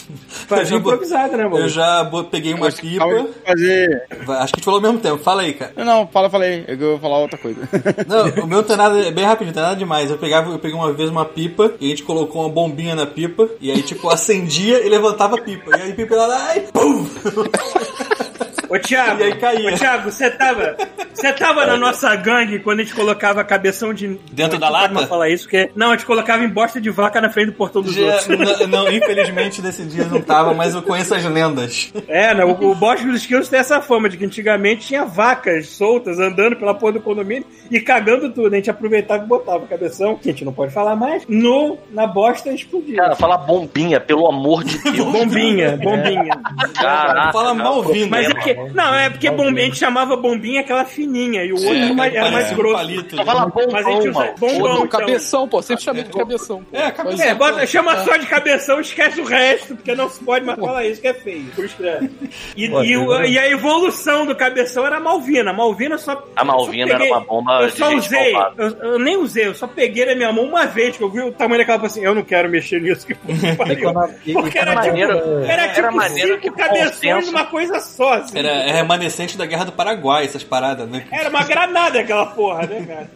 fazia 0.47 0.77
improvisado, 0.77 1.35
né, 1.35 1.43
mano? 1.43 1.57
Eu 1.57 1.69
já 1.69 2.09
peguei 2.29 2.53
uma 2.53 2.71
pipa. 2.71 3.05
Fazer. 3.45 4.03
Acho 4.09 4.27
que 4.27 4.33
a 4.33 4.45
gente 4.45 4.65
falou 4.65 4.79
ao 4.79 4.81
mesmo 4.83 4.99
tempo. 4.99 5.17
Fala 5.17 5.41
aí, 5.41 5.53
cara. 5.53 5.73
Não, 5.75 5.85
não, 5.85 6.07
fala, 6.07 6.29
falei. 6.29 6.65
Eu 6.67 6.77
vou 6.77 6.99
falar 6.99 7.19
outra 7.19 7.37
coisa. 7.37 7.57
Não, 8.07 8.43
o 8.43 8.47
meu 8.47 8.57
não 8.57 8.63
tem 8.63 8.77
nada, 8.77 8.99
é 8.99 9.11
bem 9.11 9.25
rapidinho, 9.25 9.47
não 9.47 9.53
tem 9.53 9.63
nada 9.63 9.75
demais. 9.75 10.09
Eu 10.09 10.17
pegava, 10.17 10.51
eu 10.51 10.59
peguei 10.59 10.77
uma 10.77 10.91
vez 10.93 11.09
uma 11.09 11.25
pipa 11.25 11.73
e 11.79 11.87
a 11.87 11.89
gente 11.89 12.03
colocou 12.03 12.41
uma 12.41 12.49
bombinha 12.49 12.95
na 12.95 13.05
pipa 13.05 13.49
e 13.59 13.71
aí, 13.71 13.81
tipo, 13.81 14.09
acendia 14.09 14.85
e 14.85 14.89
levantava 14.89 15.35
a 15.37 15.41
pipa. 15.41 15.77
E 15.77 15.81
aí 15.81 15.91
a 15.91 15.95
pipa 15.95 16.15
lá, 16.15 16.47
ai, 16.49 16.67
pum! 16.71 17.05
Ô, 18.69 18.79
Thiago, 18.79 19.21
E 19.21 19.23
aí 19.23 19.35
caía. 19.35 19.73
ô, 19.73 19.77
Thiago, 19.77 20.11
você 20.11 20.29
tava, 20.29 20.75
você 21.13 21.33
tava 21.33 21.65
na 21.65 21.77
nossa 21.77 22.15
gangue 22.15 22.59
quando 22.59 22.79
a 22.79 22.83
gente 22.83 22.95
colocava 22.95 23.43
cabeção 23.43 23.93
de... 23.93 24.19
Dentro 24.31 24.57
da 24.59 24.67
Não 24.67 24.73
lata? 24.73 24.93
mais 24.93 25.07
falar 25.07 25.29
isso, 25.29 25.43
porque... 25.45 25.69
Não, 25.75 25.87
a 25.89 25.91
gente 25.95 26.05
colocava 26.05 26.43
em 26.43 26.49
bosta 26.49 26.79
de 26.81 26.89
vaca 26.89 27.19
na 27.21 27.29
frente 27.29 27.47
do 27.47 27.53
portão 27.53 27.81
dos 27.81 27.93
Já- 27.93 28.01
outros. 28.01 28.27
não, 28.67 28.83
não, 28.83 28.91
infelizmente 28.91 29.61
nesse 29.61 29.83
dia 29.83 30.05
não 30.05 30.21
tava, 30.21 30.53
mas 30.53 30.73
eu 30.75 30.81
conheço 30.81 31.13
as 31.15 31.23
lendas. 31.23 31.91
É, 32.07 32.33
né? 32.33 32.43
O, 32.45 32.51
o 32.51 32.75
Bosque 32.75 33.05
dos 33.05 33.21
Esquilos 33.21 33.49
tem 33.49 33.59
essa 33.59 33.81
fama 33.81 34.09
de 34.09 34.17
que 34.17 34.25
antigamente 34.25 34.87
tinha 34.87 35.05
vacas 35.05 35.67
soltas 35.69 36.19
andando 36.19 36.55
pela 36.55 36.73
porra 36.73 36.93
do 36.93 37.01
condomínio 37.01 37.45
e 37.71 37.79
cagando 37.79 38.29
tudo. 38.31 38.53
A 38.53 38.55
gente 38.57 38.69
aproveitava 38.69 39.23
e 39.23 39.27
botava 39.27 39.63
o 39.63 39.67
cabeção, 39.67 40.15
que 40.15 40.29
a 40.29 40.31
gente 40.31 40.45
não 40.45 40.53
pode 40.53 40.73
falar 40.73 40.95
mais, 40.95 41.23
no, 41.27 41.77
na 41.91 42.05
bosta 42.07 42.49
e 42.49 42.55
explodia. 42.55 42.97
Cara, 42.97 43.15
fala 43.15 43.37
bombinha, 43.37 43.99
pelo 43.99 44.27
amor 44.27 44.63
de 44.63 44.77
Deus. 44.91 44.97
Bombinha, 45.11 45.77
bombinha. 45.77 46.37
Caraca. 46.73 47.31
Fala 47.33 47.53
Malvina. 47.53 48.07
Mas 48.09 48.29
é 48.29 48.33
Não, 48.73 48.93
é 48.93 49.09
porque 49.09 49.29
bombinha, 49.31 49.63
a 49.63 49.65
gente 49.65 49.77
chamava 49.77 50.15
bombinha 50.15 50.61
aquela 50.61 50.85
fininha 50.85 51.43
e 51.43 51.51
o 51.51 51.55
outro 51.55 51.75
era 51.75 51.93
mais, 51.93 52.13
era 52.13 52.31
mais 52.31 52.51
um 52.51 52.55
grosso. 52.55 52.75
palito, 52.75 53.15
né? 53.15 53.25
fala 53.25 53.45
bombom, 53.45 53.71
Mas 53.71 53.85
a 53.85 53.91
gente 53.91 54.09
usa 54.09 54.33
bombom. 54.37 54.73
Então. 54.85 54.87
cabeção, 54.87 55.47
pô. 55.47 55.61
Sempre 55.61 55.83
chamei 55.83 56.03
de 56.03 56.11
cabeção. 56.11 56.63
Pô. 56.63 56.77
É, 56.77 56.91
cabeção. 56.91 57.25
É, 57.25 57.35
bota, 57.35 57.65
chama 57.65 58.03
só 58.03 58.17
de 58.17 58.25
cabeção, 58.25 58.79
esquece 58.79 59.21
o 59.21 59.25
resto, 59.25 59.75
porque 59.75 59.95
não 59.95 60.09
se 60.09 60.23
pode 60.23 60.45
mais 60.45 60.59
falar 60.59 60.85
isso, 60.85 61.01
que 61.01 61.07
é 61.07 61.13
feio. 61.13 61.45
É. 61.81 62.09
E, 62.55 62.69
Pô, 62.69 62.83
e 62.83 62.97
e 63.27 63.37
a 63.37 63.49
evolução 63.49 64.25
do 64.25 64.35
cabeção 64.35 64.85
era 64.85 64.97
a 64.97 64.99
Malvina. 64.99 65.51
A 65.51 65.53
Malvina 65.53 65.97
só. 65.97 66.23
A 66.35 66.43
Malvina 66.43 66.87
só 66.87 67.03
era 67.03 67.03
uma 67.05 67.19
bomba 67.21 67.61
Eu 67.61 67.67
de 67.67 67.77
só 67.77 67.89
gente 67.89 68.07
usei, 68.07 68.33
eu, 68.57 68.69
eu 68.91 68.99
nem 68.99 69.17
usei, 69.17 69.47
eu 69.47 69.55
só 69.55 69.67
peguei 69.67 70.05
na 70.05 70.15
minha 70.15 70.31
mão 70.31 70.45
uma 70.45 70.65
vez, 70.65 70.97
que 70.97 71.03
eu 71.03 71.09
vi 71.09 71.21
o 71.21 71.31
tamanho 71.31 71.59
daquela 71.59 71.77
e 71.77 71.79
falei 71.81 71.91
assim: 71.91 72.03
eu 72.03 72.15
não 72.15 72.23
quero 72.23 72.49
mexer 72.49 72.81
nisso, 72.81 73.05
que 73.05 73.13
pariu. 73.55 73.93
Porque 74.33 74.57
e 74.57 74.61
era 74.61 74.81
tipo, 74.81 74.97
era 74.97 75.45
Era 75.45 75.73
tipo 75.73 75.95
maneiro 75.95 76.39
cinco 76.41 76.57
cabeções 76.57 77.27
numa 77.27 77.45
coisa 77.45 77.79
só. 77.79 78.13
Assim. 78.13 78.39
Era 78.47 78.69
é 78.69 78.71
remanescente 78.73 79.37
da 79.37 79.45
Guerra 79.45 79.65
do 79.65 79.71
Paraguai, 79.71 80.25
essas 80.25 80.43
paradas, 80.43 80.87
né? 80.89 81.05
Era 81.11 81.29
uma 81.29 81.43
granada 81.43 81.99
aquela 81.99 82.25
porra, 82.27 82.65
né, 82.67 82.85
cara? 82.87 83.09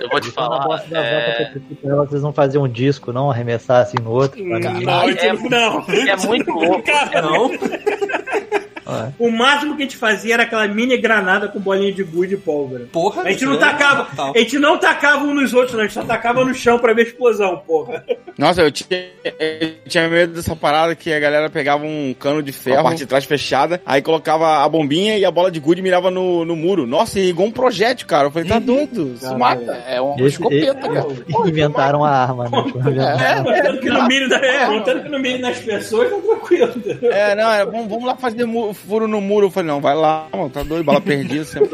Eu 0.00 0.08
vou 0.08 0.20
te 0.20 0.28
a 0.30 0.32
falar. 0.32 0.84
É, 0.92 1.52
ela, 1.84 2.06
vocês 2.06 2.22
não 2.22 2.32
faziam 2.32 2.64
um 2.64 2.68
disco, 2.68 3.12
não 3.12 3.30
arremessar 3.30 3.82
assim 3.82 3.96
no 4.02 4.10
outro. 4.10 4.42
pra 4.44 4.58
Não, 4.58 5.00
a 5.00 5.10
gente 5.10 5.26
é- 5.26 5.32
não. 5.32 5.84
é 5.88 6.16
muito 6.26 6.50
louco. 6.52 6.82
Cara, 6.82 7.22
Não? 7.22 7.50
O 9.18 9.30
máximo 9.30 9.76
que 9.76 9.82
a 9.82 9.84
gente 9.86 9.96
fazia 9.96 10.34
era 10.34 10.42
aquela 10.44 10.66
mini 10.68 10.96
granada 10.96 11.48
com 11.48 11.58
bolinha 11.58 11.92
de 11.92 12.02
gude 12.02 12.34
e 12.34 12.36
pólvora. 12.36 12.86
Porra, 12.92 13.22
A 13.22 13.30
gente 13.30 13.44
não 13.44 13.54
é 13.54 13.58
tacava, 13.58 14.04
fatal. 14.06 14.32
a 14.34 14.38
gente 14.38 14.58
não 14.58 14.78
tacava 14.78 15.24
um 15.24 15.34
nos 15.34 15.54
outros, 15.54 15.72
não, 15.72 15.80
a 15.80 15.84
gente 15.84 15.94
só 15.94 16.02
tacava 16.02 16.44
no 16.44 16.54
chão 16.54 16.78
pra 16.78 16.92
ver 16.92 17.06
explosão, 17.06 17.56
porra. 17.66 18.04
Nossa, 18.38 18.62
eu 18.62 18.70
tinha, 18.70 18.88
eu 19.24 19.74
tinha 19.88 20.08
medo 20.08 20.34
dessa 20.34 20.54
parada 20.56 20.94
que 20.94 21.12
a 21.12 21.20
galera 21.20 21.48
pegava 21.48 21.84
um 21.84 22.14
cano 22.18 22.42
de 22.42 22.52
ferro, 22.52 22.80
a 22.80 22.82
parte 22.84 22.98
de 22.98 23.06
trás 23.06 23.24
fechada, 23.24 23.80
aí 23.86 24.02
colocava 24.02 24.64
a 24.64 24.68
bombinha 24.68 25.16
e 25.16 25.24
a 25.24 25.30
bola 25.30 25.50
de 25.50 25.60
gude 25.60 25.80
mirava 25.82 26.10
no, 26.10 26.44
no 26.44 26.56
muro. 26.56 26.86
Nossa, 26.86 27.18
e 27.20 27.28
igual 27.30 27.48
um 27.48 27.52
projétil, 27.52 28.06
cara. 28.06 28.26
Eu 28.26 28.30
falei, 28.30 28.48
tá 28.48 28.58
doido, 28.58 29.16
se 29.16 29.34
mata. 29.36 29.72
É 29.88 30.00
uma 30.00 30.16
Esse- 30.16 30.26
escopeta, 30.28 30.86
e- 30.86 30.90
cara. 30.92 31.06
inventaram 31.48 32.04
a 32.04 32.10
arma, 32.10 32.44
né? 32.44 32.58
É, 33.24 33.42
contando 33.42 33.80
que 33.80 33.90
no 33.90 34.06
mire, 34.06 34.28
da, 34.28 34.36
é, 34.36 34.66
contando 34.66 35.02
que 35.04 35.08
no 35.08 35.18
mire 35.18 35.38
nas 35.38 35.58
pessoas, 35.58 36.10
tá 36.10 36.16
tranquilo. 36.16 36.74
É, 37.02 37.34
não, 37.34 37.70
vamos, 37.72 37.88
vamos 37.88 38.04
lá 38.04 38.16
fazer 38.16 38.44
furo 38.74 39.08
no 39.08 39.20
muro. 39.20 39.46
Eu 39.46 39.50
falei, 39.50 39.68
não, 39.68 39.80
vai 39.80 39.94
lá, 39.94 40.26
mano, 40.32 40.50
tá 40.50 40.62
doido, 40.62 40.84
bala 40.84 41.00
perdida 41.00 41.44
sempre. 41.44 41.70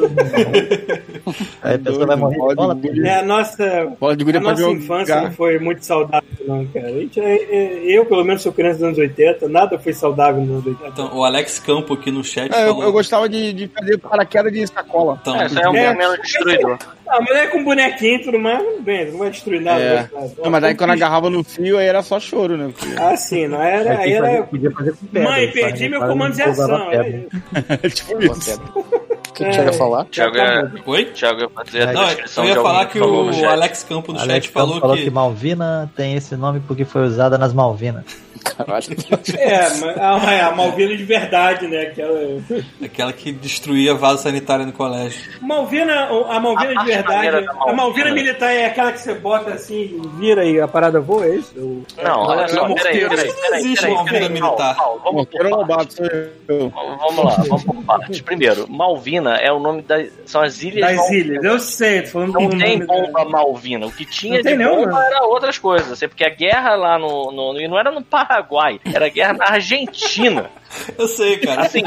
Aí 1.62 1.74
a 1.74 1.78
pessoa 1.78 2.06
vai 2.06 2.16
morrer 2.16 2.38
de 2.48 2.54
bola 2.54 2.76
perdida. 2.76 3.08
É, 3.08 3.18
a 3.18 3.22
nossa, 3.22 3.92
Bola 3.98 4.16
de 4.16 4.24
a 4.24 4.36
é 4.36 4.40
nossa 4.40 4.62
infância 4.70 5.20
não 5.22 5.32
foi 5.32 5.58
muito 5.58 5.84
saudável, 5.84 6.28
não, 6.46 6.64
cara. 6.66 6.88
A 6.88 6.92
gente, 6.92 7.20
é- 7.20 7.42
é- 7.42 7.82
eu, 7.98 8.04
pelo 8.06 8.24
menos, 8.24 8.42
sou 8.42 8.52
criança 8.52 8.78
dos 8.78 8.84
anos 8.86 8.98
80, 8.98 9.48
nada 9.48 9.78
foi 9.78 9.92
saudável 9.92 10.40
nos 10.40 10.50
anos 10.50 10.66
80. 10.66 10.88
Então, 10.88 11.16
o 11.18 11.24
Alex 11.24 11.58
Campo 11.58 11.94
aqui 11.94 12.10
no 12.10 12.22
chat 12.24 12.52
É, 12.54 12.64
eu, 12.64 12.68
falou. 12.68 12.82
eu 12.84 12.92
gostava 12.92 13.28
de, 13.28 13.52
de 13.52 13.68
fazer 13.68 13.98
paraquedas 13.98 14.52
de 14.52 14.66
sacola. 14.66 15.18
Então, 15.20 15.36
é, 15.40 15.46
isso 15.46 15.58
é 15.58 15.68
um 15.68 15.76
É. 15.76 15.94
menos 15.94 16.18
destruidor. 16.20 16.78
Ah, 17.12 17.18
mas 17.20 17.36
é 17.36 17.46
com 17.48 17.64
bonequinho 17.64 18.20
e 18.20 18.22
tudo 18.22 18.38
mais, 18.38 18.62
bem, 18.82 19.10
não 19.10 19.18
vai 19.18 19.30
destruir 19.30 19.60
nada. 19.60 19.80
É. 19.82 20.02
vai- 20.04 20.30
Não, 20.44 20.50
mas 20.50 20.62
aí 20.64 20.74
quando 20.76 20.90
agarrava 20.90 21.28
no 21.28 21.42
fio, 21.42 21.76
aí 21.76 21.86
era 21.86 22.02
só 22.02 22.20
choro, 22.20 22.56
né? 22.56 22.72
Porque... 22.76 22.94
Ah, 22.96 23.16
sim, 23.16 23.48
não 23.48 23.60
era. 23.60 23.98
Aí 23.98 23.98
Aí 23.98 24.12
era. 24.12 24.42
podia 24.44 24.70
fazer 24.70 24.92
com 24.92 25.06
pedra. 25.06 25.28
Mãe, 25.28 25.50
perdi 25.50 25.88
né? 25.88 25.98
meu 25.98 26.08
comando 26.08 26.34
de 26.34 26.38
não 26.44 26.50
ação. 26.52 26.80
tipo 27.92 28.22
isso. 28.22 28.60
O 29.30 29.32
que 29.32 29.44
que 29.46 29.50
tinha 29.52 29.70
que 29.70 29.72
falar? 29.78 30.04
Thiago 30.06 30.36
é. 30.36 30.70
Oi? 30.84 31.04
Thiago 31.06 31.40
ia 31.40 31.48
fazer 31.48 31.88
a 31.88 31.92
Não, 31.94 32.04
descrição 32.04 32.44
eu 32.44 32.50
ia 32.50 32.62
falar 32.62 32.86
que 32.86 33.00
o 33.00 33.32
chat. 33.32 33.44
Alex 33.46 33.84
Campo 33.84 34.12
no 34.12 34.18
Alex 34.20 34.44
chat 34.46 34.52
falou, 34.52 34.80
falou 34.80 34.96
que, 34.96 35.04
que 35.04 35.10
Malvina 35.10 35.90
tem 35.96 36.14
esse 36.14 36.36
nome 36.36 36.60
porque 36.66 36.84
foi 36.84 37.02
usada 37.06 37.38
nas 37.38 37.54
Malvinas. 37.54 38.04
Caralho. 38.44 38.84
É, 39.38 39.60
mas 39.78 39.98
a, 39.98 40.46
a 40.48 40.52
Malvina 40.54 40.96
de 40.96 41.04
verdade, 41.04 41.66
né? 41.66 41.82
Aquela. 41.82 42.18
aquela 42.84 43.12
que 43.12 43.32
destruía 43.32 43.94
vaso 43.94 44.22
sanitário 44.22 44.66
no 44.66 44.72
colégio. 44.72 45.20
Malvina, 45.40 46.08
a 46.28 46.40
Malvina 46.40 46.80
A 46.80 46.84
de 46.84 46.90
verdade. 46.90 47.30
da 47.30 47.38
A 47.38 47.42
Malvina 47.54 47.76
Malvina. 47.76 48.10
militar 48.12 48.50
é 48.52 48.66
aquela 48.66 48.92
que 48.92 49.00
você 49.00 49.14
bota 49.14 49.50
assim, 49.54 50.00
vira 50.18 50.44
e 50.44 50.60
a 50.60 50.68
parada 50.68 51.00
voa, 51.00 51.26
é 51.26 51.36
isso? 51.36 51.54
Não, 52.02 52.20
olha 52.22 52.48
só, 52.48 52.68
Não, 52.68 52.74
peraí, 52.74 53.08
peraí, 53.08 53.28
Não 53.28 54.04
peraí, 54.04 54.28
Paulo, 54.28 54.30
militar. 54.30 54.76
Paulo, 54.76 55.00
vamos 55.04 55.28
lá, 57.24 57.36
vamos 57.48 57.64
por 57.64 57.84
partes. 57.84 58.20
Primeiro, 58.20 58.70
Malvina 58.70 59.36
é 59.36 59.50
o 59.52 59.58
nome 59.58 59.82
das. 59.82 60.08
São 60.26 60.42
as 60.42 60.62
ilhas 60.62 60.86
Das 60.86 60.96
Malvinas. 60.96 61.26
ilhas, 61.26 61.44
eu 61.44 61.58
sei, 61.58 62.02
tô 62.02 62.08
falando 62.08 62.32
Não 62.34 62.48
tem 62.50 62.84
bomba 62.84 63.24
da- 63.24 63.30
Malvina. 63.30 63.86
O 63.86 63.92
que 63.92 64.04
tinha 64.04 64.42
Não 64.42 64.50
de 64.50 64.56
não, 64.56 64.76
bomba 64.76 65.00
né? 65.00 65.06
era 65.06 65.24
outras 65.24 65.58
coisas. 65.58 65.90
assim, 65.92 66.08
Porque 66.08 66.24
a 66.24 66.28
guerra 66.30 66.74
lá 66.76 66.98
no, 66.98 67.30
no. 67.32 67.60
E 67.60 67.66
não 67.68 67.78
era 67.78 67.90
no 67.90 68.02
Paraguai, 68.30 68.80
era 68.84 69.08
guerra 69.08 69.32
na 69.32 69.44
Argentina. 69.46 70.48
Eu 70.96 71.08
sei, 71.08 71.38
cara. 71.38 71.62
Assim, 71.62 71.82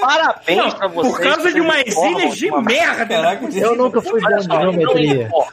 parabéns 0.00 0.58
Não, 0.58 0.70
pra 0.70 0.88
vocês. 0.88 1.14
por 1.16 1.22
causa 1.22 1.52
de 1.52 1.60
umas 1.60 1.82
ilhas 1.86 2.36
de 2.36 2.48
uma- 2.48 2.62
merda. 2.62 3.06
Caraca, 3.06 3.48
Eu 3.56 3.76
nunca 3.76 4.00
fui 4.00 4.20
bom 4.20 4.36
de 4.38 4.48
não 4.48 4.72
geometria. 4.72 5.22
importa. 5.24 5.52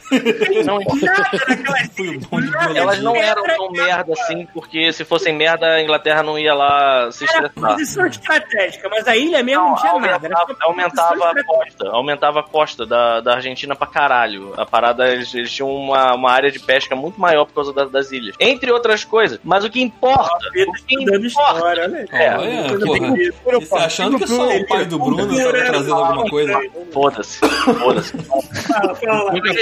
Não 0.65 0.81
importa. 0.81 1.89
fui 1.95 2.17
o 2.17 2.19
bom 2.21 2.41
de 2.41 2.77
Elas 2.77 3.01
não 3.01 3.15
eram 3.15 3.43
tão 3.43 3.71
merda 3.71 4.13
assim, 4.13 4.47
porque 4.53 4.91
se 4.93 5.03
fossem 5.03 5.33
merda, 5.33 5.65
a 5.67 5.81
Inglaterra 5.81 6.21
não 6.23 6.37
ia 6.37 6.53
lá 6.53 7.11
se 7.11 7.23
Era 7.23 7.47
estressar. 7.47 7.71
posição 7.71 8.05
estratégica, 8.07 8.89
mas 8.89 9.07
a 9.07 9.15
ilha 9.15 9.41
mesmo 9.43 9.63
não, 9.65 9.75
tinha 9.75 9.93
nada. 9.99 10.27
Era 10.27 10.35
aumentava, 10.35 10.55
só 10.55 10.65
aumentava 10.67 11.39
a 11.39 11.43
costa, 11.43 11.89
aumentava 11.89 12.39
a 12.39 12.43
costa 12.43 12.85
da, 12.85 13.21
da 13.21 13.33
Argentina 13.35 13.75
pra 13.75 13.87
caralho. 13.87 14.53
A 14.57 14.65
parada, 14.65 15.07
eles, 15.11 15.33
eles 15.33 15.51
tinham 15.51 15.69
uma, 15.69 16.13
uma 16.13 16.31
área 16.31 16.51
de 16.51 16.59
pesca 16.59 16.95
muito 16.95 17.19
maior 17.19 17.45
por 17.45 17.53
causa 17.53 17.73
da- 17.73 17.85
das 17.85 18.11
ilhas. 18.11 18.35
Entre 18.39 18.71
outras 18.71 19.03
coisas. 19.03 19.39
Mas 19.43 19.63
o 19.63 19.69
que 19.69 19.81
importa, 19.81 20.47
o 20.47 20.51
que 20.51 20.61
Estudando 20.95 21.25
importa 21.27 21.53
história, 21.55 21.83
olha 21.83 21.97
aí. 21.99 22.34
É, 22.43 22.77
porra. 22.77 23.59
você 23.59 23.75
achando 23.75 24.19
que 24.19 24.27
só 24.27 24.55
o 24.55 24.67
pai 24.67 24.85
do 24.85 24.99
Bruno 24.99 25.27
tava 25.27 25.51
trazendo 25.51 25.93
alguma 25.93 26.29
coisa? 26.29 26.59
foda-se, 26.91 27.39
foda-se. 27.39 28.13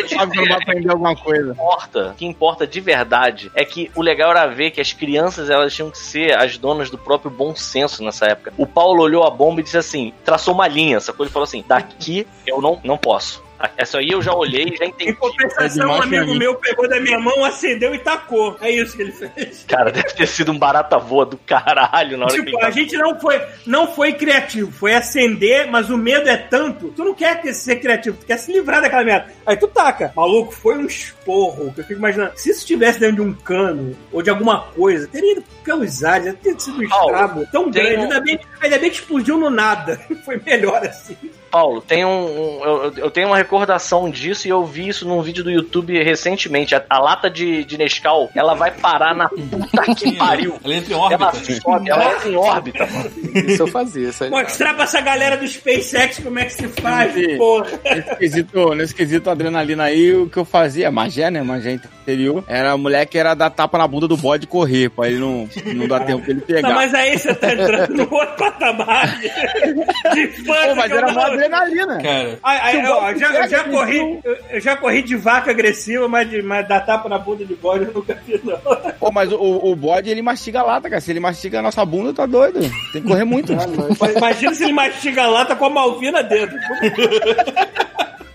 Sabe 0.10 0.48
vai 0.48 0.62
aprender 0.62 0.92
alguma 0.92 1.16
coisa. 1.16 1.52
importa, 1.52 2.10
o 2.10 2.14
que 2.14 2.26
importa 2.26 2.68
de 2.68 2.80
verdade 2.80 3.52
é 3.56 3.66
que 3.66 3.92
o 3.96 4.02
legal 4.02 4.32
era 4.32 4.48
ver 4.48 4.72
que 4.72 4.82
as 4.82 4.94
crianças 4.94 5.50
elas 5.50 5.74
tinham 5.74 5.90
que 5.90 5.98
ser 5.98 6.38
as 6.38 6.58
donas 6.58 6.90
do 6.90 6.98
próprio 6.98 7.32
bom 7.32 7.56
senso 7.56 8.04
nessa 8.04 8.26
época. 8.26 8.54
O 8.58 8.66
Paulo 8.66 9.02
olhou 9.02 9.24
a 9.24 9.30
bomba 9.30 9.62
e 9.62 9.64
disse 9.64 9.78
assim, 9.78 10.14
traçou 10.24 10.54
uma 10.54 10.68
linha, 10.68 11.00
sacou? 11.00 11.26
Ele 11.26 11.34
falou 11.34 11.46
assim: 11.46 11.64
daqui 11.68 12.28
eu 12.46 12.62
não, 12.62 12.80
não 12.84 12.98
posso. 12.98 13.44
Essa 13.78 14.00
aí 14.00 14.10
eu 14.10 14.22
já 14.22 14.34
olhei 14.34 14.66
e 14.74 14.76
já 14.78 14.86
Em 14.86 14.90
entendi. 14.90 15.14
compensação, 15.14 15.84
É 15.84 15.88
um 16.00 16.02
amigo 16.02 16.36
meu 16.36 16.56
pegou 16.56 16.88
da 16.88 17.00
minha 17.00 17.20
mão, 17.20 17.44
acendeu 17.46 17.94
e 17.96 18.00
tacou. 18.00 18.58
É 18.62 18.70
isso 18.70 18.96
que 18.96 19.02
ele 19.04 19.12
fez. 19.12 19.66
Cara, 19.68 19.92
deve 19.92 20.10
ter 20.14 20.28
sido 20.28 20.52
um 20.52 20.58
barata 20.60 20.98
voa 20.98 21.26
do 21.26 21.38
caralho 21.38 22.18
na 22.18 22.26
hora 22.26 22.34
que 22.34 22.44
Tipo, 22.44 22.64
a 22.64 22.70
gente 22.72 22.98
não 22.98 23.20
foi, 23.20 23.42
não 23.66 23.88
foi 23.88 24.14
criativo, 24.14 24.72
foi 24.72 24.94
acender, 24.94 25.70
mas 25.70 25.90
o 25.90 25.98
medo 25.98 26.30
é 26.30 26.38
tanto, 26.38 26.90
tu 26.90 27.04
não 27.04 27.14
quer 27.14 27.42
ser 27.54 27.78
criativo, 27.78 28.18
tu 28.20 28.26
quer 28.26 28.38
se 28.38 28.52
livrar 28.52 28.82
daquela 28.82 29.04
merda. 29.04 29.28
Aí 29.46 29.56
tu 29.56 29.68
taca. 29.68 30.12
Maluco, 30.16 30.52
foi 30.52 30.78
um 30.78 30.86
esporro, 30.86 31.72
que 31.74 31.82
eu 31.82 31.86
fico 31.86 32.00
imaginando. 32.00 32.34
Se 32.36 32.50
isso 32.50 32.60
estivesse 32.60 33.00
dentro 33.00 33.16
de 33.18 33.22
um 33.22 33.34
cano, 33.34 33.96
ou 34.12 34.22
de 34.22 34.30
alguma 34.30 34.62
coisa, 34.76 35.08
teria 35.08 35.34
ido 35.34 35.44
pelos 35.64 36.04
ares, 36.04 36.28
ia 36.28 36.34
ter 36.34 36.60
sido 36.60 36.80
um 36.80 36.84
estrago 36.84 37.46
tão 37.52 37.72
grande. 37.72 37.98
um- 37.98 38.02
Ainda, 38.04 38.20
bem, 38.22 38.40
ainda 38.62 38.78
bem 38.80 38.90
que 38.90 38.98
explodiu 38.98 39.38
no 39.38 39.50
nada. 39.50 40.00
Foi 40.26 40.40
melhor 40.46 40.86
assim. 40.86 41.16
Paulo, 41.54 41.82
tem 41.82 42.04
um, 42.04 42.10
um- 42.10 42.64
eu, 42.66 42.94
eu 42.98 43.12
tenho 43.12 43.28
uma 43.28 43.38
recordação 43.38 44.10
disso 44.10 44.48
e 44.48 44.50
eu 44.50 44.66
vi 44.66 44.88
isso 44.90 45.08
num 45.08 45.22
vídeo 45.22 45.44
do 45.44 45.52
YouTube 45.52 46.02
recentemente. 46.04 46.74
A, 46.74 46.84
a 46.90 46.98
lata 47.00 47.30
de, 47.30 47.64
de 47.64 47.78
Nescau, 47.78 48.28
ela 48.34 48.56
vai 48.56 48.72
parar 48.72 49.14
na 49.16 49.30
puta 49.30 49.94
que 49.96 50.14
pariu. 50.18 50.56
Ela 50.64 50.74
entra 50.76 50.94
em 50.94 50.98
Ela 50.98 51.04
órbita. 51.28 51.62
sobe, 51.62 51.90
ela 51.92 52.12
entra 52.12 52.30
em 52.30 52.36
órbita, 52.36 52.88
mano. 52.88 53.12
Isso 53.48 53.62
eu 53.62 53.68
fazia. 53.68 54.10
Isso 54.10 54.24
aí. 54.24 54.32
Mostrar 54.32 54.74
pra 54.74 54.86
essa 54.86 55.00
galera 55.00 55.38
do 55.38 55.48
SpaceX 55.48 56.20
como 56.24 56.40
é 56.40 56.46
que 56.46 56.54
se 56.54 56.68
faz, 56.70 57.14
Sim. 57.14 57.38
porra. 57.38 57.68
Nesse 57.86 58.16
quesito, 58.18 58.76
nesse 58.76 58.96
quesito 58.96 59.30
adrenalina 59.30 59.84
aí, 59.84 60.12
o 60.16 60.28
que 60.28 60.38
eu 60.38 60.46
fazia, 60.46 60.90
magia, 60.90 61.30
né? 61.30 61.44
Magia 61.44 61.74
interior, 61.74 62.44
era 62.48 62.72
a 62.72 62.78
mulher 62.78 63.06
que 63.06 63.18
era 63.18 63.36
dar 63.36 63.52
tapa 63.52 63.78
na 63.78 63.88
bunda 63.88 64.08
do 64.08 64.18
bode 64.18 64.46
e 64.46 64.48
correr, 64.48 64.90
pra 64.90 65.08
ele 65.08 65.20
não, 65.20 65.48
não 65.76 65.88
dar 65.88 66.00
tempo 66.02 66.24
pra 66.24 66.32
ele 66.32 66.42
pegar. 66.42 66.68
Não, 66.70 66.76
mas 66.76 66.94
aí 66.96 67.18
você 67.18 67.34
tá 67.36 67.54
entrando 67.54 67.94
no 67.94 68.12
outro 68.12 68.36
patamar 68.38 69.20
de, 69.20 69.30
de 70.16 70.28
fã 70.44 70.54
Pô, 70.70 70.76
mas 70.76 70.92
era 70.92 71.12
mó 71.12 71.30
adrenalina. 71.46 72.02
Cara, 72.02 72.40
Ai, 72.44 72.60
ai, 72.62 73.18
já, 73.18 73.44
eu 73.44 73.50
já 73.50 73.64
corri, 73.64 74.22
eu, 74.24 74.38
eu 74.50 74.62
já 74.62 74.76
corri 74.76 75.02
de 75.02 75.16
vaca 75.16 75.52
agressiva, 75.52 76.08
mas, 76.08 76.30
de, 76.30 76.42
mas 76.42 76.68
dar 76.68 76.82
tapa 76.82 77.10
na 77.10 77.18
bunda 77.18 77.46
de 77.46 77.56
bode 77.56 77.86
eu 77.86 77.94
nunca 77.94 78.16
fiz, 78.26 78.44
não. 78.44 78.58
Pô, 79.00 79.12
mas 79.12 79.32
o, 79.32 79.38
o 79.38 79.76
bode, 79.76 80.10
ele 80.10 80.22
mastiga 80.22 80.62
a 80.62 80.64
lata, 80.64 80.90
cara. 80.90 81.02
Se 81.02 81.12
ele 81.12 81.20
mastiga 81.20 81.60
a 81.60 81.62
nossa 81.62 81.86
bunda, 81.86 82.14
tá 82.14 82.26
doido. 82.26 82.60
Tem 82.92 83.02
que 83.02 83.08
correr 83.08 83.24
muito. 83.24 83.54
Mas 84.00 84.16
imagina 84.16 84.54
se 84.54 84.64
ele 84.64 84.74
mastiga 84.74 85.24
a 85.24 85.28
lata 85.28 85.56
com 85.56 85.66
a 85.66 85.70
malvina 85.70 86.24
dentro. 86.24 86.58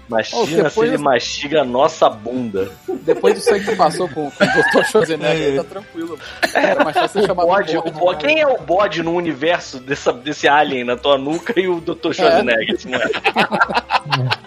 Imagina 0.08 0.68
Oh, 0.68 0.70
se 0.70 0.80
ele 0.80 0.98
mastiga 0.98 1.60
a 1.60 1.64
nossa 1.64 2.08
bunda. 2.08 2.70
Depois 3.02 3.34
disso 3.34 3.52
aí 3.52 3.62
que 3.62 3.76
passou 3.76 4.08
com, 4.08 4.30
com 4.30 4.44
o 4.44 4.46
Dr. 4.46 4.84
Schwarzenegger, 4.90 5.56
tá 5.56 5.64
tranquilo. 5.64 6.18
Era 6.54 6.82
mais 6.84 6.96
fácil 6.96 7.20
ser 7.20 7.24
O 7.24 7.26
chamado 7.26 7.46
bode, 7.46 7.76
o 7.76 7.82
bode, 7.82 7.98
bode, 7.98 8.26
né? 8.26 8.32
quem 8.32 8.40
é 8.42 8.46
o 8.46 8.58
bode 8.58 9.02
no 9.02 9.12
universo 9.14 9.78
dessa, 9.80 10.12
desse 10.12 10.48
alien 10.48 10.84
na 10.84 10.96
tua 10.96 11.18
nuca 11.18 11.52
e 11.60 11.68
o 11.68 11.80
Dr. 11.80 12.12
Schwarzenegger? 12.12 12.74
Esse 12.74 12.88
moleque? 12.88 13.20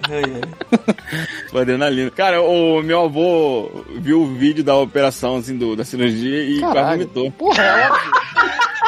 ai, 0.10 0.24
ai. 0.24 0.96
Com 1.52 1.58
adrenalina. 1.58 2.12
Cara, 2.12 2.42
o 2.42 2.82
meu 2.82 3.04
avô 3.04 3.84
viu 3.98 4.22
o 4.22 4.34
vídeo 4.36 4.64
da 4.64 4.76
operação, 4.76 5.38
assim, 5.38 5.58
do, 5.58 5.76
da 5.76 5.84
cirurgia 5.86 6.44
e 6.44 6.60
quase 6.60 6.92
vomitou. 6.92 7.32
Porra, 7.32 7.64
é 7.64 7.90
óbvio. 7.90 8.12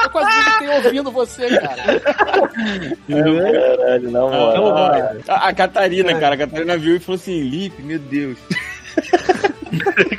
Eu 0.03 0.09
quase 0.09 0.31
vomitei 0.43 0.69
ouvindo 0.69 1.11
você, 1.11 1.49
cara. 1.57 1.99
Caralho, 3.07 4.11
na 4.11 4.19
moral. 4.21 5.15
A, 5.27 5.47
a 5.49 5.53
Catarina, 5.53 6.13
cara, 6.19 6.35
a 6.35 6.37
Catarina 6.37 6.77
viu 6.77 6.95
e 6.95 6.99
falou 6.99 7.15
assim, 7.19 7.41
Lipe, 7.41 7.81
meu 7.81 7.99
Deus. 7.99 8.37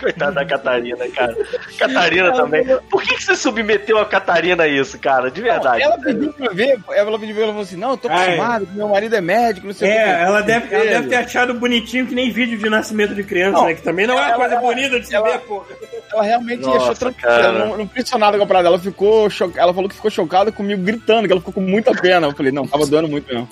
Coitada 0.01 0.33
da 0.33 0.45
Catarina, 0.45 1.09
cara. 1.15 1.35
Catarina 1.79 2.33
também. 2.33 2.65
Por 2.91 3.01
que, 3.03 3.15
que 3.15 3.23
você 3.23 3.37
submeteu 3.37 3.99
a 3.99 4.05
Catarina 4.05 4.65
a 4.65 4.69
isso, 4.69 4.99
cara? 4.99 5.31
De 5.31 5.41
verdade. 5.41 5.83
Ela 5.83 5.97
pediu 5.99 6.33
pra 6.33 6.51
ver, 6.53 6.79
ela 6.91 7.19
pediu 7.19 7.35
pra 7.35 7.37
ver, 7.37 7.43
ela 7.43 7.47
falou 7.53 7.63
assim, 7.63 7.77
não, 7.77 7.91
eu 7.93 7.97
tô 7.97 8.09
acostumado, 8.09 8.67
meu 8.75 8.89
marido 8.89 9.15
é 9.15 9.21
médico, 9.21 9.69
não 9.69 9.75
sei 9.75 9.89
o 9.89 9.93
que. 9.93 9.99
É, 9.99 10.23
ela 10.23 10.41
deve, 10.43 10.75
ela 10.75 10.85
deve 10.85 11.09
ter 11.09 11.17
achado 11.17 11.55
bonitinho 11.55 12.07
que 12.07 12.15
nem 12.15 12.31
vídeo 12.33 12.59
de 12.59 12.69
nascimento 12.69 13.15
de 13.15 13.23
criança, 13.23 13.59
Não, 13.59 13.67
né? 13.67 13.75
Que 13.75 13.83
também 13.83 14.07
não 14.09 14.15
é 14.19 14.23
uma 14.23 14.27
ela- 14.29 14.37
coisa 14.37 14.55
ela- 14.55 14.61
bonita 14.61 15.01
de 15.01 15.07
se 15.07 15.15
ela- 15.15 15.31
ver, 15.31 15.39
porra. 15.41 15.67
Ela 16.15 16.23
realmente 16.23 16.63
Nossa, 16.63 16.79
achou 16.79 16.95
tranquila, 16.95 17.33
ela 17.33 17.67
não, 17.67 17.77
não 17.79 17.87
pensou 17.89 18.21
nada 18.21 18.39
com 18.39 18.45
a 18.45 18.47
parada, 18.47 18.69
ela 18.69 18.79
ficou 18.79 19.29
chocada, 19.29 19.61
ela 19.63 19.75
falou 19.75 19.89
que 19.89 19.97
ficou 19.97 20.11
chocada 20.13 20.53
comigo 20.53 20.81
gritando, 20.81 21.27
que 21.27 21.33
ela 21.33 21.41
ficou 21.41 21.55
com 21.55 21.61
muita 21.61 21.91
pena. 21.93 22.29
Eu 22.29 22.37
falei, 22.37 22.53
não, 22.53 22.69
tava 22.69 22.87
doendo 22.87 23.09
muito 23.09 23.27
mesmo. 23.27 23.49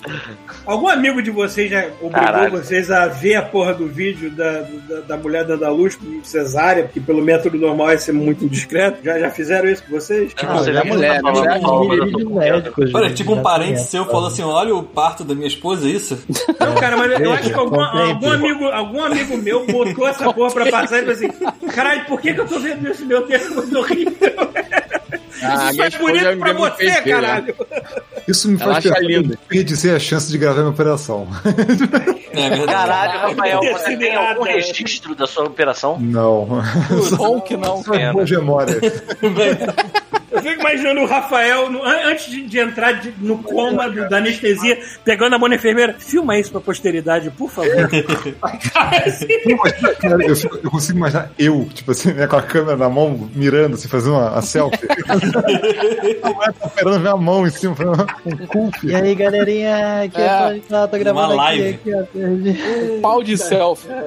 Algum 0.65 0.87
amigo 0.87 1.21
de 1.21 1.29
vocês 1.29 1.69
já 1.69 1.87
obrigou 1.99 2.11
Caralho. 2.11 2.51
vocês 2.51 2.89
a 2.89 3.07
ver 3.07 3.35
a 3.35 3.41
porra 3.41 3.73
do 3.73 3.85
vídeo 3.85 4.31
da, 4.31 4.61
da, 4.87 4.99
da 5.01 5.17
mulher 5.17 5.43
dando 5.43 5.65
a 5.65 5.69
luz 5.69 5.95
com 5.95 6.23
cesárea, 6.23 6.87
que 6.87 7.01
pelo 7.01 7.21
método 7.21 7.57
normal 7.57 7.89
é 7.89 7.97
ser 7.97 8.13
muito 8.13 8.45
indiscreto? 8.45 9.03
Já, 9.03 9.19
já 9.19 9.29
fizeram 9.29 9.67
isso 9.69 9.83
com 9.83 9.91
vocês? 9.91 10.33
Não 10.41 10.63
sei 10.63 10.73
é 10.73 10.73
nem 10.73 10.81
o 10.81 10.85
que 10.85 10.91
mulher, 10.91 11.21
você 11.21 11.43
tá 11.43 11.57
mulher, 11.59 12.63
Olha, 12.93 13.09
gente, 13.09 13.17
tipo 13.17 13.33
um 13.33 13.35
já 13.37 13.41
parente 13.41 13.81
seu 13.81 14.05
falou 14.05 14.27
assim: 14.27 14.41
olha 14.41 14.73
o 14.73 14.83
parto 14.83 15.25
da 15.25 15.35
minha 15.35 15.47
esposa, 15.47 15.85
é 15.85 15.91
isso? 15.91 16.17
Não, 16.59 16.75
cara, 16.75 16.95
mas 16.95 17.19
eu 17.19 17.33
acho 17.33 17.49
que 17.49 17.59
algum, 17.59 17.81
algum, 17.81 18.31
amigo, 18.31 18.65
algum 18.65 19.03
amigo 19.03 19.37
meu 19.37 19.65
botou 19.65 20.07
essa 20.07 20.31
porra 20.31 20.51
pra 20.51 20.71
passar 20.71 20.99
e 20.99 21.01
falou 21.01 21.13
assim: 21.13 21.29
caralho, 21.73 22.05
por 22.05 22.21
que, 22.21 22.33
que 22.33 22.39
eu 22.39 22.47
tô 22.47 22.52
vendo 22.59 22.89
isso 22.89 23.05
meu 23.05 23.21
tempo 23.23 23.53
muito 23.55 23.77
horrível? 23.77 24.33
Ah, 25.45 25.71
Isso 25.71 25.81
é 25.83 25.89
bonito 25.89 26.37
pra 26.39 26.53
me 26.53 26.59
você, 26.59 26.85
né? 26.85 27.01
caralho. 27.01 27.55
Isso 28.27 28.47
me 28.47 28.55
Ela 28.61 28.73
faz 28.75 28.85
acha 28.85 28.95
que 28.95 29.03
eu 29.03 29.09
lindo. 29.09 29.29
desperdicer 29.35 29.93
a 29.95 29.99
chance 29.99 30.31
de 30.31 30.37
gravar 30.37 30.59
minha 30.59 30.69
operação. 30.69 31.27
É 32.31 32.49
verdade. 32.49 32.65
Caralho, 32.71 33.19
Rafael, 33.19 33.59
você 33.73 33.97
tem 33.97 34.15
algum 34.15 34.45
nada. 34.45 34.55
registro 34.57 35.13
da 35.13 35.27
sua 35.27 35.43
operação? 35.43 35.99
Não. 35.99 36.47
Bom 37.17 37.41
que 37.41 37.57
não. 37.57 37.81
Boas 38.13 38.31
memórias. 38.31 38.79
Eu 40.33 40.41
fico 40.41 40.59
imaginando 40.61 41.01
o 41.01 41.05
Rafael, 41.05 41.69
no- 41.69 41.83
an- 41.83 42.05
antes 42.05 42.25
de, 42.29 42.41
de 42.47 42.59
entrar 42.59 42.93
de- 42.93 43.13
no 43.19 43.37
coma 43.37 43.87
do- 43.89 44.09
da 44.09 44.17
anestesia, 44.17 44.79
pegando 45.05 45.35
a 45.35 45.39
mão 45.39 45.47
na 45.47 45.55
enfermeira. 45.55 45.95
Filma 45.99 46.37
isso 46.37 46.51
pra 46.51 46.59
posteridade, 46.59 47.29
por 47.31 47.49
favor. 47.51 47.71
Cara, 48.73 49.03
assim, 49.05 49.27
eu, 49.45 49.57
eu 50.63 50.71
consigo 50.71 50.97
imaginar 50.97 51.31
eu, 51.37 51.67
tipo 51.73 51.91
assim, 51.91 52.11
né, 52.13 52.25
com 52.27 52.35
a 52.35 52.41
câmera 52.41 52.75
na 52.75 52.89
mão, 52.89 53.29
mirando, 53.35 53.75
assim, 53.75 53.87
fazendo 53.87 54.13
uma, 54.15 54.31
uma 54.31 54.41
selfie. 54.41 54.79
a 55.07 56.29
mulher 56.29 56.53
tá 56.53 56.65
operando 56.67 56.99
minha 56.99 57.15
mão 57.15 57.45
em 57.47 57.51
cima, 57.51 57.75
fazendo 57.75 58.07
um 58.25 58.37
culpe. 58.47 58.87
E 58.87 58.95
aí, 58.95 59.13
galerinha, 59.15 60.03
aqui 60.03 60.19
é, 60.19 60.23
É. 60.25 60.57
é. 60.57 60.59
tô, 60.67 60.87
tô 60.87 60.97
gravando 60.97 61.33
Uma 61.35 61.49
aqui, 61.49 61.59
live. 61.61 61.75
aqui, 61.75 61.93
ó, 61.95 62.03
perdi. 62.11 62.99
Pau 63.01 63.23
de 63.23 63.37
selfie. 63.37 63.87
É, 63.91 64.03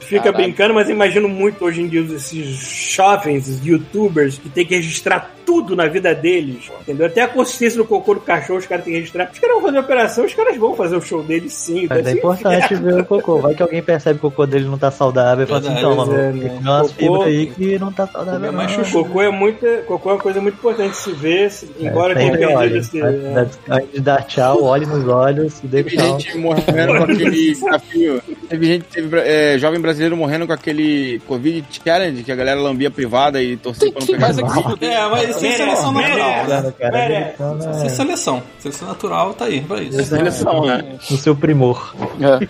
fica 0.00 0.32
brincando, 0.32 0.74
mas 0.74 0.88
imagino 0.88 1.28
muito 1.28 1.64
hoje 1.64 1.82
em 1.82 1.88
dia 1.88 2.00
esses 2.00 2.46
jovens, 2.94 3.48
esses 3.48 3.64
youtubers, 3.64 4.38
que 4.38 4.48
tem 4.48 4.64
que 4.64 4.74
registrar 4.76 5.34
tudo 5.44 5.74
na 5.74 5.86
vida 5.88 6.14
deles. 6.14 6.70
Entendeu? 6.82 7.06
Até 7.06 7.22
a 7.22 7.28
consistência 7.28 7.76
do 7.78 7.84
cocô 7.84 8.14
do 8.14 8.20
cachorro, 8.20 8.58
os 8.60 8.66
caras 8.66 8.84
têm 8.84 8.92
que 8.92 8.98
registrar. 9.00 9.28
Os 9.32 9.38
caras 9.38 9.56
vão 9.56 9.64
fazer 9.66 9.78
operação, 9.78 10.24
os 10.24 10.34
caras 10.34 10.56
vão 10.56 10.76
fazer 10.76 10.96
o 10.96 11.02
show 11.02 11.22
deles 11.22 11.52
sim. 11.52 11.86
Mas 11.88 11.98
é 11.98 12.02
Deve 12.02 12.10
ser 12.12 12.18
importante 12.18 12.74
ver 12.76 13.00
o 13.00 13.04
cocô. 13.04 13.38
Vai 13.38 13.54
que 13.54 13.62
alguém 13.62 13.82
percebe 13.82 14.20
que 14.20 14.26
o 14.26 14.30
cocô 14.30 14.46
dele 14.46 14.66
não 14.66 14.78
tá 14.78 14.90
saudável 14.90 15.44
e 15.44 15.46
fala 15.48 15.60
assim, 15.60 15.76
então, 15.76 15.96
mano, 15.96 16.14
é, 16.16 16.30
tem 16.30 16.40
que 16.40 16.44
né? 16.46 16.54
comer 16.56 16.68
umas 16.70 16.92
Cocô- 16.92 16.94
fibras 17.00 17.22
aí 17.26 17.46
que 17.46 17.78
não 17.78 17.92
tá 17.92 18.06
saudável. 18.06 18.40
Comer 18.40 18.52
mais 18.52 18.76
não. 18.76 18.84
chuchu. 18.84 19.04
Cocô 19.04 19.22
é, 19.22 19.30
muito, 19.30 19.66
cocô 19.86 20.10
é 20.10 20.12
uma 20.14 20.18
coisa 20.20 20.40
muito 20.40 20.54
importante 20.54 20.90
de 20.92 20.96
se 20.98 21.12
ver, 21.12 21.50
se- 21.50 21.68
embora 21.80 22.14
tenha 22.14 22.30
perdido 22.32 22.56
olhe. 22.58 22.78
esse. 22.78 23.00
Antes 23.00 23.58
é. 23.68 23.80
de 23.94 24.00
dar 24.00 24.22
tchau, 24.24 24.62
olhe 24.62 24.86
nos 24.86 25.06
olhos 25.08 25.60
e 25.64 25.66
dê 25.66 25.82
tchau. 25.82 26.20
gente 26.20 26.38
morrendo 26.38 26.96
com 26.96 27.02
aquele 27.04 27.30
desafio. 27.54 28.22
Teve 28.50 28.66
gente, 28.66 28.82
teve 28.86 29.16
é, 29.20 29.56
jovem 29.60 29.80
brasileiro 29.80 30.16
morrendo 30.16 30.44
com 30.44 30.52
aquele 30.52 31.20
Covid 31.20 31.64
Challenge, 31.84 32.24
que 32.24 32.32
a 32.32 32.34
galera 32.34 32.60
lambia 32.60 32.90
privada 32.90 33.40
e 33.40 33.56
torcia 33.56 33.92
pra 33.92 34.00
não 34.00 34.06
pegar. 34.08 34.18
mais 34.18 34.38
aquilo 34.40 34.76
dele? 34.76 34.92
É, 34.92 35.08
mas 35.08 35.28
isso 35.30 35.46
é 35.46 35.52
seleção 35.52 35.92
natural. 35.92 36.28
né? 36.28 36.46
Cara, 36.48 36.72
cara, 36.72 36.92
Pera, 36.92 37.16
americano 37.16 37.58
Isso 37.60 37.82
é 37.82 37.86
é 37.86 37.88
seleção. 37.88 38.42
Seleção 38.58 38.88
natural 38.88 39.34
tá 39.34 39.44
aí 39.44 39.60
pra 39.60 39.80
isso. 39.80 40.02
Seleção, 40.02 40.66
né? 40.66 40.98
no 41.08 41.16
seu 41.16 41.36
primor. 41.36 41.94
É. 42.20 42.48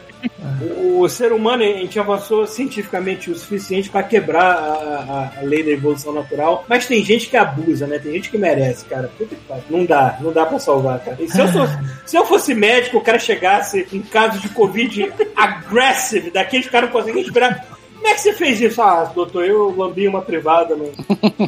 O 0.93 1.09
ser 1.09 1.33
humano, 1.33 1.63
a 1.63 1.67
gente 1.67 1.99
avançou 1.99 2.47
cientificamente 2.47 3.31
o 3.31 3.35
suficiente 3.35 3.89
para 3.89 4.03
quebrar 4.03 4.43
a, 4.45 5.31
a- 5.37 5.41
a 5.41 5.43
lei 5.43 5.63
da 5.63 5.71
evolução 5.71 6.13
natural, 6.13 6.65
mas 6.69 6.87
tem 6.87 7.03
gente 7.03 7.29
que 7.29 7.37
abusa, 7.37 7.87
né? 7.87 7.99
Tem 7.99 8.13
gente 8.13 8.31
que 8.31 8.37
merece, 8.39 8.85
cara. 8.85 9.11
Puta 9.17 9.35
que 9.35 9.41
pariu. 9.43 9.65
Não 9.71 9.85
dá, 9.87 10.19
não 10.21 10.33
dá 10.33 10.45
pra 10.45 10.59
salvar, 10.59 11.01
cara. 11.01 11.17
E 11.21 11.29
se, 11.31 11.41
eu 11.41 11.49
fosse, 11.49 11.79
se 12.07 12.17
eu 12.19 12.27
fosse 12.27 12.55
médico, 12.55 12.99
o 12.99 13.01
cara 13.01 13.19
chegasse 13.19 13.87
em 13.93 14.01
caso 14.03 14.39
de 14.41 14.49
Covid 14.51 15.11
aggressive, 15.35 16.31
daqueles 16.31 16.69
que 16.69 16.81
não 16.81 16.89
conseguem 16.89 17.23
respirar. 17.23 17.65
Como 18.01 18.09
é 18.09 18.15
que 18.15 18.21
você 18.23 18.33
fez 18.33 18.59
isso? 18.63 18.81
Ah, 18.81 19.13
doutor, 19.15 19.45
eu 19.45 19.75
lambi 19.77 20.09
uma 20.09 20.23
privada 20.23 20.75
no, 20.75 20.91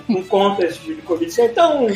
com 0.06 0.22
conta 0.24 0.66
esse 0.66 0.78
de 0.80 0.96
Covid. 0.96 1.34
Então, 1.40 1.86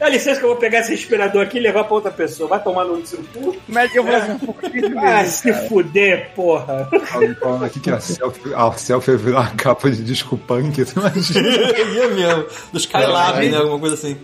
dá 0.00 0.08
licença 0.08 0.40
que 0.40 0.46
eu 0.46 0.48
vou 0.48 0.56
pegar 0.58 0.80
esse 0.80 0.92
respirador 0.92 1.42
aqui 1.42 1.58
e 1.58 1.60
levar 1.60 1.84
pra 1.84 1.94
outra 1.94 2.10
pessoa. 2.10 2.48
Vai 2.48 2.62
tomar 2.62 2.86
no 2.86 3.04
seu 3.06 3.18
cu. 3.34 3.54
Como 3.66 3.78
é 3.78 3.86
que 3.86 3.98
eu 3.98 4.02
vou 4.04 4.12
fazer 4.12 4.32
um 4.32 4.38
pouquinho 4.38 4.98
Ah, 4.98 5.22
se 5.26 5.52
fuder, 5.68 6.30
porra. 6.34 6.88
Alguém 7.12 7.34
falando 7.34 7.64
aqui 7.66 7.78
que 7.78 7.90
a 7.90 8.00
selfie, 8.00 8.54
a 8.54 8.72
selfie 8.72 9.10
vai 9.12 9.16
virar 9.18 9.40
uma 9.40 9.50
capa 9.50 9.90
de 9.90 10.02
disco 10.02 10.38
punk, 10.38 10.82
você 10.82 10.98
imagina? 10.98 11.48
Ia 11.48 12.08
mesmo. 12.16 12.44
Do 12.72 12.78
Skylab, 12.78 13.48
né? 13.50 13.58
Alguma 13.58 13.78
coisa 13.80 13.96
assim. 13.96 14.16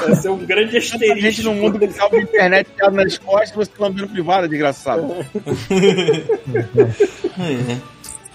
Vai 0.00 0.14
ser 0.14 0.30
um 0.30 0.38
grande 0.38 0.78
A 0.78 0.80
gente 0.80 0.94
asterisco. 0.94 1.42
no 1.42 1.52
mundo 1.54 1.78
do 1.78 1.88
cabo 1.92 2.16
de 2.16 2.22
internet 2.22 2.70
tirado 2.74 2.96
nas 2.96 3.18
costas, 3.18 3.50
você 3.52 3.70
lambendo 3.78 4.08
privada, 4.08 4.48
desgraçado. 4.48 5.06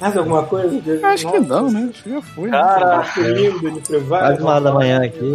Mais 0.02 0.18
alguma 0.18 0.44
coisa? 0.44 0.82
Acho 1.08 1.32
que 1.32 1.40
não, 1.40 1.70
né? 1.72 1.88
Acho 1.92 2.04
que 2.04 2.10
já 2.10 2.22
foi. 2.22 2.50
né? 2.50 2.58
Cara, 2.60 3.04
Que 3.14 3.22
lindo 3.22 3.72
de 3.72 3.80
privado. 3.82 4.26
Quase 4.26 4.42
uma 4.42 4.52
hora 4.56 4.62
da 4.62 4.74
manhã 4.74 5.04
aqui. 5.04 5.32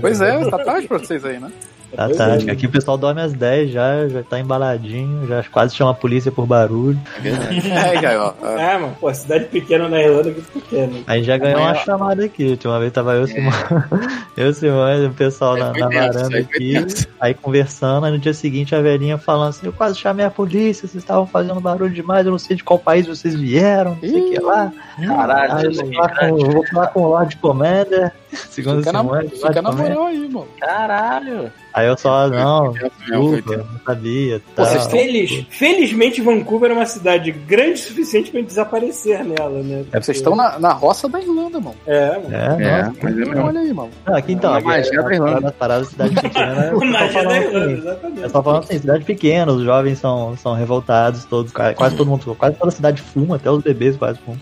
Pois 0.00 0.20
é, 0.20 0.48
tá 0.50 0.58
tarde 0.58 0.86
pra 0.86 0.98
vocês 0.98 1.24
aí, 1.24 1.40
né? 1.40 1.50
Tá 1.94 2.08
tarde. 2.08 2.50
Aqui 2.50 2.66
o 2.66 2.70
pessoal 2.70 2.96
dorme 2.96 3.20
às 3.20 3.32
10 3.32 3.70
já, 3.70 4.08
já 4.08 4.22
tá 4.22 4.40
embaladinho, 4.40 5.26
já 5.26 5.42
quase 5.44 5.74
chama 5.74 5.90
a 5.90 5.94
polícia 5.94 6.32
por 6.32 6.46
barulho. 6.46 6.98
É, 7.22 8.18
ó. 8.18 8.32
É. 8.42 8.72
É, 8.72 8.78
mano, 8.78 8.96
pô, 9.00 9.12
cidade 9.12 9.46
pequena 9.46 9.88
na 9.88 10.00
Irlanda 10.00 10.30
é 10.30 10.32
muito 10.32 10.52
pequena. 10.52 10.92
Aí 11.06 11.22
já 11.22 11.36
ganhou 11.36 11.60
uma 11.60 11.74
chamada 11.74 12.24
aqui. 12.24 12.48
Última 12.48 12.78
vez 12.78 12.92
tava 12.92 13.14
eu, 13.14 13.26
Simão, 13.26 13.52
eu, 14.36 14.52
Simão 14.54 15.02
e 15.02 15.06
o 15.06 15.12
pessoal 15.12 15.56
na, 15.56 15.70
foi 15.70 15.80
na 15.80 15.88
tenso, 15.88 16.18
varanda 16.18 16.38
aqui, 16.38 16.74
aí 17.20 17.34
conversando, 17.34 18.06
aí 18.06 18.12
no 18.12 18.18
dia 18.18 18.34
seguinte 18.34 18.74
a 18.74 18.80
velhinha 18.80 19.18
falando 19.18 19.50
assim, 19.50 19.66
eu 19.66 19.72
quase 19.72 19.98
chamei 19.98 20.24
a 20.24 20.30
polícia, 20.30 20.88
vocês 20.88 21.02
estavam 21.02 21.26
fazendo 21.26 21.60
barulho 21.60 21.92
demais, 21.92 22.24
eu 22.24 22.32
não 22.32 22.38
sei 22.38 22.56
de 22.56 22.64
qual 22.64 22.78
país 22.78 23.06
vocês 23.06 23.34
vieram, 23.34 23.92
não 23.92 24.00
sei 24.00 24.20
o 24.20 24.30
que 24.30 24.40
lá. 24.40 24.72
caralho, 25.06 25.56
Aí 25.56 25.64
eu 25.66 25.72
vou 25.72 25.90
é 25.90 25.94
falar 25.94 26.18
com, 26.18 26.26
eu 26.26 26.50
vou 26.50 26.66
falar 26.66 26.86
com 26.88 27.02
o 27.02 27.08
Lord 27.08 27.36
Commander, 27.36 28.12
segundo 28.50 28.78
Fica, 28.78 28.92
na, 28.92 29.00
Simão, 29.00 29.20
fica 29.28 29.62
na 29.62 29.72
moral 29.72 30.06
aí, 30.06 30.28
mano. 30.28 30.46
caralho. 30.60 31.52
Aí 31.74 31.86
eu 31.86 31.96
só, 31.96 32.28
não, 32.28 32.72
desculpa, 33.00 33.56
não 33.56 33.80
sabia, 33.86 34.40
Pô, 34.40 34.44
tal. 34.56 34.66
vocês 34.66 34.86
Feliz, 34.88 35.46
felizmente 35.48 36.20
Vancouver 36.20 36.70
é 36.70 36.74
uma 36.74 36.84
cidade 36.84 37.32
grande 37.32 37.74
o 37.74 37.78
suficiente 37.80 38.30
pra 38.30 38.40
gente 38.40 38.48
desaparecer 38.48 39.24
nela, 39.24 39.62
né? 39.62 39.84
É 39.90 39.98
Vocês 40.00 40.18
estão 40.18 40.36
na, 40.36 40.58
na 40.58 40.72
roça 40.74 41.08
da 41.08 41.18
Irlanda, 41.18 41.58
mano. 41.60 41.74
É, 41.86 42.18
mano. 42.18 42.34
É, 42.34 42.62
É, 42.62 42.82
nossa. 42.82 42.94
mas 43.02 43.12
é 43.12 43.16
mesmo. 43.24 43.42
Olha 43.46 43.60
aí, 43.60 43.72
mano. 43.72 43.90
Não, 44.06 44.14
aqui 44.16 44.32
então, 44.34 44.52
aqui, 44.54 44.66
magia 44.66 44.92
é, 45.00 45.02
da 45.02 45.12
Irlanda. 45.14 45.32
parada- 45.32 45.52
parada 45.52 45.84
de 45.84 45.90
cidade 45.90 46.14
pequena. 46.20 46.72
O 46.76 46.78
tô 46.80 46.84
magia 46.86 47.22
da 47.22 47.28
assim, 47.38 47.46
Irlanda, 47.48 47.70
Eu 47.70 47.78
exatamente. 47.78 48.30
só 48.30 48.42
falando 48.42 48.64
assim, 48.64 48.78
cidade 48.78 49.04
pequena, 49.04 49.52
os 49.52 49.62
jovens 49.64 49.98
são, 49.98 50.36
são 50.36 50.54
revoltados, 50.54 51.24
todos, 51.24 51.52
quase 51.52 51.74
quase 51.74 51.96
todo 51.96 52.06
mundo, 52.08 52.34
quase 52.38 52.54
toda 52.56 52.68
a 52.68 52.72
cidade 52.74 53.00
fuma, 53.00 53.36
até 53.36 53.50
os 53.50 53.62
bebês 53.62 53.96
quase 53.96 54.18
fumam. 54.20 54.40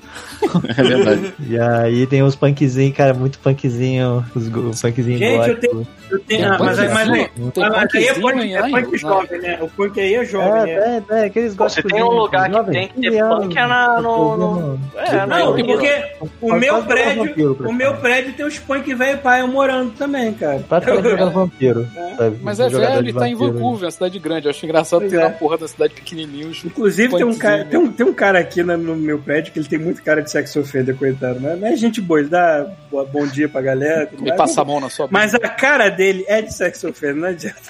É 0.77 0.83
verdade. 0.83 1.35
E 1.47 1.57
aí 1.59 2.07
tem 2.09 2.23
os 2.25 2.35
punkzinhos, 2.35 2.97
cara, 2.97 3.15
muito 3.15 3.39
punkzinho 3.39 3.80
funkzinho, 3.81 4.25
os 4.35 4.49
go- 4.49 4.61
o 4.69 4.73
funkzinho 4.77 5.19
Gente, 5.19 5.33
eu 5.33 5.37
gótico. 5.39 5.61
tenho. 5.61 5.87
Eu 6.11 6.19
tenho 6.21 6.53
ah, 6.53 6.57
mas, 6.59 6.79
aí- 6.79 6.89
mas? 6.89 7.09
Tem 7.09 7.69
mas 7.71 7.95
aí 7.95 8.07
é 8.09 8.15
punk, 8.15 8.53
é 8.53 8.63
punk 8.69 8.99
jovem, 8.99 9.41
né? 9.41 9.59
O 9.63 9.69
punk 9.69 10.01
aí 10.01 10.15
é 10.17 10.25
jovem, 10.25 10.51
né? 10.51 10.71
É, 10.71 11.03
é, 11.15 11.21
é, 11.21 11.25
aqueles 11.27 11.55
góticos. 11.55 11.93
tem 11.93 12.03
um 12.03 12.09
lugar 12.11 12.51
que 12.51 12.71
tem 12.73 12.89
que 12.89 13.01
ter 13.01 13.23
punk 13.25 13.57
é 13.57 13.67
na, 13.67 14.01
no, 14.01 14.37
no- 14.37 14.81
É, 14.97 15.27
Não, 15.27 15.55
porque 15.55 16.03
o 16.41 16.53
meu 16.55 16.83
prédio, 16.83 17.57
o 17.65 17.73
meu 17.73 17.95
prédio 17.97 18.33
tem 18.33 18.45
os 18.45 18.59
punk 18.59 18.93
velho 18.93 19.19
pai 19.19 19.43
morando 19.47 19.93
também, 19.93 20.33
cara. 20.35 20.65
Praticamente 20.69 21.09
jogando 21.11 21.31
vampiro, 21.31 21.87
sabe? 22.17 22.37
Mas 22.43 22.59
é 22.61 22.69
velho 22.69 23.03
de 23.05 23.11
e 23.11 23.13
tá 23.13 23.29
em 23.29 23.35
vampiro. 23.35 23.53
Vancouver, 23.55 23.85
uma 23.85 23.91
cidade 23.91 24.19
grande. 24.19 24.47
Eu 24.47 24.51
acho 24.51 24.65
engraçado 24.67 25.09
ter 25.09 25.17
é. 25.17 25.21
uma 25.21 25.31
porra 25.31 25.59
da 25.59 25.69
cidade 25.69 25.95
pequenininha. 25.95 26.51
Inclusive, 26.65 27.17
tem 27.17 27.25
um, 27.25 27.39
cara, 27.39 27.59
né? 27.59 27.67
tem, 27.71 27.79
um, 27.79 27.93
tem 27.93 28.07
um 28.07 28.13
cara 28.13 28.39
aqui 28.41 28.63
no 28.65 28.97
meu 28.97 29.19
prédio 29.21 29.53
que 29.53 29.59
ele 29.61 29.69
tem 29.69 29.79
muito 29.79 30.03
cara 30.03 30.21
de 30.23 30.31
sexo 30.31 30.59
ofender, 30.61 30.97
coitado. 30.97 31.39
Mas, 31.41 31.61
mas 31.61 31.73
é 31.73 31.77
gente 31.77 32.01
boa, 32.01 32.19
ele 32.21 32.29
dá 32.29 32.67
boa- 32.91 33.05
bom 33.05 33.25
dia 33.27 33.49
pra 33.49 33.61
galera. 33.61 33.70
Tudo 34.07 34.23
Me 34.23 34.29
mais. 34.29 34.39
passa 34.39 34.63
a 34.63 34.65
mão 34.65 34.81
na 34.81 34.89
sua 34.91 35.07
boca. 35.07 35.19
Mas 35.19 35.35
a 35.35 35.39
cara 35.49 35.89
dele 35.89 36.25
é 36.29 36.43
de 36.43 36.53
sexo 36.55 36.89
ofender, 36.89 37.15
não 37.17 37.29
adianta. 37.29 37.61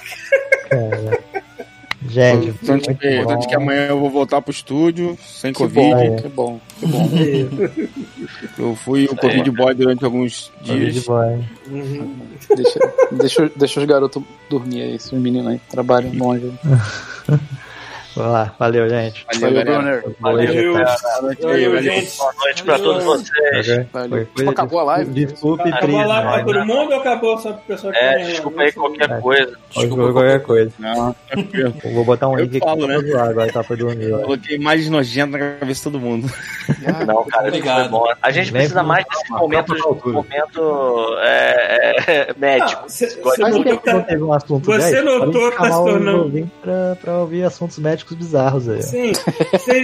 Gente, 2.09 2.53
Tanto 2.65 2.95
que, 2.95 3.25
tanto 3.25 3.47
que 3.47 3.55
amanhã 3.55 3.87
eu 3.87 3.99
vou 3.99 4.09
voltar 4.09 4.41
pro 4.41 4.51
estúdio, 4.51 5.15
sem 5.23 5.53
Que 5.53 5.59
Covid. 5.59 5.93
bom, 5.93 6.15
que 6.17 6.27
bom, 6.29 6.59
que 6.79 6.85
bom. 6.87 7.09
Eu 8.57 8.75
fui 8.75 9.05
o 9.05 9.15
Covid 9.15 9.51
boy 9.51 9.73
durante 9.75 10.03
alguns 10.03 10.51
Covid 10.65 10.91
dias. 10.91 11.05
boy. 11.05 11.43
Deixa, 12.55 12.79
deixa, 13.11 13.51
deixa 13.55 13.79
os 13.79 13.85
garotos 13.85 14.23
dormir 14.49 14.81
aí, 14.81 14.95
esses 14.95 15.11
meninos 15.11 15.47
aí. 15.51 15.61
Trabalham 15.69 16.11
longe. 16.15 16.51
Vamos 18.15 18.33
lá, 18.33 18.53
valeu, 18.59 18.89
gente. 18.89 19.25
Valeu. 19.39 19.63
Brunner. 19.63 20.03
Valeu, 20.19 20.73
valeu, 21.39 21.71
valeu. 21.71 21.81
gente. 21.83 22.17
Boa 22.17 22.33
noite 22.39 22.63
pra 22.63 22.77
todos 22.79 23.03
vocês. 23.05 23.85
Valeu. 23.93 24.27
Foi 24.35 24.47
acabou 24.47 24.79
a 24.79 24.83
live? 24.83 25.11
Desculpe, 25.25 25.69
Acabou 25.69 25.99
a 25.99 26.05
live 26.05 26.23
pra 26.23 26.43
Prisma. 26.43 26.53
todo 26.53 26.65
mundo 26.65 26.91
ou 26.93 26.99
acabou 26.99 27.37
só 27.37 27.53
pro 27.53 27.61
pessoal 27.67 27.93
que 27.93 27.99
tá 27.99 28.05
É, 28.05 28.17
desculpa 28.25 28.61
aí 28.61 28.71
qualquer 28.73 29.21
coisa. 29.21 29.57
Desculpa 29.73 30.11
qualquer 30.13 30.41
coisa. 30.41 30.71
Não, 30.79 31.15
tranquilo. 31.29 31.73
Eu 31.83 31.91
vou 31.93 32.03
botar 32.03 32.27
um 32.27 32.37
Eu 32.37 32.45
link 32.45 32.59
falo, 32.59 32.83
aqui 32.83 32.87
né? 32.87 32.99
pra 32.99 33.07
zoar 33.11 33.29
agora, 33.29 33.51
tá 33.53 33.63
pra 33.63 33.75
dormir. 33.77 34.11
Coloquei 34.11 34.59
mais 34.59 34.89
nojento 34.89 35.31
na 35.31 35.39
cabeça 35.39 35.73
de 35.79 35.83
todo 35.83 35.99
mundo. 35.99 36.27
Não, 37.07 37.23
cara, 37.25 37.47
isso 37.47 37.57
Obrigado. 37.57 37.79
foi 37.81 37.89
bom. 37.89 38.05
A 38.21 38.31
gente 38.31 38.51
precisa 38.51 38.83
mais 38.83 39.05
desses 39.05 39.29
momentos, 39.29 39.79
momento 40.05 41.15
é, 41.21 41.95
é, 42.29 42.35
médico. 42.37 42.81
Tá- 42.81 44.15
um 44.19 44.33
assunto 44.33 44.65
Você 44.65 45.01
notou 45.01 45.51
que 45.51 45.57
tá 45.57 45.63
se 45.65 45.69
tornando- 45.71 46.51
pra 47.01 47.17
ouvir 47.19 47.43
assuntos 47.43 47.77
médicos 47.79 48.00
bizarros 48.15 48.67
aí. 48.69 48.81
Sim. 48.83 49.11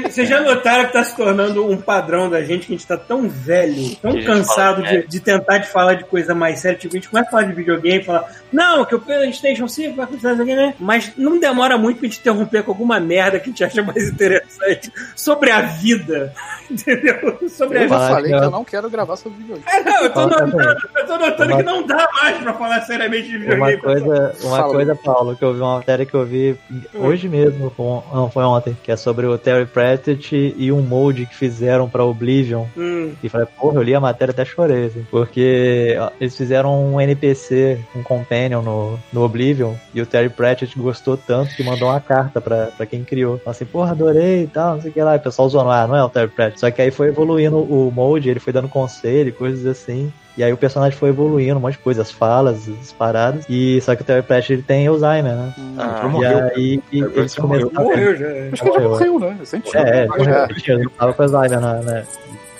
Vocês 0.04 0.28
já 0.28 0.42
notaram 0.42 0.86
que 0.86 0.94
tá 0.94 1.04
se 1.04 1.16
tornando 1.16 1.66
um 1.70 1.78
padrão 1.78 2.30
da 2.30 2.42
gente 2.44 2.68
que 2.68 2.74
a 2.74 2.78
gente 2.78 2.88
tá 2.88 2.98
tão 2.98 3.28
velho, 3.30 3.96
tão 4.02 4.12
Que 4.14 4.20
a 4.20 4.26
cansado 4.26 4.84
de, 4.84 5.08
de 5.08 5.20
tentar 5.20 5.60
de 5.60 5.68
falar 5.68 5.96
de 5.96 6.04
coisa 6.06 6.34
mais 6.36 6.60
séria. 6.60 6.78
Tipo, 6.78 6.96
a 6.96 6.98
gente 6.98 7.10
começa 7.10 7.28
a 7.28 7.32
falar 7.32 7.44
de 7.44 7.54
videogame, 7.54 8.04
falar, 8.04 8.30
não, 8.52 8.84
que 8.86 8.96
o 8.96 9.00
PlayStation 9.00 9.68
5 9.68 9.96
vai 9.96 10.06
acontecer 10.06 10.34
isso 10.34 10.42
aqui, 10.42 10.56
né? 10.56 10.74
Mas 10.80 11.12
não 11.18 11.40
demora 11.40 11.78
muito 11.78 12.00
pra 12.00 12.08
gente 12.08 12.20
interromper 12.20 12.64
com 12.64 12.72
alguma 12.72 13.00
merda 13.00 13.40
que 13.40 13.46
a 13.46 13.52
gente 13.52 13.64
acha 13.64 13.82
mais 13.84 14.10
interessante 14.10 14.92
sobre 15.16 15.52
a 15.52 15.62
vida. 15.62 16.34
Entendeu? 16.70 17.40
Sobre 17.50 17.78
a 17.80 17.82
Eu 17.84 17.88
já 17.90 17.96
Falar 17.96 18.10
falei 18.10 18.32
que 18.32 18.38
eu- 18.38 18.44
eu 18.44 18.52
não 18.52 18.64
quero 18.66 18.90
gravar 18.90 19.16
sobre 19.16 19.38
videogame. 19.40 19.66
É, 19.72 19.84
não, 19.84 20.04
eu 20.04 20.10
tô 20.10 20.16
Fala 20.16 20.30
notando, 20.30 20.52
também. 20.52 20.76
eu 20.98 21.08
tô 21.08 21.18
notando 21.18 21.50
Uma- 21.54 21.58
que 21.58 21.64
não 21.64 21.88
dá 21.88 22.10
mais 22.22 22.38
pra 22.40 22.54
falar 22.54 22.82
seriamente 22.82 23.28
de 23.30 23.38
Uma 23.38 23.68
videogame. 23.68 23.82
coisa, 23.82 24.36
uma 24.44 24.58
Fala. 24.58 24.74
coisa, 24.74 24.96
Paulo, 24.96 25.36
que 25.36 25.44
eu 25.46 25.54
vi 25.54 25.60
uma 25.62 25.78
matéria 25.78 26.06
que 26.06 26.14
eu 26.14 26.26
vi 26.26 26.58
hoje 26.94 27.30
mesmo, 27.30 27.72
com- 27.72 28.04
não, 28.14 28.30
foi 28.30 28.44
ontem, 28.44 28.78
que 28.84 28.92
é 28.92 28.96
sobre 28.96 29.26
o 29.26 29.38
Terry 29.38 29.66
Pratchett 29.66 30.56
e 30.58 30.72
um 30.72 30.82
molde 30.82 31.26
que 31.26 31.36
fizeram 31.36 31.90
pra 31.90 32.04
Oblivion. 32.04 32.66
Hum, 32.76 33.14
E 33.24 33.30
falei, 33.30 33.48
porra, 33.60 33.76
eu 33.78 33.82
li 33.84 33.94
a 33.96 34.00
matéria 34.00 34.32
até 34.32 34.44
chorei, 34.46 34.86
assim, 34.86 35.06
porque 35.10 35.98
eles 36.20 36.36
fizeram 36.36 36.94
um 36.94 37.00
NPC, 37.02 37.80
um 37.96 38.04
companion 38.04 38.62
no, 38.62 39.00
no 39.12 39.24
Oblivion, 39.24 39.74
e 39.94 40.02
o 40.02 40.06
Terry 40.06 40.30
Pratchett 40.30 40.78
gostou 40.78 41.18
tanto 41.18 41.56
que 41.56 41.64
mandou 41.64 41.90
uma 41.90 42.00
carta 42.00 42.40
pra, 42.42 42.68
pra 42.76 42.86
quem 42.86 43.04
criou. 43.04 43.38
Falou 43.40 43.52
assim, 43.52 43.66
porra, 43.66 43.92
adorei 43.92 44.44
e 44.44 44.48
tal, 44.48 44.76
não 44.76 44.82
sei 44.82 44.92
o 44.92 44.94
que 44.94 45.02
lá. 45.02 45.16
E 45.16 45.18
o 45.18 45.22
pessoal 45.22 45.50
zoando, 45.50 45.70
ah, 45.72 45.88
não 45.88 45.96
é 45.96 46.04
o 46.04 46.10
Terry 46.10 46.28
Pratchett. 46.30 46.60
Só 46.60 46.72
que 46.72 46.82
aí 46.82 46.92
foi 46.92 47.08
evoluindo 47.08 47.58
o 47.58 47.92
molde, 47.92 48.30
ele 48.30 48.40
foi 48.40 48.54
dando 48.54 48.68
conselho, 48.70 49.34
coisas 49.34 49.66
assim. 49.66 50.12
E 50.38 50.44
aí 50.44 50.54
o 50.54 50.58
personagem 50.58 50.98
foi 50.98 51.10
evoluindo, 51.10 51.58
um 51.58 51.60
monte 51.62 51.74
de 51.74 51.80
coisa, 51.80 52.04
as 52.04 52.12
falas, 52.12 52.70
as 52.82 52.92
paradas. 52.94 53.44
E 53.50 53.82
só 53.82 53.96
que 53.96 54.04
o 54.04 54.06
Terry 54.06 54.22
Pratchett 54.22 54.54
ele 54.54 54.62
tem 54.62 54.86
Alzheimer, 54.86 55.34
né? 55.36 55.54
Ah, 55.80 56.02
E 56.06 56.08
morreu. 56.10 56.38
aí 56.56 56.84
e 56.92 57.00
eles 57.02 57.36
começaram. 57.36 57.72
morreu 57.74 58.16
já. 58.16 58.28
Acho 58.54 58.62
que 58.64 58.70
ele 58.70 58.80
já 58.80 58.88
morreu, 58.88 59.20
né? 59.20 59.36
Recente. 59.40 59.76
É, 59.78 59.82
é. 60.06 60.72
Ele 60.72 60.90
tava 60.98 61.14
com 61.14 61.24
Alzheimer, 61.24 61.60
né? 61.60 62.04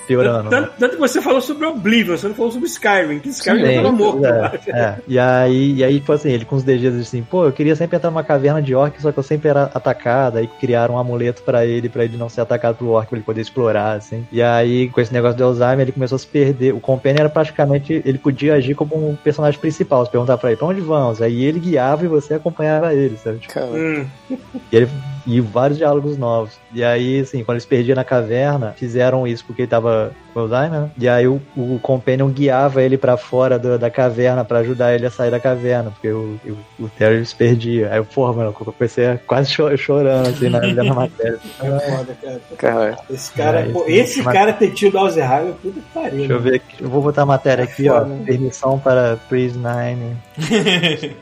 Piorando. 0.08 0.44
né? 0.44 0.50
Tanto, 0.50 0.72
tanto 0.80 0.92
que 0.96 1.00
você 1.00 1.22
falou 1.22 1.42
sobre 1.42 1.66
Oblivion, 1.66 2.18
você 2.18 2.28
não 2.28 2.36
falou 2.36 2.52
sobre 2.52 2.68
Skyrim, 2.68 3.20
que 3.20 3.30
Skyrim 3.30 3.66
Sim, 3.66 3.74
já 3.76 3.82
tava 3.82 3.92
morto. 3.92 4.26
é, 4.26 4.60
é. 4.70 4.96
E 5.08 5.20
aí, 5.20 5.74
e 5.76 5.84
aí, 5.84 6.00
tipo 6.00 6.12
assim, 6.14 6.32
ele 6.32 6.46
com 6.46 6.56
os 6.56 6.64
DGs 6.64 7.00
assim, 7.02 7.22
pô, 7.24 7.46
eu 7.46 7.52
queria 7.52 7.76
sempre 7.76 7.98
entrar 7.98 8.10
numa 8.10 8.24
caverna 8.24 8.62
de 8.62 8.74
orc, 8.74 9.00
só 9.02 9.12
que 9.12 9.18
eu 9.20 9.24
sempre 9.24 9.50
era 9.50 9.64
atacado. 9.74 10.38
Aí 10.38 10.48
criaram 10.60 10.96
um 10.96 10.98
amuleto 10.98 11.42
pra 11.44 11.66
ele, 11.66 11.90
pra 11.90 12.04
ele 12.06 12.18
não 12.18 12.30
ser 12.30 12.42
atacado 12.42 12.76
pelo 12.78 12.92
orc, 12.92 13.08
pra 13.10 13.18
ele 13.18 13.26
poder 13.26 13.42
explorar, 13.42 13.94
assim. 13.98 14.26
E 14.32 14.42
aí, 14.42 14.90
com 14.90 15.02
esse 15.02 15.14
negócio 15.14 15.38
do 15.38 15.44
Alzheimer, 15.44 15.82
ele 15.82 15.92
começou 15.92 16.16
a 16.16 16.20
se 16.20 16.28
perder. 16.28 16.74
O 16.74 16.80
Companion 16.80 17.20
era 17.20 17.30
praticamente, 17.30 18.02
ele 18.06 18.18
podia 18.18 18.54
agir 18.56 18.76
como 18.76 18.96
um 18.96 19.16
personagem 19.16 19.60
principal, 19.60 20.06
se 20.06 20.12
perguntar 20.12 20.38
pra 20.38 20.50
ele, 20.50 20.58
pra 20.58 20.68
onde 20.68 20.82
vamos? 20.82 21.22
Aí 21.22 21.44
ele 21.44 21.60
guiava 21.60 22.06
e 22.06 22.08
você 22.08 22.34
acompanhava 22.36 22.94
ele, 22.94 23.18
sabe? 23.18 23.40
Tipo, 23.40 23.60
Hum. 23.60 24.06
e, 24.30 24.76
ele, 24.76 24.88
e 25.28 25.40
vários 25.42 25.78
diálogos 25.78 26.18
novos. 26.18 26.58
E 26.74 26.84
aí, 26.84 27.20
assim, 27.20 27.44
quando 27.44 27.56
eles 27.58 27.66
perdiam 27.66 27.96
na 27.96 28.04
caverna, 28.04 28.74
fizeram 28.78 29.28
isso 29.28 29.44
porque 29.46 29.64
ele 29.64 29.70
tava 29.70 30.12
com 30.34 30.40
Alzheimer, 30.40 30.82
né? 30.82 30.90
E 30.98 31.08
aí 31.10 31.28
o, 31.28 31.42
o 31.56 31.80
Companion 31.82 32.30
guiava 32.30 32.82
ele 32.82 32.98
pra 32.98 33.18
fora 33.18 33.60
do- 33.60 33.78
da 33.78 33.90
caverna 33.90 34.44
pra 34.46 34.60
ajudar 34.60 34.94
ele 34.96 35.06
a 35.06 35.12
sair 35.12 35.30
da 35.32 35.40
caverna, 35.40 35.92
porque 35.92 36.10
o, 36.10 36.40
o, 36.80 36.84
o 36.86 36.90
Terry 36.98 37.26
se 37.26 37.36
perdia. 37.36 37.90
Aí 37.92 37.98
eu, 37.98 38.06
porra, 38.06 38.34
mano, 38.34 38.56
eu 38.58 38.74
comecei 38.74 39.06
a 39.08 39.18
quase 39.18 39.52
cho- 39.52 39.76
chorando, 39.78 40.30
assim, 40.30 40.50
na, 40.50 40.60
na 40.62 40.94
matéria. 40.94 41.38
É 41.60 41.80
foda, 41.98 42.18
cara. 42.22 42.42
cara, 42.58 42.98
Esse 43.10 43.32
cara, 43.34 43.60
É, 43.62 43.66
pô, 43.70 43.86
esse 43.88 44.22
mas- 44.22 44.34
cara 44.34 44.54
ter 44.54 44.72
tido 44.74 44.98
Alzheimer, 44.98 45.54
puta 45.62 45.80
que 45.80 45.86
pariu. 45.94 46.18
Deixa 46.20 46.34
eu 46.34 46.42
né? 46.42 46.50
ver 46.52 46.56
aqui. 46.58 46.84
Eu 46.84 46.90
vou 46.90 47.02
botar 47.02 47.24
a 47.24 47.26
matéria 47.26 47.64
aqui, 47.64 47.90
ó. 47.90 48.00
Foda. 48.02 48.16
Permissão 48.26 48.80
para 48.80 49.18
Pris 49.28 49.56
9. 49.58 49.98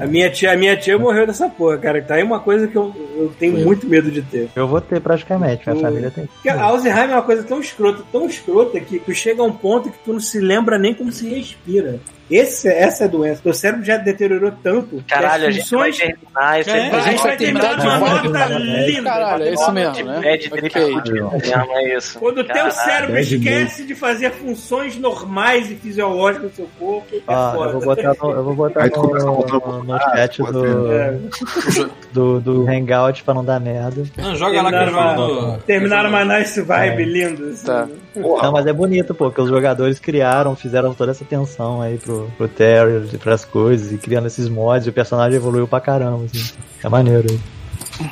A 0.00 0.06
minha 0.06 0.30
tia, 0.30 0.52
a 0.52 0.56
minha 0.56 0.76
tia 0.76 0.98
morreu 0.98 1.26
dessa 1.26 1.48
porra, 1.48 1.76
cara. 1.78 2.02
Tá 2.02 2.14
aí 2.14 2.22
uma 2.22 2.40
coisa 2.40 2.66
que 2.66 2.76
eu, 2.76 2.94
eu 3.16 3.32
tenho 3.38 3.58
muito 3.58 3.86
medo 3.86 4.10
de 4.10 4.22
ter. 4.22 4.48
Eu 4.56 4.66
vou 4.66 4.80
ter 4.80 5.00
praticamente, 5.00 5.68
minha 5.68 5.80
família 5.80 6.10
tem. 6.10 6.26
Porque 6.26 6.48
a 6.48 6.62
Alzheimer 6.62 7.10
é 7.10 7.14
uma 7.14 7.22
coisa 7.22 7.42
tão 7.42 7.60
escrota, 7.60 8.02
tão 8.10 8.26
escrota, 8.26 8.80
que 8.80 8.98
tu 8.98 9.14
chega 9.14 9.42
a 9.42 9.44
um 9.44 9.52
ponto 9.52 9.90
que 9.90 9.98
tu 10.04 10.12
não 10.12 10.20
se 10.20 10.40
lembra 10.40 10.78
nem 10.78 10.94
como 10.94 11.12
se 11.12 11.28
respira. 11.28 12.00
Esse, 12.30 12.68
essa 12.68 13.04
é 13.04 13.06
a 13.06 13.10
doença. 13.10 13.40
Teu 13.42 13.52
cérebro 13.52 13.84
já 13.84 13.96
deteriorou 13.96 14.52
tanto. 14.62 15.02
Caralho, 15.08 15.46
a 15.48 15.50
que 15.50 15.58
as 15.58 15.64
gente 15.64 15.70
vai 15.74 15.92
funções. 15.92 15.98
terminar 15.98 16.60
esse 16.60 16.70
É, 16.70 16.90
a 16.94 17.00
gente 17.00 17.22
vai 17.22 17.36
terminar 17.36 17.76
de 17.76 17.86
uma 17.86 17.98
nota 17.98 18.46
linda. 18.58 19.10
Caralho, 19.10 19.44
é 19.44 19.52
isso 19.54 19.72
mesmo, 19.72 20.04
né? 20.04 20.20
É 20.24 20.36
de 20.36 20.46
Ok. 20.48 20.60
triplo 20.70 21.02
mesmo, 21.32 21.72
é 21.76 21.96
isso. 21.96 22.18
Quando 22.18 22.38
o 22.38 22.44
teu 22.44 22.70
cérebro 22.70 23.18
esquece 23.18 23.84
de 23.84 23.94
fazer 23.94 24.30
funções 24.32 24.96
normais 24.96 25.70
e 25.70 25.74
fisiológicas 25.74 26.50
do 26.50 26.56
seu 26.56 26.68
corpo, 26.78 27.14
é 27.16 27.20
Ó, 27.26 27.52
foda. 27.54 27.70
eu 27.70 27.80
vou 27.80 27.82
botar 27.96 28.14
no, 28.22 28.30
eu 28.30 28.44
vou 28.44 28.54
botar 28.54 28.82
Aí 28.84 28.90
tu 28.90 29.00
começa 29.00 29.28
a 29.28 29.32
botar 29.32 29.66
no, 29.66 29.84
no 29.84 29.98
chat 29.98 30.42
do, 30.42 30.92
É. 30.92 31.18
do, 32.12 32.40
do 32.40 32.68
Hangout 32.68 33.22
pra 33.24 33.34
não 33.34 33.44
dar 33.44 33.60
merda. 33.60 34.02
Não, 34.16 34.34
joga 34.36 34.62
lá 34.62 34.70
que 34.70 34.76
eu 34.76 34.80
Terminaram 34.80 35.26
uma, 35.26 35.52
no. 35.52 35.58
terminaram 35.62 36.08
uma 36.10 36.24
nice 36.24 36.60
vibe 36.62 37.02
É. 37.02 37.06
linda. 37.06 37.44
assim, 37.46 37.66
Tá. 37.66 37.88
Né? 38.14 38.22
Não, 38.42 38.52
mas 38.52 38.66
é 38.66 38.72
bonito, 38.72 39.14
pô, 39.14 39.26
porque 39.26 39.40
os 39.40 39.48
jogadores 39.48 39.98
criaram, 39.98 40.56
fizeram 40.56 40.92
toda 40.94 41.12
essa 41.12 41.24
tensão 41.24 41.80
aí 41.80 41.98
pro, 41.98 42.30
pro 42.36 42.48
Terry, 42.48 43.06
pras 43.18 43.44
coisas, 43.44 43.92
e 43.92 43.98
criando 43.98 44.26
esses 44.26 44.48
mods, 44.48 44.86
e 44.86 44.90
o 44.90 44.92
personagem 44.92 45.36
evoluiu 45.36 45.68
pra 45.68 45.80
caramba, 45.80 46.24
assim. 46.24 46.52
É 46.82 46.88
maneiro 46.88 47.26
aí. 47.30 48.10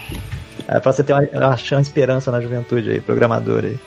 É 0.71 0.79
pra 0.79 0.93
você 0.93 1.03
ter 1.03 1.15
uma, 1.15 1.27
achar 1.49 1.77
uma 1.77 1.81
esperança 1.83 2.31
na 2.31 2.43
juventude 2.43 2.91
aí, 2.91 3.01
programador 3.01 3.65
aí. 3.65 3.79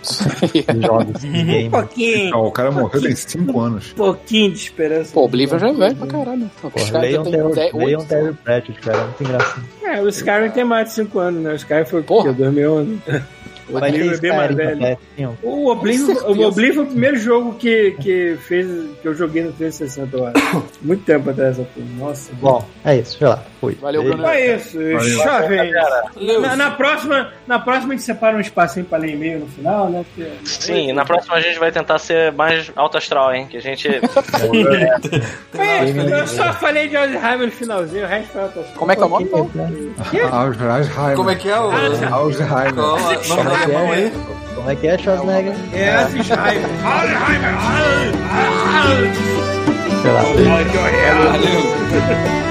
De 0.52 0.66
jogos, 0.82 1.22
de 1.22 1.28
Um 1.28 1.32
games. 1.46 1.70
pouquinho, 1.70 2.30
Não, 2.32 2.46
o 2.48 2.52
cara 2.52 2.72
morreu 2.72 3.00
tem 3.02 3.16
5 3.16 3.60
anos. 3.60 3.92
um 3.92 3.96
pouquinho 3.96 4.52
de 4.52 4.58
esperança. 4.58 5.12
Pô, 5.14 5.26
Oblivion 5.26 5.60
já 5.60 5.70
é 5.70 5.74
velho 5.74 5.96
pra 5.96 6.08
caralho. 6.08 6.50
Os 6.64 6.72
Porra, 6.90 7.00
leiam 7.02 7.24
têm 7.24 7.32
Terry- 7.34 7.54
10, 7.54 7.74
leiam 7.76 8.00
8 8.00 8.10
Terry 8.10 8.34
Pratchett, 8.34 8.80
cara, 8.80 8.98
é 8.98 9.04
muito 9.04 9.24
engraçado. 9.24 9.64
É, 9.84 10.02
o 10.02 10.10
Skyrim 10.10 10.50
tem 10.50 10.64
mais 10.64 10.88
de 10.88 10.94
5 10.96 11.20
anos, 11.20 11.44
né? 11.44 11.52
O 11.52 11.56
Skyrim 11.56 11.86
foi. 11.86 12.02
Porra. 12.02 12.34
2011. 12.34 13.00
O 13.72 13.80
Vai 13.80 13.92
ter 13.92 13.98
Oblivion 14.02 14.14
é 14.16 14.20
bem 14.20 14.36
mais 14.36 14.56
velho. 14.56 14.78
pra 14.78 14.88
PS5. 15.18 15.34
O 15.44 15.68
Oblivion, 15.72 16.16
o 16.26 16.48
Oblivion 16.48 16.74
foi 16.76 16.84
o 16.84 16.88
primeiro 16.88 17.18
jogo 17.18 17.54
que, 17.56 17.92
que 18.02 18.38
fez 18.48 18.68
que 19.02 19.08
eu 19.08 19.14
joguei 19.14 19.44
no 19.44 19.52
360, 19.54 20.18
eu 20.18 20.26
acho. 20.28 20.64
Muito 20.82 21.04
tempo 21.04 21.30
atrás. 21.30 21.58
Nossa. 21.98 22.32
Bom, 22.34 22.66
é 22.86 22.98
isso, 22.98 23.18
sei 23.18 23.28
lá, 23.28 23.44
fui. 23.60 23.76
Valeu. 23.82 24.04
Bruno. 24.04 24.26
É 24.28 24.56
isso. 24.56 24.78
Valeu. 24.78 26.42
Na, 26.42 26.56
na 26.56 26.72
próxima, 26.72 27.32
na 27.48 27.60
próxima 27.60 27.94
a 27.94 27.96
gente 27.96 28.06
separa 28.06 28.36
um 28.36 28.42
espacinho 28.42 28.86
pra 28.86 28.98
ler 28.98 29.14
e-mail 29.14 29.40
no 29.40 29.48
final, 29.48 29.90
né? 29.90 30.04
Porque... 30.14 30.30
Sim, 30.46 30.92
na 30.94 31.06
próxima 31.06 31.36
a 31.36 31.42
gente 31.42 31.60
vai 31.60 31.72
tentar 31.72 32.00
ser 32.00 32.32
mais 32.32 32.72
alto 32.76 32.98
astral, 32.98 33.34
hein? 33.34 33.48
Que 33.50 33.58
a 33.58 33.62
gente. 33.62 33.88
É, 35.58 36.22
eu 36.22 36.28
só 36.28 36.54
falei 36.54 36.88
de 36.88 36.96
Alzheimer 36.96 37.46
no 37.46 37.52
finalzinho, 37.52 38.06
o 38.06 38.08
resto 38.08 38.32
foi 38.32 38.42
outra 38.44 38.64
Como 38.76 38.92
é 38.92 38.96
que 38.96 39.02
é 39.02 39.06
o 39.06 39.10
nome? 39.10 39.26
então? 39.26 39.50
Alzheimer. 40.32 41.16
Como 41.16 41.30
é 41.30 41.36
que 41.36 41.50
é 41.50 41.60
o. 41.60 41.70
Alzheimer. 42.14 42.74
É 43.62 43.64
alemão 43.64 43.92
aí? 43.92 44.08
O 44.08 44.56
Como 44.56 44.70
é 44.72 44.76
que 44.76 44.88
é, 44.88 44.98
Schwarzenegger? 44.98 45.54
É, 45.74 46.06
Fischheimer. 46.08 46.70
Sei 50.02 50.12
lá. 50.12 50.22
Valeu. 51.32 52.42